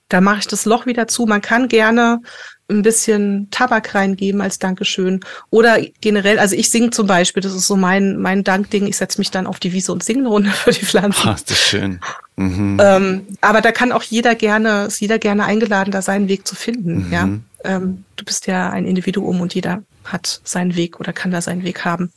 Da 0.10 0.22
mache 0.22 0.40
ich 0.40 0.48
das 0.48 0.66
Loch 0.66 0.86
wieder 0.86 1.08
zu. 1.08 1.26
Man 1.26 1.42
kann 1.42 1.70
gerne 1.70 2.22
ein 2.70 2.82
bisschen 2.82 3.48
Tabak 3.52 3.96
reingeben 3.96 4.42
als 4.42 4.60
Dankeschön. 4.60 5.22
Oder 5.50 5.80
generell, 6.02 6.40
also 6.40 6.56
ich 6.56 6.70
singe 6.70 6.92
zum 6.92 7.08
Beispiel, 7.08 7.42
das 7.42 7.54
ist 7.54 7.68
so 7.68 7.76
mein, 7.76 8.18
mein 8.18 8.44
Dankding. 8.44 8.88
Ich 8.88 8.98
setze 8.98 9.20
mich 9.20 9.32
dann 9.32 9.48
auf 9.48 9.60
die 9.60 9.74
Wiese 9.74 9.92
und 9.92 10.04
singe 10.04 10.20
eine 10.20 10.30
Runde 10.30 10.50
für 10.52 10.72
die 10.72 10.86
Pflanzen. 10.86 11.26
Das 11.26 11.42
ist 11.44 11.58
schön. 11.58 12.00
Mhm. 12.36 12.78
Ähm, 12.82 13.28
aber 13.42 13.62
da 13.62 13.72
kann 13.72 13.92
auch 13.92 14.04
jeder 14.04 14.36
gerne, 14.36 14.86
ist 14.86 15.02
jeder 15.02 15.20
gerne 15.20 15.46
eingeladen, 15.46 15.92
da 15.92 16.02
seinen 16.02 16.28
Weg 16.28 16.48
zu 16.48 16.56
finden. 16.56 17.08
Mhm. 17.08 17.14
Ja, 17.14 17.30
ähm, 17.64 18.04
du 18.16 18.26
bist 18.26 18.48
ja 18.48 18.70
ein 18.70 18.86
Individuum 18.86 19.42
und 19.42 19.54
jeder 19.54 19.84
hat 20.06 20.42
seinen 20.44 20.76
Weg 20.76 21.00
oder 21.00 21.14
kann 21.14 21.32
da 21.32 21.42
seinen 21.42 21.64
Weg 21.64 21.86
haben. 21.86 22.12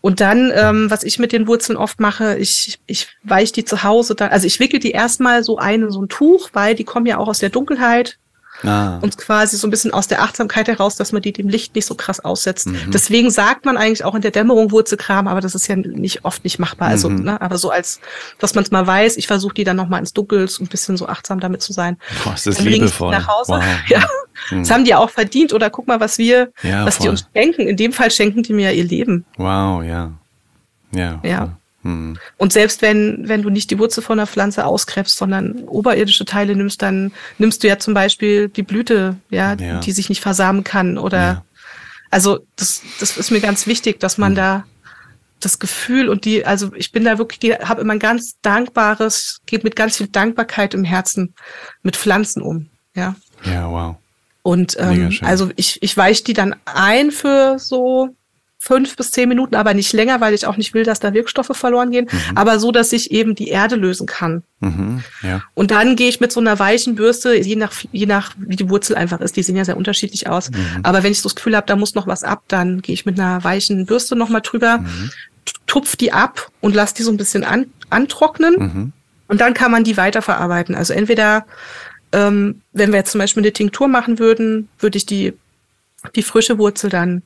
Und 0.00 0.20
dann, 0.20 0.52
ähm, 0.54 0.90
was 0.90 1.02
ich 1.02 1.18
mit 1.18 1.32
den 1.32 1.46
Wurzeln 1.46 1.76
oft 1.76 2.00
mache, 2.00 2.38
ich, 2.38 2.78
ich 2.86 3.08
weich 3.22 3.52
die 3.52 3.64
zu 3.64 3.82
Hause 3.82 4.14
dann, 4.14 4.30
also 4.30 4.46
ich 4.46 4.60
wickel 4.60 4.80
die 4.80 4.92
erstmal 4.92 5.44
so 5.44 5.58
ein 5.58 5.82
in 5.82 5.90
so 5.90 6.02
ein 6.02 6.08
Tuch, 6.08 6.50
weil 6.52 6.74
die 6.74 6.84
kommen 6.84 7.06
ja 7.06 7.18
auch 7.18 7.28
aus 7.28 7.40
der 7.40 7.50
Dunkelheit 7.50 8.18
Ah. 8.64 8.98
Und 9.00 9.16
quasi 9.18 9.56
so 9.56 9.66
ein 9.66 9.70
bisschen 9.70 9.92
aus 9.92 10.08
der 10.08 10.22
Achtsamkeit 10.22 10.66
heraus, 10.68 10.96
dass 10.96 11.12
man 11.12 11.22
die 11.22 11.32
dem 11.32 11.48
Licht 11.48 11.74
nicht 11.76 11.86
so 11.86 11.94
krass 11.94 12.20
aussetzt. 12.20 12.66
Mhm. 12.66 12.90
Deswegen 12.92 13.30
sagt 13.30 13.64
man 13.64 13.76
eigentlich 13.76 14.04
auch 14.04 14.14
in 14.14 14.22
der 14.22 14.32
Dämmerung 14.32 14.72
Wurzelkram, 14.72 15.28
aber 15.28 15.40
das 15.40 15.54
ist 15.54 15.68
ja 15.68 15.76
nicht 15.76 16.24
oft 16.24 16.42
nicht 16.44 16.58
machbar. 16.58 16.88
Also, 16.88 17.08
mhm. 17.08 17.22
ne, 17.22 17.40
aber 17.40 17.56
so 17.56 17.70
als, 17.70 18.00
dass 18.38 18.54
man 18.54 18.64
es 18.64 18.70
mal 18.70 18.86
weiß, 18.86 19.16
ich 19.16 19.26
versuche 19.26 19.54
die 19.54 19.64
dann 19.64 19.76
nochmal 19.76 20.00
ins 20.00 20.12
Dunkel, 20.12 20.48
so 20.48 20.64
ein 20.64 20.66
bisschen 20.66 20.96
so 20.96 21.06
achtsam 21.06 21.38
damit 21.38 21.62
zu 21.62 21.72
sein. 21.72 21.98
Boah, 22.24 22.34
ist 22.34 22.46
das 22.46 22.60
liebevoll. 22.60 23.12
Nach 23.12 23.28
Hause. 23.28 23.52
Wow. 23.52 23.64
Ja. 23.88 24.04
Mhm. 24.50 24.60
Das 24.60 24.70
haben 24.70 24.84
die 24.84 24.94
auch 24.94 25.10
verdient 25.10 25.52
oder 25.52 25.70
guck 25.70 25.86
mal, 25.86 26.00
was 26.00 26.18
wir, 26.18 26.52
ja, 26.62 26.84
was 26.84 26.96
voll. 26.96 27.04
die 27.04 27.10
uns 27.10 27.28
schenken. 27.34 27.68
In 27.68 27.76
dem 27.76 27.92
Fall 27.92 28.10
schenken 28.10 28.42
die 28.42 28.52
mir 28.52 28.72
ihr 28.72 28.84
Leben. 28.84 29.24
Wow, 29.36 29.82
ja. 29.82 30.12
Ja. 30.92 31.20
Ja. 31.22 31.58
Mhm. 31.82 32.18
Und 32.36 32.52
selbst 32.52 32.82
wenn, 32.82 33.28
wenn 33.28 33.42
du 33.42 33.50
nicht 33.50 33.70
die 33.70 33.78
Wurzel 33.78 34.02
von 34.02 34.18
der 34.18 34.26
Pflanze 34.26 34.64
ausgräbst, 34.64 35.16
sondern 35.16 35.64
oberirdische 35.64 36.24
Teile 36.24 36.56
nimmst, 36.56 36.82
dann 36.82 37.12
nimmst 37.38 37.62
du 37.62 37.68
ja 37.68 37.78
zum 37.78 37.94
Beispiel 37.94 38.48
die 38.48 38.62
Blüte, 38.62 39.16
ja, 39.30 39.54
ja. 39.54 39.80
die 39.80 39.92
sich 39.92 40.08
nicht 40.08 40.20
versamen 40.20 40.64
kann. 40.64 40.98
Oder 40.98 41.18
ja. 41.18 41.44
also 42.10 42.40
das, 42.56 42.82
das 43.00 43.16
ist 43.16 43.30
mir 43.30 43.40
ganz 43.40 43.66
wichtig, 43.66 44.00
dass 44.00 44.18
man 44.18 44.32
mhm. 44.32 44.36
da 44.36 44.64
das 45.40 45.60
Gefühl 45.60 46.08
und 46.08 46.24
die, 46.24 46.44
also 46.44 46.72
ich 46.74 46.90
bin 46.90 47.04
da 47.04 47.18
wirklich, 47.18 47.58
habe 47.60 47.80
immer 47.80 47.92
ein 47.92 48.00
ganz 48.00 48.40
dankbares, 48.42 49.40
geht 49.46 49.62
mit 49.62 49.76
ganz 49.76 49.96
viel 49.96 50.08
Dankbarkeit 50.08 50.74
im 50.74 50.82
Herzen 50.82 51.34
mit 51.82 51.96
Pflanzen 51.96 52.42
um. 52.42 52.70
Ja. 52.94 53.14
Ja, 53.44 53.70
wow. 53.70 53.96
Und 54.48 54.78
ähm, 54.78 55.12
also 55.20 55.50
ich, 55.56 55.82
ich 55.82 55.94
weiche 55.94 56.24
die 56.24 56.32
dann 56.32 56.56
ein 56.64 57.10
für 57.10 57.58
so 57.58 58.16
fünf 58.58 58.96
bis 58.96 59.10
zehn 59.10 59.28
Minuten, 59.28 59.54
aber 59.54 59.74
nicht 59.74 59.92
länger, 59.92 60.22
weil 60.22 60.32
ich 60.32 60.46
auch 60.46 60.56
nicht 60.56 60.72
will, 60.72 60.84
dass 60.84 61.00
da 61.00 61.12
Wirkstoffe 61.12 61.50
verloren 61.52 61.90
gehen, 61.90 62.08
mhm. 62.10 62.34
aber 62.34 62.58
so, 62.58 62.72
dass 62.72 62.94
ich 62.94 63.10
eben 63.10 63.34
die 63.34 63.48
Erde 63.48 63.76
lösen 63.76 64.06
kann. 64.06 64.42
Mhm, 64.60 65.04
ja. 65.22 65.42
Und 65.52 65.70
dann 65.70 65.96
gehe 65.96 66.08
ich 66.08 66.20
mit 66.20 66.32
so 66.32 66.40
einer 66.40 66.58
weichen 66.58 66.94
Bürste, 66.94 67.36
je 67.36 67.56
nach, 67.56 67.74
je 67.92 68.06
nach, 68.06 68.32
wie 68.38 68.56
die 68.56 68.70
Wurzel 68.70 68.96
einfach 68.96 69.20
ist, 69.20 69.36
die 69.36 69.42
sehen 69.42 69.54
ja 69.54 69.66
sehr 69.66 69.76
unterschiedlich 69.76 70.30
aus. 70.30 70.50
Mhm. 70.50 70.80
Aber 70.82 71.02
wenn 71.02 71.12
ich 71.12 71.20
so 71.20 71.28
das 71.28 71.36
Gefühl 71.36 71.54
habe, 71.54 71.66
da 71.66 71.76
muss 71.76 71.94
noch 71.94 72.06
was 72.06 72.24
ab, 72.24 72.44
dann 72.48 72.80
gehe 72.80 72.94
ich 72.94 73.04
mit 73.04 73.20
einer 73.20 73.44
weichen 73.44 73.84
Bürste 73.84 74.16
nochmal 74.16 74.40
drüber, 74.40 74.78
mhm. 74.78 75.10
tupf 75.66 75.94
die 75.94 76.14
ab 76.14 76.50
und 76.62 76.74
lass 76.74 76.94
die 76.94 77.02
so 77.02 77.10
ein 77.10 77.18
bisschen 77.18 77.44
an, 77.44 77.66
antrocknen. 77.90 78.54
Mhm. 78.58 78.92
Und 79.28 79.42
dann 79.42 79.52
kann 79.52 79.70
man 79.70 79.84
die 79.84 79.98
weiterverarbeiten. 79.98 80.74
Also 80.74 80.94
entweder, 80.94 81.44
ähm, 82.12 82.62
wenn 82.72 82.90
wir 82.90 82.98
jetzt 82.98 83.12
zum 83.12 83.20
Beispiel 83.20 83.42
eine 83.42 83.52
Tinktur 83.52 83.88
machen 83.88 84.18
würden, 84.18 84.68
würde 84.78 84.98
ich 84.98 85.06
die 85.06 85.34
die 86.14 86.22
frische 86.22 86.58
Wurzel 86.58 86.90
dann 86.90 87.22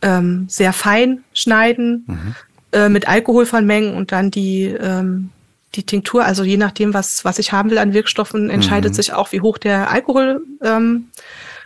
ähm, 0.00 0.46
sehr 0.48 0.72
fein 0.72 1.24
schneiden 1.34 2.04
mhm. 2.06 2.34
äh, 2.72 2.88
mit 2.88 3.08
Alkoholvermengen 3.08 3.94
und 3.94 4.12
dann 4.12 4.30
die 4.30 4.66
ähm, 4.66 5.30
die 5.74 5.84
Tinktur, 5.84 6.24
also 6.24 6.44
je 6.44 6.58
nachdem, 6.58 6.92
was 6.94 7.24
was 7.24 7.38
ich 7.38 7.52
haben 7.52 7.70
will 7.70 7.78
an 7.78 7.94
Wirkstoffen, 7.94 8.50
entscheidet 8.50 8.92
mhm. 8.92 8.96
sich 8.96 9.12
auch, 9.12 9.32
wie 9.32 9.40
hoch 9.40 9.58
der 9.58 9.90
Alkohol 9.90 10.44
ähm, 10.62 11.06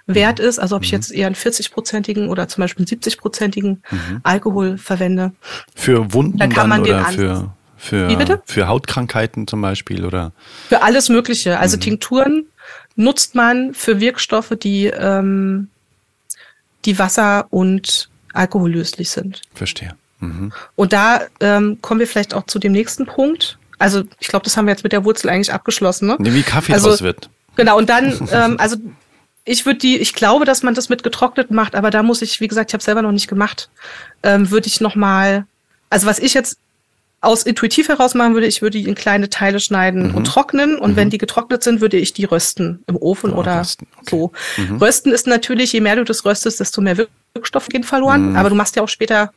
Wert 0.06 0.38
ist, 0.38 0.58
also 0.58 0.76
ob 0.76 0.84
ich 0.84 0.92
mhm. 0.92 0.98
jetzt 0.98 1.12
eher 1.12 1.26
einen 1.26 1.34
40-prozentigen 1.34 2.28
oder 2.28 2.48
zum 2.48 2.62
Beispiel 2.62 2.86
einen 2.88 3.00
70-prozentigen 3.00 3.78
mhm. 3.90 4.20
Alkohol 4.22 4.78
verwende. 4.78 5.32
Für 5.74 6.12
Wunden 6.12 6.38
dann, 6.38 6.50
kann 6.50 6.68
man 6.68 6.84
dann 6.84 7.16
oder 7.16 7.52
für, 7.76 8.08
für, 8.08 8.42
für 8.46 8.68
Hautkrankheiten 8.68 9.48
zum 9.48 9.60
Beispiel 9.60 10.04
oder? 10.04 10.32
Für 10.68 10.82
alles 10.82 11.08
Mögliche. 11.08 11.58
Also 11.58 11.76
mhm. 11.76 11.80
Tinkturen 11.80 12.46
nutzt 12.96 13.34
man 13.34 13.74
für 13.74 14.00
Wirkstoffe, 14.00 14.54
die 14.60 14.86
ähm, 14.86 15.68
die 16.84 16.98
Wasser- 16.98 17.46
und 17.50 18.08
alkohollöslich 18.32 19.10
sind. 19.10 19.42
Verstehe. 19.54 19.94
Mhm. 20.20 20.52
Und 20.76 20.92
da 20.92 21.22
ähm, 21.40 21.78
kommen 21.82 22.00
wir 22.00 22.06
vielleicht 22.06 22.34
auch 22.34 22.46
zu 22.46 22.58
dem 22.58 22.72
nächsten 22.72 23.06
Punkt. 23.06 23.58
Also 23.78 24.04
ich 24.20 24.28
glaube, 24.28 24.44
das 24.44 24.56
haben 24.56 24.66
wir 24.66 24.72
jetzt 24.72 24.84
mit 24.84 24.92
der 24.92 25.04
Wurzel 25.04 25.28
eigentlich 25.28 25.52
abgeschlossen. 25.52 26.08
Ne? 26.08 26.16
Wie 26.18 26.42
Kaffee 26.42 26.72
also, 26.72 26.88
draus 26.88 27.02
wird. 27.02 27.28
Genau, 27.56 27.76
und 27.76 27.90
dann, 27.90 28.28
ähm, 28.32 28.56
also 28.58 28.76
ich 29.44 29.66
würde 29.66 29.78
die, 29.78 29.98
ich 29.98 30.14
glaube, 30.14 30.44
dass 30.44 30.62
man 30.62 30.74
das 30.74 30.88
mit 30.88 31.02
getrocknet 31.02 31.50
macht, 31.50 31.74
aber 31.74 31.90
da 31.90 32.02
muss 32.02 32.22
ich, 32.22 32.40
wie 32.40 32.48
gesagt, 32.48 32.70
ich 32.70 32.74
habe 32.74 32.82
selber 32.82 33.02
noch 33.02 33.12
nicht 33.12 33.28
gemacht, 33.28 33.70
ähm, 34.22 34.50
würde 34.50 34.66
ich 34.66 34.80
noch 34.80 34.96
mal, 34.96 35.46
also 35.90 36.06
was 36.06 36.18
ich 36.18 36.34
jetzt 36.34 36.58
aus 37.26 37.42
intuitiv 37.42 37.88
heraus 37.88 38.14
machen 38.14 38.34
würde, 38.34 38.46
ich 38.46 38.62
würde 38.62 38.78
die 38.78 38.88
in 38.88 38.94
kleine 38.94 39.28
Teile 39.28 39.60
schneiden 39.60 40.08
mhm. 40.08 40.14
und 40.14 40.24
trocknen. 40.24 40.78
Und 40.78 40.92
mhm. 40.92 40.96
wenn 40.96 41.10
die 41.10 41.18
getrocknet 41.18 41.62
sind, 41.62 41.80
würde 41.80 41.96
ich 41.96 42.12
die 42.12 42.24
rösten 42.24 42.82
im 42.86 42.96
Ofen 42.96 43.32
oh, 43.32 43.38
oder. 43.38 43.60
Okay. 43.60 43.86
so. 44.08 44.32
Mhm. 44.56 44.76
Rösten 44.76 45.12
ist 45.12 45.26
natürlich, 45.26 45.72
je 45.72 45.80
mehr 45.80 45.96
du 45.96 46.04
das 46.04 46.24
röstest, 46.24 46.60
desto 46.60 46.80
mehr 46.80 46.96
Wirkstoffe 47.34 47.68
gehen 47.68 47.82
verloren. 47.82 48.30
Mhm. 48.30 48.36
Aber 48.36 48.48
du 48.48 48.54
machst 48.54 48.76
ja 48.76 48.82
auch 48.82 48.88
später 48.88 49.32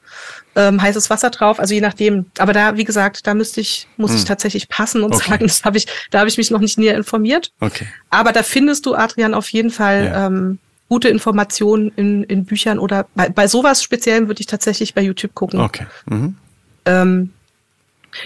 ähm, 0.56 0.82
heißes 0.82 1.10
Wasser 1.10 1.32
drauf, 1.32 1.60
also 1.60 1.74
je 1.74 1.82
nachdem. 1.82 2.28
Aber 2.38 2.54
da, 2.54 2.78
wie 2.78 2.84
gesagt, 2.84 3.26
da 3.26 3.34
müsste 3.34 3.60
ich, 3.62 3.88
muss 3.98 4.14
ich 4.14 4.22
mhm. 4.22 4.28
tatsächlich 4.28 4.70
passen 4.70 5.04
und 5.04 5.14
okay. 5.14 5.30
sagen, 5.30 5.44
das 5.48 5.64
habe 5.64 5.78
ich, 5.78 5.88
da 6.12 6.20
habe 6.20 6.30
ich 6.30 6.38
mich 6.38 6.52
noch 6.52 6.60
nicht 6.60 6.78
näher 6.78 6.96
informiert. 6.96 7.52
Okay. 7.60 7.88
Aber 8.10 8.32
da 8.32 8.44
findest 8.44 8.86
du, 8.86 8.94
Adrian, 8.94 9.34
auf 9.34 9.50
jeden 9.50 9.72
Fall 9.72 10.06
ja. 10.06 10.28
ähm, 10.28 10.60
gute 10.90 11.10
Informationen 11.10 11.92
in, 11.96 12.24
in 12.24 12.46
Büchern 12.46 12.80
oder 12.80 13.08
bei, 13.16 13.30
bei 13.30 13.48
sowas 13.48 13.82
Speziellen 13.84 14.28
würde 14.28 14.42
ich 14.42 14.48
tatsächlich 14.48 14.94
bei 14.94 15.02
YouTube 15.02 15.34
gucken. 15.34 15.60
Okay. 15.60 15.86
Mhm. 16.08 16.36
Ähm, 16.86 17.34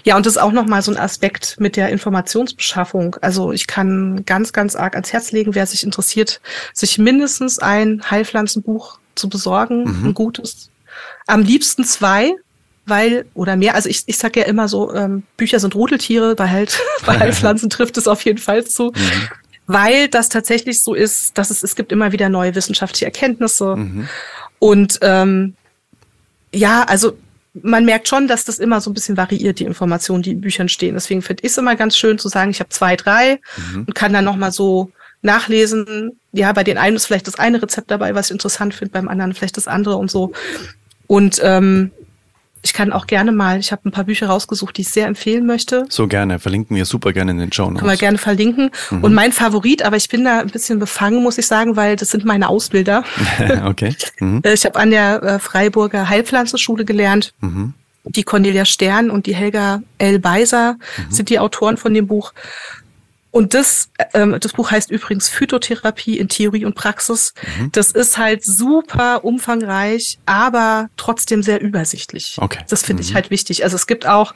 ja, 0.03 0.15
und 0.15 0.25
das 0.25 0.33
ist 0.33 0.41
auch 0.41 0.51
nochmal 0.51 0.81
so 0.81 0.91
ein 0.91 0.97
Aspekt 0.97 1.59
mit 1.59 1.75
der 1.75 1.89
Informationsbeschaffung. 1.89 3.17
Also 3.21 3.51
ich 3.51 3.67
kann 3.67 4.25
ganz, 4.25 4.53
ganz 4.53 4.75
arg 4.75 4.95
ans 4.95 5.13
Herz 5.13 5.31
legen, 5.31 5.55
wer 5.55 5.65
sich 5.65 5.83
interessiert, 5.83 6.41
sich 6.73 6.97
mindestens 6.97 7.59
ein 7.59 8.01
Heilpflanzenbuch 8.09 8.99
zu 9.15 9.29
besorgen, 9.29 9.83
mhm. 9.83 10.07
ein 10.07 10.13
gutes. 10.13 10.69
Am 11.27 11.41
liebsten 11.41 11.83
zwei, 11.83 12.33
weil, 12.85 13.25
oder 13.33 13.55
mehr, 13.55 13.75
also 13.75 13.89
ich, 13.89 14.03
ich 14.05 14.17
sag 14.17 14.35
ja 14.35 14.43
immer 14.43 14.67
so, 14.67 14.93
ähm, 14.93 15.23
Bücher 15.37 15.59
sind 15.59 15.75
Rudeltiere, 15.75 16.35
bei, 16.35 16.49
halt, 16.49 16.79
bei 17.05 17.19
Heilpflanzen 17.19 17.69
trifft 17.71 17.97
es 17.97 18.07
auf 18.07 18.23
jeden 18.23 18.39
Fall 18.39 18.65
zu. 18.65 18.91
Mhm. 18.95 19.29
weil 19.65 20.09
das 20.09 20.27
tatsächlich 20.27 20.83
so 20.83 20.93
ist, 20.93 21.37
dass 21.37 21.49
es, 21.49 21.63
es 21.63 21.75
gibt 21.75 21.93
immer 21.93 22.11
wieder 22.11 22.27
neue 22.27 22.53
wissenschaftliche 22.53 23.05
Erkenntnisse. 23.05 23.77
Mhm. 23.77 24.09
Und 24.59 24.99
ähm, 25.01 25.55
ja, 26.53 26.83
also 26.83 27.17
man 27.61 27.85
merkt 27.85 28.07
schon, 28.07 28.27
dass 28.27 28.45
das 28.45 28.59
immer 28.59 28.81
so 28.81 28.89
ein 28.89 28.93
bisschen 28.93 29.17
variiert, 29.17 29.59
die 29.59 29.65
Informationen, 29.65 30.23
die 30.23 30.31
in 30.31 30.41
Büchern 30.41 30.69
stehen. 30.69 30.95
Deswegen 30.95 31.21
finde 31.21 31.43
ich 31.43 31.51
es 31.51 31.57
immer 31.57 31.75
ganz 31.75 31.95
schön 31.95 32.17
zu 32.17 32.27
sagen, 32.27 32.51
ich 32.51 32.59
habe 32.59 32.69
zwei, 32.69 32.95
drei 32.95 33.39
mhm. 33.57 33.83
und 33.85 33.95
kann 33.95 34.13
dann 34.13 34.25
nochmal 34.25 34.51
so 34.51 34.91
nachlesen. 35.21 36.19
Ja, 36.31 36.51
bei 36.51 36.63
den 36.63 36.77
einen 36.77 36.95
ist 36.95 37.05
vielleicht 37.05 37.27
das 37.27 37.37
eine 37.37 37.61
Rezept 37.61 37.91
dabei, 37.91 38.15
was 38.15 38.27
ich 38.27 38.31
interessant 38.31 38.73
finde, 38.73 38.93
beim 38.93 39.07
anderen 39.07 39.33
vielleicht 39.33 39.57
das 39.57 39.67
andere 39.67 39.97
und 39.97 40.09
so. 40.09 40.33
Und 41.07 41.39
ähm, 41.43 41.91
ich 42.63 42.73
kann 42.73 42.93
auch 42.93 43.07
gerne 43.07 43.33
mal, 43.33 43.59
ich 43.59 43.73
habe 43.73 43.87
ein 43.87 43.91
paar 43.91 44.05
Bücher 44.05 44.27
rausgesucht, 44.27 44.77
die 44.77 44.81
ich 44.81 44.89
sehr 44.89 45.05
empfehlen 45.07 45.45
möchte. 45.45 45.85
So 45.89 46.07
gerne, 46.07 46.39
verlinken 46.39 46.77
wir 46.77 46.85
super 46.85 47.11
gerne 47.11 47.31
in 47.31 47.37
den 47.37 47.51
Show 47.51 47.65
Notes. 47.65 47.79
Kann 47.79 47.87
man 47.87 47.97
gerne 47.97 48.17
verlinken. 48.17 48.71
Mhm. 48.89 49.03
Und 49.03 49.13
mein 49.13 49.33
Favorit, 49.33 49.83
aber 49.83 49.97
ich 49.97 50.07
bin 50.07 50.23
da 50.23 50.39
ein 50.39 50.49
bisschen 50.49 50.79
befangen, 50.79 51.21
muss 51.21 51.37
ich 51.37 51.45
sagen, 51.45 51.75
weil 51.75 51.97
das 51.97 52.09
sind 52.09 52.23
meine 52.23 52.47
Ausbilder. 52.47 53.03
okay. 53.65 53.95
Mhm. 54.19 54.41
Äh, 54.45 54.53
ich 54.53 54.63
habe 54.63 54.79
an 54.79 54.91
der 54.91 55.21
äh, 55.21 55.39
Freiburger 55.39 56.07
Heilpflanzenschule 56.07 56.85
gelernt. 56.85 57.33
Mhm. 57.41 57.73
Die 58.05 58.23
Cornelia 58.23 58.63
Stern 58.65 59.09
und 59.09 59.25
die 59.25 59.35
Helga 59.35 59.81
L. 59.97 60.19
Beiser 60.19 60.73
mhm. 60.73 61.11
sind 61.11 61.29
die 61.29 61.39
Autoren 61.39 61.75
von 61.75 61.93
dem 61.93 62.07
Buch. 62.07 62.33
Und 63.33 63.55
das, 63.55 63.89
ähm, 64.13 64.37
das 64.39 64.53
Buch 64.53 64.69
heißt 64.69 64.91
übrigens 64.91 65.27
Phytotherapie 65.27 66.19
in 66.19 66.29
Theorie 66.29 66.65
und 66.65 66.75
Praxis. 66.75 67.33
Mhm. 67.57 67.71
Das 67.71 67.91
ist 67.91 68.19
halt 68.19 68.45
super 68.45 69.25
umfangreich, 69.25 70.19
aber 70.27 70.89
trotzdem 70.97 71.41
sehr 71.41 71.59
übersichtlich. 71.59 72.37
Okay. 72.39 72.59
Das 72.69 72.83
finde 72.83 73.01
mhm. 73.01 73.09
ich 73.09 73.15
halt 73.15 73.31
wichtig. 73.31 73.63
Also 73.63 73.75
es 73.75 73.87
gibt 73.87 74.05
auch 74.05 74.35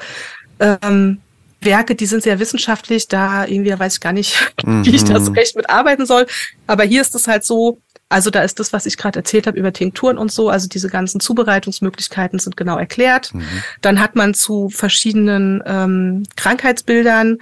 ähm, 0.59 1.19
Werke, 1.61 1.93
die 1.93 2.07
sind 2.07 2.23
sehr 2.23 2.39
wissenschaftlich, 2.39 3.07
da 3.07 3.45
irgendwie 3.45 3.77
weiß 3.77 3.93
ich 3.93 4.01
gar 4.01 4.13
nicht, 4.13 4.35
mhm. 4.65 4.83
wie 4.87 4.95
ich 4.95 5.03
da 5.03 5.19
so 5.19 5.31
recht 5.31 5.55
mit 5.55 5.69
arbeiten 5.69 6.07
soll. 6.07 6.25
Aber 6.65 6.83
hier 6.83 7.01
ist 7.01 7.13
es 7.13 7.27
halt 7.27 7.45
so, 7.45 7.79
also 8.09 8.31
da 8.31 8.41
ist 8.41 8.59
das, 8.59 8.73
was 8.73 8.87
ich 8.87 8.97
gerade 8.97 9.19
erzählt 9.19 9.45
habe 9.45 9.59
über 9.59 9.73
Tinkturen 9.73 10.17
und 10.17 10.31
so, 10.31 10.49
also 10.49 10.67
diese 10.67 10.89
ganzen 10.89 11.19
Zubereitungsmöglichkeiten 11.19 12.39
sind 12.39 12.57
genau 12.57 12.79
erklärt. 12.79 13.31
Mhm. 13.35 13.45
Dann 13.81 13.99
hat 13.99 14.15
man 14.15 14.33
zu 14.33 14.69
verschiedenen 14.69 15.61
ähm, 15.67 16.23
Krankheitsbildern 16.35 17.37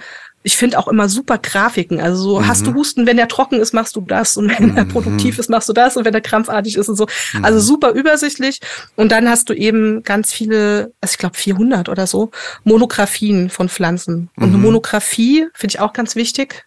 ich 0.46 0.56
finde 0.56 0.78
auch 0.78 0.86
immer 0.86 1.08
super 1.08 1.38
Grafiken. 1.38 2.00
Also 2.00 2.22
so, 2.22 2.38
mhm. 2.38 2.46
hast 2.46 2.64
du 2.68 2.70
mhm. 2.70 2.76
Husten, 2.76 3.06
wenn 3.08 3.16
der 3.16 3.26
trocken 3.26 3.58
ist, 3.58 3.74
machst 3.74 3.96
du 3.96 4.00
das 4.00 4.36
und 4.36 4.48
wenn 4.48 4.70
mhm. 4.70 4.76
er 4.76 4.84
produktiv 4.84 5.40
ist, 5.40 5.50
machst 5.50 5.68
du 5.68 5.72
das 5.72 5.96
und 5.96 6.04
wenn 6.04 6.14
er 6.14 6.20
krampfartig 6.20 6.76
ist 6.76 6.88
und 6.88 6.94
so. 6.94 7.08
Mhm. 7.32 7.44
Also 7.44 7.58
super 7.58 7.90
übersichtlich. 7.90 8.60
Und 8.94 9.10
dann 9.10 9.28
hast 9.28 9.48
du 9.48 9.54
eben 9.54 10.04
ganz 10.04 10.32
viele, 10.32 10.92
also 11.00 11.14
ich 11.14 11.18
glaube 11.18 11.36
400 11.36 11.88
oder 11.88 12.06
so, 12.06 12.30
Monographien 12.62 13.50
von 13.50 13.68
Pflanzen. 13.68 14.30
Und 14.36 14.44
eine 14.44 14.56
mhm. 14.56 14.62
Monographie 14.62 15.48
finde 15.52 15.74
ich 15.74 15.80
auch 15.80 15.92
ganz 15.92 16.14
wichtig. 16.14 16.64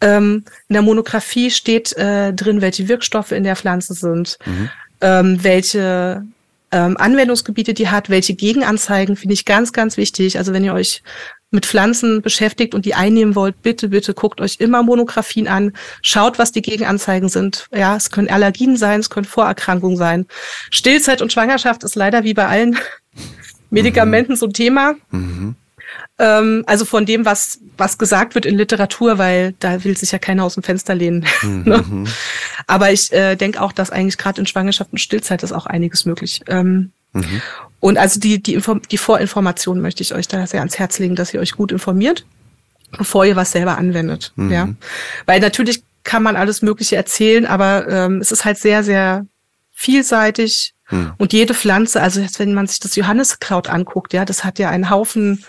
Ähm, 0.00 0.44
in 0.68 0.72
der 0.72 0.82
Monographie 0.82 1.50
steht 1.50 1.94
äh, 1.98 2.32
drin, 2.32 2.62
welche 2.62 2.88
Wirkstoffe 2.88 3.32
in 3.32 3.44
der 3.44 3.56
Pflanze 3.56 3.92
sind, 3.92 4.38
mhm. 4.46 4.70
ähm, 5.02 5.44
welche 5.44 6.24
ähm, 6.70 6.96
Anwendungsgebiete 6.96 7.74
die 7.74 7.90
hat, 7.90 8.08
welche 8.08 8.32
Gegenanzeigen, 8.32 9.16
finde 9.16 9.34
ich 9.34 9.44
ganz, 9.44 9.74
ganz 9.74 9.98
wichtig. 9.98 10.38
Also 10.38 10.54
wenn 10.54 10.64
ihr 10.64 10.72
euch 10.72 11.02
mit 11.52 11.66
Pflanzen 11.66 12.22
beschäftigt 12.22 12.74
und 12.74 12.84
die 12.84 12.94
einnehmen 12.94 13.34
wollt, 13.34 13.62
bitte, 13.62 13.88
bitte 13.88 14.14
guckt 14.14 14.40
euch 14.40 14.56
immer 14.58 14.82
Monographien 14.82 15.48
an, 15.48 15.72
schaut, 16.02 16.38
was 16.38 16.52
die 16.52 16.62
Gegenanzeigen 16.62 17.28
sind. 17.28 17.68
Ja, 17.74 17.96
es 17.96 18.10
können 18.10 18.28
Allergien 18.28 18.76
sein, 18.76 19.00
es 19.00 19.10
können 19.10 19.26
Vorerkrankungen 19.26 19.96
sein. 19.96 20.26
Stillzeit 20.70 21.22
und 21.22 21.32
Schwangerschaft 21.32 21.84
ist 21.84 21.94
leider 21.94 22.24
wie 22.24 22.34
bei 22.34 22.46
allen 22.46 22.78
Medikamenten 23.70 24.32
mhm. 24.32 24.36
so 24.36 24.46
ein 24.46 24.52
Thema. 24.52 24.94
Mhm. 25.10 25.56
Ähm, 26.18 26.64
also 26.66 26.84
von 26.84 27.06
dem, 27.06 27.24
was, 27.24 27.60
was 27.76 27.98
gesagt 27.98 28.34
wird 28.34 28.46
in 28.46 28.56
Literatur, 28.56 29.18
weil 29.18 29.54
da 29.58 29.84
will 29.84 29.96
sich 29.96 30.12
ja 30.12 30.18
keiner 30.18 30.44
aus 30.44 30.54
dem 30.54 30.62
Fenster 30.62 30.94
lehnen. 30.94 31.26
Ne? 31.42 31.84
Mhm. 31.86 32.08
Aber 32.66 32.92
ich 32.92 33.12
äh, 33.12 33.36
denke 33.36 33.60
auch, 33.60 33.72
dass 33.72 33.90
eigentlich 33.90 34.18
gerade 34.18 34.40
in 34.40 34.46
Schwangerschaft 34.46 34.92
und 34.92 34.98
Stillzeit 34.98 35.42
ist 35.42 35.52
auch 35.52 35.66
einiges 35.66 36.04
möglich. 36.06 36.40
Ähm, 36.48 36.92
Mhm. 37.12 37.42
Und 37.82 37.98
also 37.98 38.20
die, 38.20 38.40
die, 38.40 38.54
Inform 38.54 38.80
die 38.92 38.96
Vorinformation 38.96 39.80
möchte 39.80 40.04
ich 40.04 40.14
euch 40.14 40.28
da 40.28 40.46
sehr 40.46 40.60
ans 40.60 40.78
Herz 40.78 41.00
legen, 41.00 41.16
dass 41.16 41.34
ihr 41.34 41.40
euch 41.40 41.50
gut 41.50 41.72
informiert, 41.72 42.24
bevor 42.96 43.24
ihr 43.26 43.34
was 43.34 43.50
selber 43.50 43.76
anwendet. 43.76 44.32
Mhm. 44.36 44.52
Ja. 44.52 44.68
Weil 45.26 45.40
natürlich 45.40 45.82
kann 46.04 46.22
man 46.22 46.36
alles 46.36 46.62
Mögliche 46.62 46.94
erzählen, 46.94 47.44
aber 47.44 47.88
ähm, 47.88 48.20
es 48.20 48.30
ist 48.30 48.44
halt 48.44 48.58
sehr, 48.58 48.84
sehr 48.84 49.26
vielseitig. 49.72 50.74
Mhm. 50.90 51.14
Und 51.18 51.32
jede 51.32 51.54
Pflanze, 51.54 52.00
also 52.00 52.20
jetzt, 52.20 52.38
wenn 52.38 52.54
man 52.54 52.68
sich 52.68 52.78
das 52.78 52.94
Johanniskraut 52.94 53.68
anguckt, 53.68 54.12
ja, 54.12 54.24
das 54.24 54.44
hat 54.44 54.60
ja 54.60 54.70
einen 54.70 54.88
Haufen 54.88 55.44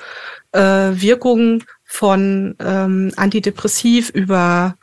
äh, 0.54 0.60
Wirkungen 0.60 1.64
von 1.86 2.56
ähm, 2.58 3.12
antidepressiv 3.16 4.10
über 4.10 4.76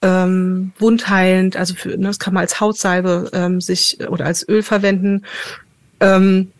ähm, 0.00 0.72
wundheilend, 0.78 1.58
also 1.58 1.74
für, 1.74 1.98
ne, 1.98 2.06
das 2.06 2.18
kann 2.18 2.32
man 2.32 2.40
als 2.40 2.60
Hautsalbe 2.60 3.28
ähm, 3.34 3.60
sich 3.60 3.98
oder 4.08 4.24
als 4.24 4.48
Öl 4.48 4.62
verwenden 4.62 5.26
ähm, 6.00 6.50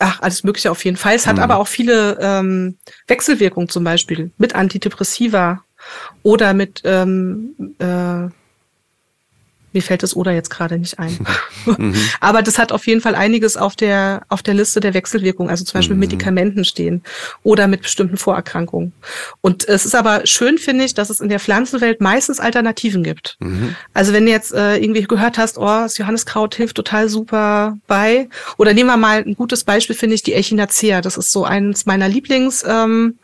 ach, 0.00 0.20
alles 0.20 0.42
Mögliche 0.42 0.70
auf 0.70 0.84
jeden 0.84 0.96
Fall. 0.96 1.14
Es 1.14 1.26
hat 1.26 1.36
mhm. 1.36 1.42
aber 1.42 1.58
auch 1.58 1.68
viele 1.68 2.18
ähm, 2.20 2.78
Wechselwirkungen 3.06 3.68
zum 3.68 3.84
Beispiel 3.84 4.32
mit 4.38 4.54
Antidepressiva 4.54 5.62
oder 6.22 6.52
mit 6.54 6.82
ähm, 6.84 7.76
äh, 7.78 8.28
mir 9.72 9.82
fällt 9.82 10.02
das 10.02 10.16
oder 10.16 10.32
jetzt 10.32 10.50
gerade 10.50 10.78
nicht 10.78 10.98
ein. 10.98 11.18
Mhm. 11.78 11.94
Aber 12.20 12.42
das 12.42 12.58
hat 12.58 12.72
auf 12.72 12.86
jeden 12.86 13.00
Fall 13.00 13.14
einiges 13.14 13.56
auf 13.56 13.76
der, 13.76 14.22
auf 14.28 14.42
der 14.42 14.54
Liste 14.54 14.80
der 14.80 14.94
Wechselwirkungen, 14.94 15.50
also 15.50 15.64
zum 15.64 15.78
Beispiel 15.78 15.94
mhm. 15.94 16.00
Medikamenten 16.00 16.64
stehen 16.64 17.02
oder 17.42 17.68
mit 17.68 17.82
bestimmten 17.82 18.16
Vorerkrankungen. 18.16 18.92
Und 19.40 19.68
es 19.68 19.84
ist 19.84 19.94
aber 19.94 20.26
schön, 20.26 20.58
finde 20.58 20.84
ich, 20.84 20.94
dass 20.94 21.10
es 21.10 21.20
in 21.20 21.28
der 21.28 21.38
Pflanzenwelt 21.38 22.00
meistens 22.00 22.40
Alternativen 22.40 23.02
gibt. 23.02 23.36
Mhm. 23.40 23.76
Also 23.92 24.12
wenn 24.12 24.24
du 24.24 24.32
jetzt 24.32 24.52
äh, 24.52 24.76
irgendwie 24.76 25.02
gehört 25.02 25.38
hast, 25.38 25.58
oh, 25.58 25.64
das 25.64 25.98
Johanniskraut 25.98 26.54
hilft 26.54 26.76
total 26.76 27.08
super 27.08 27.76
bei. 27.86 28.28
Oder 28.56 28.72
nehmen 28.72 28.88
wir 28.88 28.96
mal 28.96 29.22
ein 29.22 29.34
gutes 29.34 29.64
Beispiel, 29.64 29.96
finde 29.96 30.14
ich, 30.14 30.22
die 30.22 30.34
Echinacea. 30.34 31.00
Das 31.02 31.16
ist 31.16 31.30
so 31.30 31.44
eins 31.44 31.86
meiner 31.86 32.08
Lieblings, 32.08 32.64
ähm, 32.66 33.18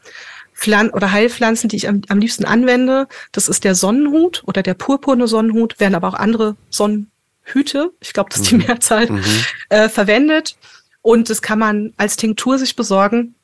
Pflan 0.56 0.90
oder 0.90 1.12
Heilpflanzen, 1.12 1.68
die 1.68 1.76
ich 1.76 1.88
am, 1.88 2.02
am 2.08 2.18
liebsten 2.18 2.44
anwende. 2.44 3.06
Das 3.30 3.48
ist 3.48 3.64
der 3.64 3.74
Sonnenhut 3.74 4.42
oder 4.46 4.62
der 4.62 4.74
purpurne 4.74 5.28
Sonnenhut, 5.28 5.78
werden 5.78 5.94
aber 5.94 6.08
auch 6.08 6.14
andere 6.14 6.56
Sonnenhüte, 6.70 7.92
ich 8.00 8.12
glaube, 8.12 8.30
das 8.30 8.40
ist 8.40 8.50
die 8.50 8.56
mhm. 8.56 8.64
Mehrzahl, 8.66 9.10
mhm. 9.10 9.22
äh, 9.68 9.88
verwendet. 9.88 10.56
Und 11.02 11.30
das 11.30 11.42
kann 11.42 11.58
man 11.58 11.92
als 11.98 12.16
Tinktur 12.16 12.58
sich 12.58 12.74
besorgen. 12.74 13.34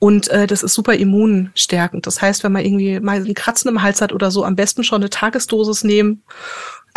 Und 0.00 0.28
äh, 0.28 0.46
das 0.46 0.62
ist 0.62 0.74
super 0.74 0.94
immunstärkend. 0.94 2.06
Das 2.06 2.22
heißt, 2.22 2.42
wenn 2.44 2.52
man 2.52 2.64
irgendwie 2.64 2.98
mal 3.00 3.16
einen 3.16 3.34
Kratzen 3.34 3.68
im 3.68 3.82
Hals 3.82 4.00
hat 4.00 4.12
oder 4.12 4.30
so, 4.30 4.44
am 4.44 4.56
besten 4.56 4.84
schon 4.84 5.02
eine 5.02 5.10
Tagesdosis 5.10 5.84
nehmen 5.84 6.22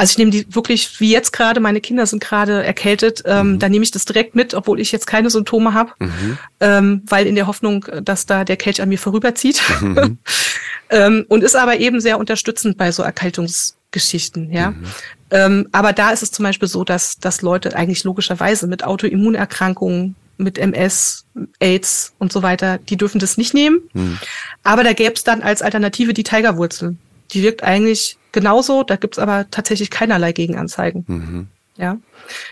also 0.01 0.13
ich 0.13 0.17
nehme 0.17 0.31
die 0.31 0.55
wirklich, 0.55 0.99
wie 0.99 1.11
jetzt 1.11 1.31
gerade, 1.31 1.59
meine 1.59 1.79
Kinder 1.79 2.07
sind 2.07 2.23
gerade 2.23 2.63
erkältet, 2.63 3.21
ähm, 3.27 3.51
mhm. 3.51 3.59
da 3.59 3.69
nehme 3.69 3.83
ich 3.83 3.91
das 3.91 4.03
direkt 4.03 4.33
mit, 4.33 4.55
obwohl 4.55 4.79
ich 4.79 4.91
jetzt 4.91 5.05
keine 5.05 5.29
Symptome 5.29 5.75
habe, 5.75 5.91
mhm. 5.99 6.39
ähm, 6.59 7.03
weil 7.05 7.27
in 7.27 7.35
der 7.35 7.45
Hoffnung, 7.45 7.85
dass 8.01 8.25
da 8.25 8.43
der 8.43 8.57
Kelch 8.57 8.81
an 8.81 8.89
mir 8.89 8.97
vorüberzieht. 8.97 9.61
Mhm. 9.79 10.17
ähm, 10.89 11.25
und 11.27 11.43
ist 11.43 11.55
aber 11.55 11.77
eben 11.77 12.01
sehr 12.01 12.17
unterstützend 12.17 12.79
bei 12.79 12.91
so 12.91 13.03
Erkältungsgeschichten, 13.03 14.51
ja. 14.51 14.71
Mhm. 14.71 14.83
Ähm, 15.29 15.67
aber 15.71 15.93
da 15.93 16.09
ist 16.09 16.23
es 16.23 16.31
zum 16.31 16.45
Beispiel 16.45 16.67
so, 16.67 16.83
dass, 16.83 17.19
dass 17.19 17.43
Leute 17.43 17.75
eigentlich 17.75 18.03
logischerweise 18.03 18.65
mit 18.65 18.83
Autoimmunerkrankungen, 18.83 20.15
mit 20.37 20.57
MS, 20.57 21.25
AIDS 21.59 22.13
und 22.17 22.33
so 22.33 22.41
weiter, 22.41 22.79
die 22.79 22.97
dürfen 22.97 23.19
das 23.19 23.37
nicht 23.37 23.53
nehmen. 23.53 23.81
Mhm. 23.93 24.17
Aber 24.63 24.83
da 24.83 24.93
gäbe 24.93 25.13
es 25.13 25.23
dann 25.23 25.43
als 25.43 25.61
Alternative 25.61 26.15
die 26.15 26.23
Tigerwurzel. 26.23 26.95
Die 27.33 27.43
wirkt 27.43 27.61
eigentlich 27.61 28.17
genauso. 28.31 28.83
Da 28.83 28.95
gibt's 28.95 29.19
aber 29.19 29.49
tatsächlich 29.49 29.89
keinerlei 29.89 30.31
Gegenanzeigen. 30.31 31.05
Mhm. 31.07 31.47
Ja. 31.77 31.97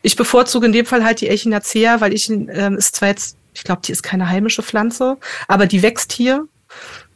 Ich 0.02 0.16
bevorzuge 0.16 0.66
in 0.66 0.72
dem 0.72 0.86
Fall 0.86 1.04
halt 1.04 1.22
die 1.22 1.28
Echinacea, 1.28 2.02
weil 2.02 2.14
ich 2.14 2.30
ähm, 2.30 2.78
ist 2.78 2.96
zwar 2.96 3.10
jetzt, 3.10 3.38
ich 3.54 3.64
glaube, 3.64 3.82
die 3.86 3.92
ist 3.92 4.04
keine 4.04 4.30
heimische 4.30 4.64
Pflanze, 4.64 5.18
aber 5.48 5.66
die 5.66 5.82
wächst 5.82 6.12
hier. 6.12 6.48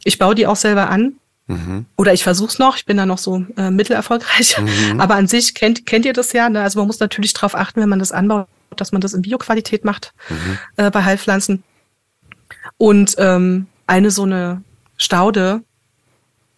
Ich 0.04 0.18
baue 0.18 0.34
die 0.34 0.46
auch 0.46 0.56
selber 0.56 0.90
an. 0.90 1.14
Mhm. 1.46 1.86
Oder 1.96 2.14
ich 2.14 2.22
versuch's 2.22 2.58
noch, 2.58 2.76
ich 2.76 2.86
bin 2.86 2.96
da 2.96 3.04
noch 3.04 3.18
so 3.18 3.44
äh, 3.56 3.70
mittelerfolgreich. 3.70 4.58
Mhm. 4.58 4.98
Aber 5.00 5.14
an 5.14 5.28
sich 5.28 5.54
kennt, 5.54 5.84
kennt 5.84 6.06
ihr 6.06 6.14
das 6.14 6.32
ja. 6.32 6.48
Ne? 6.48 6.62
Also 6.62 6.78
man 6.78 6.86
muss 6.86 7.00
natürlich 7.00 7.34
darauf 7.34 7.54
achten, 7.54 7.82
wenn 7.82 7.88
man 7.88 7.98
das 7.98 8.12
anbaut, 8.12 8.48
dass 8.76 8.92
man 8.92 9.02
das 9.02 9.12
in 9.12 9.22
Bioqualität 9.22 9.84
macht 9.84 10.14
mhm. 10.30 10.58
äh, 10.76 10.90
bei 10.90 11.04
Heilpflanzen. 11.04 11.62
Und 12.78 13.16
ähm, 13.18 13.66
eine 13.86 14.10
so 14.10 14.22
eine 14.22 14.62
Staude, 14.96 15.62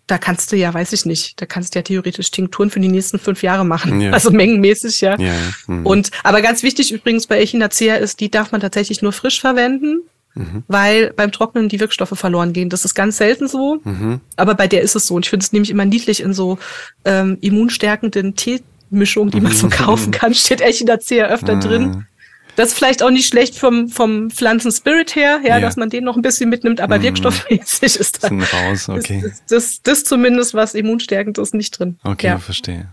da 0.07 0.19
kannst 0.19 0.53
du 0.53 0.57
ja, 0.57 0.73
weiß 0.73 0.93
ich 0.93 1.05
nicht, 1.05 1.41
da 1.41 1.47
kannst 1.47 1.75
du 1.75 1.79
ja 1.79 1.83
theoretisch 1.83 2.31
Tinkturen 2.31 2.71
für 2.71 2.81
die 2.81 2.89
nächsten 2.89 3.19
fünf 3.19 3.43
Jahre 3.43 3.65
machen. 3.65 4.01
Ja. 4.01 4.13
Also 4.13 4.31
mengenmäßig, 4.31 5.01
ja. 5.01 5.19
ja. 5.19 5.35
Mhm. 5.67 5.85
Und 5.85 6.11
aber 6.23 6.43
ganz 6.43 6.63
wichtig 6.63 6.93
übrigens 6.93 7.27
bei 7.27 7.41
Echinacea 7.41 7.97
ist, 7.97 8.21
die 8.21 8.31
darf 8.31 8.53
man 8.53 8.61
tatsächlich 8.61 9.03
nur 9.03 9.13
frisch 9.13 9.41
verwenden, 9.41 10.03
mhm. 10.35 10.63
weil 10.69 11.13
beim 11.13 11.33
Trocknen 11.33 11.69
die 11.69 11.81
Wirkstoffe 11.81 12.17
verloren 12.17 12.53
gehen. 12.53 12.69
Das 12.69 12.85
ist 12.85 12.95
ganz 12.95 13.17
selten 13.17 13.49
so, 13.49 13.81
mhm. 13.83 14.21
aber 14.37 14.55
bei 14.55 14.69
der 14.69 14.83
ist 14.83 14.95
es 14.95 15.07
so. 15.07 15.15
Und 15.15 15.27
ich 15.27 15.31
finde 15.31 15.45
es 15.45 15.53
nämlich 15.53 15.71
immer 15.71 15.85
niedlich 15.85 16.21
in 16.23 16.33
so 16.33 16.59
ähm, 17.05 17.39
immunstärkenden 17.41 18.37
Teemischungen, 18.37 19.33
die 19.33 19.41
man 19.41 19.53
so 19.53 19.67
mhm. 19.67 19.71
kaufen 19.71 20.11
kann, 20.13 20.35
steht 20.35 20.61
Echinacea 20.61 21.27
öfter 21.27 21.57
drin. 21.57 22.07
Das 22.57 22.69
ist 22.71 22.75
vielleicht 22.75 23.03
auch 23.03 23.11
nicht 23.11 23.29
schlecht 23.29 23.57
vom, 23.59 23.89
vom 23.89 24.31
Pflanzenspirit 24.31 25.15
her, 25.15 25.41
ja, 25.45 25.57
Ja. 25.57 25.61
dass 25.61 25.77
man 25.77 25.91
den 25.91 26.05
noch 26.05 26.17
ein 26.17 26.23
bisschen 26.23 26.51
mitnimmt, 26.51 26.81
aber 26.81 26.99
Mhm. 26.99 27.03
wirkstoffmäßig 27.03 27.97
ist 27.97 28.25
da 28.25 28.29
raus, 28.29 28.89
okay. 28.89 29.19
ist, 29.19 29.25
ist, 29.25 29.43
das, 29.49 29.83
das 29.83 30.05
zumindest 30.05 30.55
was 30.55 30.75
immunstärkend 30.75 31.39
ist 31.39 31.55
nicht 31.55 31.79
drin. 31.79 31.99
Okay, 32.03 32.27
Ja. 32.29 32.39
verstehe. 32.39 32.89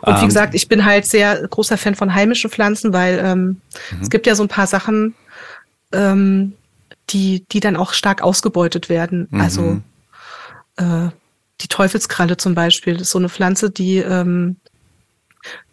Und 0.00 0.16
wie 0.16 0.20
Ähm, 0.22 0.26
gesagt, 0.28 0.54
ich 0.54 0.68
bin 0.68 0.84
halt 0.84 1.06
sehr 1.06 1.46
großer 1.48 1.78
Fan 1.78 1.94
von 1.94 2.14
heimischen 2.14 2.50
Pflanzen, 2.50 2.92
weil 2.92 3.20
ähm, 3.24 3.60
Mhm. 3.90 4.02
es 4.02 4.10
gibt 4.10 4.26
ja 4.26 4.34
so 4.34 4.42
ein 4.42 4.48
paar 4.48 4.66
Sachen, 4.66 5.14
ähm, 5.92 6.54
die, 7.10 7.44
die 7.52 7.60
dann 7.60 7.76
auch 7.76 7.92
stark 7.92 8.22
ausgebeutet 8.22 8.88
werden. 8.88 9.28
Mhm. 9.30 9.40
Also 9.40 9.80
äh, 10.76 11.08
die 11.60 11.68
Teufelskralle 11.68 12.36
zum 12.36 12.54
Beispiel, 12.54 13.00
ist 13.00 13.10
so 13.10 13.18
eine 13.18 13.28
Pflanze, 13.28 13.70
die 13.70 13.98
ähm, 13.98 14.56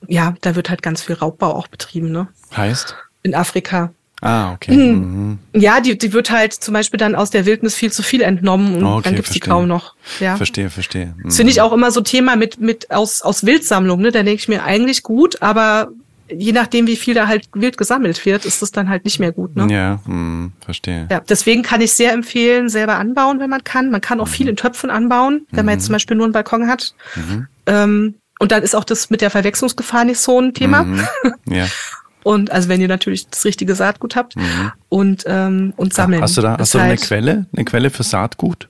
ja, 0.07 0.33
da 0.41 0.55
wird 0.55 0.69
halt 0.69 0.81
ganz 0.81 1.01
viel 1.01 1.15
Raubbau 1.15 1.53
auch 1.53 1.67
betrieben, 1.67 2.11
ne? 2.11 2.27
Heißt? 2.55 2.95
In 3.23 3.35
Afrika. 3.35 3.91
Ah, 4.23 4.53
okay. 4.53 4.71
Mhm. 4.75 5.39
Mhm. 5.53 5.59
Ja, 5.59 5.79
die, 5.81 5.97
die 5.97 6.13
wird 6.13 6.29
halt 6.29 6.53
zum 6.53 6.75
Beispiel 6.75 6.99
dann 6.99 7.15
aus 7.15 7.31
der 7.31 7.47
Wildnis 7.47 7.73
viel 7.73 7.91
zu 7.91 8.03
viel 8.03 8.21
entnommen 8.21 8.75
und 8.75 8.83
Okay, 8.85 9.01
dann 9.05 9.15
gibt's 9.15 9.31
die 9.31 9.39
verstehe. 9.39 9.53
kaum 9.53 9.67
noch. 9.67 9.95
Ja. 10.19 10.37
Verstehe, 10.37 10.69
verstehe. 10.69 11.15
Mhm. 11.17 11.23
Das 11.25 11.37
finde 11.37 11.51
ich 11.51 11.61
auch 11.61 11.73
immer 11.73 11.89
so 11.91 12.01
Thema 12.01 12.35
mit, 12.35 12.59
mit 12.59 12.91
aus, 12.91 13.23
aus 13.23 13.45
Wildsammlung, 13.45 13.99
ne? 13.99 14.11
Da 14.11 14.21
denke 14.21 14.39
ich 14.39 14.47
mir 14.47 14.63
eigentlich 14.63 15.01
gut, 15.01 15.41
aber 15.41 15.89
je 16.29 16.51
nachdem, 16.51 16.85
wie 16.87 16.95
viel 16.95 17.15
da 17.15 17.27
halt 17.27 17.49
wild 17.53 17.77
gesammelt 17.77 18.23
wird, 18.25 18.45
ist 18.45 18.61
es 18.61 18.71
dann 18.71 18.89
halt 18.89 19.05
nicht 19.05 19.19
mehr 19.19 19.31
gut, 19.31 19.55
ne? 19.55 19.67
Ja, 19.73 19.99
mhm, 20.05 20.51
verstehe. 20.63 21.07
Ja, 21.09 21.19
deswegen 21.21 21.63
kann 21.63 21.81
ich 21.81 21.91
sehr 21.93 22.13
empfehlen, 22.13 22.69
selber 22.69 22.97
anbauen, 22.97 23.39
wenn 23.39 23.49
man 23.49 23.63
kann. 23.63 23.89
Man 23.89 24.01
kann 24.01 24.19
auch 24.19 24.27
viel 24.27 24.47
in 24.47 24.55
Töpfen 24.55 24.91
anbauen, 24.91 25.47
wenn 25.51 25.65
man 25.65 25.75
jetzt 25.75 25.85
zum 25.85 25.93
Beispiel 25.93 26.15
nur 26.15 26.27
einen 26.27 26.33
Balkon 26.33 26.67
hat. 26.67 26.93
Mhm. 27.15 27.47
Ähm, 27.65 28.15
und 28.41 28.51
dann 28.51 28.63
ist 28.63 28.75
auch 28.75 28.83
das 28.83 29.09
mit 29.09 29.21
der 29.21 29.29
Verwechslungsgefahr 29.29 30.03
nicht 30.03 30.19
so 30.19 30.39
ein 30.39 30.53
Thema. 30.53 30.83
Mhm. 30.83 31.07
Ja. 31.47 31.67
Und 32.23 32.51
also 32.51 32.69
wenn 32.69 32.79
ihr 32.79 32.87
natürlich 32.87 33.27
das 33.29 33.45
richtige 33.45 33.73
Saatgut 33.73 34.15
habt 34.15 34.35
Mhm. 34.35 34.71
und, 34.89 35.23
ähm, 35.25 35.73
und 35.75 35.91
sammeln. 35.91 36.21
Hast 36.21 36.37
du 36.37 36.41
da 36.41 36.51
Das 36.55 36.67
hast 36.67 36.73
du 36.75 36.77
da 36.77 36.83
eine 36.83 36.97
Quelle? 36.97 37.47
Eine 37.51 37.65
Quelle 37.65 37.89
für 37.89 38.03
Saatgut? 38.03 38.69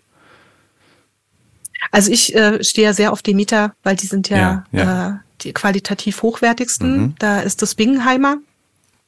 Also 1.92 2.12
ich 2.14 2.34
äh, 2.34 2.64
stehe 2.64 2.88
ja 2.88 2.94
sehr 2.94 3.12
auf 3.12 3.22
Demeter, 3.22 3.74
weil 3.84 3.98
die 3.98 4.08
sind 4.08 4.30
ja, 4.30 4.38
Ja, 4.38 4.66
ja. 4.72 5.10
Äh, 5.10 5.14
die 5.42 5.52
qualitativ 5.52 6.22
hochwertigsten. 6.22 6.98
Mhm. 7.02 7.16
Da 7.20 7.42
ist 7.42 7.62
das 7.62 7.76
Bingenheimer, 7.76 8.38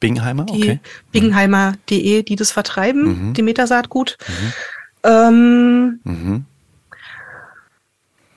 Bingheimer? 0.00 0.44
die 0.44 0.52
Okay. 0.52 0.80
Bingenheimer.de, 1.12 2.22
die 2.22 2.36
das 2.36 2.50
vertreiben, 2.52 3.28
Mhm. 3.28 3.32
Demeter 3.34 3.66
Saatgut. 3.66 4.18
Ähm, 5.04 6.00
Mhm. 6.04 6.44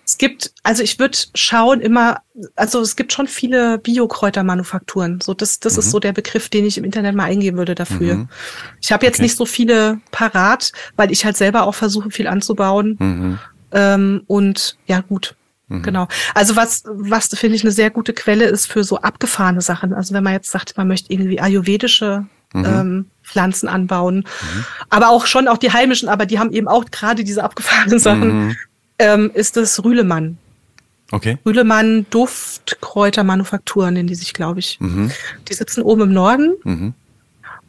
Es 0.07 0.17
gibt, 0.17 0.53
also 0.63 0.81
ich 0.83 0.99
würde 0.99 1.17
schauen 1.35 1.81
immer, 1.81 2.21
also 2.55 2.79
es 2.79 2.95
gibt 2.95 3.11
schon 3.11 3.27
viele 3.27 3.77
Biokräutermanufakturen. 3.77 5.19
So, 5.19 5.33
das, 5.33 5.59
das 5.59 5.77
ist 5.77 5.91
so 5.91 5.99
der 5.99 6.13
Begriff, 6.13 6.47
den 6.47 6.65
ich 6.65 6.77
im 6.77 6.85
Internet 6.85 7.13
mal 7.13 7.25
eingeben 7.25 7.57
würde 7.57 7.75
dafür. 7.75 8.15
Mhm. 8.15 8.29
Ich 8.81 8.93
habe 8.93 9.05
jetzt 9.05 9.15
Okay. 9.15 9.23
nicht 9.23 9.35
so 9.35 9.45
viele 9.45 9.99
parat, 10.11 10.71
weil 10.95 11.11
ich 11.11 11.25
halt 11.25 11.35
selber 11.35 11.63
auch 11.67 11.75
versuche, 11.75 12.09
viel 12.09 12.27
anzubauen. 12.27 12.95
Mhm. 12.99 13.39
Ähm, 13.73 14.21
und 14.27 14.77
ja, 14.85 15.01
gut. 15.01 15.35
Genau. 15.69 16.07
Also 16.33 16.55
was, 16.55 16.83
was 16.87 17.27
finde 17.27 17.57
ich 17.57 17.63
eine 17.63 17.73
sehr 17.73 17.89
gute 17.89 18.13
Quelle 18.13 18.45
ist 18.45 18.67
für 18.71 18.85
so 18.85 18.99
abgefahrene 19.01 19.59
Sachen. 19.59 19.93
Also 19.93 20.13
wenn 20.13 20.23
man 20.23 20.31
jetzt 20.31 20.49
sagt, 20.49 20.77
man 20.77 20.87
möchte 20.87 21.11
irgendwie 21.11 21.41
ayurvedische 21.41 22.25
Mhm. 22.53 22.65
ähm, 22.65 23.05
Pflanzen 23.23 23.67
anbauen, 23.67 24.23
aber 24.89 25.09
auch 25.09 25.25
schon 25.25 25.49
auch 25.49 25.57
die 25.57 25.73
heimischen, 25.73 26.07
aber 26.07 26.25
die 26.25 26.39
haben 26.39 26.53
eben 26.53 26.69
auch 26.69 26.85
gerade 26.85 27.25
diese 27.25 27.43
abgefahrenen 27.43 27.99
Sachen, 27.99 28.45
Mhm. 28.47 28.55
Ähm, 28.99 29.31
ist 29.33 29.57
das 29.57 29.83
Rühlemann. 29.83 30.37
Okay. 31.11 31.37
Rühlemann 31.45 32.05
Duftkräutermanufaktur 32.09 33.89
nennen 33.91 34.07
die 34.07 34.15
sich, 34.15 34.33
glaube 34.33 34.59
ich. 34.59 34.79
Mhm. 34.79 35.11
Die 35.47 35.53
sitzen 35.53 35.81
oben 35.81 36.01
im 36.03 36.13
Norden 36.13 36.55
Mhm. 36.63 36.93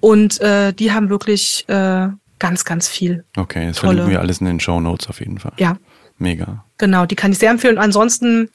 und 0.00 0.40
äh, 0.40 0.72
die 0.72 0.92
haben 0.92 1.08
wirklich 1.08 1.64
äh, 1.68 2.08
ganz, 2.38 2.64
ganz 2.64 2.88
viel. 2.88 3.24
Okay, 3.36 3.66
das 3.68 3.76
Tolle. 3.76 3.88
verlinken 3.90 4.10
wir 4.12 4.20
alles 4.20 4.38
in 4.40 4.46
den 4.46 4.60
Show 4.60 4.80
Notes 4.80 5.08
auf 5.08 5.20
jeden 5.20 5.38
Fall. 5.38 5.52
Ja, 5.58 5.76
Mega. 6.18 6.64
Genau, 6.78 7.06
die 7.06 7.14
kann 7.14 7.30
ich 7.30 7.38
sehr 7.38 7.50
empfehlen. 7.50 7.76
Und 7.76 7.82
ansonsten, 7.84 8.50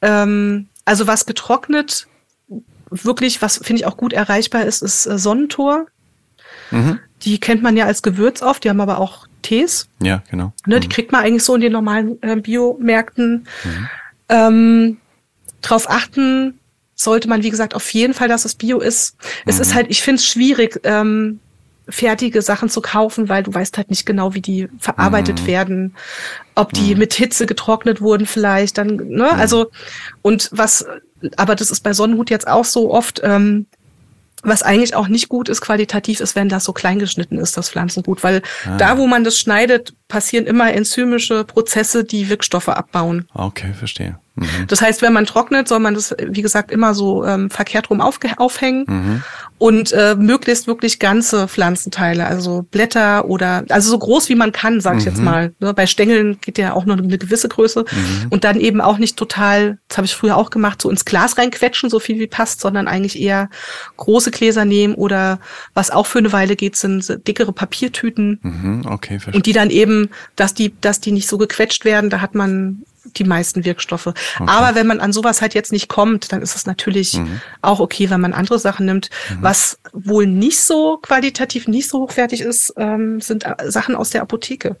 ähm, 0.00 0.68
also 0.86 1.06
was 1.06 1.26
getrocknet, 1.26 2.06
wirklich, 2.90 3.42
was 3.42 3.58
finde 3.58 3.80
ich 3.80 3.86
auch 3.86 3.96
gut 3.98 4.14
erreichbar 4.14 4.64
ist, 4.64 4.82
ist 4.82 5.04
äh, 5.06 5.18
Sonnentor. 5.18 5.86
Mhm. 6.70 6.98
Die 7.22 7.38
kennt 7.40 7.62
man 7.62 7.76
ja 7.76 7.84
als 7.84 8.00
Gewürz 8.02 8.40
oft, 8.40 8.64
die 8.64 8.70
haben 8.70 8.80
aber 8.80 8.98
auch 8.98 9.26
Tees. 9.44 9.88
Ja, 10.00 10.22
genau. 10.30 10.52
Ne? 10.66 10.80
Die 10.80 10.88
kriegt 10.88 11.12
man 11.12 11.22
eigentlich 11.22 11.44
so 11.44 11.54
in 11.54 11.60
den 11.60 11.72
normalen 11.72 12.20
äh, 12.22 12.36
Biomärkten. 12.36 13.46
Ähm, 14.28 14.96
drauf 15.62 15.88
achten 15.88 16.58
sollte 16.96 17.28
man, 17.28 17.42
wie 17.42 17.50
gesagt, 17.50 17.74
auf 17.74 17.88
jeden 17.90 18.14
Fall, 18.14 18.28
dass 18.28 18.44
es 18.44 18.54
Bio 18.54 18.80
ist. 18.80 19.16
Es 19.46 19.60
ist 19.60 19.74
halt, 19.74 19.86
ich 19.90 20.02
finde 20.02 20.20
es 20.20 20.26
schwierig, 20.26 20.80
ähm, 20.84 21.40
fertige 21.88 22.40
Sachen 22.40 22.68
zu 22.68 22.80
kaufen, 22.80 23.28
weil 23.28 23.42
du 23.42 23.52
weißt 23.52 23.76
halt 23.76 23.90
nicht 23.90 24.06
genau, 24.06 24.34
wie 24.34 24.40
die 24.40 24.68
verarbeitet 24.78 25.46
werden, 25.46 25.94
ob 26.54 26.72
die 26.72 26.94
mit 26.94 27.12
Hitze 27.14 27.46
getrocknet 27.46 28.00
wurden 28.00 28.26
vielleicht, 28.26 28.78
dann, 28.78 28.96
ne, 28.96 29.30
also, 29.30 29.70
und 30.22 30.48
was, 30.52 30.86
aber 31.36 31.54
das 31.54 31.70
ist 31.70 31.82
bei 31.82 31.92
Sonnenhut 31.92 32.30
jetzt 32.30 32.48
auch 32.48 32.64
so 32.64 32.90
oft, 32.90 33.20
ähm, 33.22 33.66
was 34.44 34.62
eigentlich 34.62 34.94
auch 34.94 35.08
nicht 35.08 35.28
gut 35.28 35.48
ist, 35.48 35.60
qualitativ 35.60 36.20
ist, 36.20 36.36
wenn 36.36 36.48
das 36.48 36.64
so 36.64 36.72
klein 36.72 36.98
geschnitten 36.98 37.38
ist, 37.38 37.56
das 37.56 37.70
Pflanzengut, 37.70 38.22
weil 38.22 38.42
da, 38.78 38.98
wo 38.98 39.06
man 39.06 39.24
das 39.24 39.38
schneidet, 39.38 39.94
passieren 40.08 40.46
immer 40.46 40.72
enzymische 40.72 41.44
Prozesse, 41.44 42.04
die 42.04 42.28
Wirkstoffe 42.28 42.68
abbauen. 42.68 43.26
Okay, 43.34 43.72
verstehe. 43.72 44.18
Mhm. 44.36 44.66
Das 44.68 44.80
heißt, 44.80 45.00
wenn 45.02 45.12
man 45.12 45.26
trocknet, 45.26 45.68
soll 45.68 45.78
man 45.78 45.94
das, 45.94 46.14
wie 46.18 46.42
gesagt, 46.42 46.70
immer 46.72 46.94
so 46.94 47.24
ähm, 47.24 47.50
verkehrt 47.50 47.90
rum 47.90 48.00
aufhängen 48.00 48.84
Mhm. 48.88 49.22
und 49.58 49.92
äh, 49.92 50.16
möglichst 50.16 50.66
wirklich 50.66 50.98
ganze 50.98 51.46
Pflanzenteile, 51.46 52.26
also 52.26 52.62
Blätter 52.70 53.26
oder 53.26 53.64
also 53.68 53.90
so 53.90 53.98
groß 53.98 54.28
wie 54.28 54.34
man 54.34 54.50
kann, 54.52 54.80
sag 54.80 54.98
ich 54.98 55.04
jetzt 55.04 55.18
Mhm. 55.18 55.24
mal. 55.24 55.54
Ne? 55.60 55.72
Bei 55.72 55.86
Stängeln 55.86 56.38
geht 56.40 56.58
ja 56.58 56.72
auch 56.72 56.84
nur 56.84 56.96
eine 56.96 57.16
gewisse 57.18 57.48
Größe 57.48 57.84
und 58.30 58.42
dann 58.44 58.58
eben 58.58 58.80
auch 58.80 58.98
nicht 58.98 59.16
total, 59.16 59.78
das 59.88 59.98
habe 59.98 60.06
ich 60.06 60.14
früher 60.14 60.36
auch 60.36 60.50
gemacht, 60.50 60.82
so 60.82 60.90
ins 60.90 61.04
Glas 61.04 61.38
reinquetschen, 61.38 61.88
so 61.88 62.00
viel 62.00 62.18
wie 62.18 62.26
passt, 62.26 62.60
sondern 62.60 62.88
eigentlich 62.88 63.20
eher 63.20 63.48
große 63.96 64.30
Gläser 64.32 64.64
nehmen 64.64 64.94
oder 64.94 65.38
was 65.74 65.90
auch 65.92 66.06
für 66.06 66.18
eine 66.18 66.32
Weile 66.32 66.56
geht, 66.56 66.74
sind 66.76 67.20
dickere 67.28 67.52
Papiertüten 67.52 68.40
Mhm. 68.42 68.82
Okay, 68.86 69.18
verstehe. 69.20 69.34
und 69.36 69.46
die 69.46 69.52
dann 69.52 69.70
eben, 69.70 70.10
dass 70.36 70.54
die, 70.54 70.74
dass 70.80 71.00
die 71.00 71.12
nicht 71.12 71.28
so 71.28 71.38
gequetscht 71.38 71.84
werden, 71.84 72.10
da 72.10 72.20
hat 72.20 72.34
man 72.34 72.82
die 73.04 73.24
meisten 73.24 73.64
Wirkstoffe. 73.64 74.12
Aber 74.38 74.74
wenn 74.74 74.86
man 74.86 75.00
an 75.00 75.12
sowas 75.12 75.40
halt 75.42 75.54
jetzt 75.54 75.72
nicht 75.72 75.88
kommt, 75.88 76.32
dann 76.32 76.42
ist 76.42 76.56
es 76.56 76.66
natürlich 76.66 77.20
auch 77.62 77.80
okay, 77.80 78.10
wenn 78.10 78.20
man 78.20 78.32
andere 78.32 78.58
Sachen 78.58 78.86
nimmt. 78.86 79.10
Was 79.40 79.78
wohl 79.92 80.26
nicht 80.26 80.60
so 80.60 80.98
qualitativ, 80.98 81.68
nicht 81.68 81.88
so 81.88 82.00
hochwertig 82.00 82.40
ist, 82.40 82.72
ähm, 82.76 83.20
sind 83.20 83.44
äh, 83.44 83.70
Sachen 83.70 83.94
aus 83.94 84.10
der 84.10 84.22
Apotheke. 84.22 84.76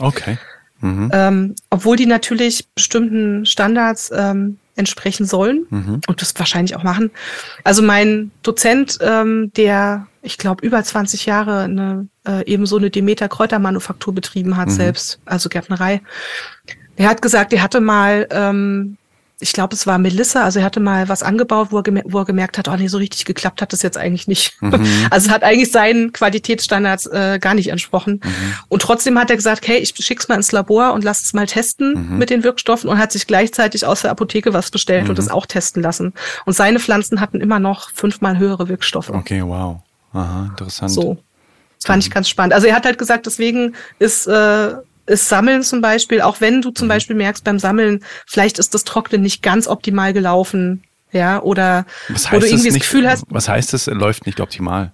Okay. 0.00 0.38
Mhm. 0.80 1.10
Ähm, 1.12 1.54
obwohl 1.70 1.96
die 1.96 2.06
natürlich 2.06 2.68
bestimmten 2.74 3.44
Standards 3.46 4.10
ähm, 4.14 4.58
entsprechen 4.76 5.26
sollen 5.26 5.66
Mhm. 5.70 6.00
und 6.06 6.22
das 6.22 6.32
wahrscheinlich 6.38 6.76
auch 6.76 6.84
machen. 6.84 7.10
Also 7.64 7.82
mein 7.82 8.30
Dozent, 8.44 8.98
ähm, 9.00 9.52
der, 9.56 10.06
ich 10.22 10.38
glaube, 10.38 10.64
über 10.64 10.82
20 10.82 11.26
Jahre 11.26 11.62
eine, 11.62 12.06
äh, 12.26 12.44
eben 12.46 12.64
so 12.64 12.76
eine 12.76 12.90
Demeter 12.90 13.28
Kräutermanufaktur 13.28 14.14
betrieben 14.14 14.56
hat 14.56 14.70
selbst, 14.70 15.18
also 15.24 15.48
Gärtnerei, 15.48 16.00
der 16.98 17.08
hat 17.08 17.22
gesagt, 17.22 17.52
er 17.52 17.62
hatte 17.62 17.80
mal, 17.80 18.26
ähm, 18.30 18.96
ich 19.40 19.52
glaube, 19.52 19.74
es 19.74 19.86
war 19.86 19.98
Melissa, 19.98 20.42
also 20.42 20.58
er 20.58 20.64
hatte 20.64 20.80
mal 20.80 21.08
was 21.08 21.22
angebaut, 21.22 21.68
wo 21.70 21.76
er, 21.78 21.82
gemer 21.84 22.02
wo 22.04 22.18
er 22.18 22.24
gemerkt 22.24 22.58
hat, 22.58 22.66
oh 22.66 22.74
nee, 22.76 22.88
so 22.88 22.98
richtig 22.98 23.24
geklappt 23.24 23.62
hat 23.62 23.72
das 23.72 23.82
jetzt 23.82 23.96
eigentlich 23.96 24.26
nicht. 24.26 24.58
Also 25.10 25.28
es 25.28 25.32
hat 25.32 25.42
eigentlich 25.42 25.70
seinen 25.70 26.12
Qualitätsstandards 26.12 27.06
äh, 27.06 27.38
gar 27.40 27.54
nicht 27.54 27.68
entsprochen. 27.68 28.20
Und 28.68 28.82
trotzdem 28.82 29.18
hat 29.18 29.30
er 29.30 29.36
gesagt, 29.36 29.66
hey, 29.68 29.78
ich 29.78 29.94
schick's 29.96 30.28
mal 30.28 30.34
ins 30.34 30.52
Labor 30.52 30.92
und 30.92 31.04
lass 31.04 31.22
es 31.22 31.32
mal 31.32 31.46
testen 31.46 32.18
mit 32.18 32.30
den 32.30 32.42
Wirkstoffen 32.42 32.90
und 32.90 32.98
hat 32.98 33.12
sich 33.12 33.26
gleichzeitig 33.26 33.86
aus 33.86 34.02
der 34.02 34.10
Apotheke 34.10 34.52
was 34.52 34.70
bestellt 34.70 35.08
und 35.08 35.18
das 35.18 35.28
auch 35.28 35.46
testen 35.46 35.82
lassen. 35.82 36.12
Und 36.44 36.54
seine 36.54 36.80
Pflanzen 36.80 37.20
hatten 37.20 37.40
immer 37.40 37.60
noch 37.60 37.90
fünfmal 37.92 38.38
höhere 38.38 38.68
Wirkstoffe. 38.68 39.10
Okay, 39.10 39.42
wow. 39.44 39.80
Aha, 40.12 40.46
interessant. 40.50 40.90
So. 40.90 41.18
Das 41.78 41.86
fand 41.86 42.02
ich 42.02 42.10
ganz 42.10 42.28
spannend. 42.28 42.54
Also 42.54 42.66
er 42.66 42.74
hat 42.74 42.84
halt 42.84 42.98
gesagt, 42.98 43.26
deswegen 43.26 43.74
ist, 43.98 44.26
äh, 44.26 44.74
ist 45.08 45.28
Sammeln 45.28 45.62
zum 45.62 45.80
Beispiel, 45.80 46.20
auch 46.20 46.40
wenn 46.40 46.62
du 46.62 46.70
zum 46.70 46.86
Mhm. 46.86 46.90
Beispiel 46.90 47.16
merkst 47.16 47.42
beim 47.44 47.58
Sammeln, 47.58 48.04
vielleicht 48.26 48.58
ist 48.58 48.74
das 48.74 48.84
Trocknen 48.84 49.22
nicht 49.22 49.42
ganz 49.42 49.66
optimal 49.66 50.12
gelaufen, 50.12 50.84
ja, 51.12 51.40
oder 51.42 51.86
Was 52.08 52.30
heißt 52.30 52.42
das 52.42 52.50
irgendwie 52.50 52.68
das 52.68 52.74
nicht? 52.74 52.82
Gefühl 52.82 53.08
hast, 53.08 53.24
Was 53.30 53.48
heißt 53.48 53.72
das? 53.72 53.86
Läuft 53.86 54.26
nicht 54.26 54.40
optimal. 54.40 54.92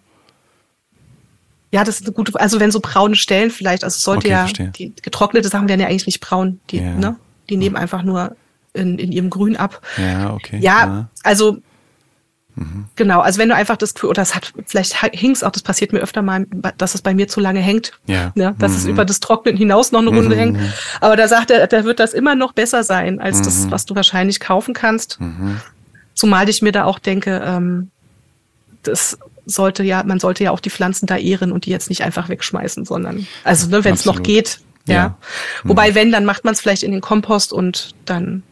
ja, 1.73 1.83
das 1.83 1.97
ist 2.01 2.07
eine 2.07 2.15
gute, 2.15 2.39
also 2.41 2.61
wenn 2.61 2.71
so 2.71 2.79
braune 2.81 3.17
Stellen 3.17 3.51
vielleicht, 3.51 3.83
also 3.83 3.97
es 3.97 4.03
sollte 4.05 4.27
Okay, 4.27 4.31
ja, 4.31 4.41
verstehe. 4.43 4.69
die 4.79 4.95
getrocknete 5.03 5.49
Sachen 5.49 5.69
werden 5.69 5.81
ja 5.81 5.89
eigentlich 5.89 6.07
nicht 6.07 6.21
braun, 6.21 6.61
die, 6.71 6.79
Ja. 6.79 6.95
ne, 6.95 7.17
die 7.51 7.57
nehmen 7.57 7.75
einfach 7.77 8.03
nur 8.05 8.37
in, 8.75 8.99
in 8.99 9.11
ihrem 9.11 9.29
Grün 9.31 9.57
ab. 9.57 9.81
Ja, 9.99 10.33
okay. 10.35 10.59
Ja, 10.61 11.09
also 11.25 11.59
Mhm. 12.57 12.85
genau, 12.95 13.21
also 13.21 13.39
wenn 13.39 13.49
du 13.49 13.55
einfach 13.55 13.77
das 13.77 13.95
Gefühl, 13.95 14.11
oder 14.11 14.23
es 14.23 14.35
hat, 14.35 14.53
vielleicht 14.67 14.95
hing's 15.13 15.43
auch, 15.43 15.51
das 15.51 15.63
passiert 15.63 15.93
mir 15.93 16.01
öfter 16.01 16.23
mal, 16.23 16.47
dass 16.79 16.95
es 16.95 17.03
bei 17.03 17.13
mir 17.15 17.27
zu 17.29 17.41
lange 17.41 17.61
hängt. 17.61 17.93
Ja. 18.07 18.33
Ne, 18.35 18.55
dass 18.59 18.73
es 18.77 18.85
Mhm. 18.85 18.91
über 18.91 19.05
das 19.05 19.21
Trocknen 19.21 19.57
hinaus 19.57 19.93
noch 19.93 20.01
eine 20.01 20.11
Runde 20.11 20.37
hängt. 20.37 20.59
Aber 21.01 21.17
da 21.17 21.27
sagt 21.29 21.51
er, 21.51 21.67
da 21.67 21.85
wird 21.85 21.99
das 22.01 22.15
immer 22.15 22.35
noch 22.35 22.53
besser 22.53 22.85
sein, 22.85 23.21
als 23.21 23.39
Mhm. 23.39 23.45
das, 23.45 23.71
was 23.71 23.87
du 23.87 23.95
wahrscheinlich 23.95 24.41
kaufen 24.41 24.75
kannst. 24.75 25.19
Zumal 26.15 26.49
ich 26.49 26.63
mir 26.63 26.73
da 26.73 26.85
auch 26.85 26.99
denke, 26.99 27.43
ähm, 27.45 27.91
das, 28.83 29.19
sollte 29.47 29.83
ja, 29.83 30.03
man 30.05 30.21
sollte 30.21 30.45
ja 30.45 30.51
auch 30.53 30.61
die 30.61 30.71
Pflanzen 30.71 31.07
da 31.07 31.17
ehren 31.17 31.53
und 31.53 31.67
die 31.67 31.71
jetzt 31.71 31.91
nicht 31.91 32.03
einfach 32.03 32.29
wegschmeißen, 32.29 32.85
sondern, 32.85 33.27
also 33.43 33.69
ne, 33.69 33.85
wenn 33.85 33.95
es 33.95 34.05
noch 34.05 34.23
geht, 34.23 34.61
ja. 34.87 34.95
ja. 34.95 35.17
Wobei, 35.65 35.91
mhm. 35.91 35.95
wenn, 35.97 36.13
dann 36.13 36.25
macht 36.25 36.45
man 36.45 36.55
es 36.55 36.61
vielleicht 36.61 36.83
in 36.83 36.93
den 36.93 37.01
Kompost 37.01 37.53
und 37.53 37.95
dann 38.05 38.43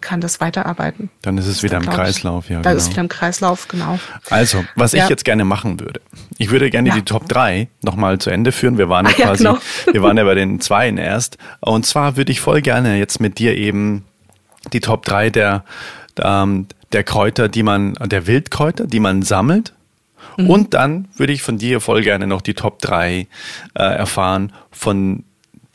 kann 0.00 0.20
das 0.20 0.40
weiterarbeiten. 0.40 1.10
Dann 1.22 1.38
ist 1.38 1.46
es 1.46 1.62
wieder 1.62 1.76
im 1.76 1.86
Kreislauf, 1.86 2.48
ja. 2.48 2.56
Dann 2.56 2.62
genau. 2.62 2.76
ist 2.76 2.84
es 2.84 2.90
wieder 2.90 3.02
im 3.02 3.08
Kreislauf, 3.08 3.68
genau. 3.68 3.98
Also, 4.28 4.64
was 4.74 4.92
ja. 4.92 5.04
ich 5.04 5.10
jetzt 5.10 5.24
gerne 5.24 5.44
machen 5.44 5.80
würde, 5.80 6.00
ich 6.38 6.50
würde 6.50 6.70
gerne 6.70 6.88
ja. 6.88 6.94
die 6.94 7.02
Top 7.02 7.28
3 7.28 7.68
nochmal 7.82 8.18
zu 8.18 8.30
Ende 8.30 8.52
führen. 8.52 8.78
Wir 8.78 8.88
waren 8.88 9.06
ja, 9.06 9.12
ja 9.18 9.26
quasi, 9.26 9.44
genau. 9.44 9.58
wir 9.92 10.02
waren 10.02 10.16
ja 10.16 10.24
bei 10.24 10.34
den 10.34 10.60
Zweien 10.60 10.98
erst. 10.98 11.38
Und 11.60 11.86
zwar 11.86 12.16
würde 12.16 12.32
ich 12.32 12.40
voll 12.40 12.62
gerne 12.62 12.98
jetzt 12.98 13.20
mit 13.20 13.38
dir 13.38 13.56
eben 13.56 14.04
die 14.72 14.80
Top 14.80 15.04
3 15.04 15.30
der, 15.30 15.64
ähm, 16.18 16.66
der 16.92 17.04
Kräuter, 17.04 17.48
die 17.48 17.62
man, 17.62 17.94
der 17.94 18.26
Wildkräuter, 18.26 18.86
die 18.86 19.00
man 19.00 19.22
sammelt. 19.22 19.74
Mhm. 20.36 20.50
Und 20.50 20.74
dann 20.74 21.08
würde 21.16 21.32
ich 21.32 21.42
von 21.42 21.58
dir 21.58 21.80
voll 21.80 22.02
gerne 22.02 22.26
noch 22.26 22.40
die 22.40 22.54
Top 22.54 22.80
3 22.80 23.26
äh, 23.74 23.82
erfahren 23.82 24.52
von 24.70 25.24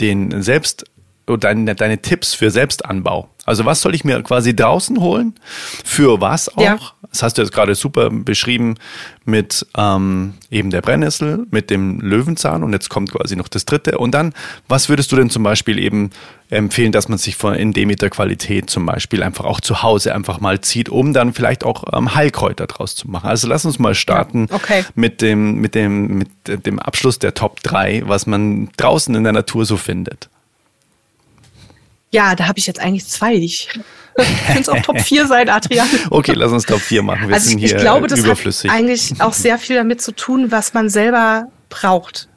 den 0.01 0.41
selbst 0.41 0.85
deine, 1.25 1.75
deine 1.75 2.01
Tipps 2.01 2.33
für 2.33 2.51
Selbstanbau. 2.51 3.29
Also 3.45 3.63
was 3.65 3.81
soll 3.81 3.93
ich 3.93 4.03
mir 4.03 4.21
quasi 4.23 4.55
draußen 4.55 4.99
holen? 4.99 5.35
Für 5.83 6.19
was 6.19 6.49
auch? 6.49 6.61
Ja. 6.61 6.79
Das 7.11 7.21
hast 7.21 7.37
du 7.37 7.43
jetzt 7.43 7.51
gerade 7.51 7.75
super 7.75 8.09
beschrieben 8.09 8.75
mit 9.23 9.65
ähm, 9.77 10.33
eben 10.49 10.71
der 10.71 10.81
Brennnessel, 10.81 11.45
mit 11.51 11.69
dem 11.69 11.99
Löwenzahn 12.01 12.63
und 12.63 12.73
jetzt 12.73 12.89
kommt 12.89 13.11
quasi 13.11 13.35
noch 13.35 13.47
das 13.47 13.65
dritte. 13.65 13.99
Und 13.99 14.11
dann, 14.11 14.33
was 14.67 14.89
würdest 14.89 15.11
du 15.11 15.15
denn 15.15 15.29
zum 15.29 15.43
Beispiel 15.43 15.77
eben 15.77 16.09
empfehlen, 16.49 16.91
dass 16.91 17.07
man 17.07 17.19
sich 17.19 17.35
von 17.35 17.53
in 17.53 17.71
Demeter-Qualität 17.71 18.69
zum 18.69 18.85
Beispiel 18.87 19.21
einfach 19.21 19.45
auch 19.45 19.61
zu 19.61 19.83
Hause 19.83 20.13
einfach 20.13 20.39
mal 20.39 20.61
zieht, 20.61 20.89
um 20.89 21.13
dann 21.13 21.33
vielleicht 21.33 21.63
auch 21.63 21.83
ähm, 21.93 22.15
Heilkräuter 22.15 22.65
draus 22.65 22.95
zu 22.95 23.09
machen? 23.09 23.29
Also 23.29 23.47
lass 23.47 23.63
uns 23.63 23.77
mal 23.77 23.93
starten 23.95 24.47
ja, 24.49 24.55
okay. 24.55 24.85
mit, 24.95 25.21
dem, 25.21 25.55
mit, 25.55 25.75
dem, 25.75 26.17
mit 26.17 26.65
dem 26.65 26.79
Abschluss 26.79 27.19
der 27.19 27.35
Top 27.35 27.61
3, 27.61 28.03
was 28.05 28.25
man 28.25 28.69
draußen 28.77 29.13
in 29.13 29.23
der 29.23 29.33
Natur 29.33 29.65
so 29.65 29.77
findet. 29.77 30.29
Ja, 32.15 32.33
da 32.33 32.47
habe 32.47 32.57
ich 32.57 32.65
jetzt 32.65 32.79
eigentlich 32.79 33.05
zwei. 33.07 33.33
Ich 33.33 33.67
könnte 34.47 34.61
es 34.61 34.69
auch 34.69 34.79
Top 34.79 35.01
4 35.01 35.27
sein, 35.27 35.49
Adrian. 35.49 35.85
Okay, 36.09 36.31
lass 36.33 36.49
uns 36.53 36.63
Top 36.63 36.79
4 36.79 37.03
machen. 37.03 37.27
Wir 37.27 37.35
also 37.35 37.49
sind 37.49 37.57
ich, 37.57 37.65
hier 37.65 37.75
ich 37.75 37.81
glaube, 37.81 38.07
das 38.07 38.25
hat 38.25 38.69
eigentlich 38.69 39.19
auch 39.19 39.33
sehr 39.45 39.57
viel 39.57 39.75
damit 39.75 40.01
zu 40.01 40.13
tun, 40.13 40.49
was 40.49 40.73
man 40.73 40.87
selber 40.89 41.51
braucht. 41.67 42.29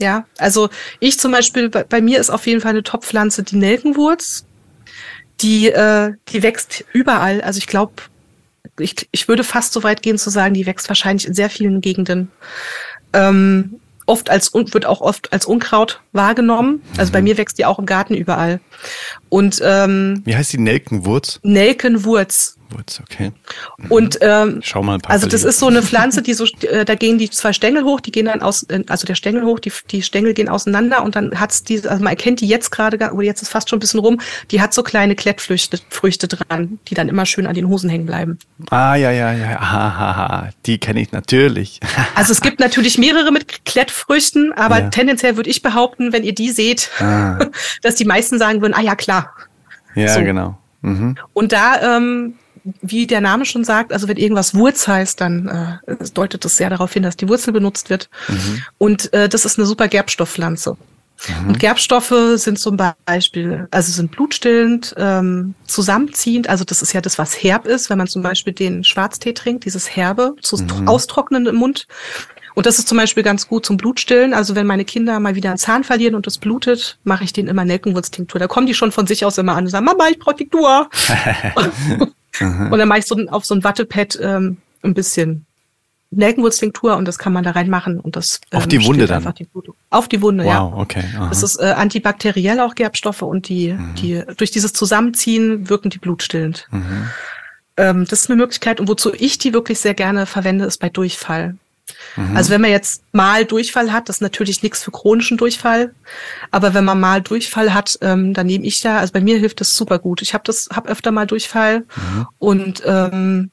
Ja, 0.00 0.24
also 0.38 0.70
ich 1.00 1.20
zum 1.20 1.32
Beispiel, 1.32 1.68
bei, 1.68 1.84
bei 1.84 2.00
mir 2.00 2.18
ist 2.18 2.30
auf 2.30 2.46
jeden 2.46 2.62
Fall 2.62 2.70
eine 2.70 2.82
Top-Pflanze 2.82 3.42
die 3.42 3.56
Nelkenwurz. 3.56 4.46
Die, 5.42 5.68
äh, 5.68 6.14
die 6.28 6.42
wächst 6.42 6.86
überall. 6.94 7.42
Also 7.42 7.58
ich 7.58 7.66
glaube, 7.66 7.92
ich, 8.78 9.06
ich 9.10 9.28
würde 9.28 9.44
fast 9.44 9.74
so 9.74 9.82
weit 9.82 10.00
gehen 10.00 10.16
zu 10.16 10.30
sagen, 10.30 10.54
die 10.54 10.64
wächst 10.64 10.88
wahrscheinlich 10.88 11.26
in 11.26 11.34
sehr 11.34 11.50
vielen 11.50 11.82
Gegenden. 11.82 12.30
Ähm, 13.12 13.80
oft 14.06 14.30
als 14.30 14.54
wird 14.54 14.86
auch 14.86 15.00
oft 15.00 15.32
als 15.32 15.46
Unkraut 15.46 16.00
wahrgenommen. 16.12 16.82
Also 16.96 17.10
mhm. 17.10 17.12
bei 17.12 17.22
mir 17.22 17.38
wächst 17.38 17.58
die 17.58 17.64
auch 17.64 17.78
im 17.78 17.86
Garten 17.86 18.14
überall. 18.14 18.60
Und 19.28 19.60
ähm, 19.64 20.22
wie 20.24 20.36
heißt 20.36 20.52
die 20.52 20.58
Nelkenwurz? 20.58 21.40
Nelkenwurz. 21.42 22.55
Wurz, 22.70 23.00
okay. 23.00 23.32
Mhm. 23.78 23.90
Und 23.90 24.18
ähm, 24.20 24.60
schau 24.62 24.82
mal 24.82 24.98
Also 25.06 25.26
das 25.26 25.44
ist 25.44 25.58
so 25.58 25.66
eine 25.66 25.82
Pflanze, 25.82 26.22
die 26.22 26.34
so, 26.34 26.44
äh, 26.62 26.84
da 26.84 26.94
gehen 26.94 27.18
die 27.18 27.30
zwei 27.30 27.52
Stängel 27.52 27.84
hoch, 27.84 28.00
die 28.00 28.12
gehen 28.12 28.26
dann 28.26 28.42
aus, 28.42 28.64
äh, 28.64 28.82
also 28.88 29.06
der 29.06 29.14
Stängel 29.14 29.44
hoch, 29.44 29.58
die, 29.58 29.72
die 29.90 30.02
Stängel 30.02 30.34
gehen 30.34 30.48
auseinander 30.48 31.02
und 31.02 31.16
dann 31.16 31.38
hat's 31.38 31.64
diese, 31.64 31.90
also 31.90 32.02
man 32.02 32.12
erkennt 32.12 32.40
die 32.40 32.48
jetzt 32.48 32.70
gerade, 32.70 32.96
oder 33.12 33.24
jetzt 33.24 33.42
ist 33.42 33.50
fast 33.50 33.70
schon 33.70 33.78
ein 33.78 33.80
bisschen 33.80 34.00
rum, 34.00 34.20
die 34.50 34.60
hat 34.60 34.74
so 34.74 34.82
kleine 34.82 35.14
Klettfrüchte 35.14 35.78
Früchte 35.88 36.28
dran, 36.28 36.78
die 36.88 36.94
dann 36.94 37.08
immer 37.08 37.26
schön 37.26 37.46
an 37.46 37.54
den 37.54 37.68
Hosen 37.68 37.90
hängen 37.90 38.06
bleiben. 38.06 38.38
Ah 38.70 38.94
ja 38.94 39.10
ja 39.10 39.32
ja, 39.32 39.60
ha, 39.60 40.50
die 40.66 40.78
kenne 40.78 41.00
ich 41.00 41.12
natürlich. 41.12 41.80
also 42.14 42.32
es 42.32 42.40
gibt 42.40 42.60
natürlich 42.60 42.98
mehrere 42.98 43.32
mit 43.32 43.64
Klettfrüchten, 43.64 44.52
aber 44.52 44.80
ja. 44.80 44.88
tendenziell 44.88 45.36
würde 45.36 45.50
ich 45.50 45.62
behaupten, 45.62 46.12
wenn 46.12 46.22
ihr 46.22 46.34
die 46.34 46.50
seht, 46.50 46.90
ah. 47.00 47.38
dass 47.82 47.94
die 47.94 48.04
meisten 48.04 48.38
sagen 48.38 48.60
würden, 48.60 48.74
ah 48.74 48.82
ja 48.82 48.94
klar. 48.94 49.32
Ja 49.94 50.14
so. 50.14 50.20
genau. 50.20 50.58
Mhm. 50.82 51.16
Und 51.32 51.52
da 51.52 51.96
ähm, 51.96 52.34
wie 52.82 53.06
der 53.06 53.20
Name 53.20 53.44
schon 53.44 53.64
sagt, 53.64 53.92
also 53.92 54.08
wenn 54.08 54.16
irgendwas 54.16 54.54
Wurz 54.54 54.88
heißt, 54.88 55.20
dann 55.20 55.80
äh, 55.86 55.96
deutet 56.14 56.44
das 56.44 56.56
sehr 56.56 56.70
darauf 56.70 56.92
hin, 56.92 57.02
dass 57.02 57.16
die 57.16 57.28
Wurzel 57.28 57.52
benutzt 57.52 57.90
wird. 57.90 58.08
Mhm. 58.28 58.62
Und 58.78 59.12
äh, 59.12 59.28
das 59.28 59.44
ist 59.44 59.58
eine 59.58 59.66
super 59.66 59.88
Gerbstoffpflanze. 59.88 60.76
Mhm. 61.42 61.48
Und 61.48 61.58
Gerbstoffe 61.58 62.14
sind 62.34 62.58
zum 62.58 62.76
Beispiel, 63.06 63.68
also 63.70 63.92
sind 63.92 64.10
blutstillend, 64.10 64.94
ähm, 64.98 65.54
zusammenziehend. 65.66 66.48
Also 66.48 66.64
das 66.64 66.82
ist 66.82 66.92
ja 66.92 67.00
das, 67.00 67.18
was 67.18 67.42
herb 67.42 67.66
ist, 67.66 67.88
wenn 67.90 67.98
man 67.98 68.06
zum 68.06 68.22
Beispiel 68.22 68.52
den 68.52 68.84
Schwarztee 68.84 69.32
trinkt, 69.32 69.64
dieses 69.64 69.96
Herbe, 69.96 70.34
zu 70.40 70.56
mhm. 70.56 70.88
austrocknen 70.88 71.46
im 71.46 71.56
Mund. 71.56 71.86
Und 72.56 72.64
das 72.64 72.78
ist 72.78 72.88
zum 72.88 72.96
Beispiel 72.96 73.22
ganz 73.22 73.48
gut 73.48 73.66
zum 73.66 73.76
Blutstillen. 73.76 74.32
Also 74.32 74.54
wenn 74.54 74.66
meine 74.66 74.86
Kinder 74.86 75.20
mal 75.20 75.34
wieder 75.34 75.50
einen 75.50 75.58
Zahn 75.58 75.84
verlieren 75.84 76.14
und 76.14 76.26
das 76.26 76.38
blutet, 76.38 76.98
mache 77.04 77.22
ich 77.22 77.34
denen 77.34 77.48
immer 77.48 77.66
Nelkenwurztinktur. 77.66 78.38
Da 78.38 78.46
kommen 78.46 78.66
die 78.66 78.72
schon 78.72 78.92
von 78.92 79.06
sich 79.06 79.26
aus 79.26 79.36
immer 79.36 79.56
an 79.56 79.64
und 79.64 79.70
sagen, 79.70 79.84
Mama, 79.84 80.08
ich 80.08 80.18
brauche 80.18 80.36
Tinktur. 80.36 80.88
Und 82.38 82.78
dann 82.78 82.88
mache 82.88 82.98
ich 82.98 83.06
so 83.06 83.16
auf 83.28 83.46
so 83.46 83.54
ein 83.54 83.64
Wattepad 83.64 84.18
ähm, 84.20 84.58
ein 84.82 84.92
bisschen 84.92 85.46
Nelkenwurztinktur 86.10 86.96
und 86.96 87.06
das 87.06 87.18
kann 87.18 87.32
man 87.32 87.42
da 87.42 87.52
reinmachen 87.52 87.98
und 87.98 88.14
das 88.14 88.40
ähm, 88.52 88.58
auf 88.58 88.66
die 88.66 88.84
Wunde 88.84 89.06
dann 89.06 89.34
die 89.34 89.48
auf 89.90 90.06
die 90.06 90.20
Wunde 90.22 90.44
wow, 90.44 90.52
ja 90.52 90.62
okay 90.64 91.02
aha. 91.16 91.28
das 91.30 91.42
ist 91.42 91.58
äh, 91.58 91.72
antibakteriell 91.76 92.60
auch 92.60 92.74
Gerbstoffe 92.74 93.22
und 93.22 93.48
die 93.48 93.72
mhm. 93.72 93.94
die 93.96 94.22
durch 94.36 94.50
dieses 94.50 94.72
Zusammenziehen 94.72 95.68
wirken 95.68 95.90
die 95.90 95.98
blutstillend 95.98 96.68
mhm. 96.70 97.08
ähm, 97.76 98.06
das 98.08 98.20
ist 98.20 98.30
eine 98.30 98.36
Möglichkeit 98.36 98.80
und 98.80 98.86
wozu 98.86 99.12
ich 99.14 99.38
die 99.38 99.52
wirklich 99.52 99.80
sehr 99.80 99.94
gerne 99.94 100.26
verwende 100.26 100.64
ist 100.64 100.78
bei 100.78 100.90
Durchfall 100.90 101.56
Mhm. 102.16 102.36
Also 102.36 102.50
wenn 102.50 102.60
man 102.60 102.70
jetzt 102.70 103.02
mal 103.12 103.44
Durchfall 103.44 103.92
hat, 103.92 104.08
das 104.08 104.16
ist 104.16 104.22
natürlich 104.22 104.62
nichts 104.62 104.82
für 104.82 104.90
chronischen 104.90 105.36
Durchfall. 105.36 105.94
Aber 106.50 106.74
wenn 106.74 106.84
man 106.84 107.00
mal 107.00 107.20
Durchfall 107.20 107.74
hat, 107.74 107.98
ähm, 108.00 108.34
dann 108.34 108.46
nehme 108.46 108.64
ich 108.64 108.80
da, 108.80 108.98
also 108.98 109.12
bei 109.12 109.20
mir 109.20 109.38
hilft 109.38 109.60
das 109.60 109.74
super 109.74 109.98
gut. 109.98 110.22
Ich 110.22 110.34
habe 110.34 110.44
das, 110.44 110.68
habe 110.72 110.88
öfter 110.88 111.12
mal 111.12 111.26
Durchfall 111.26 111.80
mhm. 111.80 112.26
und 112.38 112.82
ähm, 112.84 113.50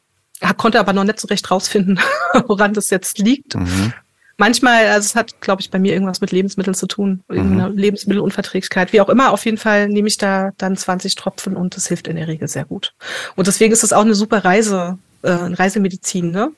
konnte 0.57 0.79
aber 0.79 0.93
noch 0.93 1.03
nicht 1.03 1.19
so 1.19 1.27
recht 1.27 1.49
rausfinden, 1.49 1.99
woran 2.47 2.73
das 2.73 2.89
jetzt 2.89 3.19
liegt. 3.19 3.55
Mhm. 3.55 3.93
Manchmal, 4.37 4.87
also 4.87 5.05
es 5.05 5.15
hat, 5.15 5.41
glaube 5.41 5.61
ich, 5.61 5.69
bei 5.69 5.77
mir 5.77 5.93
irgendwas 5.93 6.19
mit 6.19 6.31
Lebensmitteln 6.31 6.73
zu 6.73 6.87
tun, 6.87 7.23
irgendeine 7.29 7.69
mhm. 7.69 7.77
Lebensmittelunverträglichkeit. 7.77 8.91
Wie 8.91 8.99
auch 8.99 9.09
immer, 9.09 9.31
auf 9.31 9.45
jeden 9.45 9.57
Fall 9.57 9.87
nehme 9.87 10.07
ich 10.07 10.17
da 10.17 10.51
dann 10.57 10.75
20 10.75 11.15
Tropfen 11.15 11.55
und 11.55 11.75
das 11.75 11.87
hilft 11.87 12.07
in 12.07 12.15
der 12.15 12.27
Regel 12.27 12.47
sehr 12.47 12.65
gut. 12.65 12.93
Und 13.35 13.45
deswegen 13.47 13.71
ist 13.71 13.83
es 13.83 13.93
auch 13.93 14.01
eine 14.01 14.15
super 14.15 14.43
Reise, 14.43 14.97
äh, 15.21 15.31
Reisemedizin, 15.31 16.31
ne? 16.31 16.51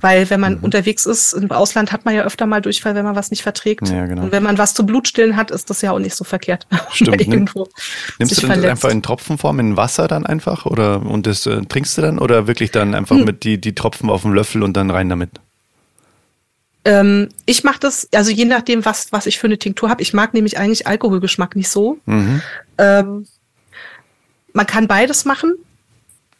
Weil 0.00 0.28
wenn 0.28 0.40
man 0.40 0.58
mhm. 0.58 0.64
unterwegs 0.64 1.06
ist, 1.06 1.34
im 1.34 1.50
Ausland 1.52 1.92
hat 1.92 2.04
man 2.04 2.14
ja 2.14 2.24
öfter 2.24 2.46
mal 2.46 2.60
Durchfall, 2.60 2.94
wenn 2.94 3.04
man 3.04 3.14
was 3.14 3.30
nicht 3.30 3.42
verträgt. 3.42 3.88
Ja, 3.88 4.06
genau. 4.06 4.22
Und 4.22 4.32
wenn 4.32 4.42
man 4.42 4.58
was 4.58 4.74
zu 4.74 4.84
Blutstillen 4.84 5.36
hat, 5.36 5.50
ist 5.50 5.70
das 5.70 5.82
ja 5.82 5.92
auch 5.92 6.00
nicht 6.00 6.16
so 6.16 6.24
verkehrt. 6.24 6.66
Stimmt. 6.92 7.20
Irgendwo 7.20 7.68
Nimmst 8.18 8.42
du 8.42 8.46
dann 8.48 8.64
einfach 8.64 8.90
in 8.90 9.02
Tropfenform 9.02 9.60
in 9.60 9.76
Wasser 9.76 10.08
dann 10.08 10.26
einfach 10.26 10.66
oder 10.66 11.02
und 11.02 11.26
das 11.26 11.46
äh, 11.46 11.62
trinkst 11.62 11.96
du 11.96 12.02
dann 12.02 12.18
oder 12.18 12.46
wirklich 12.46 12.72
dann 12.72 12.94
einfach 12.94 13.16
hm. 13.16 13.24
mit 13.24 13.44
die, 13.44 13.60
die 13.60 13.74
Tropfen 13.74 14.10
auf 14.10 14.22
dem 14.22 14.32
Löffel 14.32 14.62
und 14.62 14.76
dann 14.76 14.90
rein 14.90 15.08
damit? 15.08 15.30
Ähm, 16.84 17.28
ich 17.46 17.64
mache 17.64 17.78
das, 17.80 18.08
also 18.14 18.30
je 18.30 18.44
nachdem, 18.44 18.84
was, 18.84 19.12
was 19.12 19.26
ich 19.26 19.38
für 19.38 19.46
eine 19.46 19.58
Tinktur 19.58 19.88
habe. 19.88 20.02
Ich 20.02 20.12
mag 20.12 20.34
nämlich 20.34 20.58
eigentlich 20.58 20.86
Alkoholgeschmack 20.86 21.56
nicht 21.56 21.68
so. 21.68 21.98
Mhm. 22.04 22.42
Ähm, 22.78 23.26
man 24.52 24.66
kann 24.66 24.86
beides 24.86 25.24
machen. 25.24 25.54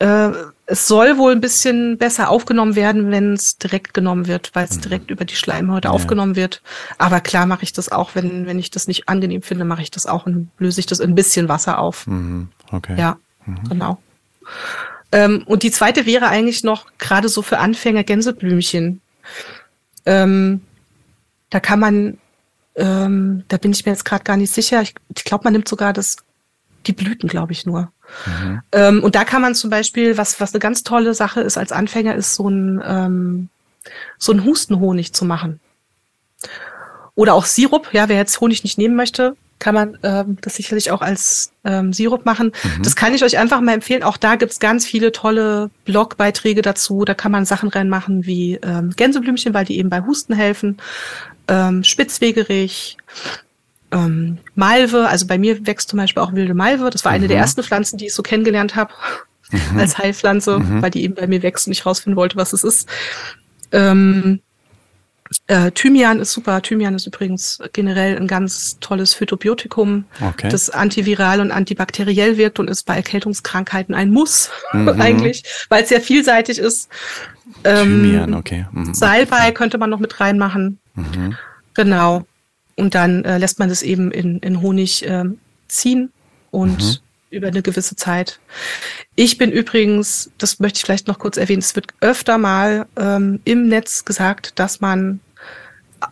Äh, 0.01 0.31
es 0.67 0.89
soll 0.89 1.19
wohl 1.19 1.33
ein 1.33 1.41
bisschen 1.41 1.99
besser 1.99 2.31
aufgenommen 2.31 2.75
werden, 2.75 3.11
wenn 3.11 3.35
es 3.35 3.59
direkt 3.59 3.93
genommen 3.93 4.27
wird, 4.27 4.51
weil 4.55 4.65
es 4.65 4.77
mhm. 4.77 4.81
direkt 4.83 5.11
über 5.11 5.25
die 5.25 5.37
Schleimhäute 5.37 5.89
ja. 5.89 5.93
aufgenommen 5.93 6.37
wird. 6.37 6.63
Aber 6.97 7.21
klar 7.21 7.47
mache 7.47 7.65
ich 7.65 7.73
das 7.73 7.93
auch, 7.93 8.15
wenn, 8.15 8.47
wenn 8.47 8.59
ich 8.59 8.71
das 8.71 8.89
nicht 8.89 9.09
angenehm 9.09 9.43
finde, 9.43 9.65
mache 9.65 9.83
ich 9.83 9.91
das 9.91 10.07
auch 10.07 10.27
und 10.27 10.51
löse 10.59 10.81
ich 10.81 10.87
das 10.87 11.01
in 11.01 11.11
ein 11.11 11.15
bisschen 11.15 11.49
Wasser 11.49 11.79
auf. 11.79 12.07
Mhm. 12.07 12.49
Okay. 12.71 12.95
Ja, 12.99 13.19
mhm. 13.45 13.69
genau. 13.69 13.99
Ähm, 15.13 15.45
und 15.47 15.63
die 15.63 15.71
zweite 15.71 16.07
wäre 16.07 16.29
eigentlich 16.29 16.65
noch 16.65 16.87
gerade 16.99 17.29
so 17.29 17.43
für 17.43 17.59
Anfänger 17.59 18.05
Gänseblümchen. 18.05 19.01
Ähm, 20.07 20.63
da 21.51 21.61
kann 21.61 21.79
man, 21.79 22.19
ähm, 22.75 23.45
da 23.49 23.59
bin 23.59 23.73
ich 23.73 23.85
mir 23.85 23.93
jetzt 23.93 24.05
gerade 24.05 24.25
gar 24.25 24.37
nicht 24.37 24.53
sicher. 24.53 24.83
Ich, 24.83 24.95
ich 25.15 25.25
glaube, 25.25 25.45
man 25.45 25.53
nimmt 25.53 25.69
sogar 25.69 25.93
das, 25.93 26.17
die 26.87 26.93
Blüten, 26.93 27.29
glaube 27.29 27.53
ich 27.53 27.67
nur. 27.67 27.93
Mhm. 28.27 28.63
Ähm, 28.73 29.03
und 29.03 29.15
da 29.15 29.25
kann 29.25 29.43
man 29.43 29.55
zum 29.55 29.71
Beispiel, 29.71 30.17
was, 30.17 30.41
was 30.41 30.53
eine 30.53 30.61
ganz 30.61 30.83
tolle 30.83 31.15
Sache 31.15 31.41
ist 31.41 31.57
als 31.57 31.73
Anfänger, 31.73 32.15
ist 32.15 32.35
so 32.35 32.49
ein, 32.49 32.83
ähm, 32.85 33.49
so 34.19 34.33
ein 34.33 34.45
Hustenhonig 34.45 35.13
zu 35.13 35.25
machen. 35.25 35.61
Oder 37.15 37.35
auch 37.35 37.45
Sirup, 37.45 37.89
ja, 37.93 38.09
wer 38.09 38.17
jetzt 38.17 38.41
Honig 38.41 38.65
nicht 38.65 38.79
nehmen 38.79 38.97
möchte, 38.97 39.37
kann 39.59 39.75
man 39.75 39.99
ähm, 40.03 40.37
das 40.41 40.57
sicherlich 40.57 40.91
auch 40.91 41.01
als 41.01 41.53
ähm, 41.65 41.93
Sirup 41.93 42.27
machen. 42.27 42.53
Mhm. 42.63 42.83
Das 42.83 42.97
kann 42.97 43.15
ich 43.15 43.25
euch 43.25 43.39
einfach 43.39 43.61
mal 43.61 43.73
empfehlen. 43.73 44.03
Auch 44.03 44.17
da 44.17 44.35
gibt's 44.35 44.59
ganz 44.59 44.85
viele 44.85 45.13
tolle 45.13 45.71
Blogbeiträge 45.85 46.61
dazu. 46.61 47.05
Da 47.05 47.15
kann 47.15 47.33
man 47.33 47.45
Sachen 47.45 47.69
reinmachen 47.69 48.27
wie 48.27 48.57
ähm, 48.63 48.91
Gänseblümchen, 48.95 49.55
weil 49.55 49.65
die 49.65 49.79
eben 49.79 49.91
bei 49.91 50.03
Husten 50.03 50.35
helfen, 50.35 50.79
ähm, 51.49 51.85
Spitzwegerich, 51.85 52.99
ähm, 53.95 54.39
Malve, 54.55 55.09
also 55.09 55.27
bei 55.27 55.39
mir 55.39 55.67
wächst 55.67 55.89
zum 55.89 55.99
Beispiel 55.99 56.23
auch 56.23 56.35
wilde 56.35 56.55
Malve. 56.55 56.91
Das 56.91 57.05
war 57.05 57.13
eine 57.13 57.25
mhm. 57.25 57.29
der 57.29 57.39
ersten 57.39 57.63
Pflanzen, 57.63 57.97
die 57.97 58.07
ich 58.07 58.15
so 58.15 58.23
kennengelernt 58.23 58.75
habe 58.75 58.93
mhm. 59.51 59.79
als 59.79 59.97
Heilpflanze, 59.99 60.59
mhm. 60.59 60.83
weil 60.83 60.91
die 60.91 61.05
eben 61.05 61.15
bei 61.15 61.27
mir 61.27 61.43
wächst 61.43 61.67
und 61.67 61.73
ich 61.73 61.87
rausfinden 61.87 62.17
wollte, 62.17 62.37
was 62.37 62.53
es 62.53 62.65
ist. 62.65 62.89
Ähm, 63.73 64.41
Äh, 65.47 65.71
Thymian 65.73 66.21
ist 66.21 66.33
super. 66.33 66.61
Thymian 66.61 66.95
ist 66.95 67.07
übrigens 67.07 67.59
generell 67.73 68.17
ein 68.17 68.27
ganz 68.27 68.79
tolles 68.81 69.15
Phytobiotikum, 69.15 70.05
Okay. 70.21 70.49
das 70.51 70.71
antiviral 70.71 71.41
und 71.41 71.51
antibakteriell 71.51 72.37
wirkt 72.37 72.59
und 72.61 72.69
ist 72.69 72.85
bei 72.85 72.95
Erkältungskrankheiten 72.95 73.95
ein 73.95 74.11
Muss 74.11 74.51
Mhm. 74.73 74.89
eigentlich, 75.01 75.43
weil 75.71 75.83
es 75.83 75.89
sehr 75.89 76.03
vielseitig 76.03 76.59
ist. 76.59 76.89
Ähm, 77.65 78.03
Thymian, 78.03 78.35
okay. 78.35 78.67
Mhm. 78.71 78.95
Salbei 78.95 79.51
könnte 79.53 79.79
man 79.79 79.91
noch 79.91 79.99
mit 79.99 80.21
reinmachen. 80.21 80.79
Mhm. 80.95 81.37
Genau. 81.73 82.27
Und 82.77 82.95
dann 82.95 83.25
äh, 83.25 83.39
lässt 83.39 83.59
man 83.59 83.69
das 83.69 83.83
eben 83.83 84.11
in, 84.11 84.39
in 84.41 84.61
Honig 84.61 85.05
ähm, 85.07 85.39
ziehen 85.69 86.11
und 86.51 86.79
Mhm. 86.83 86.97
über 87.31 87.49
eine 87.49 87.63
gewisse 87.63 87.97
Zeit. 87.97 88.39
Ich 89.17 89.39
bin 89.39 89.51
übrigens, 89.53 90.31
das 90.39 90.61
möchte 90.61 90.79
ich 90.79 90.85
vielleicht 90.85 91.07
noch 91.09 91.19
kurz 91.19 91.37
erwähnen, 91.37 91.61
es 91.61 91.75
wird 91.77 91.89
öfter 92.01 92.39
mal 92.39 92.87
ähm, 92.97 93.41
im 93.45 93.69
Netz 93.69 94.05
gesagt, 94.05 94.59
dass 94.59 94.81
man 94.81 95.21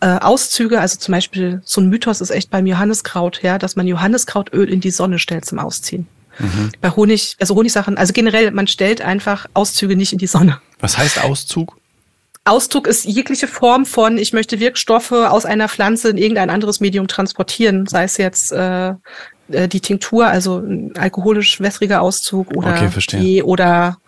äh, 0.00 0.06
Auszüge, 0.18 0.80
also 0.80 0.98
zum 0.98 1.12
Beispiel 1.12 1.60
so 1.64 1.80
ein 1.80 1.88
Mythos 1.88 2.20
ist 2.20 2.30
echt 2.30 2.50
beim 2.50 2.66
Johanniskraut, 2.66 3.42
ja, 3.42 3.58
dass 3.58 3.76
man 3.76 3.86
Johanniskrautöl 3.86 4.68
in 4.68 4.80
die 4.80 4.90
Sonne 4.90 5.18
stellt 5.18 5.44
zum 5.44 5.58
Ausziehen. 5.58 6.06
Mhm. 6.38 6.72
Bei 6.80 6.90
Honig, 6.90 7.36
also 7.40 7.54
Honigsachen, 7.54 7.98
also 7.98 8.12
generell, 8.12 8.50
man 8.52 8.66
stellt 8.66 9.02
einfach 9.02 9.46
Auszüge 9.52 9.96
nicht 9.96 10.12
in 10.12 10.18
die 10.18 10.26
Sonne. 10.26 10.60
Was 10.80 10.96
heißt 10.96 11.22
Auszug? 11.22 11.76
Ausdruck 12.44 12.86
ist 12.88 13.04
jegliche 13.04 13.46
Form 13.46 13.86
von, 13.86 14.18
ich 14.18 14.32
möchte 14.32 14.58
Wirkstoffe 14.58 15.12
aus 15.12 15.44
einer 15.44 15.68
Pflanze 15.68 16.10
in 16.10 16.18
irgendein 16.18 16.50
anderes 16.50 16.80
Medium 16.80 17.06
transportieren, 17.06 17.86
sei 17.86 18.02
es 18.04 18.16
jetzt 18.16 18.50
äh, 18.50 18.94
äh, 19.48 19.68
die 19.68 19.80
Tinktur, 19.80 20.26
also 20.26 20.58
ein 20.58 20.92
alkoholisch 20.96 21.60
wässriger 21.60 22.02
Auszug 22.02 22.56
oder 22.56 22.72
Okay. 22.72 22.88
Tee 23.06 23.42
oder 23.42 23.98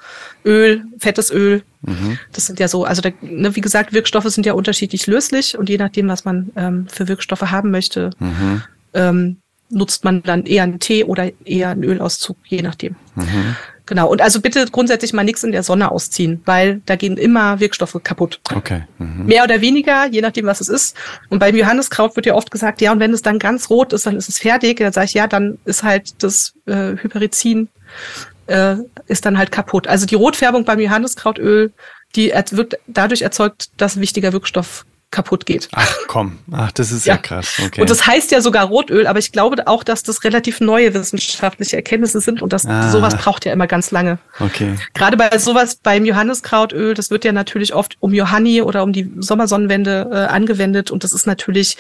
Öl, 0.45 0.85
fettes 0.99 1.31
Öl. 1.31 1.63
Mhm. 1.83 2.19
Das 2.33 2.47
sind 2.47 2.59
ja 2.59 2.67
so, 2.67 2.85
also 2.85 3.03
da, 3.03 3.11
ne, 3.21 3.55
wie 3.55 3.61
gesagt, 3.61 3.93
Wirkstoffe 3.93 4.29
sind 4.29 4.47
ja 4.47 4.55
unterschiedlich 4.55 5.07
löslich 5.07 5.57
und 5.57 5.69
je 5.69 5.79
nachdem, 5.79 6.09
was 6.09 6.25
man 6.25 6.51
ähm, 6.57 6.87
für 6.89 7.07
Wirkstoffe 7.07 7.43
haben 7.43 7.71
möchte, 7.71 8.11
Mhm. 8.19 8.63
ähm, 8.95 9.37
nutzt 9.71 10.05
man 10.05 10.23
dann 10.23 10.45
eher 10.45 10.63
einen 10.65 10.81
Tee 10.81 11.05
oder 11.05 11.31
eher 11.45 11.71
einen 11.71 11.85
Ölauszug, 11.85 12.37
je 12.47 12.63
nachdem. 12.63 12.97
Mhm. 13.15 13.57
Genau. 13.87 14.09
Und 14.09 14.23
also 14.23 14.41
bitte 14.41 14.65
grundsätzlich 14.71 15.13
mal 15.13 15.25
nichts 15.25 15.45
in 15.45 15.53
der 15.53 15.63
Sonne 15.63 15.91
ausziehen, 15.91 16.41
weil 16.47 16.81
da 16.87 16.97
gehen 16.97 17.19
immer 17.19 17.61
Wirkstoffe 17.61 18.01
kaputt. 18.03 18.41
Okay. 18.55 18.85
Mhm. 18.99 19.27
Mehr 19.27 19.45
oder 19.45 19.61
weniger, 19.61 20.07
je 20.07 20.23
nachdem, 20.23 20.47
was 20.47 20.63
es 20.63 20.69
ist. 20.69 20.97
Und 21.29 21.39
beim 21.39 21.55
Johanniskraut 21.55 22.17
wird 22.17 22.25
ja 22.25 22.35
oft 22.35 22.51
gesagt, 22.51 22.81
ja, 22.81 22.93
und 22.93 23.01
wenn 23.01 23.13
es 23.13 23.21
dann 23.21 23.39
ganz 23.39 23.69
rot 23.69 23.93
ist, 23.93 24.07
dann 24.07 24.17
ist 24.17 24.29
es 24.29 24.39
fertig. 24.39 24.79
Dann 24.79 24.93
sage 24.93 25.07
ich, 25.07 25.15
ja, 25.15 25.27
dann 25.27 25.59
ist 25.67 25.83
halt 25.83 26.23
das 26.23 26.55
äh, 26.67 26.97
Hyperizin 26.97 27.69
äh, 28.47 28.77
ist 29.07 29.27
dann 29.27 29.39
halt 29.39 29.53
kaputt. 29.53 29.87
Also 29.87 30.07
die 30.07 30.15
Rotfärbung 30.15 30.65
beim 30.65 30.81
Johanniskrautöl, 30.81 31.73
die 32.17 32.33
wird 32.51 32.79
dadurch 32.87 33.23
erzeugt, 33.23 33.71
dass 33.77 33.97
ein 33.97 34.01
wichtiger 34.01 34.33
Wirkstoff 34.33 34.87
kaputt 35.15 35.47
geht. 35.47 35.69
Ach 35.73 35.95
komm, 36.09 36.39
ach, 36.53 36.73
das 36.73 36.93
ist 36.93 37.07
ja, 37.07 37.15
Ja. 37.15 37.19
krass. 37.19 37.55
Okay. 37.65 37.81
Und 37.81 37.89
das 37.89 38.07
heißt 38.07 38.31
ja 38.33 38.41
sogar 38.43 38.67
Rotöl, 38.67 39.07
aber 39.07 39.19
ich 39.19 39.33
glaube 39.33 39.67
auch, 39.67 39.83
dass 39.85 40.03
das 40.03 40.25
relativ 40.25 40.61
neue 40.61 40.93
wissenschaftliche 40.93 41.77
Erkenntnisse 41.77 42.21
sind 42.21 42.43
und 42.43 42.53
das 42.53 42.67
Ah. 42.67 42.91
sowas 42.91 43.17
braucht 43.17 43.45
ja 43.47 43.53
immer 43.53 43.67
ganz 43.67 43.91
lange. 43.91 44.19
okay. 44.41 44.75
Gerade 44.93 45.17
bei 45.17 45.39
sowas 45.39 45.77
beim 45.83 46.05
Johanniskrautöl, 46.05 46.95
das 46.95 47.11
wird 47.11 47.25
ja 47.25 47.33
natürlich 47.33 47.75
oft 47.75 47.97
um 48.01 48.13
Johanni 48.13 48.61
oder 48.63 48.83
um 48.83 48.93
die 48.93 49.11
Sommersonnenwende 49.19 50.11
äh, 50.13 50.17
angewendet 50.33 50.91
und 50.91 51.05
das 51.05 51.13
ist 51.13 51.27
natürlich 51.27 51.77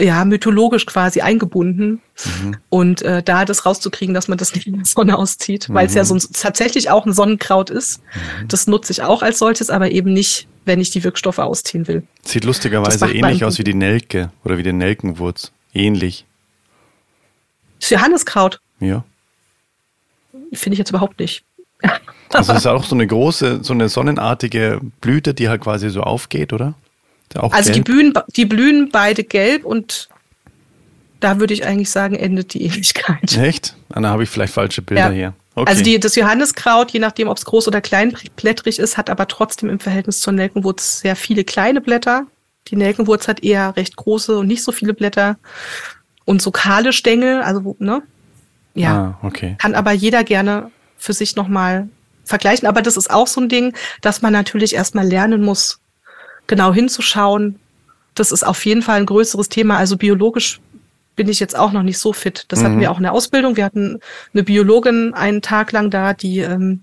ja 0.00 0.24
mythologisch 0.24 0.86
quasi 0.86 1.20
eingebunden 1.20 2.00
Mhm. 2.24 2.56
und 2.70 3.02
äh, 3.02 3.22
da 3.22 3.44
das 3.44 3.66
rauszukriegen, 3.66 4.14
dass 4.14 4.28
man 4.28 4.38
das 4.38 4.54
nicht 4.54 4.66
in 4.66 4.74
der 4.76 4.84
Sonne 4.86 5.18
auszieht, 5.18 5.66
weil 5.70 5.86
es 5.86 5.94
ja 5.94 6.04
so 6.04 6.14
ein, 6.14 6.22
tatsächlich 6.32 6.90
auch 6.90 7.04
ein 7.06 7.12
Sonnenkraut 7.12 7.68
ist. 7.70 8.00
Mhm. 8.42 8.48
Das 8.48 8.66
nutze 8.66 8.92
ich 8.92 9.02
auch 9.02 9.22
als 9.22 9.38
solches, 9.38 9.68
aber 9.70 9.90
eben 9.90 10.12
nicht, 10.14 10.48
wenn 10.70 10.80
ich 10.80 10.90
die 10.90 11.02
Wirkstoffe 11.02 11.40
ausziehen 11.40 11.88
will. 11.88 12.04
Sieht 12.22 12.44
lustigerweise 12.44 13.10
ähnlich 13.12 13.44
aus 13.44 13.58
wie 13.58 13.64
die 13.64 13.74
Nelke 13.74 14.30
oder 14.44 14.56
wie 14.56 14.62
der 14.62 14.72
Nelkenwurz. 14.72 15.50
Ähnlich. 15.74 16.24
Das 17.80 17.90
Johanniskraut 17.90 18.60
Ja. 18.78 19.02
finde 20.52 20.74
ich 20.74 20.78
jetzt 20.78 20.90
überhaupt 20.90 21.18
nicht. 21.18 21.42
Also 22.32 22.52
es 22.52 22.58
ist 22.58 22.66
auch 22.68 22.84
so 22.84 22.94
eine 22.94 23.08
große, 23.08 23.64
so 23.64 23.72
eine 23.72 23.88
sonnenartige 23.88 24.80
Blüte, 25.00 25.34
die 25.34 25.48
halt 25.48 25.62
quasi 25.62 25.90
so 25.90 26.02
aufgeht, 26.02 26.52
oder? 26.52 26.74
Also 27.34 27.72
die 27.72 27.80
blühen, 27.80 28.12
die 28.36 28.44
blühen 28.44 28.90
beide 28.92 29.24
gelb 29.24 29.64
und 29.64 30.08
da 31.18 31.40
würde 31.40 31.52
ich 31.54 31.66
eigentlich 31.66 31.90
sagen, 31.90 32.14
endet 32.14 32.54
die 32.54 32.62
Ähnlichkeit. 32.66 33.36
Echt? 33.36 33.74
Da 33.88 34.00
habe 34.10 34.22
ich 34.22 34.28
vielleicht 34.30 34.52
falsche 34.54 34.80
Bilder 34.80 35.08
Ja. 35.08 35.10
hier. 35.10 35.34
Okay. 35.54 35.68
Also 35.68 35.82
die, 35.82 35.98
das 35.98 36.14
Johanniskraut, 36.14 36.92
je 36.92 37.00
nachdem, 37.00 37.28
ob 37.28 37.36
es 37.36 37.44
groß 37.44 37.66
oder 37.68 37.80
kleinblättrig 37.80 38.78
ist, 38.78 38.96
hat 38.96 39.10
aber 39.10 39.26
trotzdem 39.26 39.68
im 39.68 39.80
Verhältnis 39.80 40.20
zur 40.20 40.32
Nelkenwurz 40.32 41.00
sehr 41.00 41.16
viele 41.16 41.44
kleine 41.44 41.80
Blätter. 41.80 42.26
Die 42.68 42.76
Nelkenwurz 42.76 43.26
hat 43.26 43.42
eher 43.42 43.76
recht 43.76 43.96
große 43.96 44.38
und 44.38 44.46
nicht 44.46 44.62
so 44.62 44.70
viele 44.70 44.94
Blätter. 44.94 45.38
Und 46.24 46.40
so 46.40 46.50
kahle 46.52 46.92
Stängel, 46.92 47.42
also 47.42 47.74
ne? 47.80 48.02
Ja, 48.74 49.16
Ah, 49.20 49.26
okay. 49.26 49.56
kann 49.58 49.74
aber 49.74 49.90
jeder 49.90 50.22
gerne 50.22 50.70
für 50.96 51.12
sich 51.12 51.34
nochmal 51.34 51.88
vergleichen. 52.24 52.68
Aber 52.68 52.82
das 52.82 52.96
ist 52.96 53.10
auch 53.10 53.26
so 53.26 53.40
ein 53.40 53.48
Ding, 53.48 53.74
dass 54.00 54.22
man 54.22 54.32
natürlich 54.32 54.74
erstmal 54.74 55.06
lernen 55.06 55.42
muss, 55.42 55.80
genau 56.46 56.72
hinzuschauen. 56.72 57.58
Das 58.14 58.30
ist 58.30 58.46
auf 58.46 58.64
jeden 58.64 58.82
Fall 58.82 59.00
ein 59.00 59.06
größeres 59.06 59.48
Thema. 59.48 59.78
Also 59.78 59.96
biologisch 59.96 60.60
bin 61.20 61.28
ich 61.28 61.38
jetzt 61.38 61.54
auch 61.54 61.72
noch 61.72 61.82
nicht 61.82 61.98
so 61.98 62.14
fit. 62.14 62.46
Das 62.48 62.64
hatten 62.64 62.76
Mhm. 62.76 62.80
wir 62.80 62.90
auch 62.90 62.96
in 62.96 63.02
der 63.02 63.12
Ausbildung. 63.12 63.54
Wir 63.58 63.66
hatten 63.66 63.98
eine 64.32 64.42
Biologin 64.42 65.12
einen 65.12 65.42
Tag 65.42 65.70
lang 65.70 65.90
da, 65.90 66.14
die 66.14 66.38
ähm, 66.38 66.82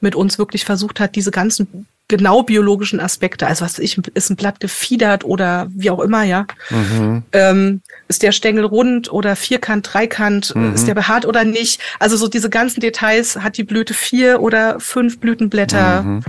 mit 0.00 0.14
uns 0.14 0.38
wirklich 0.38 0.64
versucht 0.64 1.00
hat, 1.00 1.16
diese 1.16 1.30
ganzen 1.30 1.86
genau 2.08 2.42
biologischen 2.42 2.98
Aspekte, 2.98 3.46
also 3.46 3.62
was 3.62 3.78
ich, 3.78 3.98
ist 4.14 4.30
ein 4.30 4.36
Blatt 4.36 4.58
gefiedert 4.58 5.22
oder 5.22 5.68
wie 5.74 5.90
auch 5.90 6.00
immer, 6.00 6.22
ja. 6.22 6.46
Mhm. 6.70 7.24
Ähm, 7.32 7.82
ist 8.08 8.22
der 8.22 8.32
Stängel 8.32 8.64
rund 8.64 9.12
oder 9.12 9.36
vierkant, 9.36 9.90
dreikant? 9.92 10.56
Mhm. 10.56 10.72
Ist 10.72 10.88
der 10.88 10.94
behaart 10.94 11.26
oder 11.26 11.44
nicht? 11.44 11.78
Also 11.98 12.16
so 12.16 12.26
diese 12.26 12.48
ganzen 12.48 12.80
Details. 12.80 13.36
Hat 13.36 13.58
die 13.58 13.64
Blüte 13.64 13.92
vier 13.92 14.40
oder 14.40 14.80
fünf 14.80 15.20
Blütenblätter? 15.20 16.02
Mhm. 16.04 16.22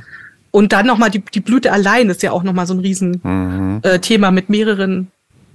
Und 0.51 0.74
dann 0.74 0.86
nochmal 0.88 1.10
die, 1.10 1.24
die 1.24 1.39
Blüte 1.39 1.72
allein 1.72 2.10
ist 2.10 2.22
ja 2.22 2.32
auch 2.32 2.43
nochmal 2.43 2.68
so 2.68 2.74
ein 2.74 2.80
Riesen 2.82 3.22
Mhm. 3.24 3.80
äh, 3.84 4.32
mit 4.32 4.49
mehreren 4.49 5.08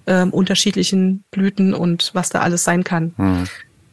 ähm, 0.07 0.31
unterschiedlichen 0.31 1.25
Blüten 1.31 1.75
und 1.75 2.11
was 2.15 2.31
da 2.31 2.41
alles 2.41 2.65
sein 2.65 2.85
kann. 2.85 3.15
Mhm. 3.17 3.45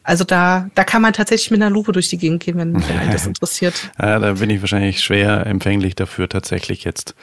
Also 0.02 0.24
da, 0.24 0.70
da 0.74 0.84
kann 0.84 1.02
man 1.02 1.12
tatsächlich 1.12 1.50
mit 1.50 1.60
einer 1.60 1.68
Lupe 1.70 1.92
durch 1.92 2.08
die 2.08 2.16
Gegend 2.16 2.42
gehen, 2.42 2.56
wenn, 2.56 2.74
wenn 2.74 2.98
einen 2.98 3.12
das 3.12 3.26
interessiert. 3.26 3.90
Ja, 4.00 4.18
da 4.18 4.32
bin 4.32 4.48
ich 4.48 4.60
wahrscheinlich 4.62 5.00
schwer 5.02 5.46
empfänglich 5.46 5.96
dafür 5.96 6.28
tatsächlich 6.30 6.84
jetzt 6.84 7.14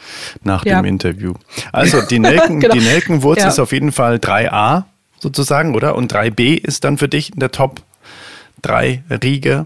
nach 0.43 0.63
Ja. 0.65 0.79
dem 0.81 0.86
Interview. 0.86 1.33
Also 1.71 2.01
die, 2.03 2.19
Nelken, 2.19 2.59
Genau. 2.59 2.75
die 2.75 2.81
Nelkenwurz 2.81 3.39
Ja. 3.41 3.47
ist 3.47 3.57
auf 3.59 3.71
jeden 3.71 3.91
Fall 3.91 4.17
3a 4.17 4.83
sozusagen, 5.19 5.73
oder? 5.73 5.95
Und 5.95 6.13
3b 6.13 6.57
ist 6.63 6.83
dann 6.83 6.99
für 6.99 7.07
dich 7.09 7.33
in 7.33 7.39
der 7.39 7.51
Top 7.51 7.81
3 8.61 9.03
Riege. 9.23 9.65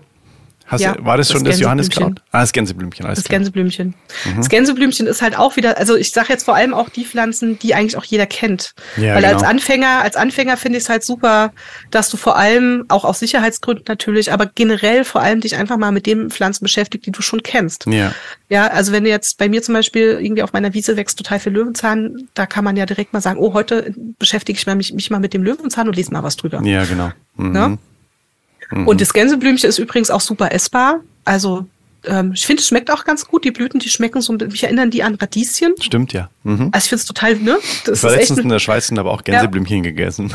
Hast 0.69 0.81
Ja, 0.81 0.93
du, 0.93 1.03
war 1.03 1.17
das 1.17 1.27
das 1.27 1.35
schon 1.37 1.43
das. 1.45 1.59
Johanniskraut? 1.59 2.21
Ah, 2.31 2.41
das 2.41 2.51
Gänseblümchen, 2.51 3.05
alles 3.05 3.17
Das 3.19 3.25
klar. 3.25 3.39
Gänseblümchen. 3.39 3.95
Mhm. 4.25 4.37
Das 4.37 4.49
Gänseblümchen 4.49 5.07
ist 5.07 5.21
halt 5.23 5.35
auch 5.37 5.55
wieder, 5.55 5.77
also 5.79 5.95
ich 5.95 6.11
sage 6.11 6.27
jetzt 6.29 6.43
vor 6.45 6.55
allem 6.55 6.73
auch 6.75 6.89
die 6.89 7.05
Pflanzen, 7.05 7.57
die 7.57 7.73
eigentlich 7.73 7.97
auch 7.97 8.03
jeder 8.03 8.27
kennt. 8.27 8.73
Ja, 8.95 9.15
Weil 9.15 9.25
als 9.25 9.37
genau. 9.37 9.49
Anfänger, 9.49 10.01
als 10.03 10.15
Anfänger 10.15 10.57
finde 10.57 10.77
ich 10.77 10.83
es 10.83 10.89
halt 10.89 11.03
super, 11.03 11.51
dass 11.89 12.09
du 12.09 12.17
vor 12.17 12.37
allem, 12.37 12.85
auch 12.87 13.03
aus 13.03 13.19
Sicherheitsgründen 13.19 13.85
natürlich, 13.87 14.31
aber 14.31 14.45
generell 14.45 15.03
vor 15.03 15.21
allem 15.21 15.41
dich 15.41 15.55
einfach 15.55 15.77
mal 15.77 15.91
mit 15.91 16.05
den 16.05 16.29
Pflanzen 16.29 16.63
beschäftigt, 16.65 17.05
die 17.07 17.11
du 17.11 17.21
schon 17.23 17.41
kennst. 17.41 17.87
Ja, 17.87 18.13
Ja, 18.49 18.67
also 18.67 18.91
wenn 18.91 19.03
du 19.03 19.09
jetzt 19.09 19.39
bei 19.39 19.49
mir 19.49 19.63
zum 19.63 19.73
Beispiel 19.73 20.19
irgendwie 20.21 20.43
auf 20.43 20.53
meiner 20.53 20.73
Wiese 20.75 20.97
wächst 20.97 21.17
total 21.17 21.39
viel 21.39 21.51
Löwenzahn, 21.53 22.27
da 22.35 22.45
kann 22.45 22.63
man 22.63 22.77
ja 22.77 22.85
direkt 22.85 23.11
mal 23.13 23.21
sagen, 23.21 23.39
oh, 23.39 23.53
heute 23.53 23.93
beschäftige 24.19 24.57
ich 24.57 24.65
mich, 24.67 24.93
mich 24.93 25.09
mal 25.09 25.19
mit 25.19 25.33
dem 25.33 25.41
Löwenzahn 25.43 25.87
und 25.87 25.95
lese 25.95 26.11
mal 26.13 26.21
was 26.23 26.35
drüber. 26.37 26.61
ja, 26.63 26.85
genau. 26.85 27.11
Mhm. 27.37 27.51
Ne? 27.51 27.77
Und 28.71 29.01
das 29.01 29.13
Gänseblümchen 29.13 29.67
ist 29.67 29.79
übrigens 29.79 30.11
auch 30.11 30.21
super 30.21 30.51
essbar. 30.51 31.01
Also 31.25 31.65
ähm, 32.05 32.31
ich 32.33 32.45
finde, 32.45 32.61
es 32.61 32.67
schmeckt 32.67 32.91
auch 32.91 33.03
ganz 33.03 33.25
gut. 33.25 33.43
Die 33.43 33.51
Blüten, 33.51 33.79
die 33.79 33.89
schmecken 33.89 34.21
so, 34.21 34.33
mich 34.33 34.63
erinnern 34.63 34.91
die 34.91 35.03
an 35.03 35.15
Radieschen. 35.15 35.73
Stimmt 35.81 36.13
ja. 36.13 36.29
Mhm. 36.43 36.69
Also 36.71 36.85
ich 36.85 36.89
finde 36.89 37.01
es 37.01 37.05
total, 37.05 37.35
ne? 37.35 37.57
Das 37.85 37.99
Ich 37.99 38.03
war 38.03 38.11
letztens 38.11 38.39
in 38.39 38.49
der 38.49 38.59
Schweiz 38.59 38.89
und 38.89 38.99
habe 38.99 39.11
auch 39.11 39.23
Gänseblümchen 39.23 39.83
gegessen. 39.83 40.33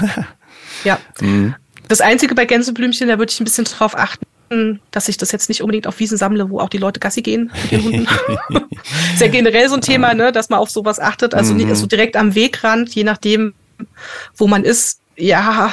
ja. 0.85 0.99
Mhm. 1.21 1.55
Das 1.87 2.01
Einzige 2.01 2.35
bei 2.35 2.47
Gänseblümchen, 2.47 3.09
da 3.09 3.19
würde 3.19 3.31
ich 3.31 3.39
ein 3.41 3.45
bisschen 3.45 3.67
drauf 3.67 3.95
achten, 3.95 4.81
dass 4.91 5.09
ich 5.09 5.19
das 5.19 5.33
jetzt 5.33 5.51
nicht 5.51 5.61
unbedingt 5.61 5.87
auf 5.87 5.99
Wiesen 5.99 6.17
sammle, 6.17 6.49
wo 6.49 6.59
auch 6.61 6.71
die 6.71 6.79
Leute 6.79 6.99
Gassi 6.99 7.21
gehen 7.21 7.53
mit 7.63 7.73
den 7.73 7.85
Hunden. 7.85 8.09
ist 9.13 9.21
ja 9.21 9.29
generell 9.29 9.69
so 9.69 9.75
ein 9.75 9.83
Thema, 9.83 10.15
ne, 10.15 10.33
dass 10.33 10.49
man 10.49 10.61
auf 10.61 10.71
sowas 10.71 10.99
achtet. 10.99 11.35
Also 11.35 11.53
nicht 11.53 11.75
so 11.77 11.87
direkt 11.87 12.17
am 12.17 12.35
Wegrand, 12.35 12.95
je 12.95 13.05
nachdem, 13.05 13.53
wo 14.37 14.47
man 14.47 14.65
ist. 14.65 15.01
Ja, 15.17 15.73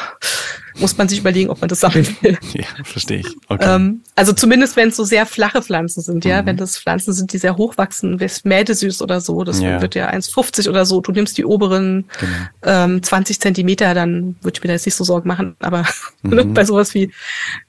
muss 0.80 0.98
man 0.98 1.08
sich 1.10 1.20
überlegen, 1.20 1.50
ob 1.50 1.60
man 1.62 1.68
das 1.70 1.80
sammeln 1.82 2.08
will. 2.22 2.38
ja, 2.54 2.66
verstehe 2.84 3.20
ich. 3.20 3.28
Okay. 3.50 3.66
Ähm, 3.76 4.02
also 4.16 4.34
zumindest, 4.34 4.76
wenn 4.76 4.90
es 4.90 4.96
so 4.96 5.04
sehr 5.04 5.26
flache 5.26 5.62
Pflanzen 5.62 6.02
sind, 6.02 6.24
Mhm. 6.26 6.30
ja, 6.32 6.46
wenn 6.46 6.58
das 6.58 6.78
Pflanzen 6.78 7.14
sind, 7.14 7.34
die 7.34 7.38
sehr 7.38 7.58
hoch 7.58 7.78
wachsen, 7.78 8.20
wie 8.20 8.30
Mädesüß 8.44 9.02
oder 9.02 9.20
so, 9.22 9.44
das 9.44 9.60
Ja. 9.62 9.82
wird 9.82 9.96
ja 9.96 10.10
1,50 10.10 10.70
oder 10.70 10.86
so. 10.86 11.02
Du 11.02 11.12
nimmst 11.12 11.38
die 11.38 11.46
oberen 11.46 12.06
Genau. 12.20 12.36
ähm, 12.64 13.04
20 13.04 13.40
Zentimeter, 13.42 13.94
dann 13.94 14.36
würde 14.42 14.56
ich 14.58 14.64
mir 14.64 14.68
da 14.68 14.74
jetzt 14.74 14.86
nicht 14.86 14.96
so 14.96 15.04
Sorgen 15.04 15.28
machen, 15.28 15.56
aber 15.60 15.86
Mhm. 16.24 16.54
bei 16.54 16.66
sowas 16.66 16.94
wie, 16.94 17.12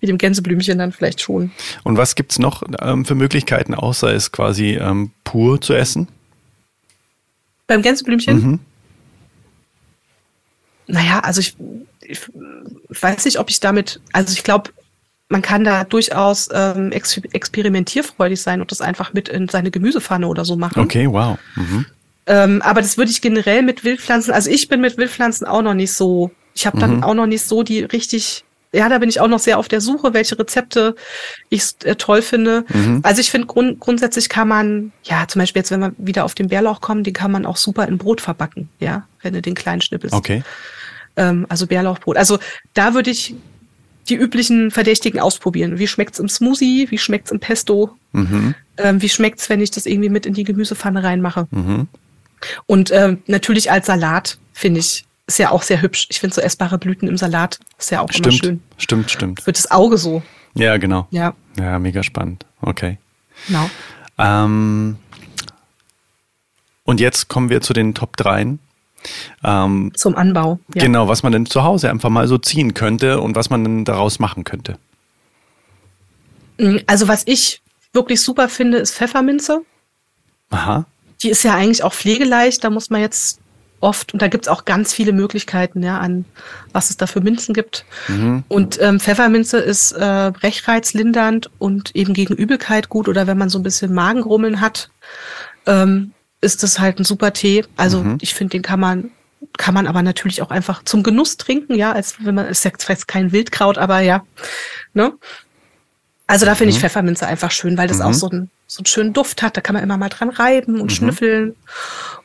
wie 0.01 0.07
dem 0.07 0.19
Gänseblümchen 0.19 0.79
dann 0.79 0.93
vielleicht 0.93 1.21
schon. 1.21 1.51
Und 1.85 1.97
was 1.97 2.15
gibt's 2.15 2.39
noch 2.39 2.63
ähm, 2.81 3.05
für 3.05 3.15
Möglichkeiten, 3.15 3.75
außer 3.75 4.13
es 4.15 4.31
quasi 4.33 4.73
ähm, 4.81 5.11
pur 5.25 5.61
zu 5.61 5.75
essen? 5.75 6.09
Beim 7.67 7.81
Gänseblümchen? 7.83 8.37
Mhm. 8.37 8.59
Naja, 10.87 11.21
also 11.21 11.41
ich, 11.41 11.57
ich 12.05 12.21
weiß 13.01 13.25
nicht, 13.25 13.39
ob 13.39 13.51
ich 13.51 13.61
damit, 13.61 14.01
also 14.13 14.33
ich 14.33 14.45
glaube, 14.45 14.71
man 15.29 15.43
kann 15.43 15.65
da 15.65 15.85
durchaus 15.85 16.49
ähm, 16.53 16.93
ex 16.93 17.17
experimentierfreudig 17.33 18.41
sein 18.41 18.61
und 18.61 18.71
das 18.71 18.81
einfach 18.81 19.13
mit 19.15 19.29
in 19.29 19.49
seine 19.49 19.71
Gemüsepfanne 19.71 20.29
oder 20.29 20.45
so 20.45 20.57
machen. 20.57 20.81
Okay, 20.81 21.11
wow. 21.11 21.39
Mhm. 21.57 21.87
Ähm, 22.27 22.63
aber 22.63 22.83
das 22.83 22.99
würde 22.99 23.11
ich 23.11 23.21
generell 23.21 23.63
mit 23.63 23.83
Wildpflanzen, 23.83 24.33
also 24.33 24.49
ich 24.49 24.69
bin 24.69 24.81
mit 24.81 24.97
Wildpflanzen 24.97 25.47
auch 25.47 25.63
noch 25.63 25.75
nicht 25.75 25.93
so, 25.93 26.31
ich 26.55 26.67
habe 26.67 26.79
dann 26.79 26.99
mhm. 26.99 27.03
auch 27.03 27.15
noch 27.15 27.27
nicht 27.27 27.43
so 27.43 27.65
die 27.65 27.81
richtig, 27.81 28.45
ja, 28.73 28.89
da 28.89 28.99
bin 28.99 29.09
ich 29.09 29.21
auch 29.21 29.27
noch 29.27 29.41
sehr 29.41 29.59
auf 29.59 29.67
der 29.67 29.81
Suche, 29.81 30.15
welche 30.15 30.39
Rezepte 30.39 30.95
ich 31.49 31.65
äh, 31.83 31.97
toll 31.97 32.23
finde. 32.23 32.65
Mhm. 32.69 33.01
Also 33.03 33.21
ich 33.21 33.31
finde 33.31 33.49
grund 33.49 33.81
grundsätzlich 33.81 34.29
kann 34.29 34.47
man, 34.47 34.93
ja, 35.03 35.27
zum 35.27 35.41
Beispiel 35.41 35.61
jetzt, 35.61 35.73
wenn 35.73 35.81
wir 35.81 35.93
wieder 35.99 36.25
auf 36.25 36.35
den 36.35 36.49
Bärlauch 36.49 36.81
kommen, 36.81 37.03
den 37.03 37.13
kann 37.13 37.33
man 37.33 37.45
auch 37.45 37.57
super 37.57 37.89
in 37.89 37.99
Brot 37.99 38.21
verbacken, 38.21 38.69
ja, 38.79 39.09
wenn 39.21 39.35
du 39.35 39.43
den 39.43 39.55
kleinen 39.55 39.81
schnippelst. 39.81 40.15
Okay. 40.15 40.45
Ähm, 41.17 41.47
also 41.49 41.67
Bärlauchbrot. 41.67 42.17
Also 42.17 42.39
da 42.75 42.95
würde 42.95 43.11
ich 43.11 43.35
die 44.09 44.17
üblichen 44.17 44.71
Verdächtigen 44.71 45.21
ausprobieren. 45.21 45.79
Wie 45.79 45.87
schmeckt's 45.87 46.19
im 46.19 46.29
Smoothie? 46.29 46.91
Wie 46.91 46.99
schmeckt's 46.99 47.31
im 47.31 47.41
Pesto? 47.41 47.97
Mhm. 48.13 48.55
Ähm, 48.79 49.03
wie 49.03 49.09
schmeckt's, 49.09 49.49
wenn 49.49 49.61
ich 49.61 49.71
das 49.71 49.87
irgendwie 49.87 50.09
mit 50.09 50.27
in 50.27 50.35
die 50.35 50.45
Gemüsepfanne 50.45 51.03
reinmache? 51.03 51.47
Mhm. 51.51 51.89
Und 52.67 52.91
ähm, 52.93 53.23
natürlich 53.27 53.71
als 53.71 53.87
Salat 53.87 54.39
finde 54.53 54.81
ich 54.81 55.05
ist 55.27 55.39
ja 55.39 55.51
auch 55.51 55.63
sehr 55.63 55.81
hübsch. 55.81 56.09
Ich 56.11 56.21
finde 56.21 56.35
so 56.35 56.41
essbare 56.41 56.79
Blüten 56.79 57.09
im 57.09 57.17
Salat 57.17 57.61
ist 57.79 57.91
ja 57.91 58.01
auch 58.01 58.11
stimmt, 58.11 58.27
immer 58.27 58.37
schön. 58.37 58.63
Stimmt, 58.77 59.11
stimmt. 59.11 59.43
Für 59.43 59.53
das 59.53 59.71
Auge 59.71 59.97
so. 59.97 60.23
Ja, 60.55 60.77
genau. 60.77 61.07
Ja. 61.11 61.35
Ja, 61.57 61.79
mega 61.79 62.03
spannend. 62.03 62.45
Okay. 62.61 62.99
Genau. 63.47 63.71
Ähm, 64.19 64.97
und 66.85 67.01
jetzt 67.01 67.29
kommen 67.29 67.49
wir 67.49 67.61
zu 67.61 67.73
den 67.73 67.95
Top 67.95 68.17
3. 68.17 68.59
Ähm, 69.45 69.93
Zum 69.95 70.17
Anbau. 70.17 70.59
Ja. 70.75 70.85
Genau, 70.85 71.09
was 71.09 71.23
man 71.23 71.33
denn 71.33 71.47
zu 71.47 71.63
Hause 71.63 71.91
einfach 71.91 72.11
mal 72.11 72.29
so 72.29 72.39
ziehen 72.39 72.75
könnte 72.75 73.21
und 73.21 73.37
was 73.37 73.51
man 73.51 73.65
denn 73.65 73.85
daraus 73.85 74.19
machen 74.19 74.45
könnte. 74.45 74.79
Mm, 76.59 76.79
also 76.87 77.09
was 77.09 77.23
ich 77.27 77.63
wirklich 77.93 78.21
super 78.21 78.49
finde, 78.49 78.79
ist 78.79 78.95
Pfefferminze. 78.95 79.63
Aha. 80.51 80.87
Die 81.23 81.31
ist 81.31 81.45
ja 81.45 81.55
eigentlich 81.55 81.85
auch 81.85 81.93
pflegeleicht, 81.93 82.65
da 82.65 82.71
muss 82.71 82.91
man 82.91 83.01
jetzt 83.01 83.41
oft, 83.83 84.13
und 84.13 84.23
da 84.23 84.29
gibt 84.29 84.45
es 84.45 84.49
auch 84.49 84.65
ganz 84.65 84.93
viele 84.93 85.13
Möglichkeiten, 85.13 85.83
ja, 85.83 85.99
an 85.99 86.25
was 86.73 86.91
es 86.91 86.97
da 86.97 87.07
für 87.07 87.21
Minzen 87.21 87.53
gibt. 87.53 87.85
Mhm. 88.09 88.45
Und 88.49 88.81
ähm, 88.81 89.01
Pfefferminze 89.01 89.59
ist 89.59 89.93
äh, 89.93 90.33
brechreizlindernd 90.33 91.51
und 91.59 91.95
eben 91.97 92.15
gegen 92.15 92.35
Übelkeit 92.35 92.89
gut 92.89 93.09
oder 93.09 93.27
wenn 93.27 93.39
man 93.39 93.49
so 93.49 93.59
ein 93.59 93.65
bisschen 93.65 93.93
Magenrummeln 93.93 94.61
hat. 94.61 94.91
Ähm, 95.67 96.13
ist 96.43 96.63
das 96.63 96.79
halt 96.79 96.99
ein 96.99 97.05
super 97.05 97.33
Tee. 97.33 97.65
Also 97.77 98.03
mhm. 98.03 98.19
ich 98.21 98.35
finde, 98.35 98.51
den 98.51 98.63
kann 98.63 98.81
man 98.81 99.11
kann 99.57 99.75
man 99.75 99.87
aber 99.87 100.03
natürlich 100.03 100.41
auch 100.43 100.51
einfach 100.51 100.85
zum 100.85 101.03
Genuss 101.03 101.37
trinken, 101.37 101.75
ja, 101.75 101.93
als 101.93 102.17
wenn 102.25 102.35
man 102.35 102.47
ist 102.47 102.65
jetzt 102.65 103.09
kein 103.09 103.33
Wildkraut, 103.33 103.77
aber 103.77 104.01
ja, 104.01 104.25
ne? 104.95 105.15
Also 106.27 106.47
da 106.47 106.55
finde 106.55 106.73
mhm. 106.73 106.77
ich 106.77 106.81
Pfefferminze 106.81 107.27
einfach 107.27 107.51
schön, 107.51 107.77
weil 107.77 107.89
das 107.89 107.99
mhm. 107.99 108.05
auch 108.05 108.13
so, 108.15 108.29
ein, 108.29 108.51
so 108.67 108.79
einen 108.79 108.87
schönen 108.87 109.13
Duft 109.13 109.43
hat. 109.43 109.57
Da 109.57 109.61
kann 109.61 109.75
man 109.75 109.83
immer 109.83 109.99
mal 109.99 110.09
dran 110.09 110.31
reiben 110.31 110.81
und 110.81 110.91
mhm. 110.91 110.95
schnüffeln 110.95 111.57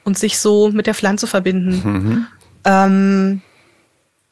und 0.03 0.17
sich 0.17 0.37
so 0.37 0.69
mit 0.69 0.87
der 0.87 0.93
Pflanze 0.93 1.27
verbinden. 1.27 1.81
Mhm. 1.83 2.27
Ähm, 2.63 3.41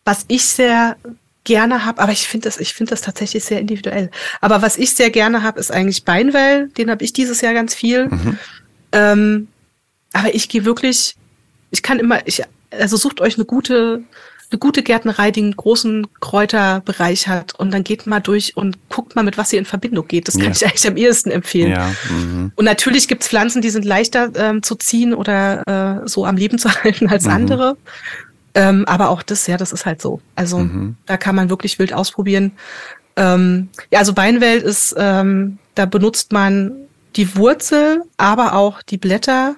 was 0.06 0.24
ich 0.28 0.46
sehr 0.46 0.96
gerne 1.44 1.86
habe, 1.86 2.02
aber 2.02 2.12
ich 2.12 2.28
finde 2.28 2.48
das, 2.48 2.60
ich 2.60 2.74
finde 2.74 2.92
das 2.92 3.02
tatsächlich 3.02 3.44
sehr 3.44 3.60
individuell. 3.60 4.12
Aber 4.40 4.62
was 4.62 4.78
ich 4.78 4.94
sehr 4.94 5.10
gerne 5.10 5.44
habe, 5.44 5.60
ist 5.60 5.72
eigentlich 5.72 6.06
Beinwell. 6.06 6.70
Den 6.70 6.90
habe 6.90 7.04
ich 7.04 7.12
dieses 7.12 7.42
Jahr 7.42 7.54
ganz 7.54 7.74
viel. 7.74 8.08
Mhm. 8.08 8.40
Ähm, 8.92 9.48
aber 10.16 10.34
ich 10.34 10.50
gehe 10.50 10.66
wirklich, 10.66 11.16
ich 11.72 11.84
kann 11.84 12.00
immer, 12.00 12.26
ich, 12.26 12.42
also 12.72 12.96
sucht 12.98 13.20
euch 13.20 13.36
eine 13.36 13.46
gute, 13.46 14.04
eine 14.50 14.60
gute 14.60 14.82
Gärtnerei, 14.82 15.32
die 15.32 15.42
einen 15.42 15.56
großen 15.56 16.08
Kräuterbereich 16.22 17.28
hat 17.28 17.54
und 17.56 17.74
dann 17.74 17.84
geht 17.84 18.08
mal 18.08 18.22
durch 18.22 18.56
und 18.56 18.78
guckt 18.90 19.16
mal, 19.16 19.24
mit 19.24 19.38
was 19.38 19.52
ihr 19.52 19.60
in 19.60 19.66
Verbindung 19.66 20.08
geht. 20.08 20.28
Das 20.28 20.36
kann 20.36 20.46
ja. 20.46 20.52
ich 20.52 20.66
eigentlich 20.66 20.88
am 20.88 20.98
ehesten 20.98 21.32
empfehlen. 21.32 21.72
Ja. 21.72 21.92
Mhm. 22.10 22.54
Und 22.56 22.66
natürlich 22.66 23.08
gibt 23.08 23.24
es 23.24 23.30
Pflanzen, 23.30 23.62
die 23.62 23.70
sind 23.70 23.84
leichter 23.84 24.32
ähm, 24.36 24.64
zu 24.64 24.76
ziehen 24.76 25.14
oder 25.14 26.04
äh, 26.06 26.08
so 26.08 26.26
am 26.26 26.38
Leben 26.38 26.58
zu 26.60 26.70
halten 26.70 27.10
als 27.10 27.26
mhm. 27.26 27.32
andere. 27.32 27.78
Ähm, 28.54 28.86
aber 28.88 29.10
auch 29.10 29.22
das, 29.22 29.48
ja, 29.48 29.58
das 29.58 29.74
ist 29.74 29.86
halt 29.86 30.02
so. 30.02 30.22
Also 30.36 30.60
mhm. 30.60 30.96
da 31.06 31.18
kann 31.18 31.36
man 31.36 31.50
wirklich 31.50 31.78
wild 31.78 31.92
ausprobieren. 31.92 32.54
Ähm, 33.18 33.68
ja, 33.92 34.00
also 34.00 34.14
Beinwelt 34.14 34.64
ist, 34.64 34.96
ähm, 34.98 35.58
da 35.74 35.86
benutzt 35.86 36.32
man 36.32 36.72
die 37.18 37.36
Wurzel, 37.36 38.04
aber 38.16 38.54
auch 38.54 38.82
die 38.82 38.98
Blätter 38.98 39.56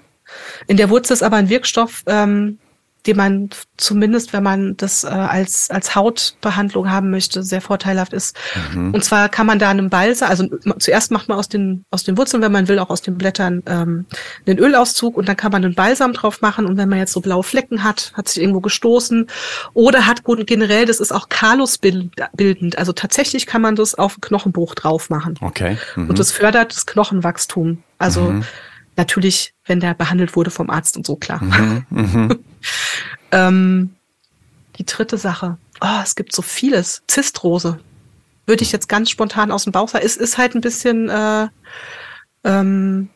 in 0.68 0.78
der 0.78 0.90
Wurzel 0.90 1.14
ist 1.14 1.24
aber 1.24 1.38
ein 1.38 1.50
Wirkstoff, 1.50 2.04
ähm, 2.08 2.60
den 3.08 3.18
man 3.18 3.50
zumindest, 3.78 4.34
wenn 4.34 4.44
man 4.44 4.76
das 4.76 5.04
äh, 5.04 5.08
als, 5.08 5.70
als 5.72 5.96
Hautbehandlung 5.96 6.92
haben 6.92 7.10
möchte, 7.10 7.42
sehr 7.42 7.62
vorteilhaft 7.62 8.12
ist. 8.14 8.36
Mhm. 8.74 8.94
Und 8.94 9.04
zwar 9.04 9.30
kann 9.30 9.48
man 9.48 9.60
da 9.60 9.70
einen 9.70 9.90
Balsam, 9.90 10.30
also 10.30 10.48
zuerst 10.80 11.12
macht 11.12 11.30
man 11.30 11.38
aus 11.38 11.48
den, 11.48 11.86
aus 11.90 12.04
den 12.04 12.18
Wurzeln, 12.18 12.44
wenn 12.44 12.52
man 12.52 12.68
will, 12.68 12.80
auch 12.80 12.90
aus 12.90 13.02
den 13.02 13.18
Blättern 13.18 13.64
ähm, 13.66 14.06
einen 14.46 14.60
Ölauszug 14.60 15.16
und 15.16 15.28
dann 15.28 15.38
kann 15.38 15.52
man 15.52 15.64
einen 15.64 15.76
Balsam 15.76 16.14
drauf 16.14 16.42
machen. 16.42 16.66
Und 16.66 16.78
wenn 16.78 16.90
man 16.90 17.00
jetzt 17.00 17.14
so 17.14 17.22
blaue 17.22 17.44
Flecken 17.44 17.84
hat, 17.84 18.12
hat 18.16 18.28
sich 18.28 18.42
irgendwo 18.42 18.60
gestoßen 18.60 19.28
oder 19.74 20.06
hat 20.06 20.24
generell, 20.46 20.86
das 20.86 21.00
ist 21.00 21.14
auch 21.14 21.30
Kalus 21.30 21.78
bildend. 21.78 22.78
Also 22.78 22.92
tatsächlich 22.92 23.46
kann 23.46 23.62
man 23.62 23.76
das 23.76 23.96
auf 23.96 24.20
Knochenbruch 24.20 24.76
drauf 24.76 25.10
machen. 25.10 25.36
Okay. 25.40 25.78
Mhm. 25.96 26.10
Und 26.10 26.20
das 26.20 26.32
fördert 26.32 26.76
das 26.76 26.86
Knochenwachstum. 26.86 27.84
Also 27.98 28.22
mhm. 28.22 28.44
Natürlich, 28.98 29.54
wenn 29.68 29.80
der 29.80 29.94
behandelt 29.94 30.36
wurde 30.36 30.52
vom 30.52 30.70
Arzt 30.70 30.98
und 30.98 31.06
so, 31.06 31.16
klar. 31.16 31.44
Mhm, 31.44 31.86
mhm. 31.90 32.40
ähm, 33.32 33.96
die 34.78 34.86
dritte 34.86 35.18
Sache. 35.18 35.58
Oh, 35.82 36.02
es 36.04 36.16
gibt 36.16 36.34
so 36.34 36.42
vieles. 36.42 37.04
Zistrose. 37.08 37.80
Würde 38.46 38.64
ich 38.64 38.72
jetzt 38.72 38.90
ganz 38.90 39.10
spontan 39.10 39.52
aus 39.52 39.66
dem 39.66 39.74
Bauch 39.74 39.90
sagen. 39.90 40.06
Es 40.06 40.18
ist 40.18 40.38
halt 40.38 40.56
ein 40.56 40.62
bisschen, 40.62 41.10
äh, 41.10 41.48
ähm, 42.44 43.10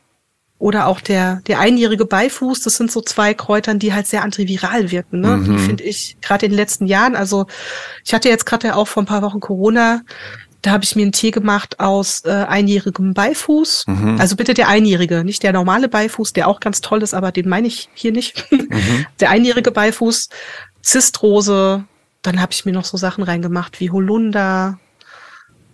oder 0.60 0.86
auch 0.86 1.02
der, 1.02 1.42
der 1.48 1.60
einjährige 1.60 2.06
Beifuß, 2.06 2.62
das 2.62 2.76
sind 2.76 2.92
so 2.92 3.02
zwei 3.02 3.34
Kräutern, 3.34 3.80
die 3.80 3.94
halt 3.94 4.06
sehr 4.06 4.22
antiviral 4.22 4.92
wirken. 4.92 5.20
Ne? 5.20 5.38
Mhm. 5.38 5.46
Die 5.46 5.58
finde 5.58 5.84
ich 5.84 6.18
gerade 6.22 6.46
in 6.46 6.52
den 6.52 6.58
letzten 6.58 6.86
Jahren. 6.86 7.16
Also 7.16 7.48
ich 8.06 8.14
hatte 8.14 8.30
jetzt 8.30 8.46
gerade 8.46 8.68
ja 8.68 8.76
auch 8.76 8.88
vor 8.88 9.02
ein 9.02 9.08
paar 9.08 9.24
Wochen 9.24 9.40
Corona. 9.40 10.02
Da 10.62 10.72
habe 10.72 10.84
ich 10.84 10.96
mir 10.96 11.02
einen 11.02 11.12
Tee 11.12 11.32
gemacht 11.32 11.80
aus 11.80 12.24
äh, 12.26 12.30
einjährigem 12.30 13.14
Beifuß. 13.14 13.86
Mhm. 13.88 14.18
Also 14.20 14.36
bitte 14.36 14.54
der 14.54 14.68
einjährige, 14.68 15.24
nicht 15.24 15.44
der 15.44 15.54
normale 15.54 15.90
Beifuß, 15.90 16.34
der 16.34 16.48
auch 16.48 16.60
ganz 16.60 16.82
toll 16.82 17.02
ist, 17.02 17.14
aber 17.14 17.32
den 17.32 17.50
meine 17.50 17.68
ich 17.68 17.90
hier 17.94 18.12
nicht. 18.12 18.46
Mhm. 18.72 19.06
Der 19.20 19.32
einjährige 19.32 19.72
Beifuß, 19.72 20.30
Zistrose, 20.82 21.84
dann 22.22 22.42
habe 22.42 22.54
ich 22.54 22.64
mir 22.64 22.72
noch 22.72 22.86
so 22.86 22.96
Sachen 22.96 23.24
reingemacht 23.24 23.82
wie 23.82 23.90
Holunder. 23.90 24.80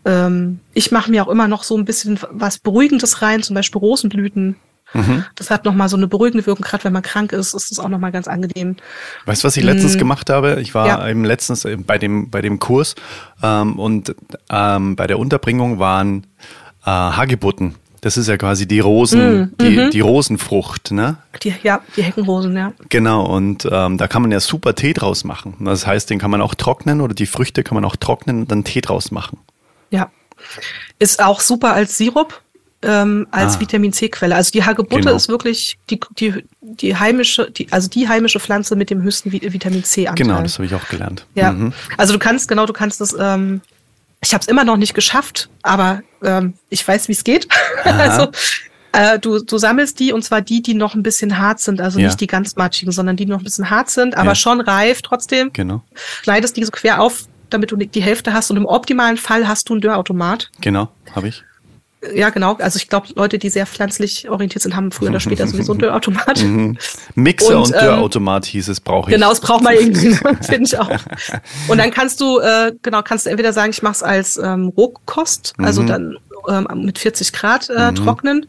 Ähm, 0.05 0.59
ich 0.73 0.91
mache 0.91 1.11
mir 1.11 1.23
auch 1.23 1.27
immer 1.27 1.47
noch 1.47 1.63
so 1.63 1.77
ein 1.77 1.85
bisschen 1.85 2.19
was 2.31 2.57
Beruhigendes 2.57 3.21
rein, 3.21 3.43
zum 3.43 3.53
Beispiel 3.53 3.79
Rosenblüten. 3.79 4.55
Mhm. 4.93 5.25
Das 5.35 5.49
hat 5.49 5.65
nochmal 5.65 5.89
so 5.89 5.97
eine 5.97 6.07
beruhigende 6.07 6.45
Wirkung, 6.45 6.63
gerade 6.63 6.83
wenn 6.85 6.93
man 6.93 7.01
krank 7.01 7.33
ist, 7.33 7.53
ist 7.53 7.71
das 7.71 7.79
auch 7.79 7.89
nochmal 7.89 8.11
ganz 8.11 8.27
angenehm. 8.27 8.77
Weißt 9.25 9.43
du, 9.43 9.47
was 9.47 9.57
ich 9.57 9.63
letztens 9.63 9.95
mhm. 9.95 9.99
gemacht 9.99 10.29
habe? 10.29 10.59
Ich 10.61 10.73
war 10.73 10.87
ja. 10.87 11.07
eben 11.07 11.25
letztens 11.25 11.65
äh, 11.65 11.77
bei 11.77 11.97
dem, 11.97 12.29
bei 12.29 12.41
dem 12.41 12.59
Kurs 12.59 12.95
ähm, 13.43 13.77
und 13.79 14.15
ähm, 14.49 14.95
bei 14.95 15.07
der 15.07 15.19
Unterbringung 15.19 15.79
waren 15.79 16.25
äh, 16.85 16.89
Hagebutten. 16.89 17.75
Das 18.01 18.15
ist 18.15 18.27
ja 18.27 18.37
quasi 18.37 18.67
die 18.67 18.79
Rosen, 18.79 19.41
mm, 19.41 19.55
die, 19.59 19.69
mhm. 19.69 19.91
die 19.91 19.99
Rosenfrucht, 19.99 20.91
ne? 20.91 21.17
Die, 21.41 21.53
ja, 21.63 21.81
die 21.95 22.03
Heckenrosen, 22.03 22.55
ja. 22.55 22.71
Genau, 22.89 23.25
und 23.25 23.67
ähm, 23.69 23.97
da 23.97 24.07
kann 24.07 24.21
man 24.21 24.31
ja 24.31 24.39
super 24.39 24.75
Tee 24.75 24.93
draus 24.93 25.23
machen. 25.23 25.55
Das 25.59 25.87
heißt, 25.87 26.09
den 26.09 26.19
kann 26.19 26.31
man 26.31 26.41
auch 26.41 26.53
trocknen 26.55 27.01
oder 27.01 27.15
die 27.15 27.25
Früchte 27.25 27.63
kann 27.63 27.75
man 27.75 27.83
auch 27.85 27.95
trocknen 27.95 28.41
und 28.41 28.51
dann 28.51 28.63
Tee 28.63 28.81
draus 28.81 29.11
machen. 29.11 29.39
Ja. 29.89 30.11
Ist 30.99 31.23
auch 31.23 31.39
super 31.39 31.73
als 31.73 31.97
Sirup 31.97 32.41
ähm, 32.83 33.27
als 33.31 33.55
ah. 33.57 33.59
Vitamin 33.59 33.91
C-Quelle. 33.91 34.35
Also 34.35 34.51
die 34.51 34.63
Hagebutte 34.63 35.01
genau. 35.01 35.15
ist 35.15 35.29
wirklich 35.29 35.77
die, 35.89 35.99
die, 36.19 36.43
die 36.61 36.95
heimische, 36.95 37.49
die, 37.49 37.71
also 37.71 37.89
die 37.89 38.07
heimische 38.07 38.39
Pflanze 38.39 38.75
mit 38.75 38.89
dem 38.89 39.01
höchsten 39.01 39.31
Vitamin 39.31 39.83
C-Anteil. 39.83 40.27
Genau, 40.27 40.41
das 40.41 40.55
habe 40.55 40.65
ich 40.65 40.75
auch 40.75 40.87
gelernt. 40.87 41.25
Ja, 41.35 41.51
mhm. 41.51 41.73
also 41.97 42.13
du 42.13 42.19
kannst, 42.19 42.47
genau, 42.47 42.65
du 42.65 42.73
kannst 42.73 43.01
das, 43.01 43.15
ähm, 43.19 43.61
ich 44.21 44.33
habe 44.33 44.41
es 44.41 44.47
immer 44.47 44.63
noch 44.63 44.77
nicht 44.77 44.93
geschafft, 44.93 45.49
aber 45.63 46.01
ähm, 46.23 46.53
ich 46.69 46.87
weiß, 46.87 47.07
wie 47.07 47.13
es 47.13 47.23
geht. 47.23 47.47
also 47.83 48.29
äh, 48.91 49.17
du, 49.19 49.39
du 49.39 49.57
sammelst 49.57 49.99
die 49.99 50.13
und 50.13 50.23
zwar 50.23 50.41
die, 50.41 50.61
die 50.61 50.73
noch 50.75 50.93
ein 50.93 51.03
bisschen 51.03 51.39
hart 51.39 51.59
sind, 51.59 51.81
also 51.81 51.99
ja. 51.99 52.07
nicht 52.07 52.21
die 52.21 52.27
ganz 52.27 52.55
matschigen, 52.55 52.91
sondern 52.91 53.17
die, 53.17 53.25
die 53.25 53.31
noch 53.31 53.39
ein 53.39 53.43
bisschen 53.43 53.69
hart 53.69 53.89
sind, 53.89 54.15
aber 54.15 54.29
ja. 54.29 54.35
schon 54.35 54.61
reif 54.61 55.01
trotzdem. 55.01 55.51
Genau. 55.53 55.81
Schneidest 56.21 56.57
die 56.57 56.63
so 56.63 56.71
quer 56.71 57.01
auf, 57.01 57.23
damit 57.49 57.71
du 57.71 57.75
die 57.75 58.01
Hälfte 58.01 58.33
hast 58.33 58.51
und 58.51 58.57
im 58.57 58.65
optimalen 58.65 59.17
Fall 59.17 59.47
hast 59.47 59.69
du 59.69 59.73
einen 59.73 59.81
Dörrautomat. 59.81 60.51
Genau, 60.61 60.89
habe 61.15 61.29
ich 61.29 61.43
ja, 62.13 62.29
genau. 62.29 62.55
Also 62.55 62.77
ich 62.77 62.89
glaube, 62.89 63.07
Leute, 63.15 63.39
die 63.39 63.49
sehr 63.49 63.65
pflanzlich 63.65 64.29
orientiert 64.29 64.61
sind, 64.61 64.75
haben 64.75 64.91
früher 64.91 65.09
oder 65.09 65.19
später 65.19 65.47
sowieso 65.47 65.73
einen 65.73 65.79
Dörrautomat. 65.79 66.43
Mhm. 66.43 66.77
Mixer 67.15 67.57
und, 67.57 67.65
und 67.65 67.71
Dörrautomat 67.71 68.45
ähm, 68.45 68.51
hieß 68.51 68.67
es, 68.67 68.79
brauche 68.79 69.09
ich. 69.09 69.15
Genau, 69.15 69.31
es 69.31 69.39
braucht 69.39 69.63
man 69.63 69.73
irgendwie, 69.79 70.13
finde 70.41 70.63
ich 70.63 70.77
auch. 70.77 70.89
Und 71.67 71.77
dann 71.79 71.91
kannst 71.91 72.21
du, 72.21 72.39
äh, 72.39 72.73
genau, 72.81 73.01
kannst 73.01 73.25
du 73.25 73.31
entweder 73.31 73.51
sagen, 73.53 73.71
ich 73.71 73.81
mache 73.81 73.93
es 73.93 74.03
als 74.03 74.37
ähm, 74.37 74.67
Rohkost, 74.67 75.53
also 75.57 75.81
mhm. 75.81 75.87
dann 75.87 76.17
ähm, 76.47 76.67
mit 76.85 76.99
40 76.99 77.33
Grad 77.33 77.69
äh, 77.69 77.91
mhm. 77.91 77.95
trocknen. 77.95 78.45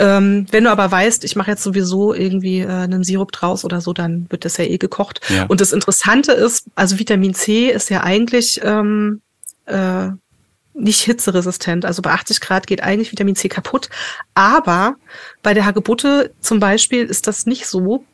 Ähm, 0.00 0.46
wenn 0.52 0.64
du 0.64 0.70
aber 0.70 0.90
weißt, 0.90 1.24
ich 1.24 1.34
mache 1.34 1.50
jetzt 1.50 1.62
sowieso 1.62 2.14
irgendwie 2.14 2.60
äh, 2.60 2.68
einen 2.68 3.02
Sirup 3.02 3.32
draus 3.32 3.64
oder 3.64 3.80
so, 3.80 3.92
dann 3.92 4.26
wird 4.30 4.44
das 4.44 4.56
ja 4.56 4.64
eh 4.64 4.78
gekocht. 4.78 5.20
Ja. 5.28 5.46
Und 5.46 5.60
das 5.60 5.72
Interessante 5.72 6.32
ist, 6.32 6.66
also 6.76 6.98
Vitamin 6.98 7.34
C 7.34 7.70
ist 7.70 7.90
ja 7.90 8.04
eigentlich 8.04 8.60
ähm, 8.62 9.22
äh, 9.66 10.10
nicht 10.78 11.00
hitzeresistent. 11.02 11.84
Also 11.84 12.02
bei 12.02 12.10
80 12.12 12.40
Grad 12.40 12.66
geht 12.66 12.82
eigentlich 12.82 13.10
Vitamin 13.12 13.36
C 13.36 13.48
kaputt. 13.48 13.88
Aber 14.34 14.96
bei 15.42 15.54
der 15.54 15.66
Hagebutte 15.66 16.32
zum 16.40 16.60
Beispiel 16.60 17.04
ist 17.04 17.26
das 17.26 17.46
nicht 17.46 17.66
so, 17.66 18.04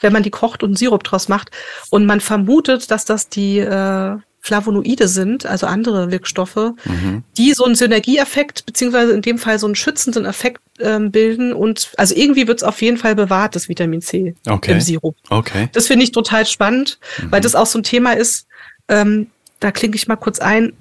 wenn 0.00 0.12
man 0.12 0.22
die 0.22 0.30
kocht 0.30 0.62
und 0.62 0.70
einen 0.70 0.76
Sirup 0.76 1.04
draus 1.04 1.28
macht. 1.28 1.50
Und 1.90 2.06
man 2.06 2.20
vermutet, 2.20 2.90
dass 2.90 3.04
das 3.04 3.28
die 3.28 3.58
äh, 3.58 4.16
Flavonoide 4.44 5.06
sind, 5.06 5.46
also 5.46 5.66
andere 5.66 6.10
Wirkstoffe, 6.10 6.72
Mhm. 6.84 7.22
die 7.38 7.52
so 7.54 7.64
einen 7.64 7.76
Synergieeffekt, 7.76 8.66
beziehungsweise 8.66 9.12
in 9.12 9.22
dem 9.22 9.38
Fall 9.38 9.60
so 9.60 9.66
einen 9.66 9.76
schützenden 9.76 10.24
Effekt 10.24 10.60
ähm, 10.80 11.12
bilden. 11.12 11.52
Und 11.52 11.92
also 11.96 12.14
irgendwie 12.16 12.48
wird 12.48 12.58
es 12.58 12.64
auf 12.64 12.82
jeden 12.82 12.96
Fall 12.96 13.14
bewahrt, 13.14 13.54
das 13.54 13.68
Vitamin 13.68 14.02
C 14.02 14.34
Okay. 14.48 14.72
im 14.72 14.80
Sirup. 14.80 15.16
Okay. 15.30 15.68
Das 15.72 15.86
finde 15.86 16.04
ich 16.04 16.10
total 16.12 16.44
spannend, 16.44 16.98
weil 17.30 17.38
Mhm. 17.38 17.42
das 17.44 17.54
auch 17.54 17.66
so 17.66 17.78
ein 17.78 17.84
Thema 17.84 18.12
ist. 18.16 18.46
Ähm, 18.88 19.28
da 19.60 19.70
klinke 19.70 19.96
ich 19.96 20.08
mal 20.08 20.16
kurz 20.16 20.40
ein. 20.40 20.72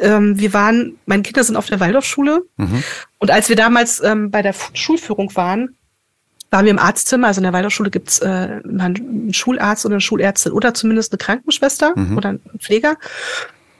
Ähm, 0.00 0.38
wir 0.38 0.52
waren, 0.52 0.96
meine 1.06 1.22
Kinder 1.22 1.44
sind 1.44 1.56
auf 1.56 1.66
der 1.66 1.80
Waldorfschule 1.80 2.42
Mhm. 2.56 2.82
und 3.18 3.30
als 3.30 3.48
wir 3.48 3.56
damals 3.56 4.02
ähm, 4.02 4.30
bei 4.30 4.42
der 4.42 4.54
Schulführung 4.74 5.34
waren, 5.36 5.76
waren 6.50 6.64
wir 6.64 6.72
im 6.72 6.78
Arztzimmer. 6.78 7.28
Also 7.28 7.38
in 7.40 7.44
der 7.44 7.52
Waldorfschule 7.52 7.90
gibt's 7.90 8.18
äh, 8.20 8.26
einen 8.64 9.32
Schularzt 9.32 9.86
oder 9.86 9.94
eine 9.94 10.00
Schulärztin 10.00 10.52
oder 10.52 10.74
zumindest 10.74 11.12
eine 11.12 11.18
Krankenschwester 11.18 11.92
Mhm. 11.96 12.16
oder 12.16 12.28
einen 12.30 12.40
Pfleger. 12.58 12.96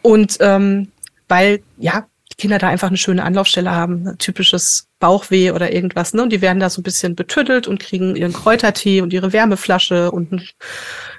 Und 0.02 0.36
ähm, 0.40 0.88
weil, 1.28 1.62
ja, 1.78 2.06
die 2.32 2.36
Kinder 2.36 2.58
da 2.58 2.68
einfach 2.68 2.88
eine 2.88 2.96
schöne 2.96 3.24
Anlaufstelle 3.24 3.70
haben, 3.72 4.06
ein 4.06 4.18
typisches 4.18 4.86
Bauchweh 5.00 5.50
oder 5.50 5.72
irgendwas, 5.72 6.14
ne? 6.14 6.22
Und 6.22 6.30
die 6.30 6.40
werden 6.42 6.60
da 6.60 6.70
so 6.70 6.80
ein 6.80 6.84
bisschen 6.84 7.16
betüttelt 7.16 7.66
und 7.66 7.80
kriegen 7.80 8.14
ihren 8.14 8.32
Kräutertee 8.32 9.00
und 9.00 9.12
ihre 9.12 9.32
Wärmeflasche 9.32 10.10
und 10.12 10.30
ein, 10.32 10.42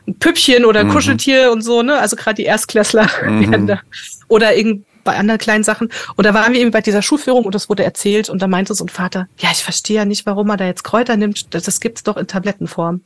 ein 0.07 0.15
Püppchen 0.19 0.63
oder 0.65 0.79
ein 0.81 0.87
Mhm. 0.87 0.91
Kuscheltier 0.91 1.51
und 1.51 1.61
so, 1.63 1.81
ne? 1.83 1.99
Also 1.99 2.15
gerade 2.15 2.35
die 2.35 2.45
Erstklässler 2.45 3.09
Mhm. 3.27 3.51
werden 3.51 3.67
da. 3.67 3.81
Oder 4.29 4.55
irgend 4.55 4.85
bei 5.03 5.17
anderen 5.17 5.39
kleinen 5.39 5.63
Sachen. 5.63 5.89
Und 6.15 6.25
da 6.25 6.33
waren 6.33 6.53
wir 6.53 6.59
eben 6.59 6.71
bei 6.71 6.81
dieser 6.81 7.01
Schulführung 7.01 7.45
und 7.45 7.55
das 7.55 7.69
wurde 7.69 7.83
erzählt 7.83 8.29
und 8.29 8.41
da 8.41 8.47
meinte 8.47 8.73
so 8.73 8.85
ein 8.85 8.89
Vater, 8.89 9.27
ja, 9.37 9.49
ich 9.51 9.63
verstehe 9.63 9.97
ja 9.97 10.05
nicht, 10.05 10.25
warum 10.25 10.49
er 10.49 10.57
da 10.57 10.65
jetzt 10.65 10.83
Kräuter 10.83 11.17
nimmt. 11.17 11.53
Das, 11.53 11.63
das 11.63 11.79
gibt's 11.79 12.03
doch 12.03 12.17
in 12.17 12.27
Tablettenform. 12.27 13.01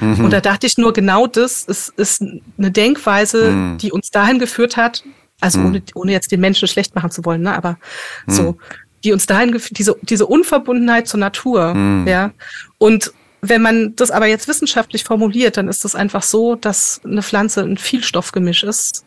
Mhm. 0.00 0.24
Und 0.24 0.30
da 0.32 0.40
dachte 0.40 0.66
ich 0.66 0.78
nur, 0.78 0.92
genau 0.92 1.26
das 1.26 1.64
ist, 1.64 1.90
ist 1.96 2.22
eine 2.22 2.70
Denkweise, 2.70 3.50
Mhm. 3.50 3.78
die 3.78 3.92
uns 3.92 4.10
dahin 4.10 4.38
geführt 4.38 4.76
hat, 4.76 5.04
also 5.40 5.58
Mhm. 5.58 5.66
ohne, 5.66 5.82
ohne 5.94 6.12
jetzt 6.12 6.32
den 6.32 6.40
Menschen 6.40 6.68
schlecht 6.68 6.94
machen 6.94 7.10
zu 7.10 7.24
wollen, 7.24 7.42
ne, 7.42 7.54
aber 7.56 7.78
so, 8.26 8.56
die 9.04 9.12
uns 9.12 9.26
dahin 9.26 9.52
geführt, 9.52 9.78
diese, 9.78 9.96
diese 10.02 10.26
Unverbundenheit 10.26 11.06
zur 11.08 11.20
Natur, 11.20 11.74
Mhm. 11.74 12.06
ja. 12.08 12.32
Und 12.78 13.12
wenn 13.40 13.62
man 13.62 13.94
das 13.94 14.10
aber 14.10 14.26
jetzt 14.26 14.48
wissenschaftlich 14.48 15.04
formuliert, 15.04 15.56
dann 15.56 15.68
ist 15.68 15.84
das 15.84 15.94
einfach 15.94 16.22
so, 16.24 16.56
dass 16.56 17.00
eine 17.04 17.22
Pflanze 17.22 17.62
ein 17.62 17.76
Vielstoffgemisch 17.76 18.64
ist, 18.64 19.04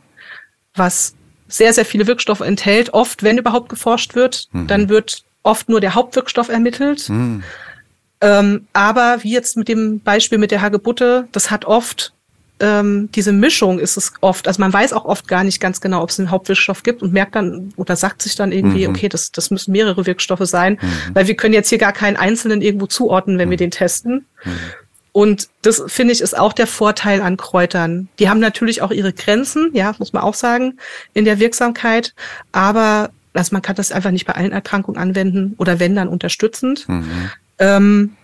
was 0.74 1.16
sehr, 1.52 1.74
sehr 1.74 1.86
viele 1.86 2.08
Wirkstoffe 2.08 2.42
enthält. 2.42 2.94
Oft, 2.94 3.22
wenn 3.24 3.38
überhaupt 3.38 3.70
geforscht 3.70 4.16
wird, 4.16 4.48
Mhm. 4.52 4.68
dann 4.68 4.90
wird 4.90 5.24
oft 5.44 5.70
nur 5.70 5.82
der 5.82 5.94
Hauptwirkstoff 5.96 6.50
ermittelt. 6.50 7.10
Mhm. 7.10 7.44
Ähm, 8.22 8.68
aber 8.74 9.20
wie 9.22 9.32
jetzt 9.34 9.58
mit 9.58 9.68
dem 9.68 10.00
Beispiel 10.00 10.38
mit 10.38 10.52
der 10.52 10.62
Hagebutte, 10.62 11.28
das 11.32 11.52
hat 11.52 11.66
oft 11.66 12.14
ähm, 12.64 13.10
diese 13.16 13.32
Mischung 13.34 13.80
ist 13.80 13.98
es 13.98 14.14
oft. 14.22 14.48
Also 14.48 14.62
man 14.62 14.72
weiß 14.72 14.94
auch 14.94 15.06
oft 15.06 15.28
gar 15.28 15.44
nicht 15.44 15.60
ganz 15.60 15.82
genau, 15.82 16.04
ob 16.04 16.12
es 16.12 16.20
einen 16.20 16.30
Hauptwirkstoff 16.30 16.84
gibt 16.84 17.02
und 17.02 17.12
merkt 17.12 17.34
dann 17.34 17.74
oder 17.76 17.96
sagt 17.96 18.22
sich 18.22 18.36
dann 18.36 18.52
irgendwie, 18.52 18.88
Mhm. 18.88 18.94
okay, 18.94 19.10
das, 19.10 19.32
das 19.32 19.50
müssen 19.50 19.72
mehrere 19.72 20.06
Wirkstoffe 20.06 20.46
sein, 20.46 20.78
Mhm. 20.80 21.16
weil 21.16 21.26
wir 21.26 21.34
können 21.36 21.56
jetzt 21.56 21.70
hier 21.70 21.80
gar 21.80 21.92
keinen 21.92 22.18
einzelnen 22.18 22.62
irgendwo 22.62 22.86
zuordnen, 22.86 23.40
wenn 23.40 23.50
wir 23.50 23.58
den 23.58 23.72
testen. 23.72 24.28
Und 25.14 25.50
das 25.62 25.84
finde 25.88 26.14
ich 26.14 26.22
ist 26.22 26.38
auch 26.38 26.54
der 26.54 26.68
Vorteil 26.68 27.22
an 27.22 27.36
Kräutern. 27.36 28.08
Die 28.20 28.30
haben 28.30 28.40
natürlich 28.40 28.82
auch 28.82 28.92
ihre 28.92 29.12
Grenzen, 29.12 29.72
ja, 29.74 29.94
muss 30.00 30.14
man 30.14 30.24
auch 30.24 30.36
sagen, 30.36 30.78
in 31.14 31.26
der 31.26 31.40
Wirksamkeit. 31.40 32.14
Aber 32.52 33.12
also 33.34 33.54
man 33.54 33.62
kann 33.62 33.76
das 33.76 33.92
einfach 33.92 34.12
nicht 34.12 34.26
bei 34.26 34.34
allen 34.34 34.52
Erkrankungen 34.52 35.00
anwenden 35.02 35.56
oder 35.58 35.80
wenn 35.80 35.96
dann 35.96 36.08
unterstützend. 36.08 36.88
Mhm. 36.88 37.30
Ähm, 37.60 38.16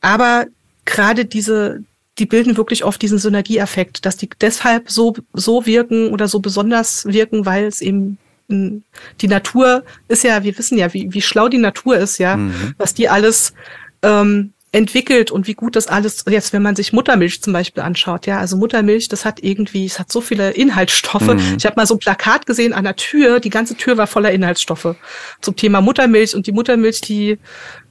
aber 0.00 0.46
gerade 0.84 1.24
diese, 1.24 1.82
die 2.18 2.26
bilden 2.26 2.56
wirklich 2.56 2.84
oft 2.84 3.02
diesen 3.02 3.18
Synergieeffekt, 3.18 4.06
dass 4.06 4.16
die 4.16 4.28
deshalb 4.40 4.90
so, 4.90 5.14
so 5.32 5.66
wirken 5.66 6.08
oder 6.10 6.28
so 6.28 6.40
besonders 6.40 7.06
wirken, 7.06 7.44
weil 7.44 7.64
es 7.66 7.80
eben 7.80 8.18
die 8.48 9.28
Natur 9.28 9.82
ist 10.06 10.22
ja, 10.22 10.44
wir 10.44 10.56
wissen 10.56 10.78
ja, 10.78 10.94
wie, 10.94 11.12
wie 11.12 11.22
schlau 11.22 11.48
die 11.48 11.58
Natur 11.58 11.98
ist, 11.98 12.18
ja, 12.18 12.36
Mhm. 12.36 12.74
was 12.78 12.94
die 12.94 13.08
alles 13.08 13.54
ähm, 14.02 14.52
entwickelt 14.76 15.30
und 15.30 15.46
wie 15.46 15.54
gut 15.54 15.74
das 15.74 15.86
alles, 15.86 16.24
jetzt 16.28 16.52
wenn 16.52 16.60
man 16.60 16.76
sich 16.76 16.92
Muttermilch 16.92 17.40
zum 17.40 17.54
Beispiel 17.54 17.82
anschaut, 17.82 18.26
ja, 18.26 18.38
also 18.38 18.58
Muttermilch, 18.58 19.08
das 19.08 19.24
hat 19.24 19.42
irgendwie, 19.42 19.86
es 19.86 19.98
hat 19.98 20.12
so 20.12 20.20
viele 20.20 20.50
Inhaltsstoffe. 20.50 21.32
Mhm. 21.32 21.56
Ich 21.56 21.64
habe 21.64 21.76
mal 21.76 21.86
so 21.86 21.94
ein 21.94 21.98
Plakat 21.98 22.44
gesehen 22.44 22.74
an 22.74 22.84
der 22.84 22.94
Tür, 22.94 23.40
die 23.40 23.48
ganze 23.48 23.74
Tür 23.74 23.96
war 23.96 24.06
voller 24.06 24.32
Inhaltsstoffe 24.32 24.94
zum 25.40 25.56
Thema 25.56 25.80
Muttermilch 25.80 26.34
und 26.34 26.46
die 26.46 26.52
Muttermilch, 26.52 27.00
die 27.00 27.38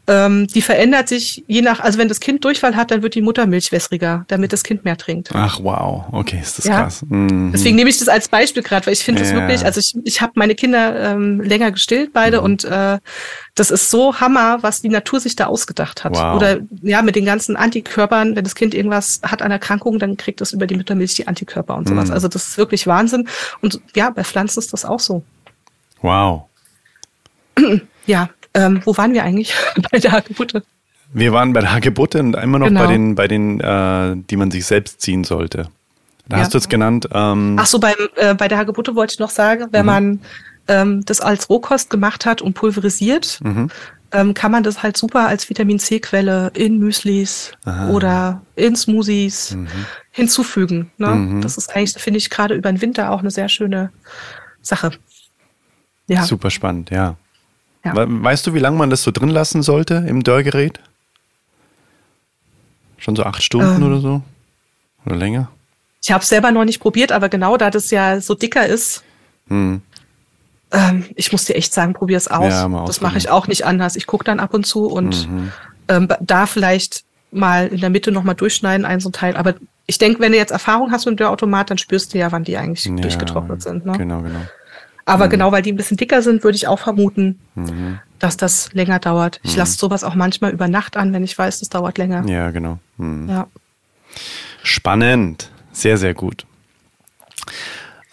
ähm, 0.07 0.47
die 0.47 0.61
verändert 0.61 1.07
sich 1.09 1.43
je 1.47 1.61
nach, 1.61 1.79
also 1.79 1.97
wenn 1.97 2.07
das 2.07 2.19
Kind 2.19 2.43
Durchfall 2.45 2.75
hat, 2.75 2.91
dann 2.91 3.01
wird 3.01 3.15
die 3.15 3.21
Muttermilch 3.21 3.71
wässriger, 3.71 4.25
damit 4.27 4.53
das 4.53 4.63
Kind 4.63 4.85
mehr 4.85 4.97
trinkt. 4.97 5.29
Ach 5.33 5.59
wow, 5.63 6.05
okay, 6.11 6.39
ist 6.41 6.57
das 6.59 6.65
Ja. 6.65 6.83
krass. 6.83 7.03
Mhm. 7.07 7.51
Deswegen 7.51 7.75
nehme 7.75 7.89
ich 7.89 7.97
das 7.97 8.07
als 8.07 8.27
Beispiel 8.27 8.61
gerade, 8.63 8.85
weil 8.85 8.93
ich 8.93 9.03
finde 9.03 9.21
das 9.21 9.31
Ja. 9.31 9.37
wirklich, 9.39 9.65
also 9.65 9.79
ich, 9.79 9.95
ich 10.03 10.21
habe 10.21 10.33
meine 10.35 10.53
Kinder 10.55 11.13
ähm, 11.13 11.41
länger 11.41 11.71
gestillt 11.71 12.11
beide 12.13 12.37
Mhm. 12.39 12.43
und 12.43 12.63
äh, 12.65 12.99
das 13.55 13.71
ist 13.71 13.89
so 13.89 14.19
Hammer, 14.19 14.61
was 14.61 14.81
die 14.81 14.89
Natur 14.89 15.19
sich 15.19 15.35
da 15.35 15.45
ausgedacht 15.45 16.03
hat. 16.03 16.13
Wow. 16.15 16.35
Oder 16.35 16.59
ja, 16.81 17.01
mit 17.01 17.15
den 17.15 17.25
ganzen 17.25 17.55
Antikörpern, 17.55 18.35
wenn 18.35 18.43
das 18.43 18.53
Kind 18.55 18.73
irgendwas 18.75 19.21
hat 19.23 19.41
an 19.41 19.49
Erkrankung, 19.51 19.97
dann 19.97 20.17
kriegt 20.17 20.41
es 20.41 20.51
über 20.53 20.67
die 20.67 20.75
Muttermilch 20.75 21.13
die 21.15 21.27
Antikörper 21.27 21.75
und 21.75 21.87
sowas. 21.87 22.09
Mhm. 22.09 22.13
Also 22.13 22.27
das 22.27 22.47
ist 22.49 22.57
wirklich 22.57 22.85
Wahnsinn. 22.85 23.27
Und 23.61 23.79
ja, 23.95 24.09
bei 24.09 24.23
Pflanzen 24.23 24.59
ist 24.59 24.73
das 24.73 24.85
auch 24.85 24.99
so. 24.99 25.23
Wow. 26.01 26.43
Ja, 28.07 28.29
ähm, 28.55 28.81
wo 28.85 28.97
waren 28.97 29.13
wir 29.13 29.23
eigentlich 29.23 29.53
bei 29.91 29.99
der 29.99 30.11
Hagebutte? 30.13 30.63
Wir 31.13 31.31
waren 31.31 31.53
bei 31.53 31.61
der 31.61 31.71
Hagebutte 31.73 32.19
und 32.19 32.35
immer 32.35 32.57
noch 32.59 32.67
Genau. 32.67 32.81
bei 32.81 32.87
den, 32.91 33.13
bei 33.15 33.27
den, 33.27 33.59
äh, 33.59 34.15
die 34.29 34.35
man 34.37 34.49
sich 34.49 34.65
selbst 34.65 35.01
ziehen 35.01 35.23
sollte. 35.23 35.69
Da 36.27 36.37
Ja. 36.37 36.43
hast 36.43 36.53
du 36.55 36.57
jetzt 36.57 36.69
genannt. 36.69 37.07
Ähm, 37.13 37.55
Ach 37.59 37.67
so, 37.67 37.79
beim, 37.79 37.93
äh, 38.15 38.33
bei 38.33 38.47
der 38.47 38.57
Hagebutte 38.57 38.95
wollte 38.95 39.13
ich 39.13 39.19
noch 39.19 39.29
sagen, 39.29 39.67
wenn 39.71 39.81
Mhm. 39.81 39.85
man 39.85 40.19
ähm, 40.67 41.05
das 41.05 41.21
als 41.21 41.47
Rohkost 41.47 41.91
gemacht 41.91 42.25
hat 42.25 42.41
und 42.41 42.55
pulverisiert, 42.55 43.39
mhm. 43.43 43.69
ähm, 44.11 44.33
kann 44.33 44.51
man 44.51 44.63
das 44.63 44.81
halt 44.81 44.97
super 44.97 45.27
als 45.27 45.47
Vitamin 45.47 45.77
C-Quelle 45.77 46.49
in 46.55 46.79
Müslis 46.79 47.51
Ah. 47.65 47.89
oder 47.89 48.41
in 48.55 48.75
Smoothies 48.75 49.51
Mhm. 49.51 49.67
hinzufügen. 50.09 50.89
Ne? 50.97 51.09
Mhm. 51.09 51.41
Das 51.41 51.57
ist 51.57 51.69
eigentlich, 51.75 52.01
finde 52.01 52.17
ich, 52.17 52.31
gerade 52.31 52.55
über 52.55 52.71
den 52.71 52.81
Winter 52.81 53.11
auch 53.11 53.19
eine 53.19 53.29
sehr 53.29 53.47
schöne 53.47 53.91
Sache. 54.63 54.89
Ja, 56.07 56.23
Super 56.23 56.49
spannend, 56.49 56.89
ja. 56.89 57.15
Ja. 57.85 57.95
We- 57.95 58.07
Weißt 58.23 58.45
du, 58.47 58.53
wie 58.53 58.59
lange 58.59 58.77
man 58.77 58.89
das 58.89 59.03
so 59.03 59.11
drin 59.11 59.29
lassen 59.29 59.61
sollte 59.63 60.03
im 60.07 60.23
Dörrgerät? 60.23 60.79
Schon 62.97 63.15
so 63.15 63.23
acht 63.23 63.43
Stunden 63.43 63.81
Ähm. 63.81 63.83
oder 63.87 63.99
so? 63.99 64.21
Oder 65.05 65.15
länger? 65.15 65.49
ich 66.01 66.11
habe 66.11 66.21
es 66.21 66.29
selber 66.29 66.51
noch 66.51 66.65
nicht 66.65 66.79
probiert, 66.79 67.11
aber 67.11 67.29
genau 67.29 67.57
da 67.57 67.71
das 67.71 67.89
ja 67.89 68.21
so 68.21 68.35
dicker 68.35 68.67
ist, 68.67 69.03
Hm. 69.47 69.81
ähm, 70.71 71.05
ich 71.15 71.31
muss 71.31 71.45
dir 71.45 71.55
echt 71.55 71.73
sagen, 71.73 71.93
probier 71.93 72.17
es 72.17 72.27
aus. 72.27 72.53
Ja, 72.53 72.85
das 72.85 73.01
mache 73.01 73.17
ich 73.17 73.29
auch 73.29 73.47
nicht 73.47 73.65
anders. 73.65 73.95
Ich 73.95 74.05
gucke 74.05 74.23
dann 74.23 74.39
ab 74.39 74.53
und 74.53 74.67
zu 74.67 74.85
und 74.85 75.27
Mhm. 75.27 75.51
ähm, 75.87 76.07
da 76.21 76.45
vielleicht 76.45 77.03
mal 77.31 77.67
in 77.69 77.79
der 77.81 77.89
Mitte 77.89 78.11
nochmal 78.11 78.35
durchschneiden, 78.35 78.85
ein 78.85 78.99
so 78.99 79.09
ein 79.09 79.13
Teil. 79.13 79.35
Aber 79.35 79.55
ich 79.87 79.97
denke, 79.97 80.19
wenn 80.19 80.31
du 80.31 80.37
jetzt 80.37 80.51
Erfahrung 80.51 80.91
hast 80.91 81.05
mit 81.05 81.13
dem 81.15 81.17
Dörrautomat, 81.17 81.71
dann 81.71 81.79
spürst 81.79 82.13
du 82.13 82.19
ja, 82.19 82.31
wann 82.31 82.43
die 82.43 82.55
eigentlich 82.57 82.85
Ja, 82.85 82.95
durchgetrocknet 82.95 83.63
sind. 83.63 83.85
Ne? 83.87 83.93
Genau, 83.97 84.21
genau. 84.21 84.41
Aber 85.05 85.27
genau, 85.27 85.51
weil 85.51 85.61
die 85.61 85.71
ein 85.71 85.75
bisschen 85.77 85.97
dicker 85.97 86.21
sind, 86.23 86.43
würde 86.43 86.55
ich 86.55 86.67
auch 86.67 86.79
vermuten, 86.79 87.39
Mhm. 87.53 87.99
dass 88.19 88.37
das 88.37 88.73
länger 88.73 88.97
dauert. 88.99 89.39
Ich 89.43 89.55
lasse 89.55 89.77
sowas 89.77 90.03
auch 90.03 90.15
manchmal 90.15 90.51
über 90.51 90.67
Nacht 90.67 90.97
an, 90.97 91.13
wenn 91.13 91.23
ich 91.23 91.37
weiß, 91.37 91.59
das 91.59 91.69
dauert 91.69 91.97
länger. 91.99 92.25
Ja, 92.27 92.49
genau. 92.51 92.79
Mhm. 92.97 93.29
Ja. 93.29 93.47
Spannend. 94.63 95.51
Sehr, 95.71 95.97
sehr 95.97 96.13
gut. 96.15 96.45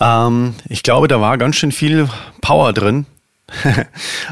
Ähm, 0.00 0.54
ich 0.68 0.82
glaube, 0.82 1.08
da 1.08 1.20
war 1.20 1.38
ganz 1.38 1.56
schön 1.56 1.72
viel 1.72 2.08
Power 2.40 2.72
drin. 2.72 3.06
ähm, 3.64 3.84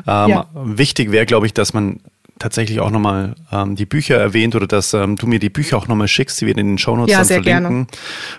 Ja. 0.07 0.47
Wichtig 0.55 1.12
wäre, 1.12 1.27
glaube 1.27 1.47
ich, 1.47 1.55
dass 1.55 1.73
man 1.73 2.01
tatsächlich 2.39 2.81
auch 2.81 2.91
nochmal 2.91 3.35
ähm, 3.53 3.77
die 3.77 3.85
Bücher 3.87 4.16
erwähnt 4.16 4.55
oder 4.57 4.66
dass 4.66 4.95
ähm, 4.95 5.16
du 5.16 5.27
mir 5.27 5.39
die 5.39 5.51
Bücher 5.51 5.77
auch 5.77 5.89
nochmal 5.89 6.09
schickst, 6.09 6.41
die 6.41 6.47
wir 6.47 6.57
in 6.57 6.66
den 6.66 6.78
Shownotes 6.78 7.12
Ja, 7.12 7.19
dann 7.19 7.27
sehr 7.27 7.43
verlinken. 7.43 7.87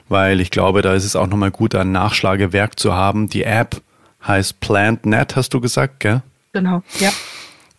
Weil 0.10 0.42
ich 0.42 0.50
glaube, 0.52 0.82
da 0.82 0.94
ist 0.94 1.06
es 1.06 1.16
auch 1.16 1.28
nochmal 1.28 1.52
gut, 1.52 1.76
ein 1.76 1.92
Nachschlagewerk 1.92 2.80
zu 2.80 2.94
haben. 2.94 3.30
Die 3.30 3.44
App 3.44 3.82
heißt 4.28 4.60
PlantNet, 4.60 5.36
hast 5.36 5.54
du 5.54 5.62
gesagt, 5.62 6.00
gell? 6.00 6.22
Genau. 6.54 6.84
Ja. 7.00 7.10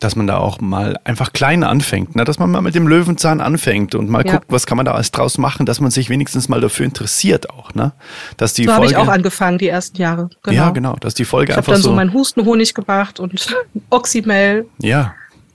dass 0.01 0.16
man 0.16 0.27
da 0.27 0.39
auch 0.39 0.60
mal 0.60 0.98
einfach 1.05 1.32
klein 1.32 1.62
anfängt, 1.62 2.16
ne? 2.16 2.24
dass 2.24 2.40
man 2.40 2.51
mal 2.51 2.60
mit 2.60 2.74
dem 2.74 2.89
Löwenzahn 2.89 3.40
anfängt 3.40 3.94
und 3.94 4.09
mal 4.10 4.27
Ja. 4.27 4.32
guckt, 4.32 4.47
was 4.48 4.66
kann 4.66 4.77
man 4.77 4.85
da 4.85 4.94
alles 4.94 5.12
draus 5.12 5.39
machen, 5.39 5.64
dass 5.64 5.78
man 5.81 5.93
sich 5.93 6.09
wenigstens 6.10 6.48
mal 6.48 6.60
dafür 6.60 6.86
interessiert 6.86 7.51
auch, 7.51 7.73
ne? 7.74 7.93
Dass 8.36 8.52
die 8.52 8.64
So 8.64 8.73
habe 8.73 8.86
ich 8.86 8.97
auch 8.97 9.06
angefangen, 9.06 9.59
die 9.59 9.69
ersten 9.69 9.98
Jahre. 9.98 10.28
Genau. 10.43 10.56
ja 10.56 10.70
genau, 10.70 10.97
dass 10.97 11.14
die 11.14 11.24
Folge 11.24 11.52
Ich 11.52 11.56
habe 11.56 11.60
einfach 11.60 11.74
dann 11.74 11.82
so, 11.82 11.90
so, 11.90 11.94
meinen 11.94 12.12
Hustenhonig 12.12 12.74
gebracht 12.74 13.20
und 13.20 13.55
Oxymel. 13.90 14.66
ja, 14.81 15.14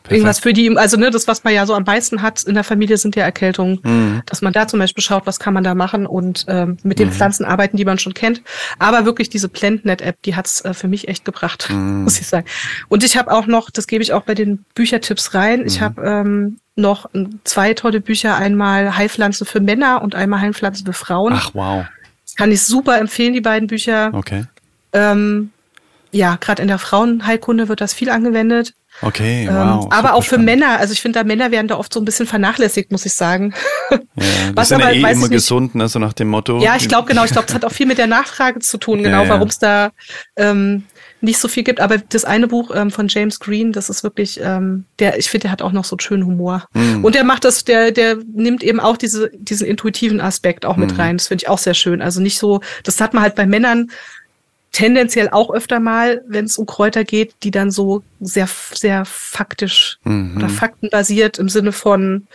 Irgendwas 0.10 0.40
für 0.40 0.54
die, 0.54 0.76
also 0.78 0.98
ne, 0.98 1.10
das, 1.12 1.28
was 1.28 1.44
man 1.44 1.54
ja 1.54 1.66
so 1.66 1.74
am 1.74 1.84
meisten 1.84 2.22
hat 2.22 2.44
in 2.44 2.54
der 2.56 2.64
Familie, 2.64 2.98
sind 2.98 3.16
ja 3.16 3.24
Erkältungen. 3.24 3.80
Mhm. 3.84 4.22
Dass 4.26 4.42
man 4.42 4.54
da 4.54 4.68
zum 4.68 4.80
Beispiel 4.80 5.04
schaut, 5.04 5.26
was 5.26 5.40
kann 5.40 5.54
man 5.54 5.64
da 5.64 5.76
machen 5.76 6.06
und 6.06 6.46
ähm, 6.48 6.78
mit 6.84 7.00
den 7.00 7.10
Mhm. 7.10 7.14
Pflanzen 7.14 7.46
arbeiten, 7.46 7.78
die 7.78 7.86
man 7.86 8.00
schon 8.00 8.14
kennt. 8.14 8.42
Aber 8.80 9.06
wirklich 9.06 9.30
diese 9.30 9.50
PlantNet-App, 9.50 10.22
die 10.24 10.36
hat's 10.36 10.62
äh, 10.66 10.74
für 10.74 10.88
mich 10.88 11.08
echt 11.08 11.26
gebracht, 11.26 11.68
Mhm. 11.72 12.04
muss 12.04 12.20
ich 12.20 12.28
sagen. 12.28 12.46
Und 12.88 13.04
ich 13.04 13.18
habe 13.18 13.32
auch 13.32 13.48
noch, 13.48 13.70
das 13.70 13.88
gebe 13.88 14.04
ich 14.04 14.14
auch 14.14 14.24
bei 14.24 14.34
den 14.34 14.66
Büchertipps 14.76 15.34
rein, 15.34 15.62
Mhm. 15.62 15.66
ich 15.68 15.82
habe 15.82 16.02
ähm, 16.04 16.58
noch 16.76 17.10
zwei 17.44 17.74
tolle 17.74 18.02
Bücher, 18.02 18.36
einmal 18.38 18.96
Heilpflanzen 18.98 19.48
für 19.48 19.60
Männer 19.60 20.02
und 20.04 20.14
einmal 20.16 20.42
Heilpflanzen 20.42 20.86
für 20.86 20.94
Frauen. 20.94 21.34
Ach, 21.36 21.52
wow. 21.54 21.86
Kann 22.36 22.52
ich 22.52 22.62
super 22.62 23.00
empfehlen, 23.00 23.34
die 23.34 23.42
beiden 23.42 23.68
Bücher. 23.68 24.12
Okay. 24.14 24.46
Ähm, 24.94 25.50
ja, 26.12 26.36
gerade 26.40 26.62
in 26.62 26.68
der 26.68 26.78
Frauenheilkunde 26.78 27.68
wird 27.68 27.82
das 27.82 27.94
viel 27.94 28.10
angewendet. 28.10 28.74
Okay, 29.02 29.44
Ähm, 29.48 29.56
wow. 29.56 29.88
aber 29.92 29.98
super 30.02 30.14
auch 30.16 30.22
für 30.22 30.28
spannend. 30.30 30.46
Männer. 30.46 30.80
Also 30.80 30.94
ich 30.94 31.02
finde, 31.02 31.20
da 31.20 31.24
Männer 31.24 31.52
werden 31.52 31.68
da 31.68 31.78
oft 31.78 31.94
so 31.94 32.00
ein 32.02 32.06
bisschen 32.06 32.26
vernachlässigt, 32.28 32.92
muss 32.92 33.06
ich 33.06 33.14
sagen. 33.14 33.54
Ja, 33.92 33.98
was 34.56 34.70
sind 34.70 34.80
ja 34.80 34.88
aber- 34.88 34.96
eh 34.96 35.04
weiß 35.04 35.18
ich 35.18 35.24
immer 35.24 35.30
gesund, 35.30 35.76
ne, 35.76 35.88
so 35.88 36.00
nach 36.00 36.14
dem 36.14 36.30
Motto. 36.30 36.60
Ja, 36.60 36.76
ich 36.76 36.88
glaube 36.90 37.08
genau. 37.08 37.24
Ich 37.26 37.32
glaube, 37.32 37.48
es 37.48 37.54
hat 37.54 37.64
auch 37.66 37.72
viel 37.72 37.86
mit 37.86 37.98
der 38.00 38.08
Nachfrage 38.08 38.60
zu 38.60 38.78
tun, 38.78 39.04
genau, 39.04 39.18
Ja, 39.20 39.24
ja. 39.24 39.30
warum 39.30 39.48
es 39.50 39.60
da 39.60 39.92
ähm, 40.36 40.84
nicht 41.22 41.40
so 41.40 41.48
viel 41.48 41.64
gibt. 41.64 41.80
Aber 41.80 41.98
das 41.98 42.26
eine 42.26 42.48
Buch 42.48 42.72
ähm, 42.76 42.92
von 42.92 43.08
James 43.08 43.40
Green, 43.40 43.72
das 43.72 43.90
ist 43.90 44.04
wirklich, 44.04 44.40
ähm, 44.42 44.86
der, 45.00 45.18
ich 45.18 45.30
finde, 45.30 45.44
der 45.44 45.52
hat 45.52 45.62
auch 45.62 45.72
noch 45.72 45.86
so 45.86 45.96
einen 45.96 46.00
schönen 46.00 46.26
Humor. 46.26 46.66
Mhm. 46.74 47.04
Und 47.06 47.16
der 47.16 47.24
macht 47.24 47.44
das, 47.44 47.64
der, 47.66 47.92
der 47.92 48.18
nimmt 48.34 48.64
eben 48.64 48.80
auch 48.80 48.98
diese, 48.98 49.32
diesen 49.36 49.66
intuitiven 49.68 50.22
Aspekt 50.22 50.66
auch 50.66 50.78
mit 50.78 50.92
Mhm. 50.94 51.00
rein. 51.00 51.18
Das 51.18 51.28
finde 51.28 51.44
ich 51.44 51.50
auch 51.50 51.58
sehr 51.58 51.74
schön. 51.74 52.02
Also 52.02 52.22
nicht 52.22 52.38
so, 52.40 52.62
das 52.84 53.00
hat 53.02 53.14
man 53.14 53.24
halt 53.24 53.36
bei 53.36 53.46
Männern 53.48 53.90
tendenziell 54.72 55.30
auch 55.30 55.52
öfter 55.52 55.80
mal, 55.80 56.22
wenn 56.28 56.46
es 56.46 56.58
um 56.58 56.66
Kräuter 56.66 57.04
geht, 57.04 57.34
die 57.44 57.52
dann 57.52 57.72
so 57.72 58.04
sehr, 58.20 58.48
sehr 58.74 59.06
faktisch 59.06 59.98
Mhm. 60.04 60.38
oder 60.38 60.50
faktenbasiert 60.50 61.40
im 61.40 61.50
Sinne 61.50 61.72
von 61.72 62.28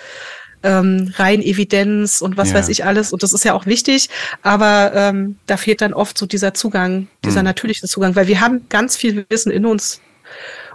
ähm, 0.65 1.13
rein 1.17 1.43
Evidenz 1.43 2.21
und 2.21 2.37
was 2.37 2.51
Ja. 2.51 2.55
weiß 2.55 2.69
ich 2.69 2.85
alles. 2.85 3.13
Und 3.13 3.25
das 3.25 3.33
ist 3.33 3.45
ja 3.45 3.53
auch 3.53 3.67
wichtig, 3.67 4.09
aber 4.43 4.93
ähm, 4.95 5.37
da 5.47 5.57
fehlt 5.57 5.81
dann 5.81 5.93
oft 5.93 6.17
so 6.17 6.25
dieser 6.25 6.55
Zugang, 6.55 7.09
dieser 7.25 7.41
Mhm. 7.41 7.47
natürliche 7.47 7.87
Zugang, 7.89 8.15
weil 8.15 8.29
wir 8.29 8.41
haben 8.41 8.67
ganz 8.69 8.97
viel 8.97 9.27
Wissen 9.29 9.51
in 9.51 9.67
uns. 9.67 10.01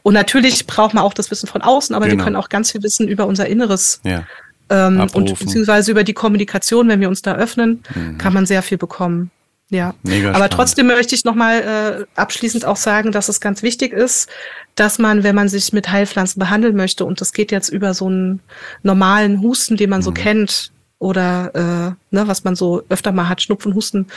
Und 0.03 0.13
natürlich 0.13 0.67
braucht 0.67 0.93
man 0.93 1.05
auch 1.05 1.13
das 1.13 1.31
Wissen 1.31 1.47
von 1.47 1.61
außen, 1.61 1.95
aber 1.95 2.05
Genau. 2.07 2.17
wir 2.17 2.23
können 2.25 2.35
auch 2.35 2.49
ganz 2.49 2.71
viel 2.73 2.83
Wissen 2.83 3.07
über 3.07 3.27
unser 3.27 3.47
Inneres 3.47 4.01
Ja. 4.03 4.25
ähm, 4.69 5.07
und 5.13 5.39
beziehungsweise 5.39 5.89
über 5.91 6.03
die 6.03 6.13
Kommunikation, 6.13 6.89
wenn 6.89 6.99
wir 6.99 7.07
uns 7.07 7.21
da 7.21 7.35
öffnen, 7.35 7.81
kann 8.17 8.33
man 8.33 8.45
sehr 8.45 8.63
viel 8.63 8.77
bekommen. 8.77 9.31
Ja. 9.69 9.93
Mega 10.03 10.29
aber 10.29 10.35
spannend. 10.37 10.53
trotzdem 10.53 10.87
möchte 10.87 11.13
ich 11.15 11.25
nochmal 11.25 12.05
äh, 12.07 12.19
abschließend 12.19 12.63
auch 12.65 12.77
sagen, 12.77 13.11
dass 13.11 13.27
es 13.27 13.41
ganz 13.41 13.63
wichtig 13.63 13.91
ist, 13.91 14.29
dass 14.75 14.97
man, 14.97 15.23
wenn 15.23 15.35
man 15.35 15.49
sich 15.49 15.73
mit 15.73 15.91
Heilpflanzen 15.91 16.39
behandeln 16.39 16.75
möchte, 16.75 17.03
und 17.03 17.19
das 17.19 17.33
geht 17.33 17.51
jetzt 17.51 17.69
über 17.69 17.93
so 17.93 18.05
einen 18.07 18.39
normalen 18.83 19.41
Husten, 19.41 19.75
den 19.75 19.89
man 19.89 20.01
so 20.01 20.11
Mhm. 20.11 20.15
kennt, 20.15 20.71
oder 20.99 21.51
äh, 21.53 22.15
ne, 22.15 22.27
was 22.27 22.43
man 22.43 22.55
so 22.55 22.81
öfter 22.89 23.11
mal 23.11 23.29
hat, 23.29 23.41
Schnupfen, 23.41 23.75
Husten, 23.75 24.07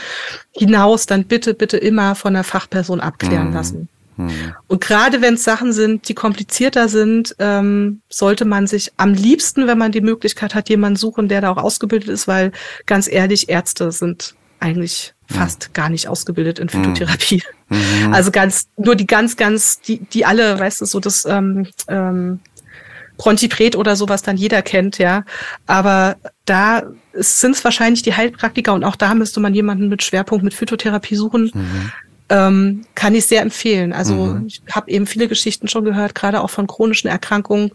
hinaus, 0.55 1.05
dann 1.05 1.25
bitte, 1.25 1.53
bitte 1.53 1.77
immer 1.77 2.15
von 2.15 2.33
der 2.33 2.43
Fachperson 2.43 2.99
abklären 3.01 3.49
Mhm. 3.49 3.53
lassen. 3.53 3.89
Mhm. 4.17 4.53
Und 4.67 4.81
gerade 4.81 5.21
wenn 5.21 5.35
es 5.35 5.43
Sachen 5.43 5.73
sind, 5.73 6.07
die 6.09 6.13
komplizierter 6.15 6.87
sind, 6.89 7.35
ähm, 7.39 8.01
sollte 8.09 8.45
man 8.45 8.65
sich 8.67 8.91
am 8.97 9.13
liebsten, 9.13 9.67
wenn 9.67 9.77
man 9.77 9.91
die 9.91 10.01
Möglichkeit 10.01 10.55
hat, 10.55 10.69
jemanden 10.69 10.95
suchen, 10.95 11.27
der 11.27 11.41
da 11.41 11.51
auch 11.51 11.57
ausgebildet 11.57 12.09
ist, 12.09 12.27
weil 12.27 12.51
ganz 12.87 13.07
ehrlich, 13.07 13.49
Ärzte 13.49 13.91
sind 13.91 14.33
eigentlich 14.61 15.13
fast 15.27 15.73
gar 15.73 15.89
nicht 15.89 16.07
ausgebildet 16.07 16.59
in 16.59 16.69
Phytotherapie. 16.69 17.43
Mhm. 17.69 18.13
Also 18.13 18.31
ganz, 18.31 18.67
nur 18.77 18.95
die 18.95 19.07
ganz, 19.07 19.37
ganz, 19.37 19.79
die, 19.81 19.99
die 19.99 20.25
alle, 20.25 20.59
weißt 20.59 20.81
du, 20.81 20.85
so 20.85 20.99
das 20.99 21.25
ähm, 21.25 21.67
ähm, 21.87 22.39
Bronchipret 23.17 23.75
oder 23.75 23.95
sowas 23.95 24.23
dann 24.23 24.35
jeder 24.37 24.61
kennt, 24.61 24.97
ja. 24.97 25.23
Aber 25.67 26.17
da 26.45 26.83
sind 27.13 27.55
es 27.55 27.63
wahrscheinlich 27.63 28.01
die 28.01 28.15
Heilpraktiker 28.15 28.73
und 28.73 28.83
auch 28.83 28.95
da 28.95 29.13
müsste 29.15 29.39
man 29.39 29.53
jemanden 29.53 29.89
mit 29.89 30.03
Schwerpunkt 30.03 30.43
mit 30.43 30.53
Phytotherapie 30.53 31.15
suchen. 31.15 31.51
Mhm. 31.53 31.91
Ähm, 32.29 32.85
kann 32.95 33.13
ich 33.13 33.25
sehr 33.25 33.41
empfehlen. 33.41 33.91
Also 33.93 34.15
Mhm. 34.15 34.47
ich 34.47 34.61
habe 34.71 34.89
eben 34.89 35.05
viele 35.05 35.27
Geschichten 35.27 35.67
schon 35.67 35.83
gehört, 35.83 36.15
gerade 36.15 36.41
auch 36.41 36.49
von 36.49 36.65
chronischen 36.65 37.09
Erkrankungen, 37.09 37.71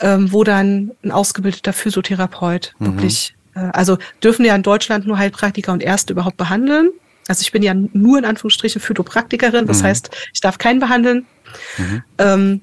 ähm, 0.00 0.32
wo 0.32 0.44
dann 0.44 0.92
ein 1.02 1.10
ausgebildeter 1.12 1.72
Physiotherapeut 1.72 2.74
Mhm. 2.78 2.86
wirklich, 2.86 3.34
also 3.72 3.98
dürfen 4.22 4.44
ja 4.44 4.54
in 4.54 4.62
Deutschland 4.62 5.06
nur 5.06 5.18
Heilpraktiker 5.18 5.72
und 5.72 5.82
Ärzte 5.82 6.12
überhaupt 6.12 6.36
behandeln. 6.36 6.90
Also 7.28 7.42
ich 7.42 7.52
bin 7.52 7.62
ja 7.62 7.74
nur 7.74 8.18
in 8.18 8.24
Anführungsstrichen 8.24 8.80
Phytopraktikerin, 8.80 9.66
das 9.66 9.82
Mhm. 9.82 9.86
heißt, 9.86 10.10
ich 10.32 10.40
darf 10.40 10.58
keinen 10.58 10.78
behandeln. 10.80 11.26
Mhm. 11.78 12.02
Ähm, 12.18 12.60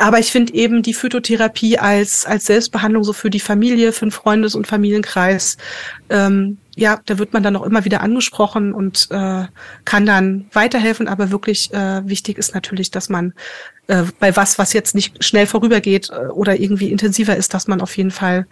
aber 0.00 0.20
ich 0.20 0.30
finde 0.30 0.54
eben 0.54 0.82
die 0.82 0.94
Phytotherapie 0.94 1.78
als, 1.78 2.24
als 2.24 2.46
Selbstbehandlung 2.46 3.02
so 3.02 3.12
für 3.12 3.30
die 3.30 3.40
Familie, 3.40 3.92
für 3.92 4.06
den 4.06 4.12
Freundes- 4.12 4.54
und 4.54 4.66
Familienkreis, 4.68 5.56
ähm, 6.08 6.58
ja, 6.76 7.00
da 7.06 7.18
wird 7.18 7.32
man 7.32 7.42
dann 7.42 7.56
auch 7.56 7.64
immer 7.64 7.84
wieder 7.84 8.02
angesprochen 8.02 8.72
und 8.72 9.08
äh, 9.10 9.46
kann 9.84 10.06
dann 10.06 10.46
weiterhelfen. 10.52 11.08
Aber 11.08 11.32
wirklich 11.32 11.74
äh, 11.74 12.08
wichtig 12.08 12.38
ist 12.38 12.54
natürlich, 12.54 12.92
dass 12.92 13.08
man 13.08 13.32
äh, 13.88 14.04
bei 14.20 14.36
was, 14.36 14.58
was 14.58 14.72
jetzt 14.72 14.94
nicht 14.94 15.24
schnell 15.24 15.46
vorübergeht 15.46 16.10
äh, 16.10 16.26
oder 16.28 16.60
irgendwie 16.60 16.90
intensiver 16.92 17.36
ist, 17.36 17.52
dass 17.54 17.66
man 17.68 17.80
auf 17.80 17.96
jeden 17.96 18.10
Fall 18.10 18.46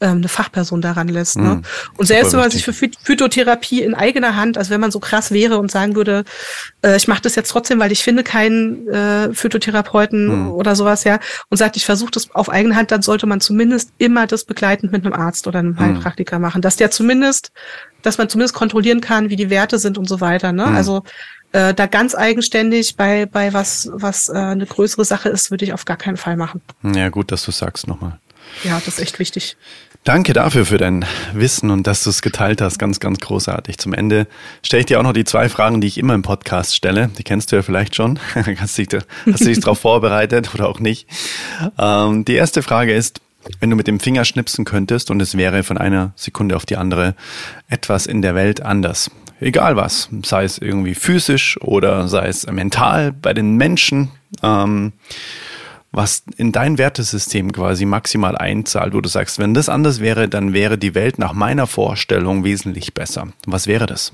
ähm, 0.00 0.18
eine 0.18 0.28
Fachperson 0.28 0.80
daran 0.80 1.08
lässt. 1.08 1.36
Mhm. 1.36 1.44
Ne? 1.44 1.62
Und 1.96 2.06
selbst 2.06 2.32
wenn 2.32 2.40
man 2.40 2.50
sich 2.50 2.64
für 2.64 2.72
Phy- 2.72 2.92
Phytotherapie 3.02 3.82
in 3.82 3.94
eigener 3.94 4.34
Hand, 4.34 4.58
also 4.58 4.70
wenn 4.70 4.80
man 4.80 4.90
so 4.90 4.98
krass 4.98 5.30
wäre 5.30 5.58
und 5.58 5.70
sagen 5.70 5.94
würde, 5.94 6.24
äh, 6.82 6.96
ich 6.96 7.06
mache 7.06 7.22
das 7.22 7.34
jetzt 7.36 7.50
trotzdem, 7.50 7.78
weil 7.78 7.92
ich 7.92 8.02
finde 8.02 8.22
keinen 8.24 8.88
äh, 8.88 9.32
Phytotherapeuten 9.34 10.08
Mhm. 10.44 10.50
oder 10.52 10.74
sowas, 10.74 11.04
ja, 11.04 11.18
und 11.50 11.58
sagt, 11.58 11.76
ich 11.76 11.84
versuche 11.84 12.10
das 12.10 12.34
auf 12.34 12.48
eigene 12.50 12.74
Hand, 12.74 12.90
dann 12.90 13.02
sollte 13.02 13.26
man 13.26 13.40
zumindest 13.40 13.90
immer 13.98 14.26
das 14.26 14.44
begleitend 14.44 14.90
mit 14.92 15.04
einem 15.04 15.12
Arzt 15.14 15.46
oder 15.46 15.58
einem 15.58 15.78
Heilpraktiker 15.78 16.38
machen, 16.38 16.62
dass 16.62 16.76
der 16.76 16.90
zumindest, 16.90 17.52
dass 18.02 18.16
man 18.18 18.28
zumindest 18.28 18.54
kontrollieren 18.54 19.00
kann, 19.00 19.28
wie 19.28 19.36
die 19.36 19.50
Werte 19.50 19.78
sind 19.78 19.98
und 19.98 20.08
so 20.08 20.20
weiter. 20.20 20.52
Ne? 20.52 20.66
Mhm. 20.66 20.76
Also 20.76 21.02
äh, 21.52 21.74
da 21.74 21.86
ganz 21.86 22.14
eigenständig 22.14 22.96
bei 22.96 23.26
bei 23.26 23.52
was 23.52 23.88
was 23.92 24.28
äh, 24.28 24.32
eine 24.32 24.66
größere 24.66 25.04
Sache 25.04 25.28
ist, 25.28 25.50
würde 25.50 25.64
ich 25.64 25.72
auf 25.72 25.84
gar 25.84 25.96
keinen 25.96 26.16
Fall 26.16 26.36
machen. 26.36 26.60
Ja, 26.82 27.08
gut, 27.08 27.32
dass 27.32 27.44
du 27.44 27.50
sagst 27.50 27.86
nochmal. 27.86 28.18
Ja, 28.64 28.80
das 28.84 28.94
ist 28.94 29.00
echt 29.00 29.18
wichtig. 29.18 29.56
Danke 30.04 30.32
dafür 30.32 30.64
für 30.64 30.78
dein 30.78 31.04
Wissen 31.34 31.70
und 31.70 31.86
dass 31.86 32.04
du 32.04 32.10
es 32.10 32.22
geteilt 32.22 32.62
hast. 32.62 32.78
Ganz, 32.78 32.98
ganz 32.98 33.18
großartig. 33.18 33.78
Zum 33.78 33.92
Ende 33.92 34.26
stelle 34.62 34.80
ich 34.80 34.86
dir 34.86 34.98
auch 34.98 35.02
noch 35.02 35.12
die 35.12 35.24
zwei 35.24 35.48
Fragen, 35.48 35.80
die 35.80 35.86
ich 35.86 35.98
immer 35.98 36.14
im 36.14 36.22
Podcast 36.22 36.74
stelle. 36.74 37.10
Die 37.18 37.24
kennst 37.24 37.52
du 37.52 37.56
ja 37.56 37.62
vielleicht 37.62 37.94
schon. 37.94 38.18
hast 38.34 38.78
du 38.78 38.86
dich, 38.86 39.00
hast 39.30 39.40
du 39.40 39.44
dich 39.48 39.60
darauf 39.60 39.78
vorbereitet 39.80 40.54
oder 40.54 40.68
auch 40.68 40.80
nicht? 40.80 41.06
Ähm, 41.78 42.24
die 42.24 42.34
erste 42.34 42.62
Frage 42.62 42.94
ist, 42.94 43.20
wenn 43.60 43.70
du 43.70 43.76
mit 43.76 43.86
dem 43.86 44.00
Finger 44.00 44.24
schnipsen 44.24 44.64
könntest 44.64 45.10
und 45.10 45.20
es 45.20 45.36
wäre 45.36 45.62
von 45.62 45.78
einer 45.78 46.12
Sekunde 46.16 46.56
auf 46.56 46.64
die 46.64 46.76
andere 46.76 47.14
etwas 47.68 48.06
in 48.06 48.22
der 48.22 48.34
Welt 48.34 48.62
anders. 48.62 49.10
Egal 49.40 49.76
was, 49.76 50.08
sei 50.24 50.44
es 50.44 50.58
irgendwie 50.58 50.94
physisch 50.94 51.60
oder 51.60 52.08
sei 52.08 52.26
es 52.26 52.46
mental 52.46 53.12
bei 53.12 53.32
den 53.34 53.56
Menschen. 53.56 54.10
Ähm, 54.42 54.92
was 55.90 56.22
in 56.36 56.52
dein 56.52 56.76
Wertesystem 56.76 57.52
quasi 57.52 57.86
maximal 57.86 58.36
einzahlt, 58.36 58.92
wo 58.92 59.00
du 59.00 59.08
sagst, 59.08 59.38
wenn 59.38 59.54
das 59.54 59.68
anders 59.68 60.00
wäre, 60.00 60.28
dann 60.28 60.52
wäre 60.52 60.76
die 60.76 60.94
Welt 60.94 61.18
nach 61.18 61.32
meiner 61.32 61.66
Vorstellung 61.66 62.44
wesentlich 62.44 62.92
besser. 62.92 63.28
Was 63.46 63.66
wäre 63.66 63.86
das? 63.86 64.12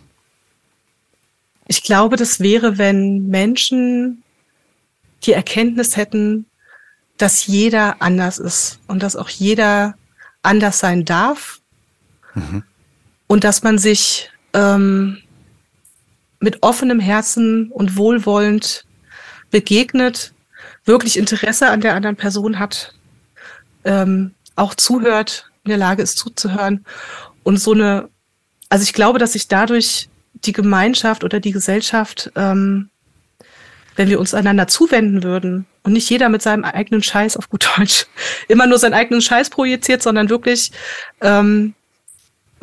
Ich 1.67 1.83
glaube, 1.83 2.17
das 2.17 2.41
wäre, 2.41 2.79
wenn 2.79 3.27
Menschen 3.27 4.23
die 5.25 5.33
Erkenntnis 5.33 5.97
hätten, 5.97 6.47
dass 7.17 7.47
jeder 7.47 8.03
anders 8.03 8.39
ist 8.39 8.79
und 8.87 9.03
dass 9.03 9.17
auch 9.17 9.29
jeder 9.29 9.95
anders 10.43 10.79
sein 10.79 11.05
darf 11.05 11.61
und 13.27 13.45
dass 13.45 13.63
man 13.63 13.79
sich 13.79 14.31
ähm, 14.55 15.19
mit 16.41 16.63
offenem 16.63 17.01
Herzen 17.01 17.71
und 17.71 17.97
wohlwollend 17.97 18.85
begegnet, 19.51 20.33
wirklich 20.85 21.19
Interesse 21.19 21.69
an 21.69 21.81
der 21.81 21.95
anderen 21.95 22.17
Person 22.17 22.59
hat, 22.59 22.95
ähm, 23.85 24.35
auch 24.57 24.75
zuhört, 24.75 25.51
in 25.65 25.71
der 25.71 25.79
Lage 25.79 26.03
ist 26.03 26.19
zuzuhören. 26.19 26.85
Und 27.43 27.59
so 27.59 27.73
eine, 27.73 28.09
also 28.69 28.83
ich 28.83 28.93
glaube, 28.93 29.19
dass 29.19 29.33
sich 29.33 29.49
dadurch 29.49 30.09
die 30.35 30.53
Gemeinschaft 30.53 31.25
oder 31.25 31.41
die 31.41 31.53
Gesellschaft, 31.53 32.31
ähm, 32.37 32.91
wenn 33.97 34.09
wir 34.09 34.21
uns 34.21 34.35
einander 34.35 34.67
zuwenden 34.67 35.23
würden 35.23 35.67
und 35.83 35.93
nicht 35.93 36.11
jeder 36.11 36.29
mit 36.29 36.43
seinem 36.43 36.65
eigenen 36.65 37.03
Scheiß 37.03 37.37
auf 37.37 37.49
gut 37.49 37.71
Deutsch 37.77 38.07
immer 38.49 38.67
nur 38.67 38.79
seinen 38.79 38.95
eigenen 38.95 39.23
Scheiß 39.23 39.51
projiziert, 39.51 40.03
sondern 40.03 40.29
wirklich 40.29 40.73
ähm, 41.21 41.75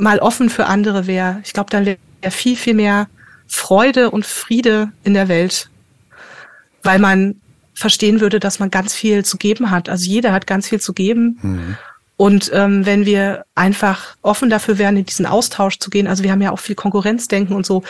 mal 0.01 0.19
offen 0.19 0.49
für 0.49 0.65
andere 0.65 1.07
wäre. 1.07 1.41
Ich 1.45 1.53
glaube, 1.53 1.69
dann 1.69 1.85
wäre 1.85 1.97
viel, 2.31 2.55
viel 2.55 2.73
mehr 2.73 3.07
Freude 3.47 4.09
und 4.09 4.25
Friede 4.25 4.91
in 5.03 5.13
der 5.13 5.27
Welt, 5.27 5.69
weil 6.83 6.99
man 6.99 7.35
verstehen 7.73 8.19
würde, 8.19 8.39
dass 8.39 8.59
man 8.59 8.71
ganz 8.71 8.93
viel 8.93 9.23
zu 9.23 9.37
geben 9.37 9.69
hat. 9.69 9.89
Also 9.89 10.09
jeder 10.09 10.33
hat 10.33 10.47
ganz 10.47 10.67
viel 10.67 10.81
zu 10.81 10.93
geben. 10.93 11.39
Mhm. 11.41 11.77
Und 12.17 12.51
ähm, 12.53 12.85
wenn 12.85 13.05
wir 13.05 13.45
einfach 13.55 14.15
offen 14.21 14.49
dafür 14.49 14.77
wären, 14.77 14.97
in 14.97 15.05
diesen 15.05 15.25
Austausch 15.25 15.79
zu 15.79 15.89
gehen, 15.89 16.07
also 16.07 16.23
wir 16.23 16.31
haben 16.31 16.41
ja 16.41 16.51
auch 16.51 16.59
viel 16.59 16.75
Konkurrenzdenken 16.75 17.55
und 17.55 17.65
so, 17.65 17.83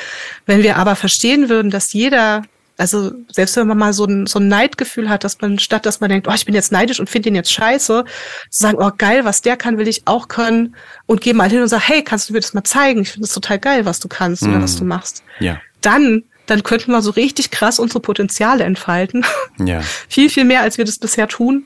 wenn 0.45 0.63
wir 0.63 0.77
aber 0.77 0.95
verstehen 0.95 1.49
würden, 1.49 1.71
dass 1.71 1.93
jeder 1.93 2.43
Also 2.81 3.11
selbst 3.31 3.55
wenn 3.57 3.67
man 3.67 3.77
mal 3.77 3.93
so 3.93 4.05
ein, 4.05 4.25
so 4.25 4.39
ein 4.39 4.47
Neidgefühl 4.47 5.07
hat, 5.07 5.23
dass 5.23 5.39
man 5.39 5.59
statt, 5.59 5.85
dass 5.85 5.99
man 5.99 6.09
denkt, 6.09 6.27
oh, 6.27 6.33
ich 6.33 6.45
bin 6.45 6.55
jetzt 6.55 6.71
neidisch 6.71 6.99
und 6.99 7.11
finde 7.11 7.29
den 7.29 7.35
jetzt 7.35 7.53
scheiße, 7.53 8.05
zu 8.49 8.63
sagen, 8.63 8.79
oh 8.81 8.89
geil, 8.97 9.23
was 9.23 9.43
der 9.43 9.55
kann, 9.55 9.77
will 9.77 9.87
ich 9.87 10.07
auch 10.07 10.27
können 10.27 10.75
und 11.05 11.21
geh 11.21 11.33
mal 11.33 11.47
hin 11.47 11.61
und 11.61 11.67
sag, 11.67 11.87
hey, 11.87 12.03
kannst 12.03 12.27
du 12.27 12.33
mir 12.33 12.39
das 12.39 12.55
mal 12.55 12.63
zeigen? 12.63 13.01
Ich 13.01 13.11
finde 13.11 13.27
es 13.27 13.33
total 13.33 13.59
geil, 13.59 13.85
was 13.85 13.99
du 13.99 14.07
kannst 14.07 14.41
mhm. 14.41 14.49
oder 14.49 14.63
was 14.63 14.77
du 14.77 14.83
machst. 14.83 15.23
Ja. 15.39 15.61
Dann 15.81 16.23
dann 16.47 16.63
könnten 16.63 16.91
wir 16.91 17.01
so 17.01 17.11
richtig 17.11 17.51
krass 17.51 17.79
unsere 17.79 17.99
Potenziale 17.99 18.63
entfalten. 18.63 19.25
Ja. 19.63 19.81
viel, 20.09 20.29
viel 20.29 20.43
mehr, 20.43 20.61
als 20.61 20.79
wir 20.79 20.85
das 20.85 20.97
bisher 20.97 21.27
tun. 21.27 21.65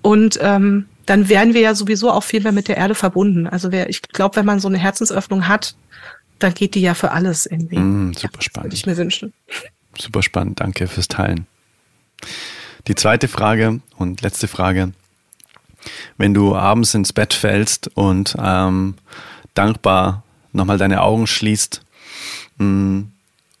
Und 0.00 0.38
ähm, 0.40 0.86
dann 1.04 1.28
wären 1.28 1.52
wir 1.52 1.60
ja 1.60 1.74
sowieso 1.74 2.10
auch 2.10 2.22
viel 2.24 2.42
mehr 2.42 2.52
mit 2.52 2.68
der 2.68 2.78
Erde 2.78 2.94
verbunden. 2.94 3.46
Also 3.46 3.70
wer, 3.70 3.90
ich 3.90 4.00
glaube, 4.00 4.36
wenn 4.36 4.46
man 4.46 4.60
so 4.60 4.68
eine 4.68 4.78
Herzensöffnung 4.78 5.46
hat, 5.46 5.74
dann 6.38 6.54
geht 6.54 6.74
die 6.74 6.80
ja 6.80 6.94
für 6.94 7.10
alles 7.10 7.44
irgendwie. 7.44 7.78
Mm, 7.78 8.14
super 8.14 8.40
spannend. 8.40 8.66
Würde 8.66 8.76
ich 8.76 8.86
mir 8.86 8.96
wünschen. 8.96 9.34
Super 9.98 10.22
spannend, 10.22 10.60
danke 10.60 10.86
fürs 10.86 11.08
Teilen. 11.08 11.46
Die 12.86 12.94
zweite 12.94 13.28
Frage 13.28 13.80
und 13.96 14.22
letzte 14.22 14.48
Frage. 14.48 14.92
Wenn 16.16 16.34
du 16.34 16.54
abends 16.54 16.94
ins 16.94 17.12
Bett 17.12 17.34
fällst 17.34 17.88
und 17.96 18.36
ähm, 18.40 18.94
dankbar 19.54 20.22
nochmal 20.52 20.78
deine 20.78 21.02
Augen 21.02 21.26
schließt 21.26 21.82
mh, 22.58 22.64
mm, 22.64 23.12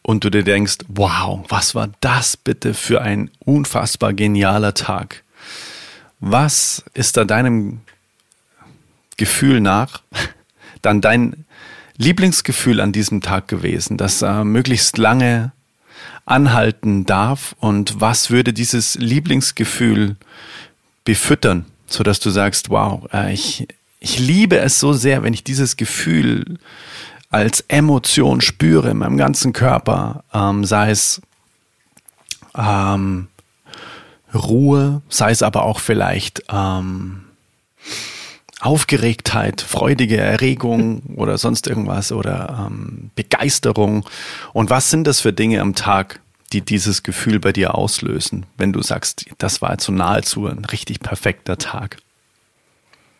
und 0.02 0.24
du 0.24 0.30
dir 0.30 0.44
denkst, 0.44 0.78
wow, 0.88 1.44
was 1.48 1.74
war 1.74 1.90
das 2.00 2.36
bitte 2.36 2.74
für 2.74 3.02
ein 3.02 3.30
unfassbar 3.40 4.14
genialer 4.14 4.74
Tag? 4.74 5.22
Was 6.20 6.84
ist 6.94 7.16
da 7.16 7.24
deinem 7.24 7.80
Gefühl 9.16 9.60
nach 9.60 10.02
dann 10.82 11.00
dein 11.00 11.44
Lieblingsgefühl 11.96 12.80
an 12.80 12.92
diesem 12.92 13.20
Tag 13.20 13.48
gewesen, 13.48 13.96
das 13.96 14.22
äh, 14.22 14.44
möglichst 14.44 14.98
lange 14.98 15.52
anhalten 16.30 17.06
darf? 17.06 17.54
Und 17.60 18.00
was 18.00 18.30
würde 18.30 18.52
dieses 18.52 18.94
Lieblingsgefühl 18.96 20.16
befüttern, 21.04 21.66
sodass 21.86 22.20
du 22.20 22.30
sagst, 22.30 22.70
wow, 22.70 23.08
äh, 23.12 23.32
ich, 23.32 23.66
ich 24.00 24.18
liebe 24.18 24.58
es 24.58 24.78
so 24.78 24.92
sehr, 24.92 25.22
wenn 25.22 25.34
ich 25.34 25.44
dieses 25.44 25.76
Gefühl 25.76 26.58
als 27.30 27.64
Emotion 27.68 28.40
spüre 28.40 28.90
in 28.90 28.98
meinem 28.98 29.16
ganzen 29.16 29.52
Körper, 29.52 30.24
ähm, 30.32 30.64
sei 30.64 30.90
es 30.90 31.20
ähm, 32.56 33.28
Ruhe, 34.34 35.02
sei 35.08 35.30
es 35.30 35.42
aber 35.42 35.64
auch 35.64 35.80
vielleicht 35.80 36.42
ähm, 36.50 37.24
Aufgeregtheit, 38.60 39.60
freudige 39.60 40.16
Erregung 40.18 41.02
oder 41.16 41.38
sonst 41.38 41.66
irgendwas 41.66 42.12
oder 42.12 42.66
ähm, 42.66 43.10
Begeisterung. 43.14 44.04
Und 44.52 44.70
was 44.70 44.90
sind 44.90 45.06
das 45.06 45.20
für 45.20 45.32
Dinge 45.32 45.60
am 45.60 45.74
Tag, 45.74 46.20
die 46.52 46.62
dieses 46.62 47.02
Gefühl 47.02 47.40
bei 47.40 47.52
dir 47.52 47.74
auslösen, 47.74 48.46
wenn 48.56 48.72
du 48.72 48.82
sagst, 48.82 49.26
das 49.38 49.60
war 49.60 49.72
jetzt 49.72 49.84
so 49.84 49.92
nahezu 49.92 50.46
ein 50.46 50.64
richtig 50.64 51.00
perfekter 51.00 51.58
Tag? 51.58 51.98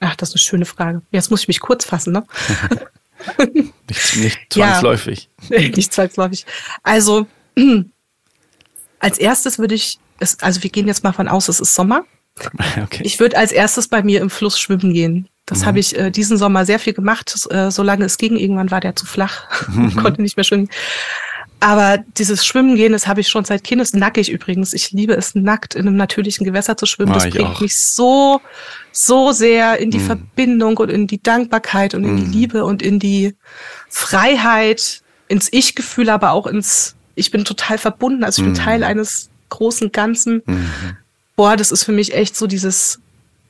Ach, 0.00 0.16
das 0.16 0.30
ist 0.30 0.36
eine 0.36 0.40
schöne 0.40 0.64
Frage. 0.64 1.02
Jetzt 1.10 1.30
muss 1.30 1.42
ich 1.42 1.48
mich 1.48 1.60
kurz 1.60 1.84
fassen, 1.84 2.12
ne? 2.12 2.24
nicht, 3.88 4.16
nicht 4.16 4.38
zwangsläufig. 4.50 5.28
Ja, 5.50 5.60
nicht 5.60 5.92
zwangsläufig. 5.92 6.46
Also, 6.82 7.26
als 9.00 9.18
erstes 9.18 9.58
würde 9.58 9.74
ich 9.74 9.98
es, 10.20 10.40
also 10.40 10.62
wir 10.62 10.70
gehen 10.70 10.86
jetzt 10.86 11.04
mal 11.04 11.12
von 11.12 11.28
aus, 11.28 11.48
es 11.48 11.60
ist 11.60 11.74
Sommer. 11.74 12.04
Okay. 12.82 13.02
Ich 13.04 13.18
würde 13.18 13.36
als 13.36 13.52
erstes 13.52 13.88
bei 13.88 14.02
mir 14.02 14.20
im 14.20 14.30
Fluss 14.30 14.58
schwimmen 14.58 14.92
gehen. 14.92 15.28
Das 15.46 15.60
mhm. 15.60 15.66
habe 15.66 15.78
ich 15.80 15.98
äh, 15.98 16.10
diesen 16.10 16.36
Sommer 16.36 16.64
sehr 16.64 16.78
viel 16.78 16.92
gemacht, 16.92 17.34
äh, 17.50 17.70
solange 17.70 18.04
es 18.04 18.18
ging. 18.18 18.36
Irgendwann 18.36 18.70
war 18.70 18.80
der 18.80 18.94
zu 18.94 19.06
flach, 19.06 19.68
mhm. 19.68 19.96
konnte 19.96 20.22
nicht 20.22 20.36
mehr 20.36 20.44
schwimmen. 20.44 20.68
Aber 21.60 21.98
dieses 22.16 22.46
Schwimmen 22.46 22.76
gehen, 22.76 22.92
das 22.92 23.08
habe 23.08 23.20
ich 23.20 23.28
schon 23.28 23.44
seit 23.44 23.64
Kindes 23.64 23.92
nackig 23.92 24.30
übrigens. 24.30 24.74
Ich 24.74 24.92
liebe 24.92 25.14
es 25.14 25.34
nackt 25.34 25.74
in 25.74 25.88
einem 25.88 25.96
natürlichen 25.96 26.44
Gewässer 26.44 26.76
zu 26.76 26.86
schwimmen. 26.86 27.12
das 27.12 27.28
bringt 27.28 27.48
auch. 27.48 27.60
mich 27.60 27.76
so, 27.82 28.40
so 28.92 29.32
sehr 29.32 29.78
in 29.78 29.90
die 29.90 29.98
mhm. 29.98 30.06
Verbindung 30.06 30.76
und 30.76 30.90
in 30.90 31.08
die 31.08 31.20
Dankbarkeit 31.20 31.94
und 31.94 32.04
in 32.04 32.16
die 32.16 32.26
mhm. 32.26 32.32
Liebe 32.32 32.64
und 32.64 32.80
in 32.80 33.00
die 33.00 33.34
Freiheit, 33.88 35.02
ins 35.26 35.48
Ich-Gefühl, 35.52 36.10
aber 36.10 36.30
auch 36.30 36.46
ins, 36.46 36.94
ich 37.16 37.32
bin 37.32 37.44
total 37.44 37.78
verbunden. 37.78 38.22
Also 38.22 38.42
ich 38.42 38.46
bin 38.46 38.52
mhm. 38.52 38.64
Teil 38.64 38.84
eines 38.84 39.30
großen 39.48 39.90
Ganzen. 39.90 40.42
Boah, 41.38 41.56
das 41.56 41.70
ist 41.70 41.84
für 41.84 41.92
mich 41.92 42.14
echt 42.14 42.34
so 42.34 42.48
dieses, 42.48 42.98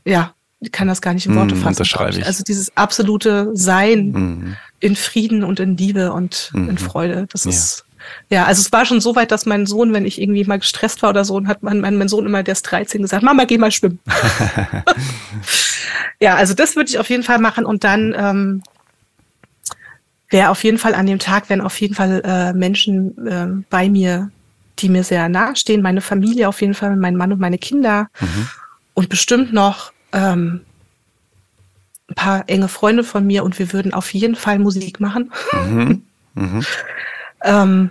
ja, 0.05 0.35
ich 0.61 0.71
kann 0.73 0.89
das 0.89 1.01
gar 1.01 1.15
nicht 1.15 1.25
in 1.25 1.35
Worte 1.35 1.55
mm, 1.55 1.63
fassen. 1.63 1.85
Ich. 2.11 2.27
Also 2.27 2.45
dieses 2.45 2.77
absolute 2.77 3.49
Sein 3.55 4.11
mm. 4.11 4.57
in 4.81 4.95
Frieden 4.95 5.43
und 5.43 5.59
in 5.59 5.75
Liebe 5.75 6.13
und 6.13 6.51
mm. 6.53 6.57
in 6.59 6.67
mhm. 6.67 6.77
Freude. 6.77 7.27
Das 7.33 7.45
ja. 7.45 7.51
ist, 7.51 7.87
ja, 8.29 8.45
also 8.45 8.61
es 8.61 8.71
war 8.73 8.85
schon 8.85 9.01
so 9.01 9.17
weit, 9.17 9.31
dass 9.31 9.47
mein 9.47 9.65
Sohn, 9.65 9.95
wenn 9.95 10.05
ich 10.05 10.21
irgendwie 10.21 10.45
mal 10.45 10.59
gestresst 10.59 11.01
war 11.01 11.09
oder 11.09 11.25
so, 11.25 11.43
hat 11.47 11.63
mein, 11.63 11.81
mein, 11.81 11.97
mein 11.97 12.09
Sohn 12.09 12.27
immer, 12.27 12.43
der 12.43 12.53
ist 12.53 12.65
13, 12.65 13.01
gesagt, 13.01 13.23
Mama, 13.23 13.47
geh 13.47 13.57
mal 13.57 13.73
schwimmen. 13.73 14.01
ja, 16.21 16.35
also 16.35 16.53
das 16.53 16.77
würde 16.77 16.91
ich 16.91 16.99
auf 16.99 17.09
jeden 17.09 17.23
Fall 17.23 17.39
machen 17.39 17.65
und 17.65 17.85
dann 17.85 18.15
ähm, 18.15 18.63
wäre 20.29 20.51
auf 20.51 20.63
jeden 20.63 20.77
Fall 20.77 20.95
an 20.95 21.07
dem 21.07 21.21
Tag, 21.21 21.49
wenn 21.49 21.63
auf 21.63 21.81
jeden 21.81 21.95
Fall 21.95 22.21
äh, 22.23 22.53
Menschen 22.53 23.27
äh, 23.27 23.65
bei 23.71 23.89
mir, 23.89 24.31
die 24.79 24.89
mir 24.89 25.05
sehr 25.05 25.29
nahestehen, 25.29 25.83
meine 25.83 26.01
Familie 26.01 26.49
auf 26.49 26.61
jeden 26.61 26.75
Fall, 26.75 26.97
mein 26.97 27.17
Mann 27.17 27.33
und 27.33 27.41
meine 27.41 27.59
Kinder 27.59 28.09
mhm. 28.21 28.49
und 28.95 29.09
bestimmt 29.09 29.53
noch 29.53 29.93
ähm, 30.13 30.63
ein 32.09 32.15
paar 32.15 32.49
enge 32.49 32.69
Freunde 32.69 33.05
von 33.05 33.27
mir 33.27 33.45
und 33.45 33.59
wir 33.59 33.73
würden 33.73 33.93
auf 33.93 34.13
jeden 34.15 34.35
Fall 34.35 34.59
Musik 34.59 35.01
machen. 35.01 35.33
Mhm. 35.53 36.03
Mhm. 36.35 36.65
ähm, 37.43 37.91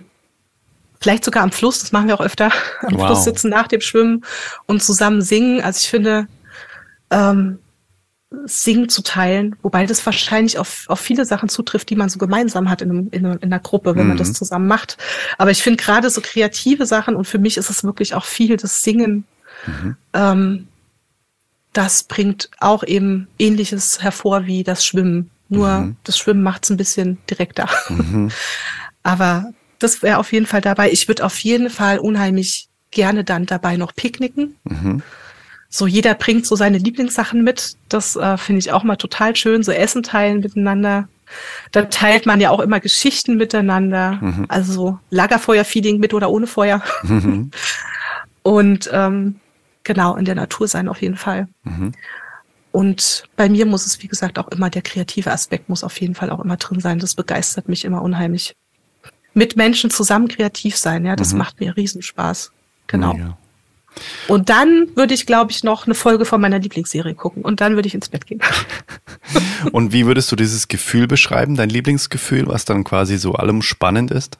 vielleicht 1.01 1.25
sogar 1.25 1.43
am 1.43 1.51
Fluss, 1.51 1.79
das 1.79 1.91
machen 1.91 2.07
wir 2.07 2.15
auch 2.15 2.23
öfter, 2.23 2.49
am 2.81 2.93
wow. 2.93 3.07
Fluss 3.07 3.25
sitzen 3.25 3.49
nach 3.49 3.67
dem 3.67 3.81
Schwimmen 3.81 4.23
und 4.67 4.81
zusammen 4.81 5.21
singen. 5.21 5.59
Also 5.59 5.79
ich 5.79 5.89
finde, 5.89 6.27
ähm, 7.09 7.59
Singen 8.45 8.89
zu 8.89 9.03
teilen, 9.03 9.55
wobei 9.61 9.85
das 9.85 10.05
wahrscheinlich 10.05 10.59
auf, 10.59 10.83
auf 10.87 10.99
viele 10.99 11.25
Sachen 11.25 11.47
zutrifft, 11.47 11.89
die 11.89 11.95
man 11.95 12.09
so 12.09 12.19
gemeinsam 12.19 12.69
hat 12.69 12.81
in, 12.81 12.89
einem, 12.89 13.07
in, 13.11 13.25
in 13.25 13.43
einer 13.43 13.59
Gruppe, 13.59 13.95
wenn 13.95 14.03
mhm. 14.03 14.09
man 14.09 14.17
das 14.17 14.29
mhm. 14.29 14.33
zusammen 14.35 14.67
macht. 14.67 14.97
Aber 15.37 15.51
ich 15.51 15.63
finde 15.63 15.81
gerade 15.81 16.09
so 16.09 16.19
kreative 16.21 16.85
Sachen 16.85 17.15
und 17.15 17.25
für 17.25 17.39
mich 17.39 17.55
ist 17.57 17.69
es 17.69 17.83
wirklich 17.85 18.15
auch 18.15 18.25
viel 18.25 18.57
das 18.57 18.83
Singen. 18.83 19.23
Mhm. 19.65 19.95
Ähm, 20.13 20.67
das 21.71 22.03
bringt 22.03 22.49
auch 22.59 22.83
eben 22.83 23.27
Ähnliches 23.39 24.01
hervor 24.01 24.45
wie 24.45 24.63
das 24.63 24.85
Schwimmen. 24.85 25.29
Nur 25.47 25.69
mhm. 25.69 25.95
das 26.03 26.17
Schwimmen 26.17 26.43
macht 26.43 26.65
es 26.65 26.69
ein 26.69 26.77
bisschen 26.77 27.19
direkter. 27.29 27.69
Mhm. 27.87 28.31
Aber 29.03 29.53
das 29.79 30.01
wäre 30.01 30.17
auf 30.17 30.33
jeden 30.33 30.47
Fall 30.47 30.61
dabei. 30.61 30.91
Ich 30.91 31.07
würde 31.07 31.23
auf 31.23 31.37
jeden 31.39 31.69
Fall 31.69 31.99
unheimlich 31.99 32.67
gerne 32.91 33.23
dann 33.23 33.45
dabei 33.45 33.77
noch 33.77 33.95
picknicken. 33.95 34.55
So 35.69 35.87
jeder 35.87 36.13
bringt 36.13 36.45
so 36.45 36.55
seine 36.55 36.77
Lieblingssachen 36.77 37.43
mit. 37.43 37.75
Das 37.89 38.15
äh, 38.15 38.37
finde 38.37 38.59
ich 38.59 38.71
auch 38.71 38.83
mal 38.83 38.95
total 38.95 39.35
schön. 39.35 39.63
So 39.63 39.71
Essen 39.71 40.03
teilen 40.03 40.39
miteinander. 40.39 41.07
Da 41.71 41.83
teilt 41.83 42.25
man 42.25 42.39
ja 42.39 42.51
auch 42.51 42.61
immer 42.61 42.79
Geschichten 42.79 43.35
miteinander. 43.35 44.13
Mhm. 44.21 44.45
Also 44.47 44.99
Lagerfeuer-Feeling 45.09 45.99
mit 45.99 46.13
oder 46.13 46.29
ohne 46.29 46.47
Feuer. 46.47 46.81
Mhm. 47.03 47.51
Und 48.43 48.89
ähm, 48.93 49.35
genau, 49.83 50.15
in 50.15 50.23
der 50.23 50.35
Natur 50.35 50.69
sein 50.69 50.87
auf 50.87 51.01
jeden 51.01 51.17
Fall. 51.17 51.49
Mhm. 51.63 51.91
Und 52.71 53.23
bei 53.35 53.49
mir 53.49 53.65
muss 53.65 53.85
es, 53.85 54.01
wie 54.01 54.07
gesagt, 54.07 54.39
auch 54.39 54.47
immer 54.49 54.69
der 54.69 54.83
kreative 54.83 55.31
Aspekt 55.31 55.67
muss 55.67 55.83
auf 55.83 55.99
jeden 55.99 56.15
Fall 56.15 56.29
auch 56.29 56.39
immer 56.39 56.57
drin 56.57 56.79
sein. 56.79 56.99
Das 56.99 57.15
begeistert 57.15 57.67
mich 57.67 57.83
immer 57.83 58.01
unheimlich. 58.01 58.55
Mit 59.33 59.57
Menschen 59.57 59.89
zusammen 59.89 60.27
kreativ 60.27 60.77
sein, 60.77 61.05
ja, 61.05 61.15
das 61.15 61.33
mhm. 61.33 61.39
macht 61.39 61.59
mir 61.59 61.75
Riesenspaß. 61.75 62.51
Genau. 62.87 63.13
Ja. 63.15 63.37
Und 64.27 64.49
dann 64.49 64.89
würde 64.95 65.13
ich, 65.13 65.25
glaube 65.25 65.51
ich, 65.51 65.63
noch 65.63 65.85
eine 65.85 65.95
Folge 65.95 66.25
von 66.25 66.41
meiner 66.41 66.59
Lieblingsserie 66.59 67.15
gucken 67.15 67.43
und 67.43 67.61
dann 67.61 67.75
würde 67.75 67.87
ich 67.87 67.95
ins 67.95 68.09
Bett 68.09 68.25
gehen. 68.25 68.41
und 69.71 69.93
wie 69.93 70.05
würdest 70.05 70.31
du 70.31 70.35
dieses 70.35 70.67
Gefühl 70.67 71.07
beschreiben, 71.07 71.55
dein 71.55 71.69
Lieblingsgefühl, 71.69 72.47
was 72.47 72.65
dann 72.65 72.83
quasi 72.83 73.17
so 73.17 73.33
allem 73.33 73.61
spannend 73.61 74.11
ist? 74.11 74.37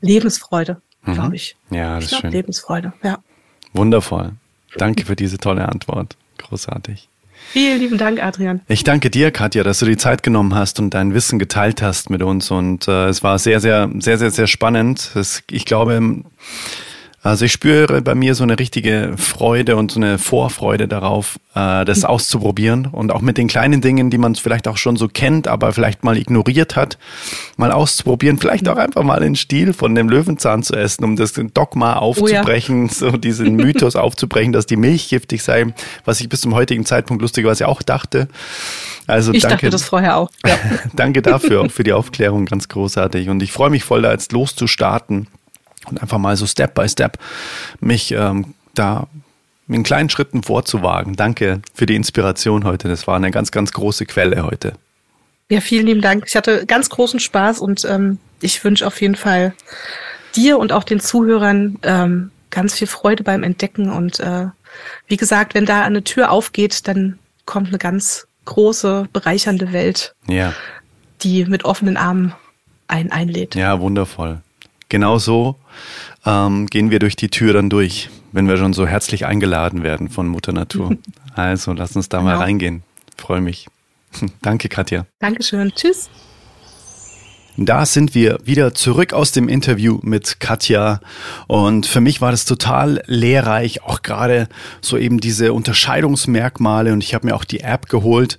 Lebensfreude, 0.00 0.80
mhm. 1.02 1.14
glaube 1.14 1.36
ich. 1.36 1.56
Ja, 1.70 1.96
das 1.96 2.06
ich 2.06 2.12
ist 2.12 2.20
schön. 2.20 2.32
Lebensfreude, 2.32 2.92
ja. 3.02 3.18
Wundervoll. 3.72 4.32
Danke 4.76 5.04
für 5.04 5.16
diese 5.16 5.38
tolle 5.38 5.68
Antwort. 5.68 6.16
Großartig. 6.38 7.08
Vielen 7.52 7.80
lieben 7.80 7.98
Dank, 7.98 8.22
Adrian. 8.22 8.62
Ich 8.66 8.82
danke 8.82 9.10
dir, 9.10 9.30
Katja, 9.30 9.62
dass 9.62 9.78
du 9.78 9.84
die 9.84 9.98
Zeit 9.98 10.22
genommen 10.22 10.54
hast 10.54 10.80
und 10.80 10.94
dein 10.94 11.12
Wissen 11.12 11.38
geteilt 11.38 11.82
hast 11.82 12.08
mit 12.08 12.22
uns. 12.22 12.50
Und 12.50 12.88
äh, 12.88 13.08
es 13.08 13.22
war 13.22 13.38
sehr, 13.38 13.60
sehr, 13.60 13.90
sehr, 13.98 14.16
sehr, 14.16 14.30
sehr 14.30 14.46
spannend. 14.46 15.10
Es, 15.14 15.42
ich 15.50 15.66
glaube, 15.66 16.22
Also 17.24 17.44
ich 17.44 17.52
spüre 17.52 18.02
bei 18.02 18.16
mir 18.16 18.34
so 18.34 18.42
eine 18.42 18.58
richtige 18.58 19.14
Freude 19.16 19.76
und 19.76 19.92
so 19.92 20.00
eine 20.00 20.18
Vorfreude 20.18 20.88
darauf, 20.88 21.38
äh, 21.54 21.84
das 21.84 22.04
auszuprobieren 22.04 22.86
und 22.86 23.12
auch 23.12 23.20
mit 23.20 23.38
den 23.38 23.46
kleinen 23.46 23.80
Dingen, 23.80 24.10
die 24.10 24.18
man 24.18 24.34
vielleicht 24.34 24.66
auch 24.66 24.76
schon 24.76 24.96
so 24.96 25.06
kennt, 25.06 25.46
aber 25.46 25.72
vielleicht 25.72 26.02
mal 26.02 26.18
ignoriert 26.18 26.74
hat, 26.74 26.98
mal 27.56 27.70
auszuprobieren, 27.70 28.38
vielleicht 28.38 28.68
auch 28.68 28.76
einfach 28.76 29.04
mal 29.04 29.20
den 29.20 29.36
Stiel 29.36 29.72
von 29.72 29.94
dem 29.94 30.08
Löwenzahn 30.08 30.64
zu 30.64 30.74
essen, 30.74 31.04
um 31.04 31.14
das 31.14 31.34
Dogma 31.54 31.94
aufzubrechen, 31.94 32.86
oh 32.86 32.88
ja. 32.88 33.10
so 33.12 33.16
diesen 33.16 33.54
Mythos 33.56 33.94
aufzubrechen, 33.94 34.52
dass 34.52 34.66
die 34.66 34.76
Milch 34.76 35.08
giftig 35.08 35.44
sei, 35.44 35.66
was 36.04 36.20
ich 36.20 36.28
bis 36.28 36.40
zum 36.40 36.56
heutigen 36.56 36.84
Zeitpunkt 36.84 37.22
lustigerweise 37.22 37.68
auch 37.68 37.82
dachte. 37.82 38.26
Also 39.06 39.32
ich 39.32 39.42
danke, 39.42 39.56
dachte 39.56 39.70
das 39.70 39.84
vorher 39.84 40.16
auch. 40.16 40.30
Ja. 40.44 40.56
danke 40.94 41.22
dafür, 41.22 41.70
für 41.70 41.84
die 41.84 41.92
Aufklärung, 41.92 42.46
ganz 42.46 42.68
großartig. 42.68 43.28
Und 43.28 43.44
ich 43.44 43.52
freue 43.52 43.70
mich 43.70 43.84
voll, 43.84 44.02
da 44.02 44.10
jetzt 44.10 44.32
loszustarten 44.32 45.28
und 45.88 46.00
einfach 46.00 46.18
mal 46.18 46.36
so 46.36 46.46
Step 46.46 46.74
by 46.74 46.88
Step 46.88 47.18
mich 47.80 48.12
ähm, 48.12 48.54
da 48.74 49.08
in 49.68 49.82
kleinen 49.82 50.10
Schritten 50.10 50.42
vorzuwagen. 50.42 51.14
Danke 51.14 51.62
für 51.74 51.86
die 51.86 51.94
Inspiration 51.94 52.64
heute. 52.64 52.88
Das 52.88 53.06
war 53.06 53.16
eine 53.16 53.30
ganz, 53.30 53.50
ganz 53.52 53.72
große 53.72 54.06
Quelle 54.06 54.44
heute. 54.44 54.74
Ja, 55.48 55.60
vielen 55.60 55.86
lieben 55.86 56.00
Dank. 56.00 56.24
Ich 56.26 56.36
hatte 56.36 56.66
ganz 56.66 56.88
großen 56.88 57.20
Spaß 57.20 57.60
und 57.60 57.84
ähm, 57.84 58.18
ich 58.40 58.62
wünsche 58.64 58.86
auf 58.86 59.00
jeden 59.00 59.16
Fall 59.16 59.54
dir 60.34 60.58
und 60.58 60.72
auch 60.72 60.84
den 60.84 61.00
Zuhörern 61.00 61.78
ähm, 61.82 62.30
ganz 62.50 62.74
viel 62.74 62.86
Freude 62.86 63.22
beim 63.22 63.42
Entdecken. 63.42 63.90
Und 63.90 64.20
äh, 64.20 64.46
wie 65.08 65.16
gesagt, 65.16 65.54
wenn 65.54 65.66
da 65.66 65.82
eine 65.82 66.04
Tür 66.04 66.30
aufgeht, 66.30 66.88
dann 66.88 67.18
kommt 67.44 67.68
eine 67.68 67.78
ganz 67.78 68.26
große, 68.44 69.08
bereichernde 69.12 69.72
Welt, 69.72 70.14
ja. 70.26 70.52
die 71.22 71.44
mit 71.44 71.64
offenen 71.64 71.96
Armen 71.96 72.34
einen 72.88 73.12
einlädt. 73.12 73.54
Ja, 73.54 73.80
wundervoll. 73.80 74.40
Genau 74.92 75.16
so 75.16 75.56
ähm, 76.26 76.66
gehen 76.66 76.90
wir 76.90 76.98
durch 76.98 77.16
die 77.16 77.30
Tür 77.30 77.54
dann 77.54 77.70
durch, 77.70 78.10
wenn 78.32 78.46
wir 78.46 78.58
schon 78.58 78.74
so 78.74 78.86
herzlich 78.86 79.24
eingeladen 79.24 79.82
werden 79.82 80.10
von 80.10 80.28
Mutter 80.28 80.52
Natur. 80.52 80.96
Also 81.34 81.72
lass 81.72 81.96
uns 81.96 82.10
da 82.10 82.18
genau. 82.18 82.32
mal 82.32 82.36
reingehen. 82.36 82.82
Freue 83.16 83.40
mich. 83.40 83.66
Danke, 84.42 84.68
Katja. 84.68 85.06
Dankeschön. 85.18 85.72
Tschüss. 85.74 86.10
Da 87.56 87.86
sind 87.86 88.14
wir 88.14 88.38
wieder 88.44 88.74
zurück 88.74 89.14
aus 89.14 89.32
dem 89.32 89.48
Interview 89.48 89.98
mit 90.02 90.40
Katja 90.40 91.00
und 91.46 91.86
für 91.86 92.02
mich 92.02 92.20
war 92.20 92.30
das 92.30 92.44
total 92.44 93.02
lehrreich, 93.06 93.82
auch 93.82 94.02
gerade 94.02 94.46
so 94.82 94.98
eben 94.98 95.20
diese 95.20 95.54
Unterscheidungsmerkmale 95.54 96.92
und 96.92 97.02
ich 97.02 97.14
habe 97.14 97.28
mir 97.28 97.34
auch 97.34 97.44
die 97.44 97.60
App 97.60 97.88
geholt, 97.88 98.36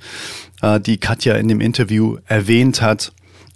äh, 0.61 0.79
die 0.79 0.99
Katja 0.99 1.33
in 1.33 1.47
dem 1.47 1.61
Interview 1.61 2.17
erwähnt 2.27 2.83
hat 2.83 3.11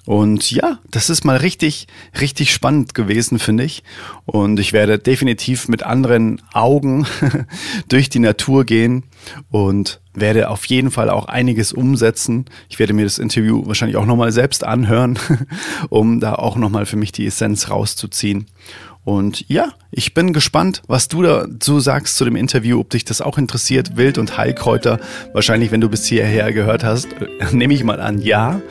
und 0.08 0.50
ja, 0.52 0.80
das 0.90 1.10
ist 1.10 1.26
mal 1.26 1.36
richtig, 1.36 1.86
richtig 2.22 2.54
spannend 2.54 2.94
gewesen, 2.94 3.40
finde 3.40 3.66
ich. 3.66 3.84
Und 4.26 4.58
ich 4.58 4.72
werde 4.72 5.00
definitiv 5.00 5.68
mit 5.68 5.84
anderen 5.84 6.42
Augen 6.54 7.06
durch 7.90 8.08
die 8.08 8.20
Natur 8.20 8.64
gehen 8.64 9.04
und 9.52 10.00
werde 10.14 10.50
auf 10.50 10.64
jeden 10.64 10.92
Fall 10.92 11.10
auch 11.10 11.26
einiges 11.26 11.74
umsetzen. 11.74 12.46
Ich 12.70 12.80
werde 12.80 12.94
mir 12.94 13.04
das 13.04 13.20
Interview 13.20 13.64
wahrscheinlich 13.66 13.98
auch 13.98 14.06
nochmal 14.06 14.32
selbst 14.32 14.64
anhören, 14.64 15.20
um 15.90 16.22
da 16.22 16.36
auch 16.36 16.56
nochmal 16.56 16.86
für 16.86 16.96
mich 16.96 17.12
die 17.12 17.28
Essenz 17.28 17.70
rauszuziehen. 17.70 18.46
Und 19.04 19.44
ja, 19.50 19.74
ich 19.92 20.14
bin 20.14 20.32
gespannt, 20.32 20.84
was 20.88 21.10
du 21.10 21.22
dazu 21.22 21.82
sagst 21.82 22.16
zu 22.16 22.24
dem 22.24 22.38
Interview, 22.38 22.80
ob 22.80 22.92
dich 22.92 23.04
das 23.04 23.20
auch 23.20 23.38
interessiert. 23.38 23.98
Wild- 23.98 24.20
und 24.20 24.38
Heilkräuter, 24.38 25.02
wahrscheinlich, 25.34 25.72
wenn 25.72 25.82
du 25.82 25.90
bis 25.90 26.06
hierher 26.06 26.54
gehört 26.54 26.86
hast, 26.86 27.10
nehme 27.52 27.74
ich 27.74 27.84
mal 27.84 28.00
an, 28.00 28.22
ja. 28.22 28.62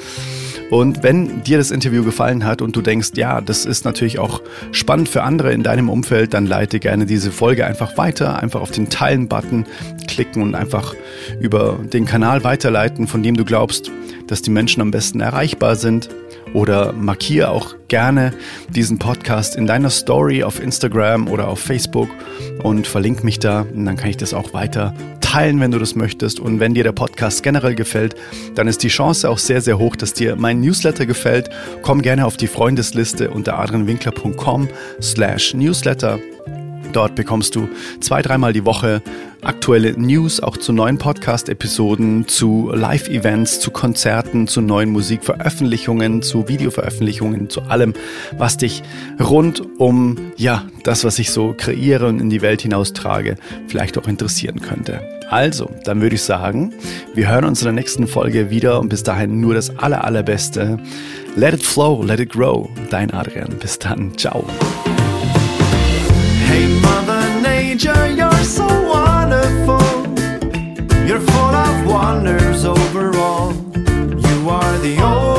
Und 0.70 1.02
wenn 1.02 1.43
dir 1.44 1.59
das 1.59 1.70
Interview 1.70 2.02
gefallen 2.05 2.44
hat 2.44 2.60
und 2.60 2.74
du 2.74 2.82
denkst, 2.82 3.10
ja, 3.14 3.40
das 3.40 3.64
ist 3.64 3.84
natürlich 3.84 4.18
auch 4.18 4.43
spannend 4.72 5.09
für 5.09 5.22
andere 5.22 5.52
in 5.52 5.62
deinem 5.62 5.88
Umfeld, 5.88 6.34
dann 6.34 6.44
leite 6.47 6.80
gerne 6.80 7.06
diese 7.06 7.30
Folge 7.30 7.66
einfach 7.66 7.97
weiter, 7.97 8.43
einfach 8.43 8.60
auf 8.60 8.72
den 8.72 8.88
Teilen-Button 8.88 9.64
klicken 10.09 10.43
und 10.43 10.55
einfach 10.55 10.94
über 11.40 11.78
den 11.93 12.05
Kanal 12.05 12.43
weiterleiten, 12.43 13.06
von 13.06 13.22
dem 13.22 13.36
du 13.36 13.44
glaubst, 13.44 13.93
dass 14.26 14.43
die 14.43 14.51
Menschen 14.51 14.80
am 14.80 14.90
besten 14.90 15.20
erreichbar 15.20 15.76
sind. 15.76 16.09
Oder 16.56 16.94
markiere 16.94 17.50
auch 17.50 17.74
gerne 17.88 18.32
diesen 18.70 18.98
Podcast 18.98 19.56
in 19.56 19.66
deiner 19.66 19.90
Story 19.90 20.42
auf 20.42 20.58
Instagram 20.58 21.28
oder 21.28 21.48
auf 21.48 21.58
Facebook 21.58 22.08
und 22.62 22.86
verlink 22.86 23.22
mich 23.24 23.38
da. 23.38 23.66
Und 23.74 23.84
dann 23.84 23.98
kann 23.98 24.08
ich 24.08 24.16
das 24.16 24.32
auch 24.32 24.54
weiter 24.54 24.94
teilen, 25.20 25.60
wenn 25.60 25.70
du 25.70 25.78
das 25.78 25.94
möchtest. 25.94 26.40
Und 26.40 26.58
wenn 26.58 26.72
dir 26.72 26.82
der 26.82 26.92
Podcast 26.92 27.42
generell 27.42 27.74
gefällt, 27.74 28.14
dann 28.54 28.68
ist 28.68 28.82
die 28.82 28.88
Chance 28.88 29.28
auch 29.28 29.36
sehr, 29.36 29.60
sehr 29.60 29.78
hoch, 29.78 29.96
dass 29.96 30.14
dir 30.14 30.34
mein 30.36 30.62
Newsletter 30.62 31.04
gefällt. 31.04 31.50
Komm 31.82 32.00
gerne 32.00 32.24
auf 32.24 32.38
die 32.38 32.46
Freundesliste 32.46 33.28
unter 33.28 33.58
adrianwinkler.com 33.58 34.70
slash 35.02 35.52
newsletter. 35.52 36.18
Dort 36.97 37.14
bekommst 37.14 37.55
du 37.55 37.68
zwei, 38.01 38.23
dreimal 38.23 38.55
die 38.55 38.64
Woche 38.64 39.02
aktuelle 39.43 39.93
News, 40.01 40.40
auch 40.40 40.56
zu 40.56 40.73
neuen 40.73 40.97
Podcast-Episoden, 40.97 42.27
zu 42.27 42.70
Live-Events, 42.73 43.60
zu 43.60 43.70
Konzerten, 43.70 44.48
zu 44.48 44.62
neuen 44.62 44.93
Musikveröffentlichungen, 44.93 46.23
zu 46.23 46.48
Videoveröffentlichungen, 46.48 47.51
zu 47.51 47.60
allem, 47.64 47.93
was 48.39 48.56
dich 48.56 48.82
rund 49.23 49.62
um, 49.78 50.16
ja, 50.39 50.64
das, 50.85 51.05
was 51.05 51.18
ich 51.18 51.32
so 51.32 51.55
kreiere 51.55 52.06
und 52.06 52.18
in 52.18 52.31
die 52.31 52.40
Welt 52.40 52.62
hinaustrage, 52.62 53.36
vielleicht 53.68 53.98
auch 53.98 54.09
interessieren 54.09 54.62
könnte. 54.62 55.02
Also, 55.28 55.70
dann 55.85 56.01
würde 56.01 56.14
ich 56.14 56.23
sagen, 56.23 56.73
wir 57.12 57.28
hören 57.28 57.44
uns 57.44 57.60
in 57.60 57.66
der 57.66 57.74
nächsten 57.74 58.06
Folge 58.06 58.48
wieder 58.48 58.81
und 58.81 58.89
bis 58.89 59.02
dahin 59.02 59.39
nur 59.43 59.52
das 59.52 59.77
aller, 59.77 60.02
allerbeste. 60.02 60.78
Let 61.36 61.52
it 61.52 61.62
flow, 61.62 62.02
let 62.02 62.20
it 62.20 62.31
grow. 62.31 62.70
Dein 62.89 63.12
Adrian. 63.12 63.51
Bis 63.59 63.78
dann. 63.78 64.16
Ciao. 64.16 64.47
Hey, 66.56 66.80
Mother 66.80 67.42
Nature, 67.42 68.06
you're 68.12 68.42
so 68.42 68.66
wonderful. 68.88 69.84
You're 71.06 71.20
full 71.20 71.54
of 71.66 71.86
wonders 71.86 72.64
overall. 72.64 73.52
You 73.52 74.48
are 74.48 74.78
the 74.78 74.96
only 75.02 75.35